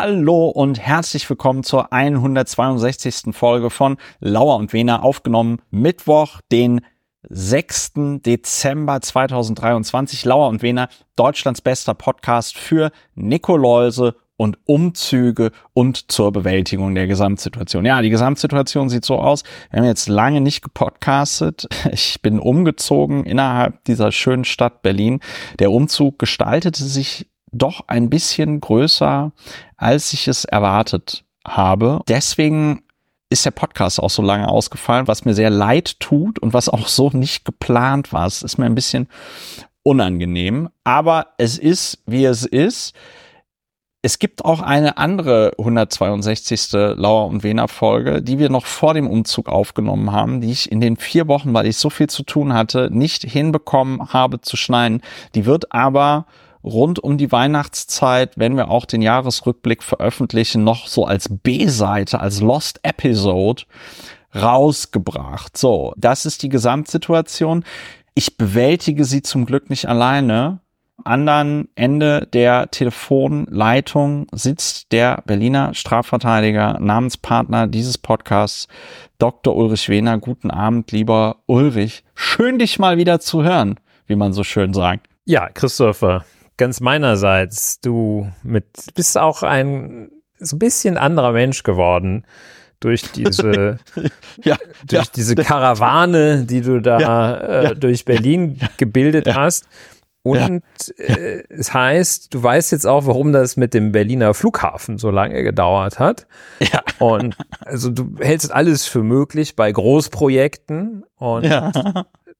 Hallo 0.00 0.46
und 0.46 0.78
herzlich 0.78 1.28
willkommen 1.28 1.64
zur 1.64 1.92
162. 1.92 3.34
Folge 3.34 3.68
von 3.68 3.96
Lauer 4.20 4.54
und 4.54 4.72
Wena, 4.72 5.02
aufgenommen 5.02 5.60
Mittwoch, 5.72 6.40
den 6.52 6.82
6. 7.28 7.94
Dezember 8.24 9.00
2023. 9.00 10.24
Lauer 10.24 10.50
und 10.50 10.62
Wena, 10.62 10.88
Deutschlands 11.16 11.62
bester 11.62 11.94
Podcast 11.94 12.56
für 12.56 12.92
Nikoläuse 13.16 14.14
und 14.36 14.58
Umzüge 14.66 15.50
und 15.72 16.12
zur 16.12 16.30
Bewältigung 16.30 16.94
der 16.94 17.08
Gesamtsituation. 17.08 17.84
Ja, 17.84 18.00
die 18.00 18.10
Gesamtsituation 18.10 18.88
sieht 18.90 19.04
so 19.04 19.16
aus. 19.18 19.42
Wir 19.72 19.80
haben 19.80 19.86
jetzt 19.86 20.08
lange 20.08 20.40
nicht 20.40 20.62
gepodcastet. 20.62 21.66
Ich 21.90 22.22
bin 22.22 22.38
umgezogen 22.38 23.24
innerhalb 23.24 23.82
dieser 23.82 24.12
schönen 24.12 24.44
Stadt 24.44 24.82
Berlin. 24.82 25.18
Der 25.58 25.72
Umzug 25.72 26.20
gestaltete 26.20 26.84
sich 26.84 27.26
doch 27.52 27.84
ein 27.86 28.10
bisschen 28.10 28.60
größer, 28.60 29.32
als 29.76 30.12
ich 30.12 30.28
es 30.28 30.44
erwartet 30.44 31.24
habe. 31.46 32.00
Deswegen 32.08 32.82
ist 33.30 33.44
der 33.44 33.50
Podcast 33.50 34.00
auch 34.00 34.10
so 34.10 34.22
lange 34.22 34.48
ausgefallen, 34.48 35.06
was 35.06 35.24
mir 35.24 35.34
sehr 35.34 35.50
leid 35.50 36.00
tut 36.00 36.38
und 36.38 36.54
was 36.54 36.68
auch 36.68 36.88
so 36.88 37.10
nicht 37.10 37.44
geplant 37.44 38.12
war. 38.12 38.26
Es 38.26 38.42
ist 38.42 38.58
mir 38.58 38.66
ein 38.66 38.74
bisschen 38.74 39.08
unangenehm, 39.82 40.68
aber 40.84 41.28
es 41.38 41.58
ist, 41.58 42.02
wie 42.06 42.24
es 42.24 42.44
ist. 42.44 42.94
Es 44.00 44.18
gibt 44.18 44.44
auch 44.44 44.60
eine 44.62 44.96
andere 44.96 45.52
162. 45.58 46.72
Lauer 46.72 47.26
und 47.26 47.42
Wena 47.42 47.66
Folge, 47.66 48.22
die 48.22 48.38
wir 48.38 48.48
noch 48.48 48.64
vor 48.64 48.94
dem 48.94 49.08
Umzug 49.08 49.48
aufgenommen 49.48 50.12
haben, 50.12 50.40
die 50.40 50.52
ich 50.52 50.70
in 50.70 50.80
den 50.80 50.96
vier 50.96 51.26
Wochen, 51.26 51.52
weil 51.52 51.66
ich 51.66 51.76
so 51.76 51.90
viel 51.90 52.08
zu 52.08 52.22
tun 52.22 52.54
hatte, 52.54 52.90
nicht 52.92 53.24
hinbekommen 53.24 54.12
habe 54.12 54.40
zu 54.40 54.56
schneiden. 54.56 55.02
Die 55.34 55.46
wird 55.46 55.72
aber 55.72 56.26
rund 56.62 56.98
um 56.98 57.18
die 57.18 57.30
Weihnachtszeit, 57.32 58.36
wenn 58.36 58.56
wir 58.56 58.70
auch 58.70 58.84
den 58.84 59.02
Jahresrückblick 59.02 59.82
veröffentlichen, 59.82 60.64
noch 60.64 60.86
so 60.86 61.04
als 61.04 61.28
B-Seite, 61.30 62.20
als 62.20 62.40
Lost 62.40 62.80
Episode 62.82 63.64
rausgebracht. 64.34 65.56
So, 65.56 65.94
das 65.96 66.26
ist 66.26 66.42
die 66.42 66.48
Gesamtsituation. 66.48 67.64
Ich 68.14 68.36
bewältige 68.36 69.04
sie 69.04 69.22
zum 69.22 69.46
Glück 69.46 69.70
nicht 69.70 69.88
alleine. 69.88 70.60
Anderen 71.04 71.68
Ende 71.76 72.26
der 72.32 72.70
Telefonleitung 72.72 74.26
sitzt 74.32 74.90
der 74.90 75.22
Berliner 75.26 75.72
Strafverteidiger, 75.72 76.78
Namenspartner 76.80 77.68
dieses 77.68 77.96
Podcasts, 77.98 78.66
Dr. 79.18 79.54
Ulrich 79.54 79.88
Wehner. 79.88 80.18
Guten 80.18 80.50
Abend, 80.50 80.90
lieber 80.90 81.36
Ulrich. 81.46 82.02
Schön, 82.16 82.58
dich 82.58 82.80
mal 82.80 82.98
wieder 82.98 83.20
zu 83.20 83.44
hören, 83.44 83.78
wie 84.06 84.16
man 84.16 84.32
so 84.32 84.42
schön 84.42 84.74
sagt. 84.74 85.06
Ja, 85.24 85.48
Christopher, 85.48 86.24
ganz 86.58 86.80
meinerseits, 86.80 87.80
du 87.80 88.30
mit, 88.42 88.66
bist 88.94 89.16
auch 89.16 89.42
ein 89.42 90.10
so 90.38 90.56
ein 90.56 90.58
bisschen 90.58 90.96
anderer 90.96 91.32
Mensch 91.32 91.62
geworden 91.62 92.24
durch 92.80 93.10
diese, 93.12 93.78
ja, 94.44 94.56
durch 94.86 95.04
ja, 95.04 95.10
diese 95.14 95.34
Karawane, 95.34 96.44
die 96.44 96.60
du 96.60 96.80
da 96.80 97.00
ja, 97.00 97.36
äh, 97.36 97.76
durch 97.76 98.04
Berlin 98.04 98.60
gebildet 98.76 99.34
hast. 99.34 99.66
Und 100.22 100.62
äh, 100.98 101.42
es 101.48 101.72
heißt, 101.72 102.34
du 102.34 102.42
weißt 102.42 102.72
jetzt 102.72 102.86
auch, 102.86 103.06
warum 103.06 103.32
das 103.32 103.56
mit 103.56 103.72
dem 103.72 103.92
Berliner 103.92 104.34
Flughafen 104.34 104.98
so 104.98 105.10
lange 105.10 105.42
gedauert 105.42 105.98
hat. 105.98 106.26
Ja. 106.60 106.82
Und 106.98 107.36
also 107.60 107.90
du 107.90 108.16
hältst 108.20 108.52
alles 108.52 108.86
für 108.86 109.02
möglich 109.02 109.56
bei 109.56 109.72
Großprojekten 109.72 111.04
und. 111.16 111.44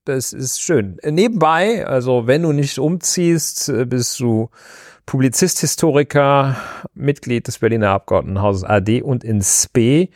Das 0.08 0.32
ist 0.32 0.62
schön. 0.62 0.96
Nebenbei, 1.04 1.86
also 1.86 2.26
wenn 2.26 2.40
du 2.40 2.52
nicht 2.52 2.78
umziehst, 2.78 3.68
äh, 3.68 3.84
bist 3.84 4.18
du 4.20 4.48
Publizist, 5.04 5.60
Historiker, 5.60 6.56
Mitglied 6.94 7.46
des 7.46 7.58
Berliner 7.58 7.90
Abgeordnetenhauses 7.90 8.64
AD 8.64 9.02
und 9.02 9.22
in 9.22 9.42
SP, 9.44 10.08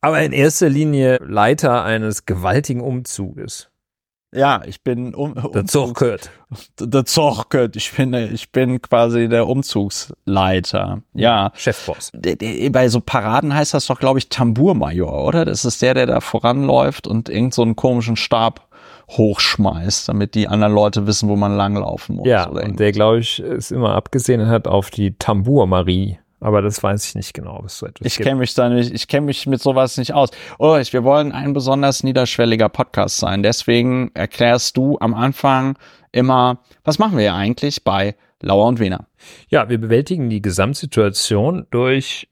aber 0.00 0.22
in 0.22 0.30
erster 0.30 0.68
Linie 0.68 1.18
Leiter 1.20 1.82
eines 1.82 2.26
gewaltigen 2.26 2.80
Umzuges. 2.80 3.70
Ja, 4.34 4.62
ich 4.66 4.82
bin 4.82 5.14
um, 5.14 5.32
um 5.32 5.52
der 5.52 5.64
Zorkert. 5.66 6.30
Der 6.80 7.04
Zorkert. 7.04 7.74
Ich 7.74 7.92
bin, 7.92 8.14
ich 8.14 8.52
bin 8.52 8.80
quasi 8.80 9.28
der 9.28 9.48
Umzugsleiter. 9.48 11.02
Ja. 11.12 11.50
Chefboss. 11.56 12.12
Bei 12.70 12.88
so 12.88 13.00
Paraden 13.00 13.54
heißt 13.54 13.74
das 13.74 13.86
doch, 13.86 13.98
glaube 13.98 14.20
ich, 14.20 14.28
Tambourmajor, 14.28 15.24
oder? 15.24 15.44
Das 15.44 15.64
ist 15.64 15.82
der, 15.82 15.94
der 15.94 16.06
da 16.06 16.20
voranläuft 16.20 17.08
und 17.08 17.28
irgend 17.28 17.54
so 17.54 17.62
einen 17.62 17.74
komischen 17.74 18.14
Stab 18.14 18.63
hochschmeißt, 19.10 20.08
damit 20.08 20.34
die 20.34 20.48
anderen 20.48 20.72
Leute 20.72 21.06
wissen, 21.06 21.28
wo 21.28 21.36
man 21.36 21.56
langlaufen 21.56 22.16
muss. 22.16 22.26
Ja, 22.26 22.48
und 22.48 22.80
der, 22.80 22.92
glaube 22.92 23.20
ich, 23.20 23.40
ist 23.40 23.70
immer 23.70 23.94
abgesehen 23.94 24.46
hat 24.48 24.66
auf 24.66 24.90
die 24.90 25.16
Tambour-Marie. 25.18 26.18
Aber 26.40 26.60
das 26.60 26.82
weiß 26.82 27.06
ich 27.06 27.14
nicht 27.14 27.32
genau, 27.32 27.60
was 27.62 27.78
so 27.78 27.86
etwas 27.86 28.06
Ich 28.06 28.18
kenne 28.18 28.40
mich 28.40 28.52
da 28.52 28.68
nicht, 28.68 28.92
ich 28.92 29.08
kenne 29.08 29.26
mich 29.26 29.46
mit 29.46 29.62
sowas 29.62 29.96
nicht 29.96 30.12
aus. 30.12 30.28
Ulrich, 30.58 30.92
wir 30.92 31.02
wollen 31.02 31.32
ein 31.32 31.54
besonders 31.54 32.02
niederschwelliger 32.02 32.68
Podcast 32.68 33.18
sein. 33.18 33.42
Deswegen 33.42 34.10
erklärst 34.12 34.76
du 34.76 34.98
am 35.00 35.14
Anfang 35.14 35.78
immer, 36.12 36.58
was 36.82 36.98
machen 36.98 37.16
wir 37.16 37.32
eigentlich 37.32 37.82
bei 37.82 38.14
Lauer 38.42 38.66
und 38.66 38.78
Wiener? 38.78 39.06
Ja, 39.48 39.70
wir 39.70 39.78
bewältigen 39.78 40.28
die 40.28 40.42
Gesamtsituation 40.42 41.66
durch 41.70 42.28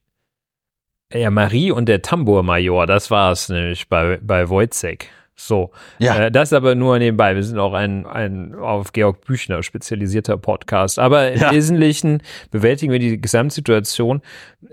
ja, 1.11 1.31
Marie 1.31 1.71
und 1.71 1.89
der 1.89 2.03
Tambour-Major. 2.03 2.85
Das 2.85 3.09
war 3.09 3.31
es 3.31 3.49
nämlich 3.49 3.89
bei, 3.89 4.19
bei 4.21 4.47
Wojcek. 4.47 5.09
So, 5.35 5.71
ja. 5.97 6.25
Äh, 6.25 6.31
das 6.31 6.53
aber 6.53 6.75
nur 6.75 6.99
nebenbei. 6.99 7.35
Wir 7.35 7.43
sind 7.43 7.57
auch 7.57 7.73
ein, 7.73 8.05
ein 8.05 8.53
auf 8.55 8.93
Georg 8.93 9.25
Büchner 9.25 9.63
spezialisierter 9.63 10.37
Podcast. 10.37 10.99
Aber 10.99 11.31
im 11.31 11.41
ja. 11.41 11.51
Wesentlichen 11.51 12.21
bewältigen 12.51 12.91
wir 12.91 12.99
die 12.99 13.19
Gesamtsituation 13.19 14.21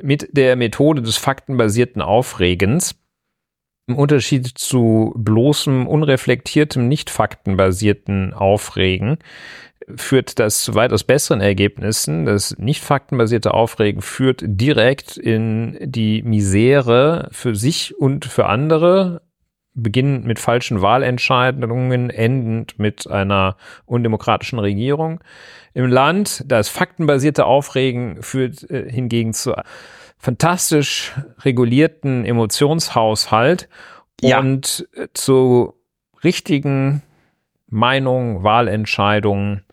mit 0.03 0.29
der 0.33 0.57
Methode 0.57 1.03
des 1.03 1.17
faktenbasierten 1.17 2.03
Aufregens. 2.03 2.95
Im 3.87 3.97
Unterschied 3.97 4.47
zu 4.47 5.13
bloßem, 5.17 5.87
unreflektiertem, 5.87 6.87
nicht 6.87 7.11
faktenbasierten 7.11 8.35
Aufregen 8.35 9.19
führt 9.97 10.39
das 10.39 10.63
zu 10.63 10.75
weitaus 10.75 11.05
besseren 11.05 11.41
Ergebnissen. 11.41 12.27
Das 12.27 12.57
nicht 12.59 12.83
faktenbasierte 12.83 13.55
Aufregen 13.55 14.03
führt 14.03 14.43
direkt 14.45 15.17
in 15.17 15.77
die 15.81 16.23
Misere 16.23 17.29
für 17.33 17.55
sich 17.57 17.99
und 17.99 18.25
für 18.25 18.47
andere, 18.47 19.23
beginnend 19.75 20.25
mit 20.27 20.39
falschen 20.39 20.83
Wahlentscheidungen, 20.83 22.11
endend 22.11 22.79
mit 22.79 23.07
einer 23.07 23.57
undemokratischen 23.87 24.59
Regierung. 24.59 25.21
Im 25.75 25.87
Land, 25.87 26.45
das 26.47 26.69
faktenbasierte 26.69 27.47
Aufregen 27.47 28.23
führt 28.23 28.69
äh, 28.71 28.91
hingegen 28.91 29.33
zu 29.33 29.55
fantastisch 30.19 31.13
regulierten 31.41 32.25
Emotionshaushalt 32.25 33.69
ja. 34.21 34.41
und 34.41 34.89
äh, 34.95 35.07
zu 35.15 35.75
richtigen 36.23 37.03
Meinungen, 37.69 38.43
Wahlentscheidungen 38.43 39.65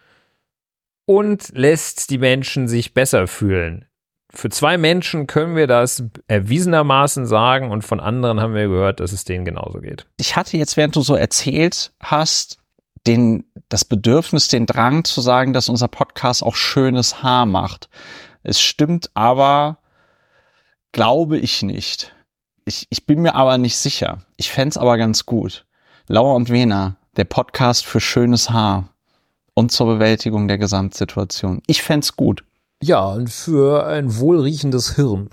und 1.05 1.49
lässt 1.53 2.11
die 2.11 2.19
Menschen 2.19 2.67
sich 2.67 2.93
besser 2.93 3.27
fühlen 3.27 3.86
für 4.29 4.49
zwei 4.49 4.77
Menschen 4.77 5.25
können 5.25 5.55
wir 5.55 5.67
das 5.67 6.03
erwiesenermaßen 6.27 7.25
sagen 7.25 7.71
und 7.71 7.83
von 7.83 7.99
anderen 7.99 8.41
haben 8.41 8.53
wir 8.53 8.67
gehört, 8.67 8.99
dass 8.99 9.11
es 9.11 9.23
denen 9.23 9.45
genauso 9.45 9.79
geht. 9.79 10.05
Ich 10.17 10.35
hatte 10.35 10.57
jetzt, 10.57 10.77
während 10.77 10.95
du 10.95 11.01
so 11.01 11.15
erzählt 11.15 11.93
hast, 11.99 12.59
den, 13.07 13.45
das 13.69 13.85
Bedürfnis, 13.85 14.49
den 14.49 14.65
Drang 14.65 15.05
zu 15.05 15.21
sagen, 15.21 15.53
dass 15.53 15.69
unser 15.69 15.87
Podcast 15.87 16.43
auch 16.43 16.55
schönes 16.55 17.23
Haar 17.23 17.45
macht. 17.45 17.89
Es 18.43 18.59
stimmt 18.59 19.09
aber, 19.13 19.77
glaube 20.91 21.37
ich 21.37 21.63
nicht. 21.63 22.13
Ich, 22.65 22.87
ich 22.89 23.05
bin 23.05 23.21
mir 23.21 23.35
aber 23.35 23.57
nicht 23.57 23.77
sicher. 23.77 24.19
Ich 24.35 24.51
fände 24.51 24.79
aber 24.79 24.97
ganz 24.97 25.25
gut. 25.25 25.65
Lauer 26.07 26.35
und 26.35 26.49
Wena, 26.49 26.97
der 27.15 27.23
Podcast 27.23 27.85
für 27.85 28.01
schönes 28.01 28.49
Haar 28.49 28.89
und 29.53 29.71
zur 29.71 29.87
Bewältigung 29.87 30.47
der 30.49 30.57
Gesamtsituation. 30.57 31.61
Ich 31.65 31.81
fände 31.81 32.07
gut. 32.15 32.43
Ja, 32.81 33.05
und 33.07 33.29
für 33.29 33.85
ein 33.87 34.17
wohlriechendes 34.17 34.95
Hirn. 34.95 35.29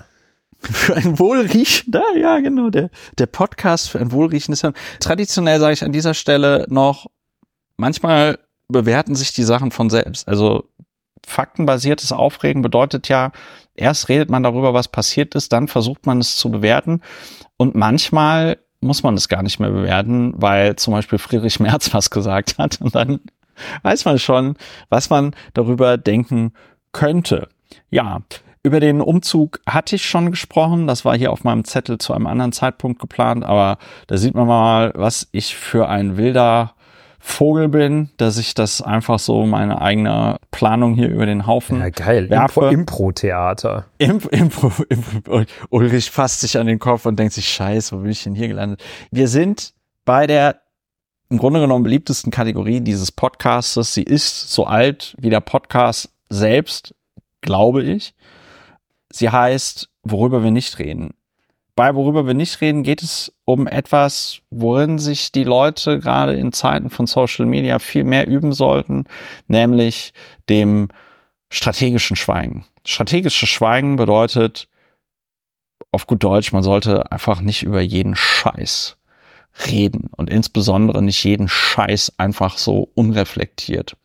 Für 0.60 0.97
ein 0.97 1.18
wohlriechender, 1.18 2.03
ja 2.16 2.41
genau, 2.41 2.71
der, 2.71 2.89
der 3.18 3.27
Podcast 3.27 3.91
für 3.91 4.01
ein 4.01 4.13
wohlriechendes 4.13 4.63
Hirn. 4.63 4.72
Traditionell 4.98 5.60
sage 5.60 5.74
ich 5.74 5.84
an 5.84 5.92
dieser 5.92 6.15
Stelle 6.15 6.65
noch, 6.71 7.07
manchmal 7.77 8.39
bewerten 8.68 9.15
sich 9.15 9.34
die 9.34 9.42
Sachen 9.42 9.71
von 9.72 9.91
selbst. 9.91 10.27
Also 10.27 10.71
faktenbasiertes 11.27 12.13
Aufregen 12.13 12.63
bedeutet 12.63 13.09
ja, 13.09 13.33
erst 13.74 14.09
redet 14.09 14.30
man 14.30 14.42
darüber, 14.42 14.72
was 14.72 14.89
passiert 14.89 15.34
ist, 15.34 15.53
dann 15.53 15.68
versucht 15.68 16.07
man 16.07 16.18
es 16.18 16.36
zu 16.36 16.51
bewerten. 16.51 17.03
Und 17.59 17.74
manchmal 17.74 18.59
muss 18.80 19.03
man 19.03 19.15
es 19.15 19.28
gar 19.28 19.42
nicht 19.42 19.60
mehr 19.60 19.71
bewerten, 19.71 20.34
weil 20.36 20.77
zum 20.77 20.92
Beispiel 20.92 21.18
Friedrich 21.18 21.60
Merz 21.60 21.92
was 21.92 22.10
gesagt 22.10 22.59
hat. 22.59 22.80
Und 22.80 22.95
dann 22.95 23.21
weiß 23.83 24.04
man 24.04 24.18
schon, 24.18 24.57
was 24.89 25.10
man 25.10 25.34
darüber 25.54 25.97
denken 25.97 26.53
könnte. 26.94 27.48
Ja, 27.91 28.22
über 28.62 28.80
den 28.80 29.02
Umzug 29.02 29.60
hatte 29.68 29.96
ich 29.96 30.06
schon 30.06 30.30
gesprochen. 30.30 30.86
Das 30.86 31.04
war 31.04 31.14
hier 31.16 31.32
auf 31.32 31.44
meinem 31.44 31.64
Zettel 31.64 31.98
zu 31.98 32.14
einem 32.14 32.26
anderen 32.26 32.52
Zeitpunkt 32.52 32.98
geplant, 32.98 33.44
aber 33.44 33.76
da 34.06 34.16
sieht 34.16 34.34
man 34.34 34.46
mal, 34.46 34.92
was 34.94 35.28
ich 35.32 35.54
für 35.54 35.86
ein 35.86 36.16
wilder 36.16 36.72
Vogel 37.18 37.68
bin, 37.68 38.10
dass 38.18 38.36
ich 38.36 38.54
das 38.54 38.82
einfach 38.82 39.18
so 39.18 39.46
meine 39.46 39.80
eigene 39.80 40.36
Planung 40.50 40.94
hier 40.94 41.08
über 41.08 41.24
den 41.26 41.46
Haufen 41.46 41.80
ja, 41.80 41.88
geil. 41.88 42.28
werfe. 42.28 42.68
Impro-Theater. 42.70 43.86
Impro, 43.98 44.28
Impro, 44.28 44.72
Impro, 44.88 45.42
Ulrich 45.70 46.10
fasst 46.10 46.41
sich 46.41 46.58
an 46.58 46.66
den 46.66 46.78
Kopf 46.78 47.06
und 47.06 47.18
denkt 47.18 47.32
sich, 47.32 47.48
scheiße, 47.48 47.96
wo 47.96 48.00
bin 48.02 48.10
ich 48.10 48.22
denn 48.24 48.34
hier 48.34 48.48
gelandet? 48.48 48.82
Wir 49.10 49.28
sind 49.28 49.72
bei 50.04 50.26
der 50.26 50.60
im 51.30 51.38
Grunde 51.38 51.60
genommen 51.60 51.82
beliebtesten 51.82 52.30
Kategorie 52.30 52.80
dieses 52.80 53.10
Podcastes. 53.10 53.94
Sie 53.94 54.02
ist 54.02 54.50
so 54.52 54.66
alt 54.66 55.16
wie 55.18 55.30
der 55.30 55.41
Podcast 55.41 56.14
selbst, 56.28 56.94
glaube 57.41 57.82
ich. 57.82 58.15
Sie 59.10 59.30
heißt, 59.30 59.88
worüber 60.03 60.42
wir 60.42 60.50
nicht 60.50 60.78
reden 60.78 61.15
bei 61.76 61.94
worüber 61.94 62.26
wir 62.26 62.34
nicht 62.34 62.60
reden, 62.60 62.82
geht 62.82 63.03
es 63.03 63.32
um 63.44 63.66
etwas, 63.66 64.41
worin 64.50 64.98
sich 64.98 65.32
die 65.32 65.44
Leute 65.44 65.98
gerade 65.98 66.34
in 66.34 66.53
Zeiten 66.53 66.91
von 66.91 67.06
Social 67.06 67.47
Media 67.47 67.78
viel 67.78 68.04
mehr 68.04 68.28
üben 68.28 68.53
sollten, 68.53 69.04
nämlich 69.48 70.12
dem 70.48 70.88
strategischen 71.50 72.16
Schweigen. 72.16 72.65
Strategisches 72.86 73.48
Schweigen 73.48 73.97
bedeutet 73.97 74.68
auf 75.91 76.06
gut 76.06 76.22
Deutsch, 76.22 76.53
man 76.53 76.62
sollte 76.62 77.10
einfach 77.10 77.41
nicht 77.41 77.62
über 77.62 77.80
jeden 77.80 78.15
Scheiß 78.15 78.97
reden 79.66 80.10
und 80.16 80.30
insbesondere 80.30 81.03
nicht 81.03 81.22
jeden 81.24 81.48
Scheiß 81.48 82.15
einfach 82.18 82.59
so 82.59 82.88
unreflektiert 82.94 83.97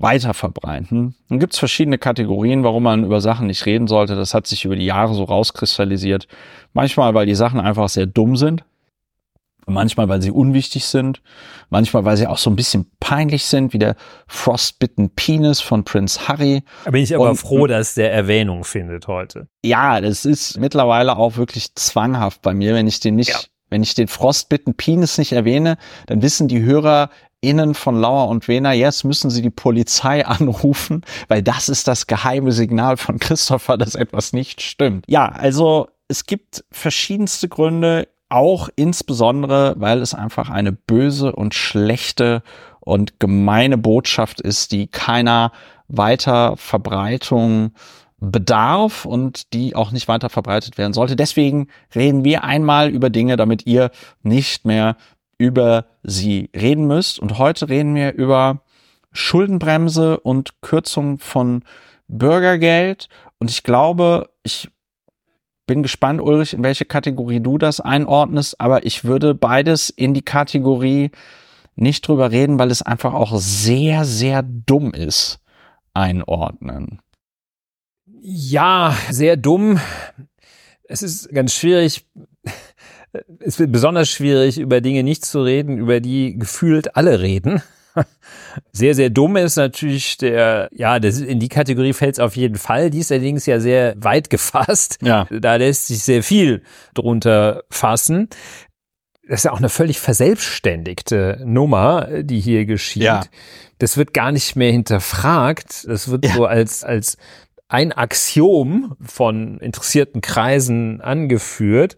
weiter 0.00 0.34
verbreiten. 0.34 1.14
Dann 1.28 1.38
gibt 1.38 1.52
es 1.52 1.58
verschiedene 1.58 1.98
Kategorien, 1.98 2.64
warum 2.64 2.82
man 2.84 3.04
über 3.04 3.20
Sachen 3.20 3.46
nicht 3.46 3.66
reden 3.66 3.86
sollte. 3.86 4.16
Das 4.16 4.34
hat 4.34 4.46
sich 4.46 4.64
über 4.64 4.76
die 4.76 4.86
Jahre 4.86 5.14
so 5.14 5.24
rauskristallisiert. 5.24 6.26
Manchmal, 6.72 7.14
weil 7.14 7.26
die 7.26 7.34
Sachen 7.34 7.60
einfach 7.60 7.88
sehr 7.88 8.06
dumm 8.06 8.36
sind. 8.36 8.64
Manchmal, 9.66 10.08
weil 10.08 10.22
sie 10.22 10.30
unwichtig 10.30 10.86
sind. 10.86 11.22
Manchmal, 11.68 12.04
weil 12.04 12.16
sie 12.16 12.26
auch 12.26 12.38
so 12.38 12.50
ein 12.50 12.56
bisschen 12.56 12.90
peinlich 12.98 13.44
sind, 13.44 13.72
wie 13.72 13.78
der 13.78 13.94
Frostbitten 14.26 15.10
Penis 15.10 15.60
von 15.60 15.84
Prince 15.84 16.26
Harry. 16.26 16.62
Da 16.84 16.90
bin 16.90 17.02
ich 17.02 17.14
aber 17.14 17.30
Und, 17.30 17.36
froh, 17.36 17.66
dass 17.66 17.94
der 17.94 18.12
Erwähnung 18.12 18.64
findet 18.64 19.06
heute. 19.06 19.46
Ja, 19.64 20.00
das 20.00 20.24
ist 20.24 20.58
mittlerweile 20.58 21.16
auch 21.16 21.36
wirklich 21.36 21.74
zwanghaft 21.74 22.42
bei 22.42 22.54
mir, 22.54 22.74
wenn 22.74 22.88
ich 22.88 23.00
den 23.00 23.16
nicht 23.16 23.30
ja. 23.30 23.38
Wenn 23.70 23.84
ich 23.84 23.94
den 23.94 24.08
Frostbitten 24.08 24.74
Penis 24.74 25.16
nicht 25.16 25.32
erwähne, 25.32 25.78
dann 26.06 26.22
wissen 26.22 26.48
die 26.48 26.60
Hörer 26.62 27.08
Innen 27.40 27.74
von 27.74 27.98
Lauer 27.98 28.28
und 28.28 28.48
Wehner, 28.48 28.72
jetzt 28.72 29.04
müssen 29.04 29.30
Sie 29.30 29.42
die 29.42 29.50
Polizei 29.50 30.26
anrufen, 30.26 31.02
weil 31.28 31.42
das 31.42 31.68
ist 31.68 31.88
das 31.88 32.06
geheime 32.06 32.52
Signal 32.52 32.96
von 32.96 33.18
Christopher, 33.18 33.78
dass 33.78 33.94
etwas 33.94 34.32
nicht 34.32 34.62
stimmt. 34.62 35.04
Ja, 35.08 35.28
also 35.28 35.88
es 36.08 36.26
gibt 36.26 36.64
verschiedenste 36.70 37.48
Gründe, 37.48 38.08
auch 38.28 38.68
insbesondere, 38.76 39.74
weil 39.78 40.00
es 40.00 40.14
einfach 40.14 40.50
eine 40.50 40.72
böse 40.72 41.32
und 41.32 41.54
schlechte 41.54 42.42
und 42.78 43.18
gemeine 43.20 43.76
Botschaft 43.76 44.40
ist, 44.40 44.72
die 44.72 44.86
keiner 44.86 45.52
weiter 45.88 46.56
Verbreitung 46.56 47.72
bedarf 48.20 49.04
und 49.04 49.52
die 49.52 49.74
auch 49.74 49.90
nicht 49.92 50.06
weiter 50.06 50.28
verbreitet 50.28 50.78
werden 50.78 50.92
sollte. 50.92 51.16
Deswegen 51.16 51.68
reden 51.94 52.24
wir 52.24 52.44
einmal 52.44 52.90
über 52.90 53.10
Dinge, 53.10 53.36
damit 53.36 53.66
ihr 53.66 53.90
nicht 54.22 54.64
mehr 54.64 54.96
über 55.40 55.86
sie 56.02 56.50
reden 56.54 56.86
müsst. 56.86 57.18
Und 57.18 57.38
heute 57.38 57.70
reden 57.70 57.94
wir 57.94 58.12
über 58.12 58.60
Schuldenbremse 59.10 60.20
und 60.20 60.60
Kürzung 60.60 61.18
von 61.18 61.64
Bürgergeld. 62.08 63.08
Und 63.38 63.50
ich 63.50 63.62
glaube, 63.62 64.28
ich 64.42 64.68
bin 65.66 65.82
gespannt, 65.82 66.20
Ulrich, 66.20 66.52
in 66.52 66.62
welche 66.62 66.84
Kategorie 66.84 67.40
du 67.40 67.56
das 67.56 67.80
einordnest, 67.80 68.60
aber 68.60 68.84
ich 68.84 69.04
würde 69.04 69.34
beides 69.34 69.88
in 69.88 70.12
die 70.12 70.22
Kategorie 70.22 71.10
nicht 71.74 72.06
drüber 72.06 72.30
reden, 72.30 72.58
weil 72.58 72.70
es 72.70 72.82
einfach 72.82 73.14
auch 73.14 73.38
sehr, 73.38 74.04
sehr 74.04 74.42
dumm 74.42 74.92
ist, 74.92 75.40
einordnen. 75.94 77.00
Ja, 78.04 78.94
sehr 79.08 79.38
dumm. 79.38 79.80
Es 80.84 81.02
ist 81.02 81.30
ganz 81.30 81.54
schwierig 81.54 82.04
es 83.40 83.58
wird 83.58 83.72
besonders 83.72 84.08
schwierig, 84.08 84.58
über 84.58 84.80
Dinge 84.80 85.02
nicht 85.02 85.24
zu 85.24 85.42
reden, 85.42 85.78
über 85.78 86.00
die 86.00 86.38
gefühlt 86.38 86.96
alle 86.96 87.20
reden. 87.20 87.62
Sehr, 88.72 88.94
sehr 88.94 89.10
dumm 89.10 89.36
ist 89.36 89.56
natürlich 89.56 90.16
der, 90.16 90.68
ja, 90.72 91.00
das, 91.00 91.20
in 91.20 91.40
die 91.40 91.48
Kategorie 91.48 91.92
fällt 91.92 92.14
es 92.14 92.20
auf 92.20 92.36
jeden 92.36 92.56
Fall. 92.56 92.90
Die 92.90 93.00
ist 93.00 93.10
allerdings 93.10 93.46
ja 93.46 93.58
sehr 93.58 93.94
weit 93.98 94.30
gefasst. 94.30 94.98
Ja. 95.02 95.26
Da 95.30 95.56
lässt 95.56 95.88
sich 95.88 96.02
sehr 96.04 96.22
viel 96.22 96.62
drunter 96.94 97.64
fassen. 97.68 98.28
Das 99.28 99.40
ist 99.40 99.44
ja 99.44 99.52
auch 99.52 99.58
eine 99.58 99.68
völlig 99.68 99.98
verselbstständigte 100.00 101.42
Nummer, 101.44 102.22
die 102.22 102.40
hier 102.40 102.64
geschieht. 102.64 103.02
Ja. 103.02 103.22
Das 103.78 103.96
wird 103.96 104.14
gar 104.14 104.30
nicht 104.32 104.56
mehr 104.56 104.72
hinterfragt. 104.72 105.86
Das 105.88 106.08
wird 106.10 106.24
ja. 106.26 106.34
so 106.34 106.46
als, 106.46 106.84
als 106.84 107.16
ein 107.70 107.92
Axiom 107.92 108.96
von 109.00 109.58
interessierten 109.58 110.20
Kreisen 110.20 111.00
angeführt. 111.00 111.96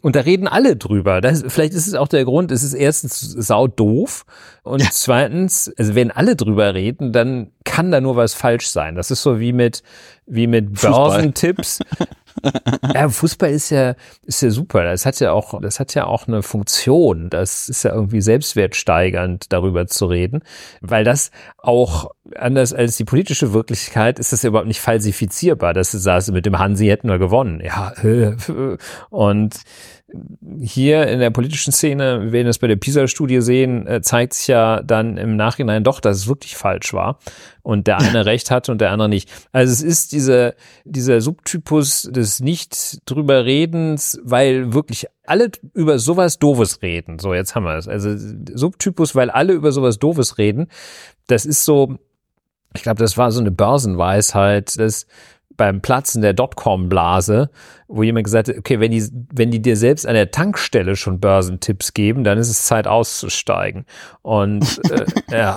Und 0.00 0.14
da 0.14 0.20
reden 0.20 0.46
alle 0.46 0.76
drüber. 0.76 1.20
Das, 1.20 1.42
vielleicht 1.48 1.74
ist 1.74 1.88
es 1.88 1.94
auch 1.94 2.06
der 2.06 2.24
Grund, 2.24 2.52
es 2.52 2.62
ist 2.62 2.74
erstens 2.74 3.20
sau 3.20 3.66
doof 3.66 4.24
und 4.62 4.80
ja. 4.80 4.88
zweitens, 4.92 5.72
also 5.76 5.96
wenn 5.96 6.12
alle 6.12 6.36
drüber 6.36 6.72
reden, 6.74 7.12
dann 7.12 7.50
kann 7.64 7.90
da 7.90 8.00
nur 8.00 8.14
was 8.14 8.34
falsch 8.34 8.68
sein. 8.68 8.94
Das 8.94 9.10
ist 9.10 9.22
so 9.22 9.40
wie 9.40 9.52
mit, 9.52 9.82
wie 10.26 10.46
mit 10.46 10.80
Börsentipps. 10.80 11.80
ja, 12.94 13.08
Fußball 13.08 13.50
ist 13.50 13.70
ja, 13.70 13.94
ist 14.22 14.42
ja 14.42 14.50
super. 14.50 14.84
Das 14.84 15.06
hat 15.06 15.18
ja 15.20 15.32
auch, 15.32 15.60
das 15.60 15.80
hat 15.80 15.94
ja 15.94 16.06
auch 16.06 16.28
eine 16.28 16.42
Funktion. 16.42 17.30
Das 17.30 17.68
ist 17.68 17.84
ja 17.84 17.92
irgendwie 17.92 18.20
selbstwertsteigernd, 18.20 19.52
darüber 19.52 19.86
zu 19.86 20.06
reden, 20.06 20.42
weil 20.80 21.04
das 21.04 21.30
auch 21.56 22.10
anders 22.36 22.72
als 22.72 22.96
die 22.96 23.04
politische 23.04 23.52
Wirklichkeit 23.52 24.18
ist 24.18 24.32
das 24.32 24.42
ja 24.42 24.48
überhaupt 24.48 24.68
nicht 24.68 24.80
falsifizierbar. 24.80 25.74
Das 25.74 25.92
saß 25.92 26.30
mit 26.32 26.46
dem 26.46 26.58
Hansi 26.58 26.86
hätten 26.86 27.08
wir 27.08 27.18
gewonnen. 27.18 27.60
Ja, 27.64 27.92
und 29.10 29.56
hier 30.60 31.06
in 31.06 31.18
der 31.18 31.30
politischen 31.30 31.72
Szene, 31.72 32.22
wir 32.22 32.32
werden 32.32 32.46
das 32.46 32.58
bei 32.58 32.66
der 32.66 32.76
PISA-Studie 32.76 33.42
sehen, 33.42 33.86
äh, 33.86 34.00
zeigt 34.00 34.32
sich 34.32 34.48
ja 34.48 34.82
dann 34.82 35.18
im 35.18 35.36
Nachhinein 35.36 35.84
doch, 35.84 36.00
dass 36.00 36.16
es 36.16 36.28
wirklich 36.28 36.56
falsch 36.56 36.94
war 36.94 37.18
und 37.62 37.86
der 37.86 37.98
eine 37.98 38.24
recht 38.26 38.50
hatte 38.50 38.72
und 38.72 38.80
der 38.80 38.90
andere 38.90 39.10
nicht. 39.10 39.30
Also 39.52 39.72
es 39.72 39.82
ist 39.82 40.12
diese, 40.12 40.54
dieser 40.84 41.20
Subtypus 41.20 42.08
des 42.10 42.40
nicht 42.40 43.00
drüber 43.04 43.44
Redens, 43.44 44.18
weil 44.22 44.72
wirklich 44.72 45.06
alle 45.26 45.50
über 45.74 45.98
sowas 45.98 46.38
Doofes 46.38 46.80
reden. 46.80 47.18
So, 47.18 47.34
jetzt 47.34 47.54
haben 47.54 47.64
wir 47.64 47.76
es. 47.76 47.86
Also 47.86 48.14
Subtypus, 48.54 49.14
weil 49.14 49.30
alle 49.30 49.52
über 49.52 49.72
sowas 49.72 49.98
Doofes 49.98 50.38
reden. 50.38 50.68
Das 51.26 51.44
ist 51.44 51.66
so, 51.66 51.98
ich 52.74 52.82
glaube, 52.82 53.02
das 53.02 53.18
war 53.18 53.30
so 53.30 53.40
eine 53.40 53.50
Börsenweisheit, 53.50 54.78
dass 54.78 55.06
beim 55.58 55.82
Platzen 55.82 56.22
der 56.22 56.32
Dotcom-Blase, 56.32 57.50
wo 57.88 58.02
jemand 58.02 58.24
gesagt 58.24 58.48
hat, 58.48 58.56
okay, 58.56 58.80
wenn 58.80 58.92
die, 58.92 59.06
wenn 59.34 59.50
die 59.50 59.60
dir 59.60 59.76
selbst 59.76 60.06
an 60.06 60.14
der 60.14 60.30
Tankstelle 60.30 60.94
schon 60.94 61.20
Börsentipps 61.20 61.94
geben, 61.94 62.22
dann 62.22 62.38
ist 62.38 62.48
es 62.48 62.62
Zeit 62.62 62.86
auszusteigen. 62.86 63.84
Und 64.22 64.80
äh, 64.90 65.04
ja, 65.30 65.56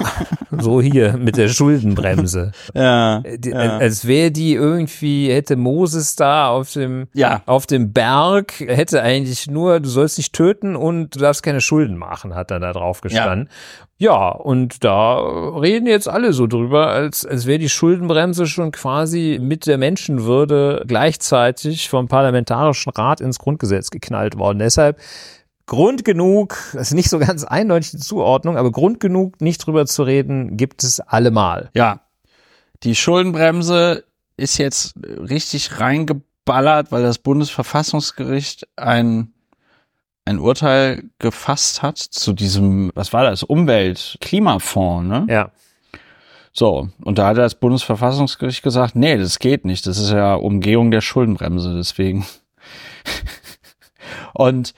so 0.50 0.81
hier 0.81 1.17
mit 1.17 1.38
der 1.38 1.50
Schuldenbremse. 1.50 2.51
Ja, 2.74 3.20
die, 3.20 3.51
ja. 3.51 3.77
Als 3.77 4.08
wäre 4.08 4.31
die 4.31 4.53
irgendwie, 4.53 5.31
hätte 5.31 5.55
Moses 5.55 6.15
da 6.15 6.50
auf 6.50 6.74
dem, 6.74 7.08
ja. 7.13 7.43
auf 7.46 7.67
dem 7.67 7.93
Berg, 7.93 8.60
hätte 8.60 9.03
eigentlich 9.03 9.48
nur, 9.48 9.79
du 9.79 9.89
sollst 9.89 10.17
nicht 10.17 10.34
töten 10.34 10.75
und 10.75 11.15
du 11.15 11.20
darfst 11.20 11.43
keine 11.43 11.62
Schulden 11.62 11.98
machen, 11.98 12.34
hat 12.34 12.50
dann 12.50 12.62
da 12.62 12.74
drauf 12.74 13.01
gestanden. 13.01 13.50
Ja. 13.50 13.55
Ja, 14.01 14.29
und 14.29 14.84
da 14.84 15.20
reden 15.20 15.86
jetzt 15.86 16.10
alle 16.10 16.34
so 16.34 16.48
drüber, 16.48 16.88
als, 16.88 17.24
als 17.24 17.46
wäre 17.46 17.60
die 17.60 17.70
Schuldenbremse 17.70 18.48
schon 18.48 18.72
quasi 18.72 19.38
mit 19.39 19.67
der 19.67 19.77
Menschenwürde 19.77 20.84
gleichzeitig 20.88 21.88
vom 21.88 22.08
Parlamentarischen 22.08 22.91
Rat 22.93 23.22
ins 23.22 23.38
Grundgesetz 23.38 23.91
geknallt 23.91 24.39
worden. 24.39 24.58
Deshalb 24.58 25.00
Grund 25.67 26.03
genug, 26.03 26.58
das 26.74 26.88
ist 26.88 26.96
nicht 26.96 27.12
so 27.12 27.20
ganz 27.20 27.43
eindeutig 27.43 27.91
die 27.91 27.98
Zuordnung, 27.98 28.58
aber 28.58 28.72
Grund 28.72 29.00
genug, 29.00 29.39
nicht 29.39 29.63
drüber 29.67 29.86
zu 29.86 30.01
reden, 30.01 30.58
gibt 30.58 30.84
es 30.84 31.00
allemal. 31.00 31.70
Ja. 31.75 32.01
Die 32.81 32.96
Schuldenbremse 32.96 34.03
ist 34.36 34.58
jetzt 34.58 34.96
richtig 35.05 35.79
reingeballert, 35.79 36.91
weil 36.91 37.03
das 37.03 37.20
Bundesverfassungsgericht 37.20 38.67
ein 38.77 39.31
ein 40.31 40.39
Urteil 40.39 41.03
gefasst 41.19 41.81
hat 41.81 41.97
zu 41.97 42.33
diesem, 42.33 42.91
was 42.95 43.13
war 43.13 43.23
das, 43.23 43.43
Umwelt-Klimafonds, 43.43 45.07
ne? 45.07 45.25
Ja. 45.29 45.51
So, 46.53 46.89
und 47.03 47.17
da 47.17 47.27
hat 47.27 47.38
das 47.38 47.55
Bundesverfassungsgericht 47.55 48.61
gesagt, 48.61 48.95
nee, 48.95 49.17
das 49.17 49.39
geht 49.39 49.63
nicht, 49.63 49.88
das 49.88 49.97
ist 49.97 50.11
ja 50.11 50.35
Umgehung 50.35 50.91
der 50.91 51.01
Schuldenbremse, 51.01 51.75
deswegen. 51.75 52.25
und 54.33 54.73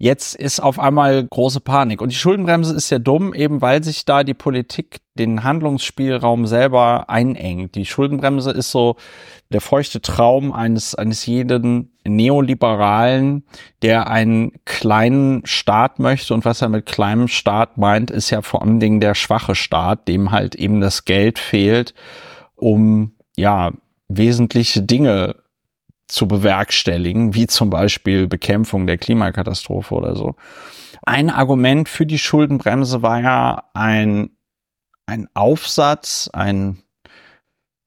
Jetzt 0.00 0.36
ist 0.36 0.60
auf 0.60 0.78
einmal 0.78 1.26
große 1.26 1.58
Panik. 1.58 2.00
Und 2.00 2.12
die 2.12 2.16
Schuldenbremse 2.16 2.72
ist 2.72 2.88
ja 2.90 3.00
dumm, 3.00 3.34
eben 3.34 3.60
weil 3.60 3.82
sich 3.82 4.04
da 4.04 4.22
die 4.22 4.34
Politik 4.34 4.98
den 5.18 5.42
Handlungsspielraum 5.42 6.46
selber 6.46 7.10
einengt. 7.10 7.74
Die 7.74 7.84
Schuldenbremse 7.84 8.52
ist 8.52 8.70
so 8.70 8.94
der 9.50 9.60
feuchte 9.60 10.00
Traum 10.00 10.52
eines, 10.52 10.94
eines 10.94 11.26
jeden 11.26 11.90
Neoliberalen, 12.06 13.42
der 13.82 14.08
einen 14.08 14.52
kleinen 14.64 15.44
Staat 15.44 15.98
möchte. 15.98 16.32
Und 16.32 16.44
was 16.44 16.62
er 16.62 16.68
mit 16.68 16.86
kleinem 16.86 17.26
Staat 17.26 17.76
meint, 17.76 18.12
ist 18.12 18.30
ja 18.30 18.40
vor 18.42 18.62
allen 18.62 18.78
Dingen 18.78 19.00
der 19.00 19.16
schwache 19.16 19.56
Staat, 19.56 20.06
dem 20.06 20.30
halt 20.30 20.54
eben 20.54 20.80
das 20.80 21.06
Geld 21.06 21.40
fehlt, 21.40 21.92
um, 22.54 23.16
ja, 23.36 23.72
wesentliche 24.06 24.82
Dinge 24.82 25.34
zu 26.08 26.26
bewerkstelligen, 26.26 27.34
wie 27.34 27.46
zum 27.46 27.70
Beispiel 27.70 28.26
Bekämpfung 28.26 28.86
der 28.86 28.98
Klimakatastrophe 28.98 29.94
oder 29.94 30.16
so. 30.16 30.34
Ein 31.02 31.30
Argument 31.30 31.88
für 31.88 32.06
die 32.06 32.18
Schuldenbremse 32.18 33.02
war 33.02 33.20
ja 33.20 33.64
ein, 33.74 34.30
ein 35.06 35.28
Aufsatz, 35.34 36.28
ein 36.32 36.82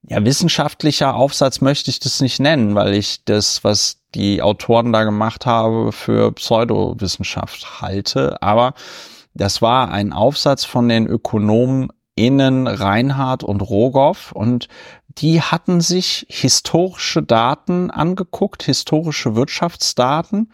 ja, 0.08 0.24
wissenschaftlicher 0.24 1.14
Aufsatz 1.14 1.60
möchte 1.60 1.90
ich 1.90 2.00
das 2.00 2.20
nicht 2.20 2.40
nennen, 2.40 2.74
weil 2.74 2.94
ich 2.94 3.24
das, 3.24 3.62
was 3.62 4.02
die 4.14 4.42
Autoren 4.42 4.92
da 4.92 5.04
gemacht 5.04 5.46
haben, 5.46 5.92
für 5.92 6.32
Pseudowissenschaft 6.32 7.80
halte. 7.80 8.42
Aber 8.42 8.74
das 9.34 9.62
war 9.62 9.90
ein 9.90 10.12
Aufsatz 10.12 10.64
von 10.64 10.88
den 10.88 11.06
Ökonomen 11.06 11.88
Innen 12.14 12.66
Reinhardt 12.66 13.42
und 13.42 13.60
Rogoff. 13.60 14.32
Und 14.32 14.68
die 15.18 15.40
hatten 15.40 15.80
sich 15.80 16.26
historische 16.28 17.22
Daten 17.22 17.90
angeguckt, 17.90 18.62
historische 18.62 19.34
Wirtschaftsdaten, 19.34 20.52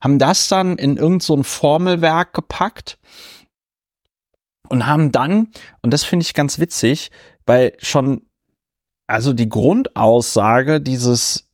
haben 0.00 0.18
das 0.18 0.48
dann 0.48 0.76
in 0.76 0.96
irgendein 0.96 1.20
so 1.20 1.42
Formelwerk 1.42 2.32
gepackt 2.32 2.98
und 4.68 4.86
haben 4.86 5.12
dann, 5.12 5.48
und 5.82 5.92
das 5.92 6.04
finde 6.04 6.24
ich 6.24 6.32
ganz 6.32 6.58
witzig, 6.58 7.10
weil 7.44 7.74
schon, 7.78 8.22
also 9.06 9.32
die 9.32 9.48
Grundaussage 9.48 10.80
dieses, 10.80 11.48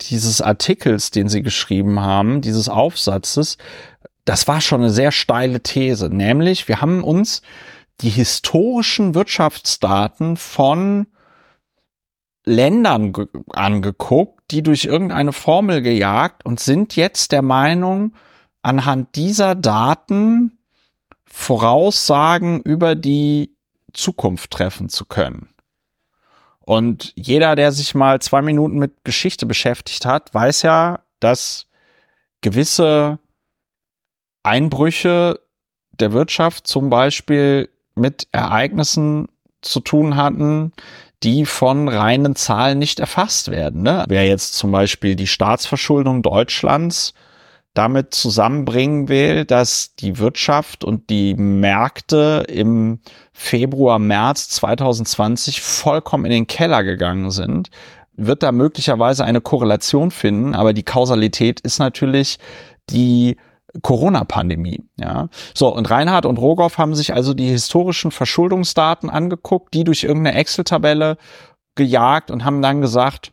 dieses 0.00 0.40
Artikels, 0.40 1.10
den 1.10 1.28
sie 1.28 1.42
geschrieben 1.42 2.00
haben, 2.00 2.40
dieses 2.40 2.68
Aufsatzes, 2.68 3.58
das 4.24 4.48
war 4.48 4.60
schon 4.60 4.80
eine 4.80 4.90
sehr 4.90 5.12
steile 5.12 5.62
These, 5.62 6.08
nämlich 6.08 6.66
wir 6.66 6.80
haben 6.80 7.04
uns 7.04 7.42
die 8.00 8.10
historischen 8.10 9.14
Wirtschaftsdaten 9.14 10.36
von 10.36 11.06
Ländern 12.44 13.12
angeguckt, 13.50 14.50
die 14.50 14.62
durch 14.62 14.84
irgendeine 14.84 15.32
Formel 15.32 15.80
gejagt 15.80 16.44
und 16.44 16.60
sind 16.60 16.96
jetzt 16.96 17.32
der 17.32 17.42
Meinung, 17.42 18.14
anhand 18.62 19.16
dieser 19.16 19.54
Daten 19.54 20.58
Voraussagen 21.24 22.60
über 22.60 22.94
die 22.94 23.56
Zukunft 23.92 24.50
treffen 24.50 24.88
zu 24.88 25.04
können. 25.04 25.48
Und 26.60 27.12
jeder, 27.16 27.56
der 27.56 27.72
sich 27.72 27.94
mal 27.94 28.20
zwei 28.20 28.40
Minuten 28.40 28.78
mit 28.78 29.04
Geschichte 29.04 29.44
beschäftigt 29.44 30.06
hat, 30.06 30.32
weiß 30.32 30.62
ja, 30.62 31.00
dass 31.20 31.66
gewisse 32.40 33.18
Einbrüche 34.42 35.40
der 35.92 36.12
Wirtschaft 36.12 36.66
zum 36.66 36.90
Beispiel 36.90 37.68
mit 37.94 38.26
Ereignissen 38.32 39.28
zu 39.62 39.80
tun 39.80 40.16
hatten, 40.16 40.72
die 41.22 41.46
von 41.46 41.88
reinen 41.88 42.36
Zahlen 42.36 42.78
nicht 42.78 43.00
erfasst 43.00 43.50
werden. 43.50 43.82
Ne? 43.82 44.04
Wer 44.08 44.26
jetzt 44.26 44.54
zum 44.54 44.70
Beispiel 44.72 45.16
die 45.16 45.26
Staatsverschuldung 45.26 46.22
Deutschlands 46.22 47.14
damit 47.72 48.14
zusammenbringen 48.14 49.08
will, 49.08 49.44
dass 49.44 49.96
die 49.96 50.18
Wirtschaft 50.18 50.84
und 50.84 51.10
die 51.10 51.34
Märkte 51.34 52.44
im 52.48 53.00
Februar, 53.32 53.98
März 53.98 54.48
2020 54.50 55.60
vollkommen 55.60 56.24
in 56.26 56.30
den 56.30 56.46
Keller 56.46 56.84
gegangen 56.84 57.32
sind, 57.32 57.70
wird 58.16 58.44
da 58.44 58.52
möglicherweise 58.52 59.24
eine 59.24 59.40
Korrelation 59.40 60.12
finden, 60.12 60.54
aber 60.54 60.72
die 60.72 60.84
Kausalität 60.84 61.58
ist 61.60 61.80
natürlich 61.80 62.38
die 62.90 63.36
Corona-Pandemie. 63.82 64.84
Ja, 64.96 65.28
so 65.54 65.74
und 65.74 65.90
Reinhard 65.90 66.26
und 66.26 66.38
Rogoff 66.38 66.78
haben 66.78 66.94
sich 66.94 67.14
also 67.14 67.34
die 67.34 67.48
historischen 67.48 68.10
Verschuldungsdaten 68.10 69.10
angeguckt, 69.10 69.74
die 69.74 69.84
durch 69.84 70.04
irgendeine 70.04 70.36
Excel-Tabelle 70.38 71.16
gejagt 71.74 72.30
und 72.30 72.44
haben 72.44 72.62
dann 72.62 72.80
gesagt, 72.80 73.32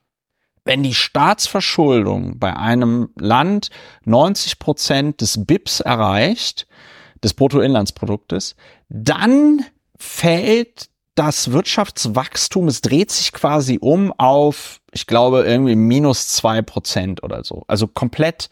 wenn 0.64 0.84
die 0.84 0.94
Staatsverschuldung 0.94 2.38
bei 2.38 2.56
einem 2.56 3.10
Land 3.18 3.70
90 4.06 4.60
Prozent 4.60 5.22
des 5.22 5.46
BIPs 5.46 5.80
erreicht, 5.80 6.68
des 7.24 7.34
Bruttoinlandsproduktes, 7.34 8.56
dann 8.90 9.66
fällt 9.98 10.90
das 11.16 11.52
Wirtschaftswachstum, 11.52 12.68
es 12.68 12.82
dreht 12.82 13.12
sich 13.12 13.32
quasi 13.34 13.78
um 13.82 14.14
auf, 14.18 14.82
ich 14.92 15.08
glaube, 15.08 15.44
irgendwie 15.44 15.76
minus 15.76 16.30
zwei 16.30 16.62
Prozent 16.62 17.24
oder 17.24 17.44
so. 17.44 17.64
Also 17.68 17.88
komplett 17.88 18.50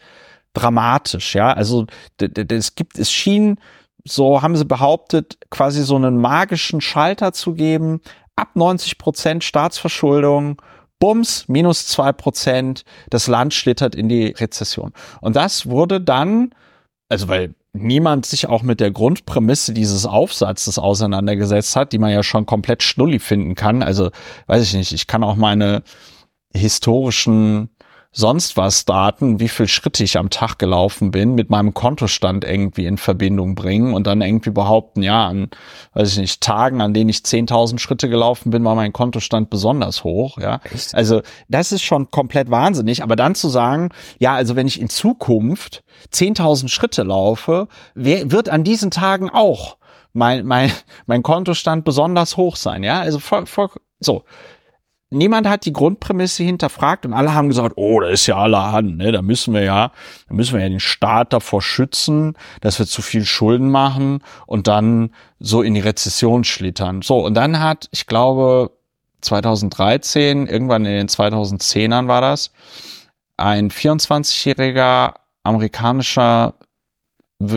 dramatisch, 0.54 1.34
ja. 1.34 1.52
Also 1.52 1.86
es 2.20 2.74
gibt, 2.74 2.98
es 2.98 3.10
schien, 3.10 3.58
so 4.04 4.42
haben 4.42 4.56
sie 4.56 4.64
behauptet, 4.64 5.38
quasi 5.50 5.82
so 5.82 5.96
einen 5.96 6.18
magischen 6.18 6.80
Schalter 6.80 7.32
zu 7.32 7.54
geben, 7.54 8.00
ab 8.36 8.50
90 8.54 8.98
Prozent 8.98 9.44
Staatsverschuldung, 9.44 10.60
Bums, 10.98 11.48
minus 11.48 11.86
zwei 11.86 12.12
Prozent, 12.12 12.84
das 13.08 13.26
Land 13.26 13.54
schlittert 13.54 13.94
in 13.94 14.08
die 14.08 14.26
Rezession. 14.26 14.92
Und 15.20 15.36
das 15.36 15.66
wurde 15.66 16.00
dann, 16.00 16.50
also 17.08 17.28
weil 17.28 17.54
niemand 17.72 18.26
sich 18.26 18.48
auch 18.48 18.62
mit 18.62 18.80
der 18.80 18.90
Grundprämisse 18.90 19.72
dieses 19.72 20.04
Aufsatzes 20.04 20.78
auseinandergesetzt 20.78 21.76
hat, 21.76 21.92
die 21.92 21.98
man 21.98 22.10
ja 22.10 22.22
schon 22.22 22.46
komplett 22.46 22.82
schnulli 22.82 23.18
finden 23.18 23.54
kann. 23.54 23.82
Also 23.82 24.10
weiß 24.46 24.62
ich 24.62 24.74
nicht, 24.74 24.92
ich 24.92 25.06
kann 25.06 25.24
auch 25.24 25.36
meine 25.36 25.82
historischen 26.54 27.70
sonst 28.12 28.56
was 28.56 28.84
Daten, 28.84 29.38
wie 29.38 29.48
viel 29.48 29.68
Schritte 29.68 30.02
ich 30.02 30.18
am 30.18 30.30
Tag 30.30 30.58
gelaufen 30.58 31.12
bin, 31.12 31.36
mit 31.36 31.48
meinem 31.48 31.74
Kontostand 31.74 32.44
irgendwie 32.44 32.86
in 32.86 32.98
Verbindung 32.98 33.54
bringen 33.54 33.94
und 33.94 34.06
dann 34.06 34.20
irgendwie 34.20 34.50
behaupten, 34.50 35.02
ja, 35.02 35.28
an, 35.28 35.48
weiß 35.94 36.12
ich 36.12 36.18
nicht, 36.18 36.40
Tagen, 36.40 36.80
an 36.80 36.92
denen 36.92 37.08
ich 37.08 37.18
10.000 37.18 37.78
Schritte 37.78 38.08
gelaufen 38.08 38.50
bin, 38.50 38.64
war 38.64 38.74
mein 38.74 38.92
Kontostand 38.92 39.48
besonders 39.48 40.02
hoch, 40.02 40.38
ja. 40.38 40.60
Echt? 40.64 40.94
Also, 40.94 41.22
das 41.48 41.70
ist 41.70 41.82
schon 41.82 42.10
komplett 42.10 42.50
wahnsinnig, 42.50 43.02
aber 43.04 43.14
dann 43.14 43.36
zu 43.36 43.48
sagen, 43.48 43.90
ja, 44.18 44.34
also 44.34 44.56
wenn 44.56 44.66
ich 44.66 44.80
in 44.80 44.88
Zukunft 44.88 45.84
10.000 46.12 46.68
Schritte 46.68 47.04
laufe, 47.04 47.68
wer, 47.94 48.32
wird 48.32 48.48
an 48.48 48.64
diesen 48.64 48.90
Tagen 48.90 49.30
auch 49.30 49.76
mein, 50.12 50.44
mein, 50.44 50.72
mein 51.06 51.22
Kontostand 51.22 51.84
besonders 51.84 52.36
hoch 52.36 52.56
sein, 52.56 52.82
ja. 52.82 53.00
Also 53.00 53.20
voll, 53.20 53.46
voll, 53.46 53.68
so 54.00 54.24
niemand 55.10 55.48
hat 55.48 55.64
die 55.64 55.72
Grundprämisse 55.72 56.42
hinterfragt 56.42 57.04
und 57.04 57.12
alle 57.12 57.34
haben 57.34 57.48
gesagt, 57.48 57.74
oh, 57.76 58.00
das 58.00 58.12
ist 58.12 58.26
ja 58.26 58.36
allerhand, 58.36 58.96
ne? 58.96 59.12
Da 59.12 59.22
müssen 59.22 59.52
wir 59.52 59.62
ja, 59.62 59.92
da 60.28 60.34
müssen 60.34 60.54
wir 60.54 60.62
ja 60.62 60.68
den 60.68 60.80
Staat 60.80 61.32
davor 61.32 61.62
schützen, 61.62 62.36
dass 62.60 62.78
wir 62.78 62.86
zu 62.86 63.02
viel 63.02 63.24
Schulden 63.24 63.70
machen 63.70 64.22
und 64.46 64.68
dann 64.68 65.12
so 65.38 65.62
in 65.62 65.74
die 65.74 65.80
Rezession 65.80 66.44
schlittern. 66.44 67.02
So, 67.02 67.24
und 67.24 67.34
dann 67.34 67.60
hat, 67.60 67.88
ich 67.90 68.06
glaube, 68.06 68.70
2013, 69.20 70.46
irgendwann 70.46 70.84
in 70.86 70.92
den 70.92 71.08
2010ern 71.08 72.08
war 72.08 72.20
das, 72.20 72.52
ein 73.36 73.70
24-jähriger 73.70 75.14
amerikanischer 75.42 76.54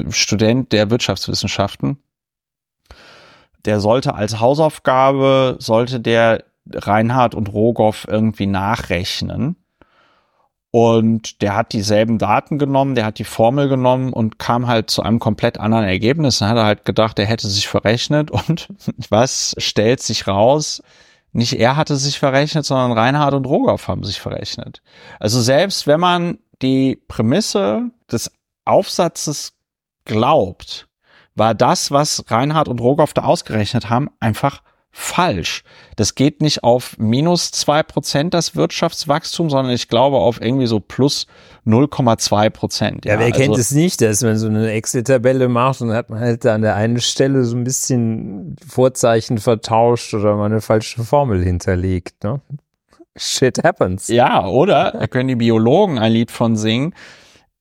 Student 0.09 0.71
der 0.71 0.89
Wirtschaftswissenschaften, 0.89 1.97
der 3.65 3.79
sollte 3.79 4.15
als 4.15 4.39
Hausaufgabe, 4.39 5.57
sollte 5.59 5.99
der 5.99 6.43
Reinhard 6.71 7.35
und 7.35 7.51
Rogoff 7.51 8.07
irgendwie 8.07 8.47
nachrechnen. 8.47 9.57
Und 10.71 11.43
der 11.43 11.55
hat 11.55 11.71
dieselben 11.71 12.17
Daten 12.17 12.57
genommen, 12.57 12.95
der 12.95 13.05
hat 13.05 13.19
die 13.19 13.25
Formel 13.25 13.69
genommen 13.69 14.11
und 14.11 14.39
kam 14.39 14.65
halt 14.65 14.89
zu 14.89 15.03
einem 15.03 15.19
komplett 15.19 15.59
anderen 15.59 15.85
Ergebnis. 15.85 16.39
Dann 16.39 16.49
hat 16.49 16.57
er 16.57 16.65
halt 16.65 16.85
gedacht, 16.85 17.19
er 17.19 17.27
hätte 17.27 17.47
sich 17.47 17.67
verrechnet 17.67 18.31
und 18.31 18.69
was 19.09 19.53
stellt 19.59 20.01
sich 20.01 20.27
raus? 20.27 20.81
Nicht 21.31 21.53
er 21.53 21.75
hatte 21.75 21.95
sich 21.97 22.17
verrechnet, 22.17 22.65
sondern 22.65 22.91
Reinhard 22.91 23.35
und 23.35 23.45
Rogoff 23.45 23.87
haben 23.87 24.03
sich 24.03 24.19
verrechnet. 24.19 24.81
Also 25.19 25.41
selbst 25.41 25.85
wenn 25.85 25.99
man 25.99 26.39
die 26.63 26.95
Prämisse 27.07 27.91
des 28.11 28.31
Aufsatzes 28.65 29.53
glaubt, 30.05 30.87
war 31.35 31.53
das, 31.53 31.91
was 31.91 32.23
Reinhard 32.29 32.67
und 32.67 32.81
Rogoff 32.81 33.13
da 33.13 33.23
ausgerechnet 33.23 33.89
haben, 33.89 34.09
einfach 34.19 34.63
falsch. 34.95 35.63
Das 35.95 36.13
geht 36.13 36.41
nicht 36.41 36.63
auf 36.63 36.95
minus 36.99 37.51
zwei 37.51 37.81
Prozent 37.81 38.33
das 38.33 38.55
Wirtschaftswachstum, 38.55 39.49
sondern 39.49 39.73
ich 39.73 39.89
glaube 39.89 40.17
auf 40.17 40.39
irgendwie 40.39 40.67
so 40.67 40.79
plus 40.79 41.25
0,2 41.65 42.49
Prozent. 42.51 43.05
Ja, 43.05 43.13
ja, 43.13 43.19
wer 43.19 43.25
also, 43.27 43.39
kennt 43.39 43.57
es 43.57 43.71
nicht, 43.71 44.01
dass 44.01 44.21
man 44.21 44.37
so 44.37 44.47
eine 44.47 44.71
Excel-Tabelle 44.71 45.49
macht 45.49 45.81
und 45.81 45.93
hat 45.93 46.11
man 46.11 46.19
halt 46.19 46.45
an 46.45 46.61
der 46.61 46.75
einen 46.75 47.01
Stelle 47.01 47.43
so 47.43 47.57
ein 47.57 47.63
bisschen 47.63 48.55
Vorzeichen 48.65 49.39
vertauscht 49.39 50.13
oder 50.13 50.35
mal 50.35 50.45
eine 50.45 50.61
falsche 50.61 51.03
Formel 51.03 51.43
hinterlegt, 51.43 52.23
ne? 52.23 52.39
Shit 53.15 53.63
happens. 53.63 54.07
Ja, 54.07 54.45
oder 54.45 54.91
da 54.91 55.07
können 55.07 55.27
die 55.27 55.35
Biologen 55.35 55.99
ein 55.99 56.11
Lied 56.11 56.31
von 56.31 56.55
singen. 56.55 56.93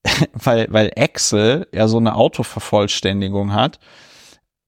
weil, 0.32 0.66
weil 0.70 0.90
Excel 0.96 1.66
ja 1.72 1.86
so 1.88 1.98
eine 1.98 2.16
Autovervollständigung 2.16 3.52
hat, 3.52 3.78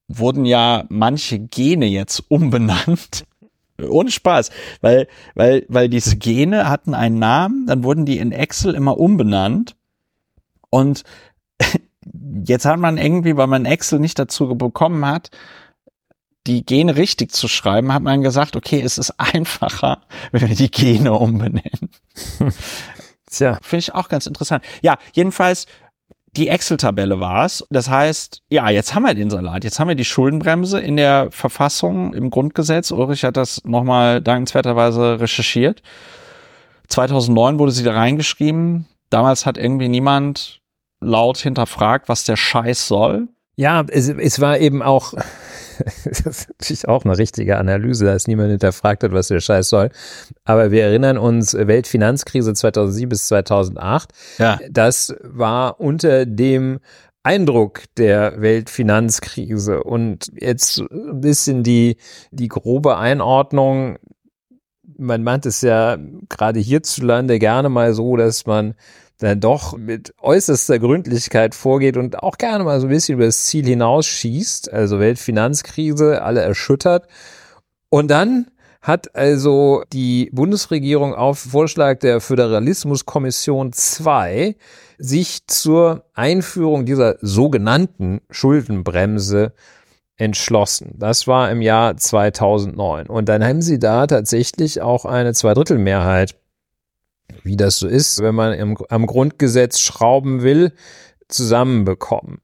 wurden 0.07 0.45
ja 0.45 0.85
manche 0.89 1.39
Gene 1.39 1.85
jetzt 1.85 2.23
umbenannt. 2.29 3.25
Ohne 3.89 4.09
Spaß, 4.09 4.51
weil, 4.79 5.07
weil, 5.33 5.65
weil 5.67 5.89
diese 5.89 6.15
Gene 6.15 6.69
hatten 6.69 6.93
einen 6.93 7.19
Namen, 7.19 7.67
dann 7.67 7.83
wurden 7.83 8.05
die 8.05 8.19
in 8.19 8.31
Excel 8.31 8.73
immer 8.73 8.97
umbenannt 8.97 9.75
und 10.69 11.03
jetzt 12.45 12.65
hat 12.65 12.79
man 12.79 12.97
irgendwie, 12.97 13.35
weil 13.35 13.47
man 13.47 13.65
Excel 13.65 13.99
nicht 13.99 14.17
dazu 14.17 14.55
bekommen 14.55 15.05
hat, 15.05 15.29
die 16.47 16.65
Gene 16.65 16.95
richtig 16.95 17.31
zu 17.31 17.47
schreiben, 17.47 17.93
hat 17.93 18.03
man 18.03 18.21
gesagt, 18.21 18.55
okay, 18.55 18.81
es 18.81 18.97
ist 18.97 19.19
einfacher, 19.19 20.01
wenn 20.31 20.47
wir 20.47 20.55
die 20.55 20.71
Gene 20.71 21.13
umbenennen. 21.13 21.89
Tja. 23.29 23.57
Finde 23.61 23.79
ich 23.79 23.93
auch 23.93 24.07
ganz 24.07 24.27
interessant. 24.27 24.63
Ja, 24.81 24.97
jedenfalls, 25.13 25.65
die 26.37 26.49
Excel-Tabelle 26.49 27.19
war 27.19 27.45
es. 27.45 27.65
Das 27.69 27.89
heißt, 27.89 28.41
ja, 28.49 28.69
jetzt 28.69 28.93
haben 28.93 29.03
wir 29.03 29.13
den 29.13 29.29
Salat. 29.29 29.63
Jetzt 29.63 29.79
haben 29.79 29.87
wir 29.87 29.95
die 29.95 30.05
Schuldenbremse 30.05 30.79
in 30.79 30.97
der 30.97 31.29
Verfassung, 31.31 32.13
im 32.13 32.29
Grundgesetz. 32.29 32.91
Ulrich 32.91 33.23
hat 33.23 33.37
das 33.37 33.63
nochmal 33.63 34.21
dankenswerterweise 34.21 35.19
recherchiert. 35.19 35.81
2009 36.87 37.59
wurde 37.59 37.71
sie 37.71 37.83
da 37.83 37.93
reingeschrieben. 37.93 38.85
Damals 39.09 39.45
hat 39.45 39.57
irgendwie 39.57 39.87
niemand 39.87 40.61
laut 41.01 41.37
hinterfragt, 41.37 42.09
was 42.09 42.25
der 42.25 42.35
Scheiß 42.35 42.87
soll. 42.87 43.27
Ja, 43.55 43.85
es, 43.87 44.09
es 44.09 44.41
war 44.41 44.59
eben 44.59 44.81
auch, 44.81 45.13
das 46.05 46.25
ist 46.25 46.49
natürlich 46.49 46.87
auch 46.87 47.05
eine 47.05 47.17
richtige 47.17 47.57
Analyse, 47.57 48.05
dass 48.05 48.27
niemand 48.27 48.51
hinterfragt 48.51 49.03
hat, 49.03 49.11
was 49.11 49.27
der 49.27 49.39
Scheiß 49.39 49.69
soll. 49.69 49.89
Aber 50.43 50.71
wir 50.71 50.83
erinnern 50.83 51.17
uns, 51.17 51.53
Weltfinanzkrise 51.53 52.53
2007 52.53 53.09
bis 53.09 53.27
2008. 53.27 54.11
Ja. 54.37 54.59
Das 54.69 55.15
war 55.21 55.79
unter 55.79 56.25
dem 56.25 56.79
Eindruck 57.23 57.83
der 57.97 58.39
Weltfinanzkrise 58.39 59.83
und 59.83 60.31
jetzt 60.39 60.79
ein 60.79 61.21
bisschen 61.21 61.63
die, 61.63 61.97
die 62.31 62.47
grobe 62.47 62.97
Einordnung. 62.97 63.97
Man 64.97 65.23
meint 65.23 65.47
es 65.47 65.61
ja 65.61 65.97
gerade 66.29 66.59
hierzulande 66.59 67.39
gerne 67.39 67.69
mal 67.69 67.93
so, 67.93 68.15
dass 68.15 68.45
man 68.45 68.75
dann 69.17 69.39
doch 69.39 69.77
mit 69.77 70.13
äußerster 70.19 70.79
Gründlichkeit 70.79 71.55
vorgeht 71.55 71.97
und 71.97 72.21
auch 72.21 72.37
gerne 72.37 72.63
mal 72.63 72.79
so 72.79 72.87
ein 72.87 72.89
bisschen 72.89 73.15
über 73.15 73.25
das 73.25 73.45
Ziel 73.45 73.65
hinausschießt, 73.65 74.71
also 74.71 74.99
Weltfinanzkrise, 74.99 76.21
alle 76.21 76.41
erschüttert. 76.41 77.07
Und 77.89 78.09
dann 78.11 78.47
hat 78.81 79.15
also 79.15 79.83
die 79.91 80.29
Bundesregierung 80.31 81.15
auf 81.15 81.39
Vorschlag 81.39 81.99
der 81.99 82.21
Föderalismuskommission 82.21 83.73
2 83.73 84.55
sich 84.99 85.47
zur 85.47 86.05
Einführung 86.13 86.85
dieser 86.85 87.17
sogenannten 87.19 88.21
Schuldenbremse 88.29 89.53
entschlossen. 90.17 90.93
Das 90.97 91.27
war 91.27 91.49
im 91.51 91.61
Jahr 91.61 91.97
2009. 91.97 93.07
Und 93.07 93.27
dann 93.27 93.43
haben 93.43 93.61
sie 93.61 93.79
da 93.79 94.07
tatsächlich 94.07 94.81
auch 94.81 95.05
eine 95.05 95.33
Zweidrittelmehrheit 95.33 96.35
wie 97.43 97.57
das 97.57 97.79
so 97.79 97.87
ist, 97.87 98.21
wenn 98.21 98.35
man 98.35 98.53
im, 98.53 98.77
am 98.89 99.05
Grundgesetz 99.05 99.79
schrauben 99.79 100.41
will, 100.41 100.73
zusammenbekommen. 101.27 102.41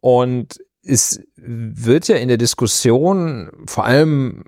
Und 0.00 0.58
es 0.82 1.20
wird 1.36 2.08
ja 2.08 2.16
in 2.16 2.28
der 2.28 2.38
Diskussion 2.38 3.50
vor 3.66 3.84
allem 3.84 4.44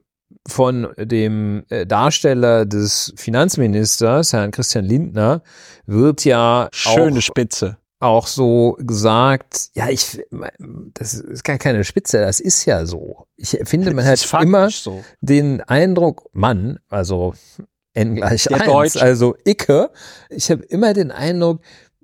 von 0.49 0.89
dem 0.99 1.65
äh, 1.69 1.87
Darsteller 1.87 2.67
des 2.67 3.13
Finanzministers, 3.17 4.33
Herrn 4.33 4.51
Christian 4.51 4.85
Lindner, 4.85 5.43
wird 5.87 6.25
ja 6.25 6.69
schöne 6.73 7.19
auch, 7.19 7.23
Spitze 7.23 7.79
auch 8.03 8.27
so 8.27 8.77
gesagt, 8.81 9.71
ja, 9.75 9.89
ich, 9.89 10.21
das 10.95 11.15
ist 11.15 11.45
gar 11.45 11.57
keine 11.59 11.85
Spitze, 11.85 12.19
das 12.19 12.41
ist 12.41 12.65
ja 12.65 12.85
so. 12.85 13.29
Ich 13.37 13.57
finde, 13.63 13.95
man 13.95 14.05
hat 14.05 14.27
immer 14.43 14.71
so. 14.71 15.05
den 15.21 15.61
Eindruck, 15.61 16.29
Mann, 16.33 16.81
also 16.89 17.35
n 17.95 18.17
gleich 18.17 18.45
der 18.45 18.61
1, 18.61 18.67
Deutsch. 18.67 18.97
also 19.03 19.37
Icke. 19.45 19.91
Ich 20.31 20.51
habe 20.51 20.63
immer 20.65 20.95
den 20.95 21.11
Eindruck, 21.11 21.61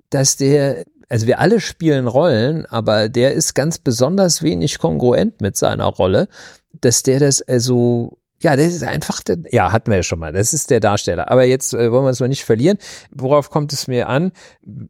dass 0.09 0.37
der, 0.37 0.83
also 1.07 1.27
wir 1.27 1.39
alle 1.39 1.59
spielen 1.59 2.07
Rollen, 2.07 2.65
aber 2.65 3.09
der 3.09 3.33
ist 3.33 3.55
ganz 3.55 3.79
besonders 3.79 4.43
wenig 4.43 4.79
kongruent 4.79 5.41
mit 5.41 5.57
seiner 5.57 5.85
Rolle, 5.85 6.27
dass 6.81 7.03
der 7.03 7.19
das 7.19 7.41
also 7.41 8.19
ja, 8.41 8.55
das 8.55 8.67
ist 8.67 8.83
einfach, 8.83 9.21
der, 9.21 9.37
ja, 9.51 9.71
hatten 9.73 9.91
wir 9.91 9.97
ja 9.97 10.03
schon 10.03 10.19
mal. 10.19 10.31
Das 10.31 10.53
ist 10.53 10.69
der 10.69 10.79
Darsteller. 10.79 11.29
Aber 11.29 11.43
jetzt 11.43 11.73
äh, 11.73 11.91
wollen 11.91 12.05
wir 12.05 12.09
es 12.09 12.21
mal 12.21 12.29
nicht 12.29 12.45
verlieren. 12.45 12.77
Worauf 13.11 13.49
kommt 13.49 13.73
es 13.73 13.87
mir 13.87 14.07
an? 14.07 14.31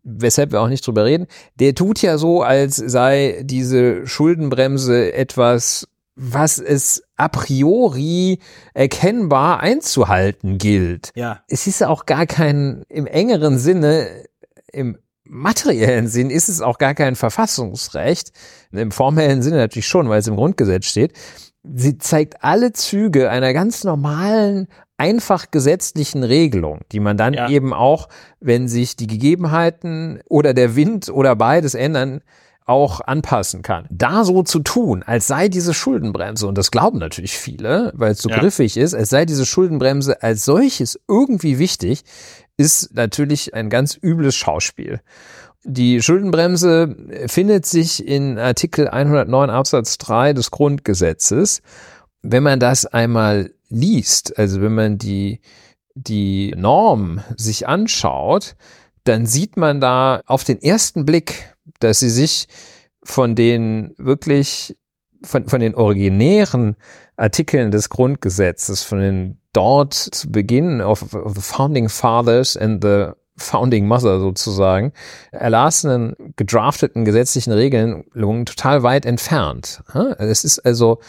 Weshalb 0.03 0.51
wir 0.51 0.61
auch 0.61 0.67
nicht 0.67 0.85
drüber 0.85 1.05
reden. 1.05 1.25
Der 1.59 1.73
tut 1.73 2.01
ja 2.01 2.19
so, 2.19 2.43
als 2.43 2.75
sei 2.75 3.41
diese 3.43 4.05
Schuldenbremse 4.05 5.13
etwas 5.13 5.87
was 6.19 6.57
es 6.57 7.01
a 7.15 7.29
priori 7.29 8.39
erkennbar 8.73 9.61
einzuhalten 9.61 10.57
gilt. 10.57 11.11
Ja. 11.15 11.41
Es 11.47 11.65
ist 11.65 11.81
auch 11.81 12.05
gar 12.05 12.25
kein, 12.25 12.83
im 12.89 13.07
engeren 13.07 13.57
Sinne, 13.57 14.07
im 14.71 14.97
materiellen 15.23 16.07
Sinn 16.07 16.29
ist 16.29 16.49
es 16.49 16.59
auch 16.61 16.77
gar 16.77 16.93
kein 16.93 17.15
Verfassungsrecht. 17.15 18.31
Im 18.71 18.91
formellen 18.91 19.41
Sinne 19.41 19.57
natürlich 19.57 19.87
schon, 19.87 20.09
weil 20.09 20.19
es 20.19 20.27
im 20.27 20.35
Grundgesetz 20.35 20.85
steht. 20.85 21.13
Sie 21.63 21.97
zeigt 21.97 22.43
alle 22.43 22.73
Züge 22.73 23.29
einer 23.29 23.53
ganz 23.53 23.83
normalen, 23.83 24.67
einfach 24.97 25.51
gesetzlichen 25.51 26.23
Regelung, 26.23 26.81
die 26.91 26.99
man 26.99 27.15
dann 27.15 27.33
ja. 27.33 27.49
eben 27.49 27.73
auch, 27.73 28.09
wenn 28.41 28.67
sich 28.67 28.97
die 28.97 29.07
Gegebenheiten 29.07 30.19
oder 30.27 30.53
der 30.53 30.75
Wind 30.75 31.09
oder 31.09 31.35
beides 31.37 31.75
ändern, 31.75 32.21
auch 32.69 33.01
anpassen 33.01 33.63
kann. 33.63 33.87
Da 33.89 34.23
so 34.23 34.43
zu 34.43 34.59
tun, 34.59 35.01
als 35.03 35.27
sei 35.27 35.49
diese 35.49 35.73
Schuldenbremse, 35.73 36.47
und 36.47 36.57
das 36.57 36.69
glauben 36.69 36.99
natürlich 36.99 37.37
viele, 37.37 37.91
weil 37.95 38.11
es 38.11 38.21
so 38.21 38.29
ja. 38.29 38.37
griffig 38.37 38.77
ist, 38.77 38.93
als 38.93 39.09
sei 39.09 39.25
diese 39.25 39.45
Schuldenbremse 39.45 40.21
als 40.21 40.45
solches 40.45 40.99
irgendwie 41.07 41.57
wichtig, 41.57 42.03
ist 42.57 42.93
natürlich 42.93 43.55
ein 43.55 43.69
ganz 43.69 43.97
übles 43.99 44.35
Schauspiel. 44.35 45.01
Die 45.63 46.01
Schuldenbremse 46.01 46.95
findet 47.27 47.65
sich 47.65 48.05
in 48.05 48.37
Artikel 48.37 48.87
109 48.87 49.49
Absatz 49.49 49.97
3 49.97 50.33
des 50.33 50.51
Grundgesetzes. 50.51 51.61
Wenn 52.21 52.43
man 52.43 52.59
das 52.59 52.85
einmal 52.85 53.51
liest, 53.69 54.37
also 54.37 54.61
wenn 54.61 54.75
man 54.75 54.97
die, 54.97 55.41
die 55.95 56.53
Norm 56.55 57.21
sich 57.35 57.67
anschaut, 57.67 58.55
dann 59.05 59.25
sieht 59.25 59.57
man 59.57 59.81
da 59.81 60.21
auf 60.27 60.43
den 60.43 60.61
ersten 60.61 61.05
Blick 61.05 61.55
dass 61.79 61.99
sie 61.99 62.09
sich 62.09 62.47
von 63.03 63.35
den 63.35 63.93
wirklich, 63.97 64.77
von, 65.23 65.47
von 65.47 65.59
den 65.59 65.75
originären 65.75 66.75
Artikeln 67.15 67.71
des 67.71 67.89
Grundgesetzes, 67.89 68.83
von 68.83 68.99
den 68.99 69.41
dort 69.53 69.93
zu 69.93 70.31
Beginn 70.31 70.81
of, 70.81 71.13
of 71.13 71.35
the 71.35 71.41
Founding 71.41 71.89
Fathers 71.89 72.55
and 72.55 72.83
the 72.83 73.11
Founding 73.37 73.87
Mother 73.87 74.19
sozusagen, 74.19 74.91
erlassenen, 75.31 76.13
gedrafteten 76.35 77.05
gesetzlichen 77.05 77.53
Regelungen 77.53 78.45
total 78.45 78.83
weit 78.83 79.05
entfernt. 79.05 79.81
Es 80.17 80.43
ist 80.43 80.59
also 80.59 80.99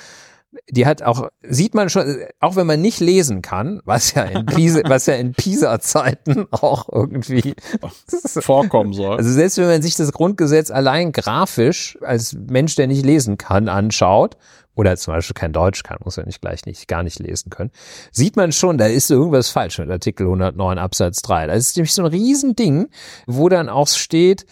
die 0.68 0.86
hat 0.86 1.02
auch, 1.02 1.28
sieht 1.42 1.74
man 1.74 1.90
schon, 1.90 2.24
auch 2.40 2.56
wenn 2.56 2.66
man 2.66 2.80
nicht 2.80 3.00
lesen 3.00 3.42
kann, 3.42 3.80
was 3.84 4.14
ja 4.14 4.24
in 4.24 4.46
Pisa, 4.46 4.80
was 4.88 5.06
ja 5.06 5.14
in 5.14 5.32
Pisa-Zeiten 5.32 6.46
auch 6.50 6.88
irgendwie 6.90 7.54
vorkommen 8.40 8.92
soll. 8.92 9.16
Also 9.16 9.30
selbst 9.30 9.58
wenn 9.58 9.68
man 9.68 9.82
sich 9.82 9.96
das 9.96 10.12
Grundgesetz 10.12 10.70
allein 10.70 11.12
grafisch 11.12 11.98
als 12.02 12.34
Mensch, 12.34 12.74
der 12.74 12.88
nicht 12.88 13.04
lesen 13.04 13.38
kann, 13.38 13.68
anschaut, 13.68 14.36
oder 14.76 14.96
zum 14.96 15.14
Beispiel 15.14 15.34
kein 15.34 15.52
Deutsch 15.52 15.82
kann, 15.82 15.98
muss 16.04 16.16
ja 16.16 16.24
nicht 16.24 16.40
gleich 16.40 16.64
nicht, 16.64 16.88
gar 16.88 17.02
nicht 17.02 17.18
lesen 17.18 17.50
können, 17.50 17.70
sieht 18.12 18.36
man 18.36 18.50
schon, 18.50 18.78
da 18.78 18.86
ist 18.86 19.10
irgendwas 19.10 19.50
falsch 19.50 19.78
mit 19.78 19.90
Artikel 19.90 20.24
109 20.26 20.78
Absatz 20.78 21.22
3. 21.22 21.48
Das 21.48 21.58
ist 21.58 21.76
nämlich 21.76 21.92
so 21.92 22.02
ein 22.02 22.08
Riesending, 22.08 22.88
wo 23.26 23.48
dann 23.48 23.68
auch 23.68 23.88
steht, 23.88 24.46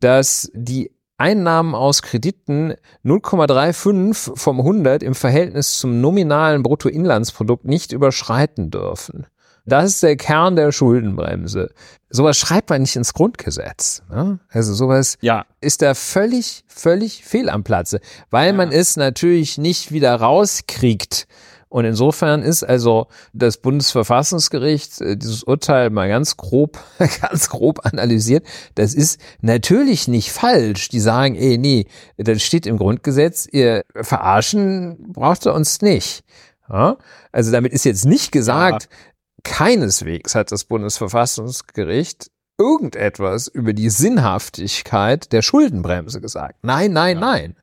dass 0.00 0.50
die 0.54 0.93
Einnahmen 1.16 1.74
aus 1.74 2.02
Krediten 2.02 2.74
0,35 3.04 4.36
vom 4.36 4.60
100 4.60 5.02
im 5.02 5.14
Verhältnis 5.14 5.78
zum 5.78 6.00
nominalen 6.00 6.62
Bruttoinlandsprodukt 6.62 7.64
nicht 7.64 7.92
überschreiten 7.92 8.70
dürfen. 8.70 9.26
Das 9.66 9.86
ist 9.86 10.02
der 10.02 10.16
Kern 10.16 10.56
der 10.56 10.72
Schuldenbremse. 10.72 11.72
Sowas 12.10 12.36
schreibt 12.36 12.68
man 12.68 12.82
nicht 12.82 12.96
ins 12.96 13.14
Grundgesetz. 13.14 14.02
Ne? 14.10 14.38
Also 14.50 14.74
sowas 14.74 15.16
ja. 15.22 15.46
ist 15.60 15.80
da 15.80 15.94
völlig, 15.94 16.64
völlig 16.66 17.24
fehl 17.24 17.48
am 17.48 17.64
Platze, 17.64 18.00
weil 18.30 18.48
ja. 18.48 18.52
man 18.52 18.72
es 18.72 18.96
natürlich 18.96 19.56
nicht 19.56 19.90
wieder 19.90 20.14
rauskriegt 20.16 21.26
und 21.74 21.84
insofern 21.84 22.42
ist 22.42 22.62
also 22.62 23.08
das 23.32 23.56
Bundesverfassungsgericht 23.56 25.00
äh, 25.00 25.16
dieses 25.16 25.42
Urteil 25.42 25.90
mal 25.90 26.08
ganz 26.08 26.36
grob, 26.36 26.78
ganz 27.20 27.48
grob 27.48 27.84
analysiert. 27.84 28.46
Das 28.76 28.94
ist 28.94 29.20
natürlich 29.40 30.06
nicht 30.06 30.30
falsch. 30.30 30.88
Die 30.88 31.00
sagen, 31.00 31.34
ey, 31.34 31.58
nee, 31.58 31.86
das 32.16 32.44
steht 32.44 32.66
im 32.66 32.78
Grundgesetz, 32.78 33.48
ihr 33.50 33.82
verarschen 33.92 35.14
braucht 35.14 35.46
ihr 35.46 35.52
uns 35.52 35.82
nicht. 35.82 36.22
Ja? 36.70 36.96
Also 37.32 37.50
damit 37.50 37.72
ist 37.72 37.84
jetzt 37.84 38.04
nicht 38.04 38.30
gesagt, 38.30 38.84
ja. 38.84 38.96
keineswegs 39.42 40.36
hat 40.36 40.52
das 40.52 40.66
Bundesverfassungsgericht 40.66 42.30
irgendetwas 42.56 43.48
über 43.48 43.72
die 43.72 43.90
Sinnhaftigkeit 43.90 45.32
der 45.32 45.42
Schuldenbremse 45.42 46.20
gesagt. 46.20 46.60
Nein, 46.62 46.92
nein, 46.92 47.16
ja. 47.16 47.20
nein. 47.20 47.56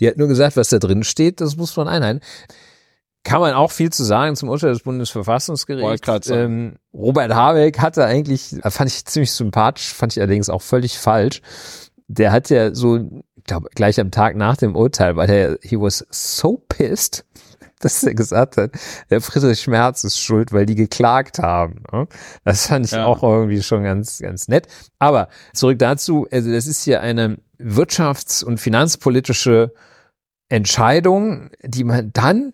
Die 0.00 0.08
hat 0.08 0.16
nur 0.16 0.28
gesagt, 0.28 0.56
was 0.56 0.70
da 0.70 0.78
drin 0.78 1.04
steht, 1.04 1.42
das 1.42 1.58
muss 1.58 1.76
man 1.76 1.86
einhalten. 1.86 2.22
Kann 3.24 3.40
man 3.40 3.54
auch 3.54 3.70
viel 3.70 3.90
zu 3.90 4.02
sagen 4.02 4.34
zum 4.34 4.48
Urteil 4.48 4.72
des 4.72 4.82
Bundesverfassungsgerichts. 4.82 6.28
Ähm, 6.28 6.76
Robert 6.92 7.32
Habeck 7.32 7.78
hatte 7.78 8.04
eigentlich, 8.04 8.56
fand 8.64 8.90
ich 8.90 9.04
ziemlich 9.04 9.30
sympathisch, 9.32 9.94
fand 9.94 10.12
ich 10.12 10.20
allerdings 10.20 10.48
auch 10.48 10.62
völlig 10.62 10.98
falsch. 10.98 11.40
Der 12.08 12.32
hat 12.32 12.50
ja 12.50 12.74
so, 12.74 13.22
ich 13.36 13.44
glaube, 13.44 13.68
gleich 13.74 14.00
am 14.00 14.10
Tag 14.10 14.34
nach 14.34 14.56
dem 14.56 14.74
Urteil, 14.74 15.14
weil 15.14 15.30
er, 15.30 15.58
he 15.62 15.78
was 15.78 16.04
so 16.10 16.64
pissed, 16.68 17.24
dass 17.80 18.02
er 18.02 18.14
gesagt 18.14 18.56
hat, 18.56 18.72
der 19.10 19.20
Friedrich 19.20 19.60
Schmerz 19.60 20.02
ist 20.02 20.18
schuld, 20.18 20.52
weil 20.52 20.66
die 20.66 20.74
geklagt 20.74 21.38
haben. 21.38 21.84
Ne? 21.92 22.08
Das 22.44 22.66
fand 22.66 22.86
ich 22.86 22.92
ja. 22.92 23.06
auch 23.06 23.22
irgendwie 23.22 23.62
schon 23.62 23.84
ganz, 23.84 24.18
ganz 24.18 24.48
nett. 24.48 24.66
Aber 24.98 25.28
zurück 25.52 25.78
dazu, 25.78 26.26
also 26.30 26.50
das 26.50 26.66
ist 26.66 26.82
hier 26.82 27.00
eine 27.00 27.38
wirtschafts- 27.60 28.44
und 28.44 28.58
finanzpolitische 28.58 29.72
Entscheidung, 30.48 31.50
die 31.62 31.84
man 31.84 32.12
dann 32.12 32.52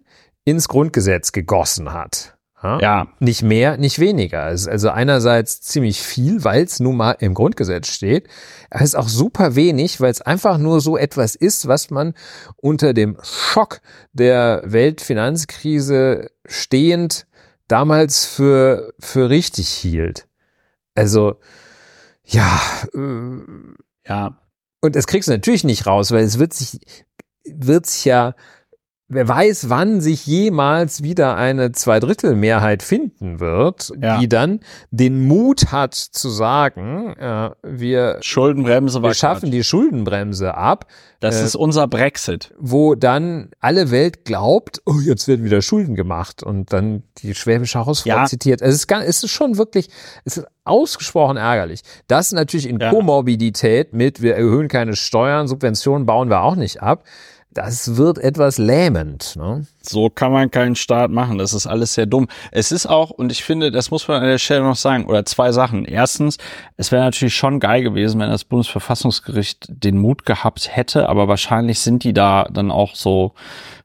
ins 0.49 0.69
Grundgesetz 0.69 1.33
gegossen 1.33 1.93
hat. 1.93 2.39
Ja. 2.63 2.81
ja. 2.81 3.09
Nicht 3.21 3.43
mehr, 3.43 3.77
nicht 3.77 3.99
weniger. 3.99 4.43
Also 4.43 4.89
einerseits 4.89 5.61
ziemlich 5.61 6.01
viel, 6.01 6.43
weil 6.43 6.65
es 6.65 6.81
nun 6.81 6.97
mal 6.97 7.13
im 7.21 7.35
Grundgesetz 7.35 7.89
steht. 7.89 8.29
Es 8.71 8.83
ist 8.83 8.95
auch 8.97 9.09
super 9.09 9.55
wenig, 9.55 10.01
weil 10.01 10.11
es 10.11 10.23
einfach 10.23 10.59
nur 10.59 10.81
so 10.81 10.97
etwas 10.97 11.35
ist, 11.35 11.69
was 11.69 11.91
man 11.91 12.15
unter 12.57 12.95
dem 12.95 13.19
Schock 13.23 13.81
der 14.13 14.63
Weltfinanzkrise 14.65 16.31
stehend 16.47 17.27
damals 17.69 18.25
für, 18.25 18.95
für 18.99 19.29
richtig 19.29 19.69
hielt. 19.69 20.27
Also, 20.95 21.37
ja, 22.25 22.61
äh, 22.95 24.09
ja. 24.09 24.41
Und 24.81 24.97
das 24.97 25.07
kriegst 25.07 25.29
du 25.29 25.33
natürlich 25.33 25.65
nicht 25.65 25.87
raus, 25.87 26.11
weil 26.11 26.25
es 26.25 26.39
wird 26.39 26.55
sich, 26.55 26.81
wird 27.45 27.87
sich 27.87 28.05
ja 28.07 28.35
wer 29.09 29.27
weiß, 29.27 29.71
wann 29.71 30.01
sich 30.03 30.27
jemals 30.27 31.03
wieder 31.03 31.37
eine 31.37 31.73
Zweidrittelmehrheit 31.73 32.83
finden 32.83 33.41
wird, 33.41 33.91
ja. 34.01 34.19
die 34.19 34.29
dann 34.29 34.61
den 34.91 35.27
Mut 35.27 35.73
hat 35.73 35.95
zu 35.95 36.29
sagen, 36.29 37.15
äh, 37.19 37.51
wir, 37.63 38.19
Schuldenbremse 38.21 39.03
wir 39.03 39.15
schaffen 39.15 39.51
die 39.51 39.65
Schuldenbremse 39.65 40.55
ab. 40.55 40.87
Das 41.21 41.41
äh, 41.41 41.45
ist 41.45 41.57
unser 41.57 41.89
Brexit. 41.89 42.55
Wo 42.59 42.95
dann 42.95 43.51
alle 43.61 43.91
Welt 43.91 44.27
glaubt, 44.27 44.83
oh, 44.85 45.01
jetzt 45.03 45.27
werden 45.27 45.45
wieder 45.45 45.63
Schulden 45.63 45.95
gemacht 45.95 46.43
und 46.43 46.73
dann 46.73 47.03
die 47.19 47.35
Schwäbische 47.35 47.85
Hausfrau 47.87 48.11
ja. 48.11 48.27
zitiert. 48.27 48.61
Es 48.61 48.75
ist, 48.75 48.89
gar, 48.89 49.03
es 49.03 49.25
ist 49.25 49.31
schon 49.31 49.57
wirklich, 49.57 49.89
es 50.27 50.37
ist 50.37 50.47
ausgesprochen 50.65 51.39
ärgerlich. 51.39 51.81
Das 52.09 52.31
natürlich 52.33 52.69
in 52.69 52.79
ja. 52.79 52.91
Komorbidität 52.91 53.95
mit, 53.95 54.21
wir 54.21 54.37
erhöhen 54.37 54.69
keine 54.69 54.95
Steuern, 54.95 55.49
Subventionen 55.49 56.05
bauen 56.05 56.29
wir 56.29 56.43
auch 56.43 56.57
nicht 56.57 56.83
ab 56.83 57.05
das 57.59 57.97
wird 57.97 58.19
etwas 58.19 58.57
lähmend. 58.59 59.35
Ne? 59.37 59.67
So 59.83 60.11
kann 60.11 60.31
man 60.31 60.51
keinen 60.51 60.77
Staat 60.77 61.11
machen. 61.11 61.39
Das 61.39 61.53
ist 61.53 61.67
alles 61.67 61.95
sehr 61.95 62.07
dumm. 62.07 62.29
Es 62.53 62.71
ist 62.71 62.87
auch, 62.87 63.11
und 63.11 63.33
ich 63.33 63.43
finde, 63.43 63.73
das 63.73 63.91
muss 63.91 64.07
man 64.07 64.23
an 64.23 64.29
der 64.29 64.39
Stelle 64.39 64.63
noch 64.63 64.77
sagen, 64.77 65.07
oder 65.07 65.25
zwei 65.25 65.51
Sachen. 65.51 65.85
Erstens, 65.85 66.39
es 66.77 66.93
wäre 66.93 67.03
natürlich 67.03 67.35
schon 67.35 67.59
geil 67.59 67.83
gewesen, 67.83 68.21
wenn 68.21 68.31
das 68.31 68.45
Bundesverfassungsgericht 68.45 69.67
den 69.69 69.99
Mut 69.99 70.25
gehabt 70.25 70.69
hätte, 70.77 71.09
aber 71.09 71.27
wahrscheinlich 71.27 71.81
sind 71.81 72.05
die 72.05 72.13
da 72.13 72.47
dann 72.49 72.71
auch 72.71 72.95
so 72.95 73.33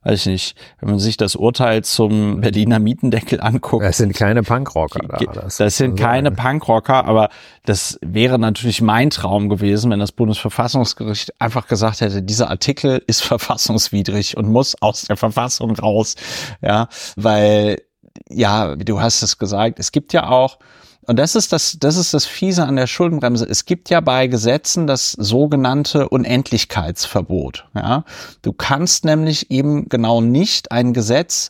weiß 0.03 0.21
ich 0.21 0.25
nicht, 0.25 0.57
wenn 0.79 0.89
man 0.89 0.99
sich 0.99 1.17
das 1.17 1.35
Urteil 1.35 1.83
zum 1.83 2.41
Berliner 2.41 2.79
Mietendeckel 2.79 3.41
anguckt. 3.41 3.83
Das 3.83 3.97
sind 3.97 4.13
keine 4.13 4.43
Punkrocker 4.43 4.99
da. 5.07 5.17
Das, 5.17 5.57
das 5.57 5.77
sind 5.77 5.97
keine 5.97 6.31
Punkrocker, 6.31 7.05
aber 7.05 7.29
das 7.65 7.97
wäre 8.01 8.39
natürlich 8.39 8.81
mein 8.81 9.09
Traum 9.09 9.49
gewesen, 9.49 9.91
wenn 9.91 9.99
das 9.99 10.11
Bundesverfassungsgericht 10.11 11.39
einfach 11.39 11.67
gesagt 11.67 12.01
hätte, 12.01 12.21
dieser 12.21 12.49
Artikel 12.49 13.01
ist 13.07 13.23
verfassungswidrig 13.23 14.37
und 14.37 14.49
muss 14.49 14.75
aus 14.81 15.03
der 15.03 15.17
Verfassung 15.17 15.75
raus. 15.75 16.15
Ja, 16.61 16.87
weil, 17.15 17.81
ja, 18.29 18.75
du 18.75 19.01
hast 19.01 19.21
es 19.21 19.37
gesagt, 19.37 19.79
es 19.79 19.91
gibt 19.91 20.13
ja 20.13 20.27
auch 20.29 20.59
und 21.05 21.17
das 21.19 21.35
ist 21.35 21.51
das, 21.51 21.77
das 21.79 21.97
ist 21.97 22.13
das 22.13 22.25
Fiese 22.25 22.65
an 22.65 22.75
der 22.75 22.87
Schuldenbremse. 22.87 23.45
Es 23.49 23.65
gibt 23.65 23.89
ja 23.89 23.99
bei 23.99 24.27
Gesetzen 24.27 24.87
das 24.87 25.11
sogenannte 25.11 26.09
Unendlichkeitsverbot. 26.09 27.65
Ja, 27.75 28.05
du 28.41 28.53
kannst 28.53 29.05
nämlich 29.05 29.51
eben 29.51 29.89
genau 29.89 30.21
nicht 30.21 30.71
ein 30.71 30.93
Gesetz 30.93 31.49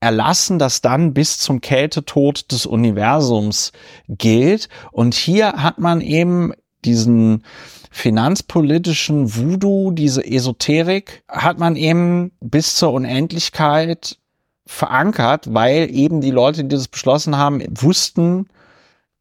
erlassen, 0.00 0.58
das 0.58 0.80
dann 0.80 1.14
bis 1.14 1.38
zum 1.38 1.60
Kältetod 1.60 2.52
des 2.52 2.66
Universums 2.66 3.72
gilt. 4.08 4.68
Und 4.92 5.14
hier 5.14 5.54
hat 5.54 5.78
man 5.78 6.00
eben 6.00 6.52
diesen 6.84 7.42
finanzpolitischen 7.90 9.34
Voodoo, 9.34 9.92
diese 9.92 10.24
Esoterik, 10.24 11.22
hat 11.28 11.58
man 11.58 11.76
eben 11.76 12.32
bis 12.40 12.76
zur 12.76 12.92
Unendlichkeit 12.92 14.18
verankert, 14.66 15.52
weil 15.54 15.88
eben 15.94 16.20
die 16.20 16.30
Leute, 16.30 16.64
die 16.64 16.74
das 16.74 16.88
beschlossen 16.88 17.36
haben, 17.36 17.62
wussten, 17.70 18.48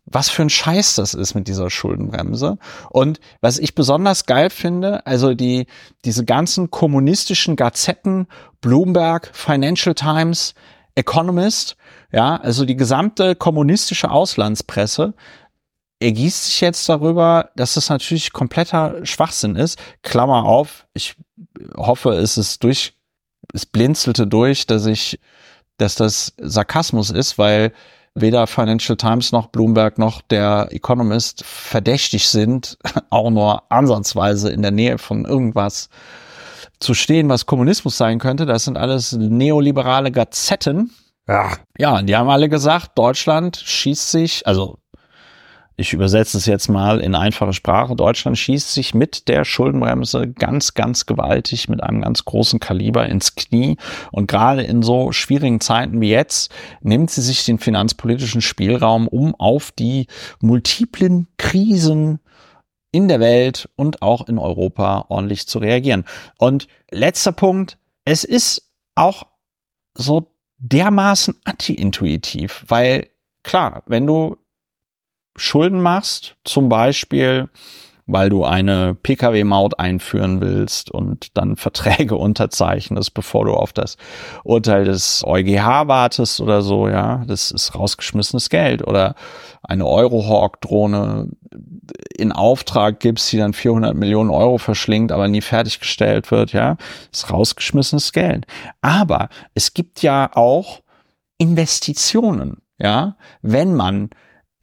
was 0.05 0.29
für 0.29 0.41
ein 0.41 0.49
Scheiß 0.49 0.95
das 0.95 1.13
ist 1.13 1.33
mit 1.33 1.47
dieser 1.47 1.69
Schuldenbremse. 1.69 2.57
Und 2.89 3.19
was 3.41 3.57
ich 3.57 3.75
besonders 3.75 4.25
geil 4.25 4.49
finde, 4.49 5.05
also 5.05 5.33
die, 5.33 5.67
diese 6.03 6.25
ganzen 6.25 6.71
kommunistischen 6.71 7.55
Gazetten, 7.55 8.27
Bloomberg, 8.61 9.29
Financial 9.33 9.95
Times, 9.95 10.55
Economist, 10.95 11.77
ja, 12.11 12.35
also 12.35 12.65
die 12.65 12.75
gesamte 12.75 13.35
kommunistische 13.35 14.11
Auslandspresse 14.11 15.13
ergießt 15.99 16.45
sich 16.45 16.61
jetzt 16.61 16.87
darüber, 16.89 17.49
dass 17.55 17.75
das 17.75 17.89
natürlich 17.89 18.33
kompletter 18.33 19.05
Schwachsinn 19.05 19.55
ist. 19.55 19.79
Klammer 20.01 20.43
auf, 20.43 20.85
ich 20.93 21.15
hoffe, 21.75 22.11
es 22.11 22.37
ist 22.37 22.63
durch, 22.63 22.93
es 23.53 23.65
blinzelte 23.65 24.27
durch, 24.27 24.67
dass 24.67 24.85
ich, 24.85 25.19
dass 25.77 25.95
das 25.95 26.33
Sarkasmus 26.37 27.09
ist, 27.09 27.37
weil 27.37 27.71
weder 28.15 28.47
Financial 28.47 28.95
Times 28.95 29.31
noch 29.31 29.47
Bloomberg 29.47 29.97
noch 29.97 30.21
der 30.21 30.67
Economist 30.71 31.43
verdächtig 31.45 32.27
sind, 32.27 32.77
auch 33.09 33.29
nur 33.29 33.71
ansatzweise 33.71 34.49
in 34.51 34.61
der 34.61 34.71
Nähe 34.71 34.97
von 34.97 35.25
irgendwas 35.25 35.89
zu 36.79 36.93
stehen, 36.93 37.29
was 37.29 37.45
Kommunismus 37.45 37.97
sein 37.97 38.19
könnte. 38.19 38.45
Das 38.45 38.65
sind 38.65 38.77
alles 38.77 39.13
neoliberale 39.13 40.11
Gazetten. 40.11 40.91
Ja. 41.27 41.53
Ja, 41.77 42.01
die 42.01 42.15
haben 42.15 42.29
alle 42.29 42.49
gesagt, 42.49 42.97
Deutschland 42.97 43.57
schießt 43.57 44.11
sich, 44.11 44.45
also 44.45 44.77
ich 45.75 45.93
übersetze 45.93 46.37
es 46.37 46.45
jetzt 46.45 46.67
mal 46.67 46.99
in 46.99 47.15
einfache 47.15 47.53
Sprache. 47.53 47.95
Deutschland 47.95 48.37
schießt 48.37 48.73
sich 48.73 48.93
mit 48.93 49.27
der 49.27 49.43
Schuldenbremse 49.43 50.27
ganz, 50.31 50.75
ganz 50.75 51.05
gewaltig 51.05 51.67
mit 51.67 51.81
einem 51.81 52.01
ganz 52.01 52.25
großen 52.25 52.59
Kaliber 52.59 53.07
ins 53.07 53.35
Knie. 53.35 53.77
Und 54.11 54.27
gerade 54.27 54.61
in 54.61 54.83
so 54.83 55.11
schwierigen 55.11 55.59
Zeiten 55.61 55.99
wie 55.99 56.09
jetzt 56.09 56.53
nimmt 56.81 57.09
sie 57.09 57.21
sich 57.21 57.43
den 57.45 57.57
finanzpolitischen 57.57 58.41
Spielraum, 58.41 59.07
um 59.07 59.33
auf 59.35 59.71
die 59.71 60.07
multiplen 60.41 61.27
Krisen 61.37 62.19
in 62.91 63.07
der 63.07 63.19
Welt 63.19 63.67
und 63.75 64.03
auch 64.03 64.27
in 64.27 64.37
Europa 64.37 65.05
ordentlich 65.09 65.47
zu 65.47 65.57
reagieren. 65.57 66.05
Und 66.37 66.67
letzter 66.91 67.31
Punkt. 67.31 67.77
Es 68.05 68.23
ist 68.23 68.69
auch 68.95 69.23
so 69.95 70.33
dermaßen 70.57 71.35
anti-intuitiv, 71.45 72.65
weil 72.67 73.07
klar, 73.43 73.83
wenn 73.87 74.05
du 74.05 74.37
Schulden 75.35 75.81
machst, 75.81 76.35
zum 76.43 76.69
Beispiel, 76.69 77.49
weil 78.05 78.29
du 78.29 78.43
eine 78.43 78.95
Pkw-Maut 78.95 79.79
einführen 79.79 80.41
willst 80.41 80.91
und 80.91 81.37
dann 81.37 81.55
Verträge 81.57 82.15
unterzeichnest, 82.15 83.13
bevor 83.13 83.45
du 83.45 83.53
auf 83.53 83.73
das 83.73 83.97
Urteil 84.43 84.85
des 84.85 85.23
EuGH 85.25 85.87
wartest 85.87 86.41
oder 86.41 86.61
so, 86.61 86.87
ja, 86.87 87.23
das 87.27 87.51
ist 87.51 87.75
rausgeschmissenes 87.75 88.49
Geld 88.49 88.85
oder 88.85 89.15
eine 89.63 89.87
Eurohawk-Drohne 89.87 91.29
in 92.15 92.31
Auftrag 92.31 92.99
gibst, 92.99 93.31
die 93.31 93.37
dann 93.37 93.53
400 93.53 93.95
Millionen 93.95 94.29
Euro 94.29 94.57
verschlingt, 94.57 95.11
aber 95.11 95.27
nie 95.27 95.41
fertiggestellt 95.41 96.31
wird, 96.31 96.51
ja, 96.51 96.77
ist 97.11 97.31
rausgeschmissenes 97.31 98.11
Geld. 98.11 98.45
Aber 98.81 99.29
es 99.53 99.73
gibt 99.73 100.01
ja 100.01 100.29
auch 100.33 100.81
Investitionen, 101.37 102.57
ja, 102.77 103.15
wenn 103.41 103.75
man 103.75 104.09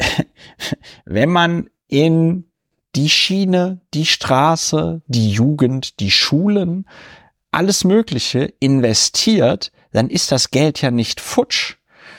wenn 1.05 1.31
man 1.31 1.71
in 1.89 2.45
die 2.95 3.09
Schiene, 3.09 3.81
die 3.95 4.07
Straße, 4.07 5.03
die 5.07 5.31
Jugend, 5.31 6.01
die 6.01 6.11
Schulen, 6.11 6.87
alles 7.53 7.85
Mögliche 7.85 8.53
investiert, 8.61 9.73
dann 9.93 10.09
ist 10.09 10.33
das 10.33 10.51
Geld 10.51 10.83
ja 10.83 10.91
nicht 10.91 11.21
futsch, 11.21 11.77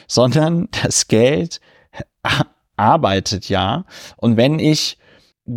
sondern 0.08 0.68
das 0.84 1.08
Geld 1.08 1.62
arbeitet 2.76 3.50
ja. 3.50 3.86
Und 4.18 4.38
wenn 4.38 4.60
ich 4.60 4.98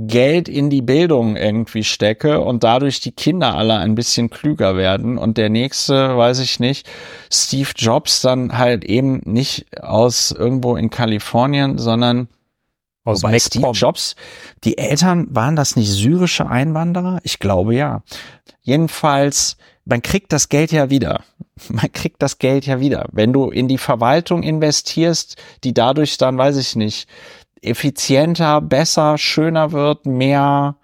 Geld 0.06 0.48
in 0.48 0.70
die 0.70 0.82
Bildung 0.82 1.36
irgendwie 1.36 1.84
stecke 1.84 2.40
und 2.40 2.64
dadurch 2.64 3.00
die 3.00 3.12
Kinder 3.12 3.54
alle 3.54 3.76
ein 3.76 3.94
bisschen 3.94 4.28
klüger 4.28 4.76
werden 4.76 5.18
und 5.18 5.38
der 5.38 5.50
nächste, 5.50 6.16
weiß 6.16 6.40
ich 6.40 6.58
nicht, 6.58 6.88
Steve 7.32 7.70
Jobs 7.76 8.20
dann 8.20 8.58
halt 8.58 8.84
eben 8.84 9.20
nicht 9.24 9.66
aus 9.82 10.32
irgendwo 10.32 10.76
in 10.76 10.90
Kalifornien, 10.90 11.78
sondern 11.78 12.28
Aus 13.04 13.22
Wobei 13.22 13.38
Steve 13.38 13.70
Jobs, 13.72 14.16
die 14.64 14.78
Eltern, 14.78 15.28
waren 15.30 15.56
das 15.56 15.76
nicht 15.76 15.90
syrische 15.90 16.48
Einwanderer? 16.48 17.20
Ich 17.22 17.38
glaube 17.38 17.74
ja. 17.74 18.02
Jedenfalls, 18.62 19.58
man 19.84 20.00
kriegt 20.00 20.32
das 20.32 20.48
Geld 20.48 20.72
ja 20.72 20.90
wieder. 20.90 21.22
Man 21.68 21.92
kriegt 21.92 22.20
das 22.20 22.38
Geld 22.38 22.66
ja 22.66 22.80
wieder. 22.80 23.06
Wenn 23.12 23.32
du 23.32 23.48
in 23.48 23.68
die 23.68 23.78
Verwaltung 23.78 24.42
investierst, 24.42 25.36
die 25.62 25.72
dadurch 25.72 26.18
dann, 26.18 26.36
weiß 26.36 26.56
ich 26.56 26.74
nicht, 26.74 27.06
effizienter, 27.64 28.60
besser, 28.60 29.18
schöner 29.18 29.72
wird, 29.72 30.06
mehr 30.06 30.76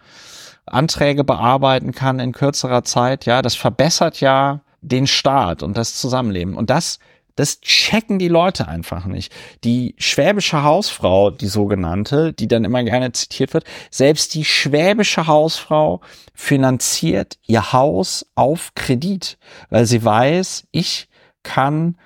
Anträge 0.66 1.24
bearbeiten 1.24 1.92
kann 1.92 2.20
in 2.20 2.32
kürzerer 2.32 2.84
Zeit, 2.84 3.26
ja, 3.26 3.42
das 3.42 3.54
verbessert 3.54 4.20
ja 4.20 4.60
den 4.80 5.06
Staat 5.06 5.62
und 5.62 5.76
das 5.76 5.96
Zusammenleben. 5.96 6.54
Und 6.54 6.70
das 6.70 6.98
das 7.40 7.62
checken 7.62 8.18
die 8.18 8.28
Leute 8.28 8.68
einfach 8.68 9.06
nicht. 9.06 9.32
Die 9.64 9.94
schwäbische 9.96 10.62
Hausfrau, 10.62 11.30
die 11.30 11.46
sogenannte, 11.46 12.34
die 12.34 12.48
dann 12.48 12.64
immer 12.64 12.82
gerne 12.82 13.12
zitiert 13.12 13.54
wird, 13.54 13.64
selbst 13.90 14.34
die 14.34 14.44
schwäbische 14.44 15.26
Hausfrau 15.26 16.02
finanziert 16.34 17.38
ihr 17.46 17.72
Haus 17.72 18.26
auf 18.34 18.74
Kredit, 18.74 19.38
weil 19.70 19.86
sie 19.86 20.04
weiß, 20.04 20.66
ich 20.70 21.08
kann 21.42 21.96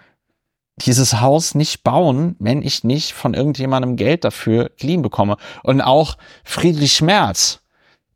dieses 0.77 1.21
Haus 1.21 1.55
nicht 1.55 1.85
bauen, 1.85 2.37
wenn 2.39 2.63
ich 2.63 2.85
nicht 2.85 3.13
von 3.13 3.35
irgendjemandem 3.35 3.97
Geld 3.97 4.25
dafür 4.25 4.71
geliehen 4.77 5.03
bekomme. 5.03 5.37
Und 5.63 5.81
auch 5.81 6.17
Friedrich 6.43 7.01
Merz, 7.01 7.61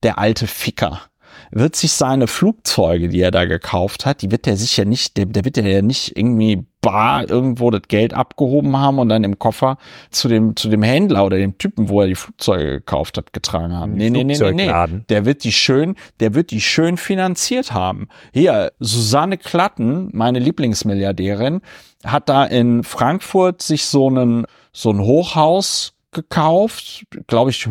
der 0.02 0.18
alte 0.18 0.46
Ficker, 0.46 1.02
wird 1.50 1.76
sich 1.76 1.92
seine 1.92 2.26
Flugzeuge, 2.26 3.08
die 3.08 3.20
er 3.20 3.30
da 3.30 3.44
gekauft 3.44 4.06
hat, 4.06 4.22
die 4.22 4.30
wird 4.30 4.46
er 4.46 4.56
sicher 4.56 4.84
nicht, 4.84 5.16
der, 5.16 5.26
der 5.26 5.44
wird 5.44 5.56
er 5.56 5.66
ja 5.66 5.82
nicht 5.82 6.16
irgendwie 6.16 6.66
bar 6.90 7.28
irgendwo 7.28 7.70
das 7.70 7.82
Geld 7.88 8.14
abgehoben 8.14 8.76
haben 8.76 8.98
und 8.98 9.08
dann 9.08 9.24
im 9.24 9.38
Koffer 9.38 9.76
zu 10.10 10.28
dem, 10.28 10.56
zu 10.56 10.68
dem 10.68 10.82
Händler 10.82 11.26
oder 11.26 11.36
dem 11.36 11.58
Typen, 11.58 11.88
wo 11.88 12.00
er 12.00 12.06
die 12.06 12.14
Flugzeuge 12.14 12.70
gekauft 12.70 13.18
hat, 13.18 13.32
getragen 13.32 13.74
haben. 13.74 13.92
Nee, 13.92 14.10
nee, 14.10 14.24
nee, 14.24 14.38
nee, 14.38 14.52
nee. 14.52 15.00
Der 15.08 15.24
wird 15.24 15.44
die 15.44 15.52
schön, 15.52 15.96
der 16.20 16.34
wird 16.34 16.50
die 16.50 16.60
schön 16.60 16.96
finanziert 16.96 17.72
haben. 17.72 18.08
Hier, 18.32 18.72
Susanne 18.80 19.36
Klatten, 19.36 20.08
meine 20.12 20.38
Lieblingsmilliardärin, 20.38 21.60
hat 22.04 22.28
da 22.28 22.44
in 22.44 22.84
Frankfurt 22.84 23.60
sich 23.60 23.84
so 23.84 24.08
einen, 24.08 24.46
so 24.72 24.90
ein 24.90 25.00
Hochhaus 25.00 25.94
gekauft, 26.10 27.04
glaube 27.26 27.50
ich, 27.50 27.68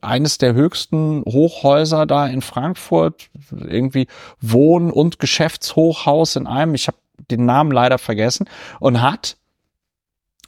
eines 0.00 0.38
der 0.38 0.54
höchsten 0.54 1.22
Hochhäuser 1.26 2.06
da 2.06 2.26
in 2.26 2.40
Frankfurt, 2.40 3.28
irgendwie 3.50 4.06
Wohn- 4.40 4.90
und 4.90 5.18
Geschäftshochhaus 5.18 6.36
in 6.36 6.46
einem, 6.46 6.74
ich 6.74 6.88
habe 6.88 6.96
den 7.30 7.44
Namen 7.44 7.72
leider 7.72 7.98
vergessen, 7.98 8.48
und 8.80 9.02
hat, 9.02 9.36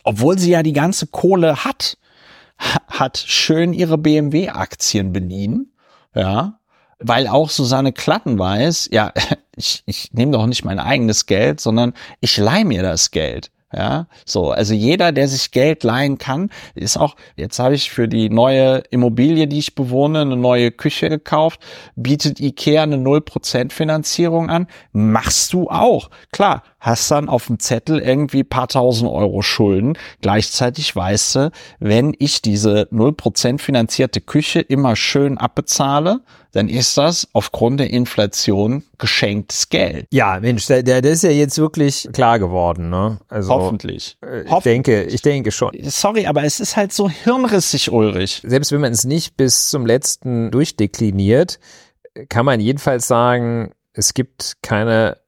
obwohl 0.04 0.38
sie 0.38 0.50
ja 0.50 0.62
die 0.62 0.72
ganze 0.72 1.06
Kohle 1.06 1.64
hat, 1.64 1.98
hat 2.88 3.18
schön 3.18 3.72
ihre 3.72 3.98
BMW-Aktien 3.98 5.12
beliehen, 5.12 5.72
ja, 6.14 6.58
weil 6.98 7.28
auch 7.28 7.50
Susanne 7.50 7.92
Klatten 7.92 8.38
weiß, 8.38 8.88
ja, 8.92 9.12
ich, 9.56 9.82
ich 9.86 10.12
nehme 10.12 10.32
doch 10.32 10.46
nicht 10.46 10.64
mein 10.64 10.78
eigenes 10.78 11.26
Geld, 11.26 11.60
sondern 11.60 11.94
ich 12.20 12.36
leih 12.36 12.64
mir 12.64 12.82
das 12.82 13.10
Geld. 13.10 13.50
Ja, 13.70 14.06
so, 14.24 14.50
also 14.50 14.72
jeder, 14.72 15.12
der 15.12 15.28
sich 15.28 15.50
Geld 15.50 15.84
leihen 15.84 16.16
kann, 16.16 16.48
ist 16.74 16.96
auch, 16.96 17.16
jetzt 17.36 17.58
habe 17.58 17.74
ich 17.74 17.90
für 17.90 18.08
die 18.08 18.30
neue 18.30 18.78
Immobilie, 18.90 19.46
die 19.46 19.58
ich 19.58 19.74
bewohne, 19.74 20.22
eine 20.22 20.36
neue 20.36 20.70
Küche 20.70 21.10
gekauft, 21.10 21.60
bietet 21.94 22.40
Ikea 22.40 22.84
eine 22.84 22.96
0% 22.96 23.70
Finanzierung 23.70 24.48
an, 24.48 24.68
machst 24.92 25.52
du 25.52 25.68
auch. 25.68 26.08
Klar, 26.32 26.62
hast 26.80 27.10
dann 27.10 27.28
auf 27.28 27.46
dem 27.46 27.58
Zettel 27.58 27.98
irgendwie 27.98 28.44
paar 28.44 28.68
tausend 28.68 29.10
Euro 29.10 29.42
Schulden. 29.42 29.98
Gleichzeitig 30.20 30.94
weißt 30.94 31.34
du, 31.36 31.50
wenn 31.80 32.14
ich 32.18 32.42
diese 32.42 32.88
0% 32.92 33.58
finanzierte 33.58 34.20
Küche 34.20 34.60
immer 34.60 34.96
schön 34.96 35.38
abbezahle, 35.38 36.20
dann 36.52 36.68
ist 36.68 36.96
das 36.96 37.28
aufgrund 37.32 37.80
der 37.80 37.90
Inflation 37.90 38.84
geschenktes 38.96 39.68
Geld. 39.68 40.06
Ja, 40.12 40.40
Mensch, 40.40 40.66
der, 40.66 40.82
der, 40.82 41.02
der 41.02 41.12
ist 41.12 41.22
ja 41.22 41.30
jetzt 41.30 41.58
wirklich 41.58 42.08
klar 42.12 42.38
geworden, 42.38 42.88
ne? 42.90 43.18
Also, 43.28 43.52
Hoffentlich. 43.52 44.16
Äh, 44.24 44.42
ich 44.42 44.62
denke, 44.62 45.02
ich 45.04 45.22
denke 45.22 45.50
schon. 45.52 45.72
Sorry, 45.82 46.26
aber 46.26 46.44
es 46.44 46.60
ist 46.60 46.76
halt 46.76 46.92
so 46.92 47.10
hirnrissig, 47.10 47.92
Ulrich. 47.92 48.42
Selbst 48.44 48.72
wenn 48.72 48.80
man 48.80 48.92
es 48.92 49.04
nicht 49.04 49.36
bis 49.36 49.68
zum 49.68 49.84
letzten 49.84 50.50
durchdekliniert, 50.50 51.58
kann 52.28 52.46
man 52.46 52.60
jedenfalls 52.60 53.06
sagen, 53.06 53.72
es 53.92 54.14
gibt 54.14 54.56
keine 54.62 55.18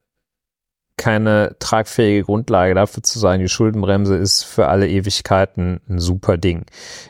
keine 1.00 1.56
tragfähige 1.60 2.24
Grundlage 2.24 2.74
dafür 2.74 3.02
zu 3.02 3.18
sagen, 3.18 3.40
die 3.40 3.48
Schuldenbremse 3.48 4.16
ist 4.16 4.42
für 4.42 4.68
alle 4.68 4.86
Ewigkeiten 4.86 5.80
ein 5.88 5.98
super 5.98 6.36
Ding. 6.36 6.66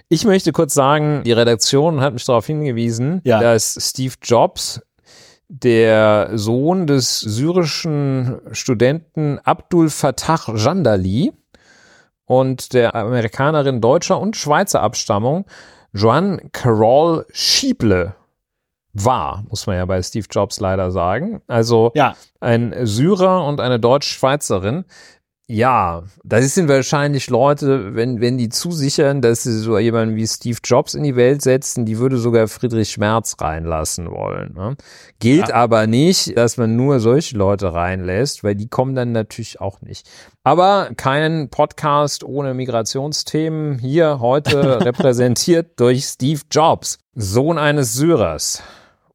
Ich 0.08 0.24
möchte 0.24 0.52
kurz 0.52 0.74
sagen, 0.74 1.22
die 1.24 1.32
Redaktion 1.32 2.00
hat 2.00 2.12
mich 2.12 2.24
darauf 2.24 2.46
hingewiesen, 2.46 3.20
ja. 3.24 3.40
dass 3.40 3.76
Steve 3.80 4.14
Jobs 4.22 4.80
der 5.48 6.30
Sohn 6.34 6.86
des 6.86 7.18
syrischen 7.18 8.40
Studenten 8.52 9.40
Abdul 9.40 9.90
Fattah 9.90 10.54
Jandali 10.54 11.32
und 12.26 12.72
der 12.72 12.94
Amerikanerin 12.94 13.80
deutscher 13.80 14.20
und 14.20 14.36
Schweizer 14.36 14.82
Abstammung 14.82 15.46
Joan 15.92 16.40
Carol 16.52 17.26
Schieble 17.32 18.14
war, 18.92 19.44
muss 19.48 19.66
man 19.66 19.76
ja 19.76 19.84
bei 19.84 20.02
Steve 20.02 20.26
Jobs 20.30 20.60
leider 20.60 20.90
sagen. 20.90 21.42
Also 21.46 21.92
ja. 21.94 22.14
ein 22.40 22.74
Syrer 22.82 23.44
und 23.46 23.60
eine 23.60 23.78
Deutsch-Schweizerin. 23.78 24.84
Ja, 25.52 26.04
das 26.22 26.54
sind 26.54 26.68
wahrscheinlich 26.68 27.28
Leute, 27.28 27.96
wenn, 27.96 28.20
wenn 28.20 28.38
die 28.38 28.50
zusichern, 28.50 29.20
dass 29.20 29.42
sie 29.42 29.58
so 29.58 29.80
jemanden 29.80 30.14
wie 30.14 30.24
Steve 30.24 30.58
Jobs 30.62 30.94
in 30.94 31.02
die 31.02 31.16
Welt 31.16 31.42
setzen, 31.42 31.84
die 31.84 31.98
würde 31.98 32.18
sogar 32.18 32.46
Friedrich 32.46 32.90
Schmerz 32.90 33.34
reinlassen 33.40 34.08
wollen. 34.12 34.54
Ne? 34.54 34.76
Gilt 35.18 35.48
ja. 35.48 35.54
aber 35.56 35.88
nicht, 35.88 36.36
dass 36.36 36.56
man 36.56 36.76
nur 36.76 37.00
solche 37.00 37.36
Leute 37.36 37.74
reinlässt, 37.74 38.44
weil 38.44 38.54
die 38.54 38.68
kommen 38.68 38.94
dann 38.94 39.10
natürlich 39.10 39.60
auch 39.60 39.82
nicht. 39.82 40.08
Aber 40.44 40.90
keinen 40.96 41.50
Podcast 41.50 42.22
ohne 42.22 42.54
Migrationsthemen 42.54 43.80
hier 43.80 44.20
heute 44.20 44.80
repräsentiert 44.84 45.80
durch 45.80 46.04
Steve 46.04 46.42
Jobs, 46.48 47.00
Sohn 47.16 47.58
eines 47.58 47.94
Syrers 47.94 48.62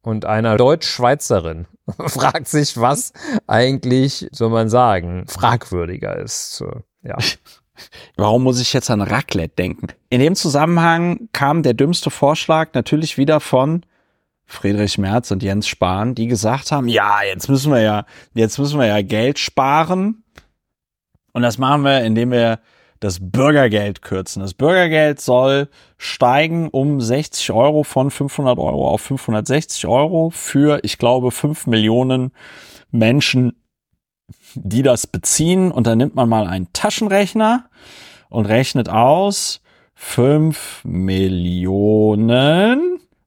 und 0.06 0.24
einer 0.24 0.56
Deutsch-Schweizerin 0.56 1.66
fragt 2.06 2.46
sich, 2.46 2.80
was 2.80 3.12
eigentlich, 3.48 4.28
soll 4.30 4.50
man 4.50 4.68
sagen, 4.68 5.26
fragwürdiger 5.26 6.16
ist. 6.16 6.62
Ja. 7.02 7.16
Warum 8.16 8.44
muss 8.44 8.60
ich 8.60 8.72
jetzt 8.72 8.88
an 8.88 9.02
Raclette 9.02 9.56
denken? 9.56 9.88
In 10.08 10.20
dem 10.20 10.36
Zusammenhang 10.36 11.28
kam 11.32 11.64
der 11.64 11.74
dümmste 11.74 12.10
Vorschlag 12.10 12.68
natürlich 12.72 13.18
wieder 13.18 13.40
von 13.40 13.82
Friedrich 14.44 14.96
Merz 14.96 15.32
und 15.32 15.42
Jens 15.42 15.66
Spahn, 15.66 16.14
die 16.14 16.28
gesagt 16.28 16.70
haben, 16.70 16.86
ja, 16.86 17.24
jetzt 17.24 17.48
müssen 17.48 17.72
wir 17.72 17.80
ja, 17.80 18.06
jetzt 18.32 18.60
müssen 18.60 18.78
wir 18.78 18.86
ja 18.86 19.02
Geld 19.02 19.40
sparen. 19.40 20.22
Und 21.32 21.42
das 21.42 21.58
machen 21.58 21.82
wir, 21.82 22.02
indem 22.04 22.30
wir 22.30 22.60
das 23.00 23.18
Bürgergeld 23.20 24.02
kürzen. 24.02 24.40
Das 24.40 24.54
Bürgergeld 24.54 25.20
soll 25.20 25.68
steigen 25.98 26.68
um 26.68 27.00
60 27.00 27.52
Euro 27.52 27.82
von 27.82 28.10
500 28.10 28.58
Euro 28.58 28.88
auf 28.88 29.02
560 29.02 29.86
Euro 29.86 30.30
für, 30.30 30.80
ich 30.82 30.98
glaube, 30.98 31.30
5 31.30 31.66
Millionen 31.66 32.32
Menschen, 32.90 33.62
die 34.54 34.82
das 34.82 35.06
beziehen. 35.06 35.70
Und 35.70 35.86
dann 35.86 35.98
nimmt 35.98 36.14
man 36.14 36.28
mal 36.28 36.46
einen 36.46 36.72
Taschenrechner 36.72 37.68
und 38.28 38.46
rechnet 38.46 38.88
aus 38.88 39.60
5 39.94 40.82
Millionen, 40.84 41.80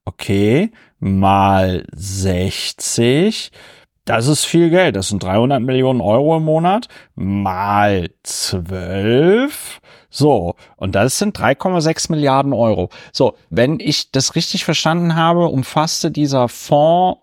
okay, 0.05 0.71
mal 0.99 1.85
60 1.93 3.51
das 4.09 4.25
ist 4.25 4.43
viel 4.43 4.71
Geld. 4.71 4.95
Das 4.95 5.09
sind 5.09 5.21
300 5.21 5.61
Millionen 5.61 6.01
Euro 6.01 6.37
im 6.37 6.43
Monat 6.43 6.87
mal 7.13 8.09
12. 8.23 9.79
So, 10.09 10.55
und 10.77 10.95
das 10.95 11.19
sind 11.19 11.37
3,6 11.37 12.11
Milliarden 12.11 12.51
Euro. 12.51 12.89
So, 13.13 13.35
wenn 13.51 13.79
ich 13.79 14.11
das 14.11 14.35
richtig 14.35 14.65
verstanden 14.65 15.15
habe, 15.15 15.45
umfasste 15.45 16.09
dieser 16.09 16.49
Fonds 16.49 17.19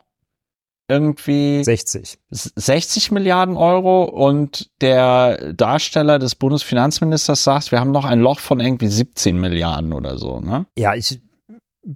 irgendwie 0.89 1.65
60. 1.65 2.19
60 2.31 3.11
Milliarden 3.11 3.57
Euro 3.57 4.05
und 4.05 4.71
der 4.81 5.53
Darsteller 5.55 6.21
des 6.21 6.37
Bundesfinanzministers 6.37 7.43
sagt, 7.43 7.73
wir 7.73 7.81
haben 7.81 7.91
noch 7.91 8.05
ein 8.05 8.21
Loch 8.21 8.39
von 8.39 8.61
irgendwie 8.61 8.87
17 8.87 9.37
Milliarden 9.37 9.93
oder 9.93 10.19
so, 10.19 10.39
ne? 10.39 10.67
Ja, 10.79 10.95
ich 10.95 11.21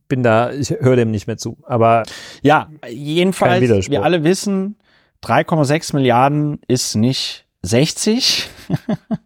bin 0.08 0.24
da, 0.24 0.50
ich 0.52 0.70
höre 0.70 0.96
dem 0.96 1.12
nicht 1.12 1.28
mehr 1.28 1.36
zu, 1.36 1.58
aber 1.66 2.02
ja, 2.42 2.68
jedenfalls, 2.88 3.88
wir 3.88 4.02
alle 4.02 4.24
wissen, 4.24 4.79
3,6 5.24 5.94
Milliarden 5.94 6.60
ist 6.66 6.94
nicht 6.94 7.46
60. 7.62 8.48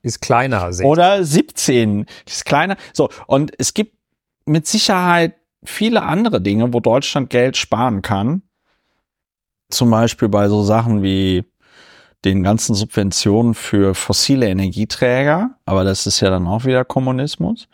Ist 0.02 0.20
kleiner. 0.20 0.72
60. 0.72 0.87
Oder 0.87 1.24
17. 1.24 2.07
Ist 2.26 2.44
kleiner. 2.44 2.76
So. 2.92 3.09
Und 3.26 3.52
es 3.59 3.74
gibt 3.74 3.96
mit 4.46 4.66
Sicherheit 4.66 5.35
viele 5.64 6.02
andere 6.02 6.40
Dinge, 6.40 6.72
wo 6.72 6.80
Deutschland 6.80 7.30
Geld 7.30 7.57
sparen 7.57 8.02
kann. 8.02 8.42
Zum 9.70 9.90
Beispiel 9.90 10.28
bei 10.28 10.48
so 10.48 10.62
Sachen 10.62 11.02
wie 11.02 11.44
den 12.24 12.42
ganzen 12.42 12.74
Subventionen 12.74 13.54
für 13.54 13.94
fossile 13.94 14.48
Energieträger. 14.48 15.50
Aber 15.64 15.85
das 15.85 16.07
ist 16.07 16.20
ja 16.20 16.30
dann 16.30 16.46
auch 16.46 16.64
wieder 16.64 16.85
Kommunismus. 16.85 17.68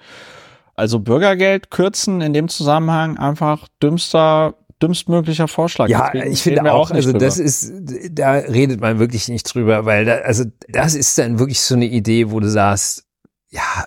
Also 0.74 0.98
Bürgergeld 0.98 1.70
kürzen 1.70 2.20
in 2.20 2.33
dem 2.33 2.48
Zusammenhang 2.48 3.18
einfach 3.18 3.68
dümmster 3.83 4.54
dümmstmöglicher 4.82 5.48
Vorschlag. 5.48 5.88
Ja, 5.88 6.10
Deswegen 6.12 6.32
ich 6.32 6.42
finde 6.42 6.72
auch, 6.72 6.90
auch 6.90 6.90
also 6.90 7.12
drüber. 7.12 7.24
das 7.24 7.38
ist, 7.38 7.72
da 8.10 8.32
redet 8.32 8.80
man 8.80 8.98
wirklich 8.98 9.28
nicht 9.28 9.52
drüber, 9.52 9.84
weil 9.84 10.04
da, 10.04 10.16
also 10.18 10.44
das 10.68 10.94
ist 10.94 11.18
dann 11.18 11.38
wirklich 11.38 11.60
so 11.60 11.74
eine 11.74 11.86
Idee, 11.86 12.30
wo 12.30 12.40
du 12.40 12.48
sagst, 12.48 13.06
ja, 13.48 13.86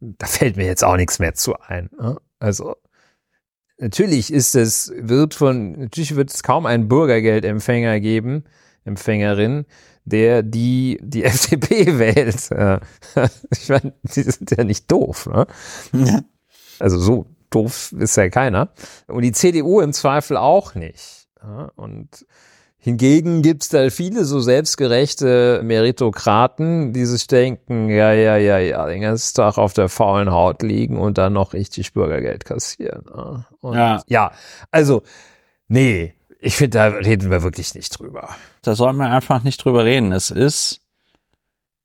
da 0.00 0.26
fällt 0.26 0.56
mir 0.56 0.66
jetzt 0.66 0.84
auch 0.84 0.96
nichts 0.96 1.18
mehr 1.18 1.34
zu 1.34 1.54
ein. 1.60 1.90
Ne? 1.98 2.16
Also 2.38 2.76
natürlich 3.78 4.32
ist 4.32 4.54
es, 4.54 4.92
wird 4.96 5.34
von, 5.34 5.72
natürlich 5.72 6.16
wird 6.16 6.30
es 6.30 6.42
kaum 6.42 6.66
einen 6.66 6.88
Bürgergeldempfänger 6.88 8.00
geben, 8.00 8.44
Empfängerin, 8.84 9.64
der 10.04 10.42
die, 10.42 10.98
die 11.02 11.24
FDP 11.24 11.98
wählt. 11.98 12.50
Ich 13.52 13.68
meine, 13.68 13.92
die 14.02 14.22
sind 14.22 14.50
ja 14.50 14.64
nicht 14.64 14.90
doof, 14.90 15.26
ne? 15.26 15.46
Ja. 15.92 16.22
Also 16.78 16.98
so 16.98 17.26
doof 17.54 17.92
ist 17.98 18.16
ja 18.16 18.28
keiner. 18.28 18.70
Und 19.06 19.22
die 19.22 19.32
CDU 19.32 19.80
im 19.80 19.92
Zweifel 19.92 20.36
auch 20.36 20.74
nicht. 20.74 21.28
Und 21.76 22.26
hingegen 22.78 23.42
gibt's 23.42 23.68
da 23.68 23.90
viele 23.90 24.24
so 24.24 24.40
selbstgerechte 24.40 25.60
Meritokraten, 25.62 26.92
die 26.92 27.04
sich 27.04 27.26
denken, 27.26 27.88
ja, 27.88 28.12
ja, 28.12 28.36
ja, 28.36 28.58
ja, 28.58 28.86
den 28.86 29.02
ganzen 29.02 29.36
Tag 29.36 29.58
auf 29.58 29.72
der 29.72 29.88
faulen 29.88 30.32
Haut 30.32 30.62
liegen 30.62 30.98
und 30.98 31.18
dann 31.18 31.32
noch 31.32 31.52
richtig 31.52 31.92
Bürgergeld 31.92 32.44
kassieren. 32.44 33.06
Und 33.60 33.74
ja. 33.74 34.02
ja, 34.08 34.32
also, 34.70 35.02
nee, 35.68 36.14
ich 36.40 36.56
finde, 36.56 36.78
da 36.78 36.86
reden 36.88 37.30
wir 37.30 37.44
wirklich 37.44 37.74
nicht 37.76 37.98
drüber. 37.98 38.30
Da 38.62 38.74
soll 38.74 38.92
man 38.94 39.12
einfach 39.12 39.44
nicht 39.44 39.64
drüber 39.64 39.84
reden. 39.84 40.10
Es 40.10 40.32
ist, 40.32 40.80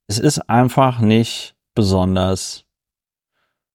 es 0.07 0.17
ist 0.17 0.49
einfach 0.49 0.99
nicht 0.99 1.55
besonders 1.75 2.65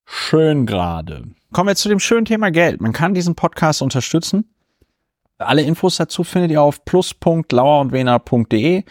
schön 0.05 0.67
gerade. 0.67 1.29
Kommen 1.53 1.69
wir 1.69 1.77
zu 1.77 1.91
dem 1.91 2.01
schönen 2.01 2.25
Thema 2.25 2.51
Geld. 2.51 2.81
Man 2.81 2.95
kann 2.95 3.12
diesen 3.12 3.35
Podcast 3.35 3.83
unterstützen. 3.83 4.49
Alle 5.37 5.61
Infos 5.61 5.97
dazu 5.97 6.25
findet 6.25 6.51
ihr 6.51 6.62
auf 6.62 6.83
plus.lauerundwener.de. 6.87 8.85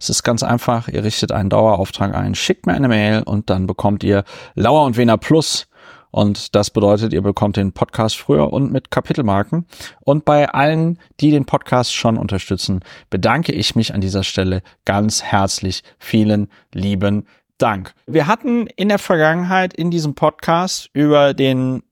Es 0.00 0.10
ist 0.10 0.24
ganz 0.24 0.42
einfach. 0.42 0.88
Ihr 0.88 1.04
richtet 1.04 1.30
einen 1.30 1.48
Dauerauftrag 1.48 2.16
ein, 2.16 2.34
schickt 2.34 2.66
mir 2.66 2.74
eine 2.74 2.88
Mail 2.88 3.22
und 3.22 3.50
dann 3.50 3.68
bekommt 3.68 4.02
ihr 4.02 4.24
Lauer 4.56 4.84
und 4.84 4.96
Wener 4.96 5.16
Plus. 5.16 5.68
Und 6.10 6.56
das 6.56 6.70
bedeutet, 6.70 7.12
ihr 7.12 7.22
bekommt 7.22 7.56
den 7.56 7.72
Podcast 7.72 8.16
früher 8.16 8.52
und 8.52 8.72
mit 8.72 8.90
Kapitelmarken. 8.90 9.66
Und 10.00 10.24
bei 10.24 10.48
allen, 10.48 10.98
die 11.20 11.30
den 11.30 11.44
Podcast 11.44 11.94
schon 11.94 12.16
unterstützen, 12.16 12.80
bedanke 13.10 13.52
ich 13.52 13.76
mich 13.76 13.94
an 13.94 14.00
dieser 14.00 14.24
Stelle 14.24 14.62
ganz 14.84 15.22
herzlich. 15.22 15.84
Vielen 16.00 16.48
lieben 16.72 17.28
Dank. 17.58 17.94
Wir 18.06 18.26
hatten 18.26 18.66
in 18.68 18.88
der 18.88 18.98
Vergangenheit 18.98 19.74
in 19.74 19.90
diesem 19.92 20.14
Podcast 20.14 20.90
über 20.94 21.34
den 21.34 21.82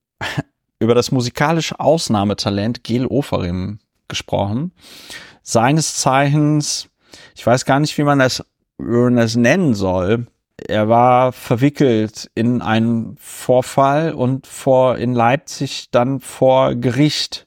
über 0.78 0.94
das 0.94 1.10
musikalische 1.10 1.80
Ausnahmetalent 1.80 2.84
Gil 2.84 3.06
Oferim 3.06 3.78
gesprochen. 4.08 4.72
Seines 5.42 5.96
Zeichens, 5.98 6.88
ich 7.34 7.46
weiß 7.46 7.64
gar 7.64 7.80
nicht, 7.80 7.96
wie 7.98 8.04
man 8.04 8.18
das, 8.18 8.44
wie 8.78 8.84
man 8.84 9.16
das 9.16 9.36
nennen 9.36 9.74
soll. 9.74 10.26
Er 10.56 10.88
war 10.88 11.32
verwickelt 11.32 12.30
in 12.34 12.62
einen 12.62 13.16
Vorfall 13.18 14.12
und 14.12 14.46
vor 14.46 14.96
in 14.96 15.12
Leipzig 15.12 15.90
dann 15.90 16.20
vor 16.20 16.74
Gericht. 16.74 17.46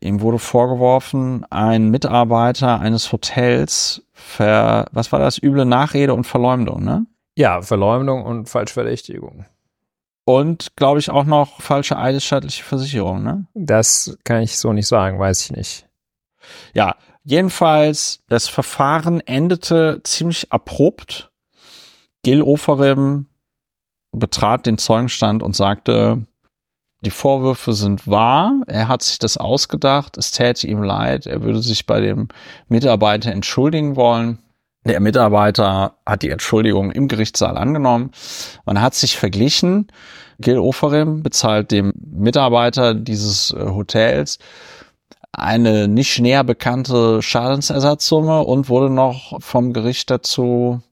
Ihm 0.00 0.20
wurde 0.20 0.38
vorgeworfen, 0.38 1.44
ein 1.50 1.90
Mitarbeiter 1.90 2.80
eines 2.80 3.12
Hotels 3.12 4.02
ver, 4.12 4.86
was 4.92 5.10
war 5.12 5.18
das, 5.18 5.42
üble 5.42 5.64
Nachrede 5.64 6.14
und 6.14 6.24
Verleumdung, 6.24 6.84
ne? 6.84 7.06
Ja, 7.36 7.60
Verleumdung 7.62 8.24
und 8.24 8.48
Falschverdächtigung. 8.48 9.46
Und 10.30 10.76
glaube 10.76 11.00
ich 11.00 11.10
auch 11.10 11.24
noch 11.24 11.60
falsche 11.60 11.98
eidesstattliche 11.98 12.62
Versicherung, 12.62 13.24
ne? 13.24 13.46
Das 13.54 14.16
kann 14.22 14.42
ich 14.42 14.56
so 14.58 14.72
nicht 14.72 14.86
sagen, 14.86 15.18
weiß 15.18 15.46
ich 15.46 15.50
nicht. 15.56 15.88
Ja, 16.72 16.94
jedenfalls, 17.24 18.22
das 18.28 18.46
Verfahren 18.46 19.18
endete 19.26 20.02
ziemlich 20.04 20.52
abrupt. 20.52 21.32
Gil 22.22 22.42
Oferim 22.42 23.26
betrat 24.12 24.66
den 24.66 24.78
Zeugenstand 24.78 25.42
und 25.42 25.56
sagte, 25.56 26.24
die 27.00 27.10
Vorwürfe 27.10 27.72
sind 27.72 28.06
wahr, 28.06 28.52
er 28.68 28.86
hat 28.86 29.02
sich 29.02 29.18
das 29.18 29.36
ausgedacht, 29.36 30.16
es 30.16 30.30
täte 30.30 30.68
ihm 30.68 30.84
leid, 30.84 31.26
er 31.26 31.42
würde 31.42 31.60
sich 31.60 31.86
bei 31.86 32.00
dem 32.00 32.28
Mitarbeiter 32.68 33.32
entschuldigen 33.32 33.96
wollen. 33.96 34.38
Der 34.84 35.00
Mitarbeiter 35.00 35.94
hat 36.06 36.22
die 36.22 36.30
Entschuldigung 36.30 36.90
im 36.90 37.06
Gerichtssaal 37.06 37.58
angenommen. 37.58 38.12
Man 38.64 38.80
hat 38.80 38.94
sich 38.94 39.18
verglichen. 39.18 39.88
Gil 40.38 40.58
Oferim 40.58 41.22
bezahlt 41.22 41.70
dem 41.70 41.92
Mitarbeiter 41.96 42.94
dieses 42.94 43.52
äh, 43.52 43.66
Hotels 43.66 44.38
eine 45.32 45.88
nicht 45.88 46.18
näher 46.18 46.44
bekannte 46.44 47.22
Schadensersatzsumme 47.22 48.42
und 48.42 48.68
wurde 48.68 48.90
noch 48.90 49.40
vom 49.40 49.72
Gericht 49.72 50.10
dazu, 50.10 50.82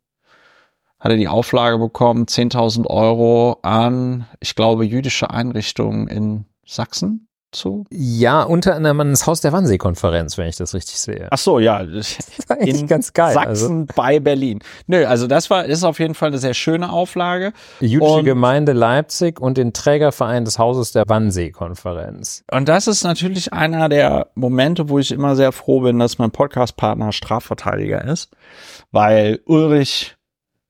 hat 1.00 1.12
er 1.12 1.16
die 1.16 1.28
Auflage 1.28 1.78
bekommen, 1.78 2.26
10.000 2.26 2.86
Euro 2.86 3.58
an, 3.62 4.26
ich 4.40 4.54
glaube, 4.54 4.84
jüdische 4.84 5.30
Einrichtungen 5.30 6.08
in 6.08 6.44
Sachsen 6.64 7.27
zu? 7.52 7.84
Ja, 7.90 8.42
unter 8.42 8.74
anderem 8.74 9.00
ans 9.00 9.26
Haus 9.26 9.40
der 9.40 9.52
Wannsee-Konferenz, 9.52 10.36
wenn 10.38 10.48
ich 10.48 10.56
das 10.56 10.74
richtig 10.74 10.98
sehe. 10.98 11.28
Ach 11.30 11.38
so, 11.38 11.58
ja. 11.58 11.84
Das 11.84 12.18
war 12.48 12.58
in 12.58 12.86
ganz 12.86 13.12
geil. 13.12 13.34
Sachsen 13.34 13.80
also. 13.82 13.94
bei 13.96 14.20
Berlin. 14.20 14.60
Nö, 14.86 15.06
also 15.06 15.26
das 15.26 15.50
war, 15.50 15.64
ist 15.64 15.84
auf 15.84 15.98
jeden 15.98 16.14
Fall 16.14 16.28
eine 16.28 16.38
sehr 16.38 16.54
schöne 16.54 16.92
Auflage. 16.92 17.52
Die 17.80 17.86
jüdische 17.86 18.22
Gemeinde 18.22 18.72
Leipzig 18.72 19.40
und 19.40 19.56
den 19.56 19.72
Trägerverein 19.72 20.44
des 20.44 20.58
Hauses 20.58 20.92
der 20.92 21.04
Wannsee-Konferenz. 21.06 22.44
Und 22.50 22.68
das 22.68 22.86
ist 22.86 23.04
natürlich 23.04 23.52
einer 23.52 23.88
der 23.88 24.28
Momente, 24.34 24.88
wo 24.88 24.98
ich 24.98 25.10
immer 25.12 25.36
sehr 25.36 25.52
froh 25.52 25.80
bin, 25.80 25.98
dass 25.98 26.18
mein 26.18 26.30
Podcast-Partner 26.30 27.12
Strafverteidiger 27.12 28.04
ist, 28.04 28.30
weil 28.92 29.40
Ulrich 29.46 30.17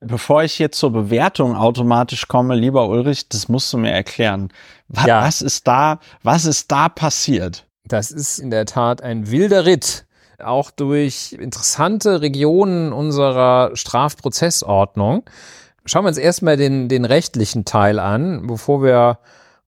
Bevor 0.00 0.44
ich 0.44 0.61
jetzt 0.61 0.78
zur 0.78 0.92
Bewertung 0.92 1.56
automatisch 1.56 2.28
komme, 2.28 2.54
lieber 2.54 2.88
Ulrich, 2.88 3.28
das 3.28 3.48
musst 3.48 3.72
du 3.72 3.78
mir 3.78 3.90
erklären. 3.90 4.48
Was, 4.87 5.06
ja. 5.06 5.22
was 5.22 5.42
ist 5.42 5.66
da, 5.66 5.98
was 6.22 6.44
ist 6.44 6.70
da 6.70 6.88
passiert? 6.88 7.66
Das 7.84 8.12
ist 8.12 8.38
in 8.38 8.50
der 8.50 8.64
Tat 8.64 9.02
ein 9.02 9.30
wilder 9.30 9.64
Ritt, 9.64 10.06
auch 10.38 10.70
durch 10.70 11.32
interessante 11.32 12.20
Regionen 12.20 12.92
unserer 12.92 13.74
Strafprozessordnung. 13.74 15.24
Schauen 15.84 16.04
wir 16.04 16.08
uns 16.08 16.18
erstmal 16.18 16.56
den, 16.56 16.88
den 16.88 17.04
rechtlichen 17.04 17.64
Teil 17.64 17.98
an, 17.98 18.46
bevor 18.46 18.82
wir 18.82 19.18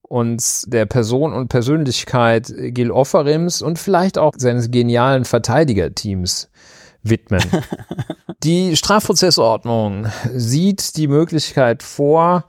uns 0.02 0.64
der 0.66 0.86
Person 0.86 1.32
und 1.32 1.48
Persönlichkeit 1.48 2.52
Gil 2.56 2.90
Offerims 2.90 3.60
und 3.60 3.78
vielleicht 3.78 4.18
auch 4.18 4.32
seines 4.36 4.70
genialen 4.70 5.24
Verteidigerteams 5.24 6.48
widmen. 7.02 7.42
die 8.42 8.76
Strafprozessordnung 8.76 10.06
sieht 10.34 10.96
die 10.96 11.08
Möglichkeit 11.08 11.82
vor, 11.82 12.46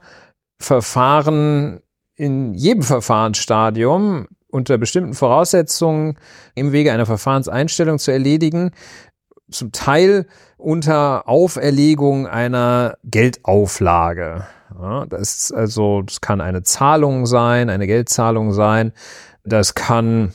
Verfahren 0.58 1.80
in 2.16 2.54
jedem 2.54 2.82
Verfahrensstadium 2.82 4.28
unter 4.48 4.78
bestimmten 4.78 5.14
Voraussetzungen 5.14 6.16
im 6.54 6.72
Wege 6.72 6.92
einer 6.92 7.06
Verfahrenseinstellung 7.06 7.98
zu 7.98 8.12
erledigen, 8.12 8.70
zum 9.50 9.72
Teil 9.72 10.26
unter 10.56 11.28
Auferlegung 11.28 12.26
einer 12.26 12.96
Geldauflage. 13.02 14.46
Ja, 14.80 15.06
das 15.06 15.34
ist 15.34 15.52
also, 15.52 16.02
das 16.02 16.20
kann 16.20 16.40
eine 16.40 16.62
Zahlung 16.62 17.26
sein, 17.26 17.68
eine 17.68 17.86
Geldzahlung 17.86 18.52
sein. 18.52 18.92
Das 19.44 19.74
kann 19.74 20.32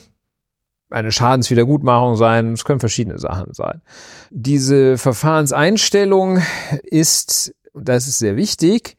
eine 0.90 1.12
Schadenswiedergutmachung 1.12 2.16
sein, 2.16 2.52
es 2.52 2.64
können 2.64 2.80
verschiedene 2.80 3.18
Sachen 3.18 3.52
sein. 3.54 3.82
Diese 4.30 4.98
Verfahrenseinstellung 4.98 6.42
ist, 6.82 7.54
das 7.74 8.08
ist 8.08 8.18
sehr 8.18 8.36
wichtig, 8.36 8.96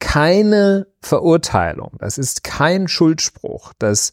keine 0.00 0.86
Verurteilung. 1.00 1.92
Das 1.98 2.18
ist 2.18 2.44
kein 2.44 2.88
Schuldspruch. 2.88 3.72
Das, 3.78 4.12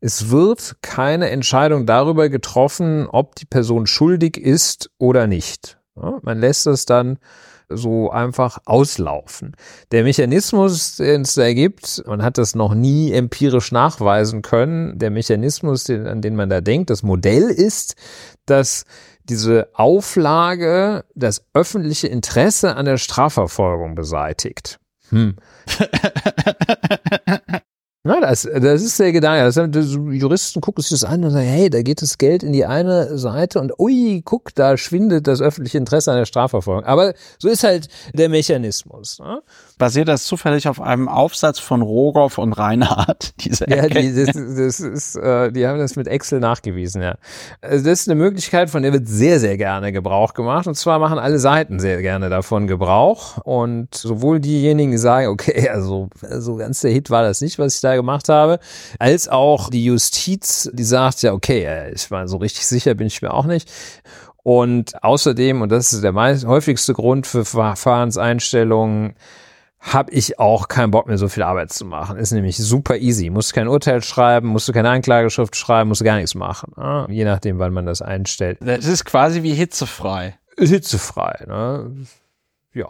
es 0.00 0.30
wird 0.30 0.76
keine 0.82 1.30
Entscheidung 1.30 1.86
darüber 1.86 2.28
getroffen, 2.28 3.06
ob 3.06 3.34
die 3.36 3.46
Person 3.46 3.86
schuldig 3.86 4.36
ist 4.36 4.90
oder 4.98 5.26
nicht. 5.26 5.78
Man 5.94 6.38
lässt 6.38 6.66
es 6.66 6.86
dann 6.86 7.18
so 7.76 8.10
einfach 8.10 8.58
auslaufen. 8.64 9.56
Der 9.90 10.04
Mechanismus, 10.04 10.96
den 10.96 11.22
es 11.22 11.34
da 11.34 11.52
gibt, 11.52 12.02
man 12.06 12.22
hat 12.22 12.38
das 12.38 12.54
noch 12.54 12.74
nie 12.74 13.12
empirisch 13.12 13.72
nachweisen 13.72 14.42
können, 14.42 14.98
der 14.98 15.10
Mechanismus, 15.10 15.84
den, 15.84 16.06
an 16.06 16.20
den 16.20 16.36
man 16.36 16.50
da 16.50 16.60
denkt, 16.60 16.90
das 16.90 17.02
Modell 17.02 17.48
ist, 17.48 17.96
dass 18.46 18.84
diese 19.24 19.68
Auflage 19.74 21.04
das 21.14 21.44
öffentliche 21.54 22.08
Interesse 22.08 22.76
an 22.76 22.84
der 22.84 22.98
Strafverfolgung 22.98 23.94
beseitigt. 23.94 24.78
Hm. 25.10 25.36
Ja, 28.04 28.20
das, 28.20 28.42
das 28.42 28.82
ist 28.82 28.98
der 28.98 29.12
Gedanke. 29.12 29.44
Das, 29.44 29.54
das, 29.54 29.92
Juristen 29.92 30.60
gucken 30.60 30.82
sich 30.82 30.90
das 30.90 31.04
an 31.04 31.22
und 31.24 31.30
sagen, 31.30 31.46
hey, 31.46 31.70
da 31.70 31.82
geht 31.82 32.02
das 32.02 32.18
Geld 32.18 32.42
in 32.42 32.52
die 32.52 32.66
eine 32.66 33.16
Seite 33.16 33.60
und 33.60 33.78
ui, 33.78 34.22
guck, 34.24 34.52
da 34.56 34.76
schwindet 34.76 35.28
das 35.28 35.40
öffentliche 35.40 35.78
Interesse 35.78 36.10
an 36.10 36.18
der 36.18 36.24
Strafverfolgung. 36.24 36.84
Aber 36.84 37.14
so 37.38 37.48
ist 37.48 37.62
halt 37.62 37.86
der 38.12 38.28
Mechanismus. 38.28 39.20
Ne? 39.20 39.40
Basiert 39.78 40.08
das 40.08 40.24
zufällig 40.24 40.68
auf 40.68 40.80
einem 40.80 41.08
Aufsatz 41.08 41.58
von 41.58 41.82
Rogoff 41.82 42.38
und 42.38 42.52
Reinhardt? 42.52 43.34
Diese 43.44 43.68
ja, 43.68 43.88
die, 43.88 44.14
das, 44.14 44.34
das 44.34 44.80
ist, 44.80 45.16
äh, 45.16 45.50
die 45.52 45.66
haben 45.66 45.78
das 45.78 45.96
mit 45.96 46.06
Excel 46.06 46.40
nachgewiesen, 46.40 47.02
ja. 47.02 47.16
Also 47.60 47.84
das 47.84 48.02
ist 48.02 48.08
eine 48.08 48.20
Möglichkeit, 48.20 48.70
von 48.70 48.82
der 48.82 48.92
wird 48.92 49.08
sehr, 49.08 49.40
sehr 49.40 49.56
gerne 49.56 49.92
Gebrauch 49.92 50.34
gemacht. 50.34 50.66
Und 50.66 50.74
zwar 50.74 50.98
machen 50.98 51.18
alle 51.18 51.38
Seiten 51.38 51.80
sehr 51.80 52.00
gerne 52.02 52.30
davon 52.30 52.66
Gebrauch. 52.66 53.38
Und 53.38 53.94
sowohl 53.94 54.40
diejenigen, 54.40 54.92
die 54.92 54.98
sagen, 54.98 55.28
okay, 55.28 55.68
also 55.72 56.08
so 56.20 56.56
ganz 56.56 56.80
der 56.80 56.92
Hit 56.92 57.10
war 57.10 57.22
das 57.22 57.40
nicht, 57.40 57.58
was 57.58 57.74
ich 57.74 57.80
da 57.80 57.94
gemacht 57.96 58.28
habe, 58.28 58.58
als 58.98 59.28
auch 59.28 59.70
die 59.70 59.84
Justiz, 59.84 60.70
die 60.72 60.84
sagt, 60.84 61.22
ja, 61.22 61.32
okay, 61.32 61.90
ich 61.94 62.10
war 62.10 62.28
so 62.28 62.36
richtig 62.38 62.66
sicher 62.66 62.94
bin 62.94 63.06
ich 63.06 63.22
mir 63.22 63.32
auch 63.32 63.46
nicht. 63.46 63.70
Und 64.42 65.02
außerdem, 65.02 65.62
und 65.62 65.70
das 65.70 65.92
ist 65.92 66.02
der 66.02 66.12
meist, 66.12 66.46
häufigste 66.46 66.94
Grund 66.94 67.26
für 67.26 67.44
Verfahrenseinstellungen, 67.44 69.14
habe 69.82 70.12
ich 70.12 70.38
auch 70.38 70.68
keinen 70.68 70.92
Bock 70.92 71.08
mehr, 71.08 71.18
so 71.18 71.28
viel 71.28 71.42
Arbeit 71.42 71.72
zu 71.72 71.84
machen. 71.84 72.16
Ist 72.16 72.30
nämlich 72.30 72.56
super 72.56 72.96
easy. 72.96 73.30
Musst 73.30 73.52
kein 73.52 73.66
Urteil 73.66 74.02
schreiben, 74.02 74.48
musst 74.48 74.68
du 74.68 74.72
keine 74.72 74.90
Anklageschrift 74.90 75.56
schreiben, 75.56 75.88
musst 75.88 76.00
du 76.00 76.04
gar 76.04 76.16
nichts 76.16 76.34
machen. 76.34 76.72
Ne? 76.76 77.06
Je 77.10 77.24
nachdem, 77.24 77.58
wann 77.58 77.72
man 77.72 77.84
das 77.84 78.00
einstellt. 78.00 78.58
Das 78.60 78.86
ist 78.86 79.04
quasi 79.04 79.42
wie 79.42 79.54
hitzefrei. 79.54 80.38
Hitzefrei, 80.56 81.44
ne? 81.46 82.06
Ja 82.72 82.88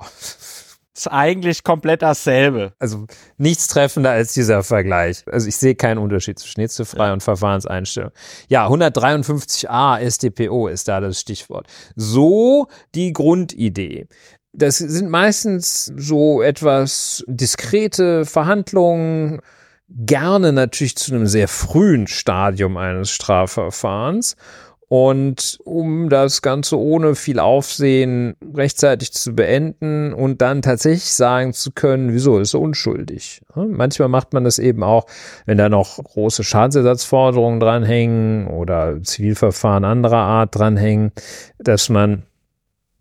ist 0.95 1.13
eigentlich 1.13 1.65
komplett 1.65 2.03
dasselbe. 2.03 2.75
Also 2.79 3.07
nichts 3.39 3.67
treffender 3.69 4.11
als 4.11 4.35
dieser 4.35 4.63
Vergleich. 4.63 5.25
Also 5.27 5.49
ich 5.49 5.57
sehe 5.57 5.75
keinen 5.75 5.99
Unterschied 5.99 6.39
zwischen 6.39 6.61
hitzefrei 6.61 7.07
ja. 7.07 7.13
und 7.13 7.23
Verfahrenseinstellung. 7.23 8.11
Ja, 8.49 8.69
153a 8.69 10.11
StPO 10.11 10.69
ist 10.69 10.89
da 10.89 11.01
das 11.01 11.21
Stichwort. 11.21 11.67
So 11.97 12.69
die 12.95 13.13
Grundidee. 13.13 14.07
Das 14.53 14.79
sind 14.79 15.09
meistens 15.09 15.93
so 15.97 16.43
etwas 16.43 17.25
diskrete 17.27 18.27
Verhandlungen, 18.27 19.41
gerne 19.89 20.53
natürlich 20.53 20.97
zu 20.97 21.15
einem 21.15 21.27
sehr 21.27 21.49
frühen 21.49 22.07
Stadium 22.07 22.77
eines 22.77 23.11
Strafverfahrens. 23.11 24.37
Und 24.89 25.59
um 25.65 26.11
das 26.11 26.43
Ganze 26.43 26.79
ohne 26.79 27.15
viel 27.15 27.39
Aufsehen 27.39 28.37
rechtzeitig 28.55 29.15
zu 29.15 29.35
beenden 29.35 30.13
und 30.13 30.43
dann 30.43 30.61
tatsächlich 30.61 31.15
sagen 31.15 31.55
zu 31.55 31.71
können, 31.73 32.13
wieso 32.13 32.39
ist 32.39 32.53
er 32.53 32.61
unschuldig. 32.61 33.41
Manchmal 33.55 34.09
macht 34.09 34.35
man 34.35 34.45
das 34.45 34.59
eben 34.59 34.83
auch, 34.83 35.07
wenn 35.47 35.57
da 35.57 35.71
noch 35.71 35.97
große 35.97 36.45
Schadensersatzforderungen 36.45 37.59
dranhängen 37.59 38.49
oder 38.49 39.03
Zivilverfahren 39.03 39.87
anderer 39.87 40.19
Art 40.19 40.55
dranhängen, 40.55 41.13
dass 41.59 41.89
man 41.89 42.25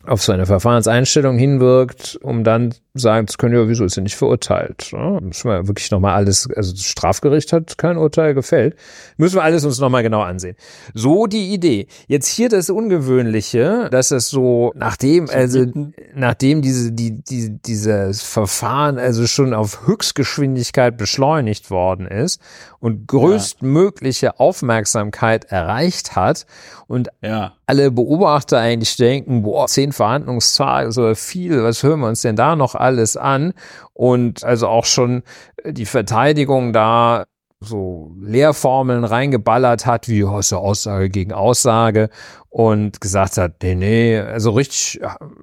auf 0.05 0.21
so 0.21 0.31
eine 0.31 0.45
Verfahrenseinstellung 0.45 1.37
hinwirkt, 1.37 2.17
um 2.21 2.43
dann 2.43 2.73
sagen 2.93 3.27
zu 3.27 3.37
können, 3.37 3.55
ja, 3.55 3.69
wieso 3.69 3.85
ist 3.85 3.97
er 3.97 4.03
nicht 4.03 4.17
verurteilt? 4.17 4.91
Ja, 4.91 5.19
müssen 5.21 5.49
wir 5.49 5.67
wirklich 5.67 5.91
nochmal 5.91 6.15
alles, 6.15 6.49
also 6.55 6.73
das 6.73 6.83
Strafgericht 6.83 7.53
hat 7.53 7.77
kein 7.77 7.97
Urteil 7.97 8.33
gefällt. 8.33 8.75
Müssen 9.15 9.35
wir 9.35 9.43
alles 9.43 9.63
uns 9.63 9.79
nochmal 9.79 10.03
genau 10.03 10.21
ansehen. 10.21 10.57
So 10.93 11.25
die 11.25 11.53
Idee. 11.53 11.87
Jetzt 12.07 12.27
hier 12.27 12.49
das 12.49 12.69
Ungewöhnliche, 12.69 13.87
dass 13.89 14.11
es 14.11 14.29
so, 14.29 14.73
nachdem, 14.75 15.29
also, 15.29 15.65
nachdem 16.13 16.61
diese, 16.61 16.91
die, 16.91 17.23
die, 17.23 17.57
dieses 17.61 18.23
Verfahren 18.23 18.99
also 18.99 19.25
schon 19.25 19.53
auf 19.53 19.87
Höchstgeschwindigkeit 19.87 20.97
beschleunigt 20.97 21.71
worden 21.71 22.07
ist 22.07 22.41
und 22.79 23.07
größtmögliche 23.07 24.25
ja. 24.25 24.33
Aufmerksamkeit 24.37 25.45
erreicht 25.45 26.15
hat 26.17 26.45
und 26.87 27.09
ja. 27.21 27.53
alle 27.67 27.89
Beobachter 27.89 28.59
eigentlich 28.59 28.97
denken, 28.97 29.43
boah, 29.43 29.67
zehn 29.67 29.93
Verhandlungstage, 29.93 30.91
so 30.91 31.15
viel, 31.15 31.63
was 31.63 31.83
hören 31.83 32.01
wir 32.01 32.07
uns 32.07 32.21
denn 32.21 32.35
da 32.35 32.57
noch 32.57 32.75
alles 32.81 33.17
an? 33.17 33.53
Und 33.93 34.43
also 34.43 34.67
auch 34.67 34.85
schon 34.85 35.23
die 35.65 35.85
Verteidigung 35.85 36.73
da 36.73 37.25
so 37.59 38.11
Lehrformeln 38.19 39.03
reingeballert 39.03 39.85
hat, 39.85 40.07
wie 40.07 40.23
oh, 40.23 40.39
ist 40.39 40.51
Aussage 40.51 41.09
gegen 41.09 41.31
Aussage 41.31 42.09
und 42.49 42.99
gesagt 42.99 43.37
hat, 43.37 43.61
nee, 43.61 43.75
nee, 43.75 44.19
also 44.19 44.51
richtig 44.51 44.99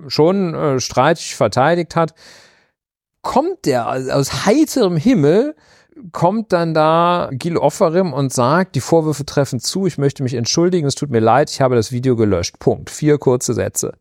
schon 0.09 0.55
äh, 0.55 0.81
streitig 0.81 1.37
verteidigt 1.37 1.95
hat, 1.95 2.15
kommt 3.23 3.67
der 3.67 3.89
aus 3.89 4.47
heiterem 4.47 4.97
Himmel 4.97 5.55
kommt 6.13 6.53
dann 6.53 6.75
da 6.75 7.29
Gil 7.33 7.57
Offerim 7.57 8.13
und 8.13 8.33
sagt, 8.33 8.75
die 8.75 8.81
Vorwürfe 8.81 9.25
treffen 9.25 9.61
zu, 9.61 9.87
ich 9.87 9.99
möchte 9.99 10.23
mich 10.23 10.35
entschuldigen, 10.35 10.87
es 10.87 10.95
tut 10.95 11.11
mir 11.11 11.21
leid, 11.21 11.51
ich 11.51 11.61
habe 11.61 11.75
das 11.75 11.93
Video 11.93 12.17
gelöscht. 12.17 12.59
Punkt. 12.59 12.91
Vier 12.91 13.19
kurze 13.19 13.55
Sätze. 13.55 13.95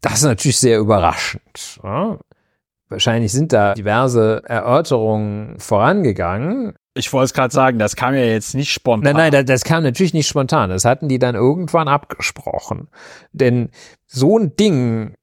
Das 0.00 0.14
ist 0.14 0.24
natürlich 0.24 0.58
sehr 0.58 0.78
überraschend. 0.78 1.80
Ja? 1.82 2.18
Wahrscheinlich 2.88 3.32
sind 3.32 3.52
da 3.52 3.74
diverse 3.74 4.42
Erörterungen 4.44 5.58
vorangegangen. 5.58 6.74
Ich 6.94 7.12
wollte 7.12 7.26
es 7.26 7.34
gerade 7.34 7.52
sagen, 7.52 7.78
das 7.78 7.96
kam 7.96 8.14
ja 8.14 8.24
jetzt 8.24 8.54
nicht 8.54 8.72
spontan. 8.72 9.16
Nein, 9.16 9.32
nein, 9.32 9.46
das 9.46 9.64
kam 9.64 9.82
natürlich 9.82 10.14
nicht 10.14 10.28
spontan. 10.28 10.70
Das 10.70 10.84
hatten 10.84 11.08
die 11.08 11.18
dann 11.18 11.34
irgendwann 11.34 11.88
abgesprochen. 11.88 12.88
Denn 13.32 13.70
so 14.06 14.38
ein 14.38 14.56
Ding 14.56 15.14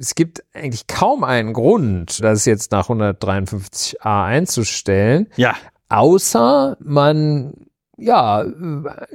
es 0.00 0.14
gibt 0.14 0.44
eigentlich 0.54 0.86
kaum 0.86 1.24
einen 1.24 1.52
Grund, 1.52 2.22
das 2.22 2.44
jetzt 2.44 2.70
nach 2.70 2.88
153a 2.88 4.24
einzustellen. 4.24 5.26
Ja. 5.36 5.56
Außer 5.88 6.76
man 6.80 7.54
ja, 7.96 8.44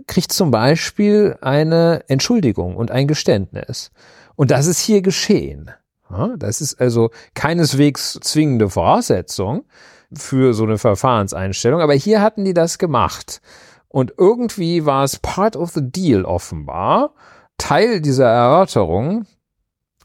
kriegt 0.07 0.33
zum 0.33 0.51
Beispiel 0.51 1.37
eine 1.41 2.03
Entschuldigung 2.07 2.75
und 2.75 2.91
ein 2.91 3.07
Geständnis. 3.07 3.91
Und 4.35 4.51
das 4.51 4.67
ist 4.67 4.81
hier 4.81 5.01
geschehen. 5.01 5.71
Das 6.37 6.61
ist 6.61 6.79
also 6.79 7.09
keineswegs 7.33 8.19
zwingende 8.21 8.69
Voraussetzung 8.69 9.65
für 10.13 10.53
so 10.53 10.63
eine 10.63 10.77
Verfahrenseinstellung, 10.77 11.81
aber 11.81 11.93
hier 11.93 12.21
hatten 12.21 12.45
die 12.45 12.53
das 12.53 12.77
gemacht. 12.77 13.41
Und 13.87 14.13
irgendwie 14.17 14.85
war 14.85 15.03
es 15.03 15.19
part 15.19 15.55
of 15.55 15.71
the 15.71 15.81
deal 15.83 16.25
offenbar, 16.25 17.13
Teil 17.57 18.01
dieser 18.01 18.27
Erörterung, 18.27 19.25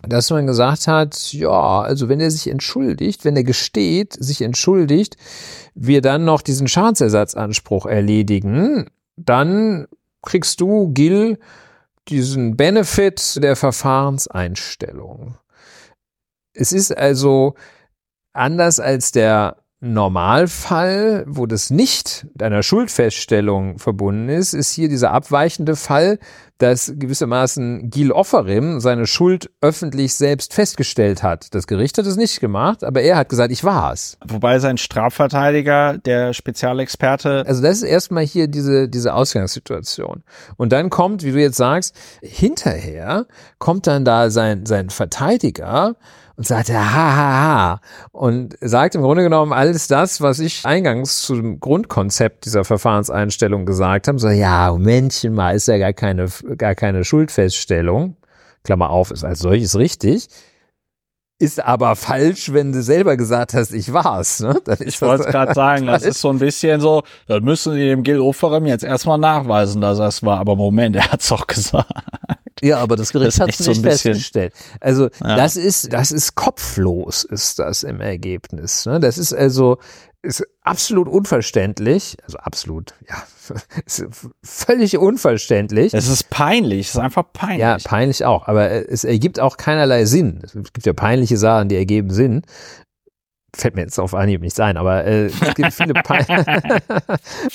dass 0.06 0.30
man 0.30 0.46
gesagt 0.46 0.86
hat, 0.86 1.32
ja, 1.32 1.80
also 1.80 2.08
wenn 2.08 2.20
er 2.20 2.30
sich 2.30 2.48
entschuldigt, 2.48 3.24
wenn 3.24 3.36
er 3.36 3.44
gesteht, 3.44 4.12
sich 4.12 4.42
entschuldigt, 4.42 5.16
wir 5.74 6.02
dann 6.02 6.24
noch 6.24 6.42
diesen 6.42 6.68
Schadensersatzanspruch 6.68 7.86
erledigen, 7.86 8.90
dann 9.16 9.86
kriegst 10.22 10.60
du, 10.60 10.92
Gil, 10.92 11.38
diesen 12.08 12.56
Benefit 12.56 13.42
der 13.42 13.56
Verfahrenseinstellung. 13.56 15.36
Es 16.58 16.72
ist 16.72 16.96
also 16.96 17.54
anders 18.32 18.80
als 18.80 19.12
der 19.12 19.56
Normalfall, 19.80 21.24
wo 21.28 21.46
das 21.46 21.70
nicht 21.70 22.26
mit 22.32 22.42
einer 22.42 22.64
Schuldfeststellung 22.64 23.78
verbunden 23.78 24.28
ist, 24.28 24.52
ist 24.52 24.72
hier 24.72 24.88
dieser 24.88 25.12
abweichende 25.12 25.76
Fall, 25.76 26.18
dass 26.58 26.92
gewissermaßen 26.96 27.88
Gil 27.88 28.10
Offerim 28.10 28.80
seine 28.80 29.06
Schuld 29.06 29.50
öffentlich 29.60 30.14
selbst 30.14 30.52
festgestellt 30.52 31.22
hat. 31.22 31.54
Das 31.54 31.68
Gericht 31.68 31.96
hat 31.96 32.06
es 32.06 32.16
nicht 32.16 32.40
gemacht, 32.40 32.82
aber 32.82 33.02
er 33.02 33.16
hat 33.16 33.28
gesagt, 33.28 33.52
ich 33.52 33.62
war 33.62 33.92
es. 33.92 34.18
Wobei 34.26 34.58
sein 34.58 34.78
Strafverteidiger, 34.78 35.98
der 35.98 36.32
Spezialexperte. 36.32 37.44
Also 37.46 37.62
das 37.62 37.76
ist 37.76 37.84
erstmal 37.84 38.26
hier 38.26 38.48
diese, 38.48 38.88
diese 38.88 39.14
Ausgangssituation. 39.14 40.24
Und 40.56 40.72
dann 40.72 40.90
kommt, 40.90 41.22
wie 41.22 41.30
du 41.30 41.40
jetzt 41.40 41.56
sagst, 41.56 41.94
hinterher 42.20 43.26
kommt 43.58 43.86
dann 43.86 44.04
da 44.04 44.30
sein, 44.30 44.66
sein 44.66 44.90
Verteidiger 44.90 45.94
und 46.38 46.46
sagte, 46.46 46.72
ha, 46.74 46.94
ha, 46.94 47.42
ha. 47.42 47.80
Und 48.12 48.56
sagt 48.60 48.94
im 48.94 49.02
Grunde 49.02 49.24
genommen 49.24 49.52
alles 49.52 49.88
das, 49.88 50.20
was 50.20 50.38
ich 50.38 50.64
eingangs 50.64 51.22
zum 51.22 51.58
Grundkonzept 51.58 52.44
dieser 52.44 52.64
Verfahrenseinstellung 52.64 53.66
gesagt 53.66 54.06
habe. 54.06 54.20
So, 54.20 54.28
ja, 54.28 54.70
Momentchen 54.70 55.34
mal, 55.34 55.56
ist 55.56 55.66
ja 55.66 55.78
gar 55.78 55.92
keine, 55.92 56.28
gar 56.56 56.76
keine 56.76 57.02
Schuldfeststellung. 57.02 58.16
Klammer 58.62 58.90
auf, 58.90 59.10
ist 59.10 59.24
als 59.24 59.40
solches 59.40 59.76
richtig. 59.76 60.28
Ist 61.40 61.60
aber 61.60 61.96
falsch, 61.96 62.52
wenn 62.52 62.70
du 62.70 62.84
selber 62.84 63.16
gesagt 63.16 63.54
hast, 63.54 63.72
ich 63.72 63.92
war's. 63.92 64.38
Ne? 64.38 64.60
ich 64.78 65.02
wollte 65.02 65.24
es 65.24 65.30
gerade 65.30 65.54
sagen, 65.54 65.86
das 65.86 66.04
ist 66.04 66.20
so 66.20 66.30
ein 66.30 66.38
bisschen 66.38 66.80
so, 66.80 67.02
dann 67.26 67.42
müssen 67.42 67.74
die 67.74 67.88
dem 67.88 68.04
Gil 68.04 68.20
Oferem 68.20 68.64
jetzt 68.66 68.84
erstmal 68.84 69.18
nachweisen, 69.18 69.80
dass 69.80 69.98
er 69.98 70.06
es 70.06 70.22
war. 70.22 70.38
Aber 70.38 70.54
Moment, 70.54 70.94
er 70.94 71.10
hat's 71.10 71.30
doch 71.30 71.48
gesagt. 71.48 71.90
Ja, 72.62 72.78
aber 72.78 72.96
das 72.96 73.12
Gericht 73.12 73.40
hat 73.40 73.50
es 73.50 73.60
nicht 73.60 73.76
so 73.76 73.82
festgestellt. 73.82 74.52
Also 74.80 75.08
ja. 75.22 75.36
das 75.36 75.56
ist, 75.56 75.92
das 75.92 76.12
ist 76.12 76.34
kopflos, 76.34 77.24
ist 77.24 77.58
das 77.58 77.82
im 77.82 78.00
Ergebnis. 78.00 78.86
Ne? 78.86 79.00
Das 79.00 79.18
ist 79.18 79.32
also 79.32 79.78
ist 80.22 80.44
absolut 80.62 81.08
unverständlich, 81.08 82.16
also 82.24 82.38
absolut, 82.38 82.94
ja, 83.08 83.22
völlig 84.42 84.98
unverständlich. 84.98 85.94
Es 85.94 86.08
ist 86.08 86.28
peinlich, 86.28 86.88
es 86.88 86.94
ist 86.94 87.00
einfach 87.00 87.24
peinlich. 87.32 87.60
Ja, 87.60 87.78
peinlich 87.82 88.24
auch, 88.24 88.48
aber 88.48 88.70
es 88.90 89.04
ergibt 89.04 89.38
auch 89.38 89.56
keinerlei 89.56 90.06
Sinn. 90.06 90.40
Es 90.42 90.52
gibt 90.52 90.86
ja 90.86 90.92
peinliche 90.92 91.36
Sachen, 91.36 91.68
die 91.68 91.76
ergeben 91.76 92.10
Sinn. 92.10 92.42
Fällt 93.60 93.74
mir 93.74 93.82
jetzt 93.82 93.98
auf 93.98 94.14
Anhieb 94.14 94.40
nicht 94.40 94.58
ein, 94.60 94.76
aber 94.76 95.04
äh, 95.04 95.26
es 95.26 95.54
gibt 95.54 95.72
viele 95.72 95.94
pein 96.04 96.24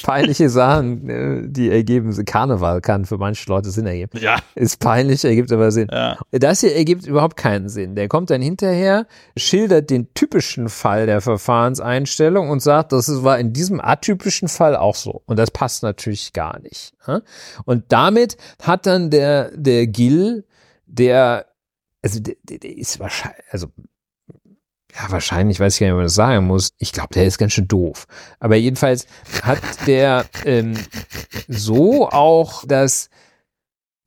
peinliche 0.04 0.50
Sachen, 0.50 1.10
äh, 1.10 1.48
die 1.48 1.70
ergeben. 1.70 2.14
Karneval 2.26 2.82
kann 2.82 3.06
für 3.06 3.18
manche 3.18 3.50
Leute 3.50 3.70
Sinn 3.72 3.86
ergeben. 3.86 4.18
Ja. 4.20 4.38
Ist 4.56 4.80
peinlich, 4.80 5.24
ergibt 5.24 5.52
aber 5.52 5.72
Sinn. 5.72 5.88
Ja. 5.92 6.18
Das 6.32 6.62
hier 6.62 6.76
ergibt 6.76 7.06
überhaupt 7.06 7.38
keinen 7.38 7.70
Sinn. 7.70 7.96
Der 7.96 8.08
kommt 8.08 8.30
dann 8.30 8.42
hinterher, 8.42 9.08
schildert 9.38 9.90
den 9.90 10.14
typischen 10.14 10.70
Fall 10.70 11.06
der 11.06 11.22
Verfahrenseinstellung 11.22 12.50
und 12.50 12.62
sagt, 12.62 12.92
das 12.92 13.24
war 13.24 13.40
in 13.40 13.54
diesem 13.54 13.82
atypischen 13.82 14.48
Fall 14.48 14.76
auch 14.76 14.96
so. 14.96 15.24
Und 15.26 15.38
das 15.38 15.52
passt 15.52 15.84
natürlich 15.84 16.34
gar 16.34 16.60
nicht. 16.60 16.94
Und 17.66 17.86
damit 17.90 18.38
hat 18.62 18.86
dann 18.86 19.10
der, 19.10 19.52
der 19.56 19.88
Gill, 19.88 20.46
der 20.86 21.46
also 22.04 22.20
der, 22.20 22.36
der 22.44 22.78
ist 22.78 23.00
wahrscheinlich, 23.00 23.44
also 23.50 23.68
ja, 24.96 25.12
wahrscheinlich, 25.12 25.60
weiß 25.60 25.74
ich 25.74 25.80
gar 25.80 25.88
nicht, 25.88 25.94
ob 25.94 25.98
man 25.98 26.06
das 26.06 26.16
sagen 26.16 26.48
muss. 26.48 26.74
Ich 26.78 26.92
glaube, 26.92 27.14
der 27.14 27.26
ist 27.26 27.38
ganz 27.38 27.54
schön 27.54 27.68
doof. 27.68 28.06
Aber 28.40 28.56
jedenfalls 28.56 29.08
hat 29.42 29.88
der 29.88 30.26
ähm, 30.46 30.78
so 31.48 32.10
auch 32.10 32.64
das, 32.68 33.10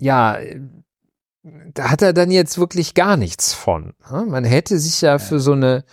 ja, 0.00 0.38
da 1.42 1.90
hat 1.90 2.02
er 2.02 2.12
dann 2.12 2.30
jetzt 2.30 2.58
wirklich 2.58 2.94
gar 2.94 3.16
nichts 3.16 3.52
von. 3.52 3.94
Ne? 4.10 4.26
Man 4.26 4.44
hätte 4.44 4.78
sich 4.78 5.00
ja 5.00 5.18
für 5.18 5.40
so 5.40 5.52
eine, 5.52 5.84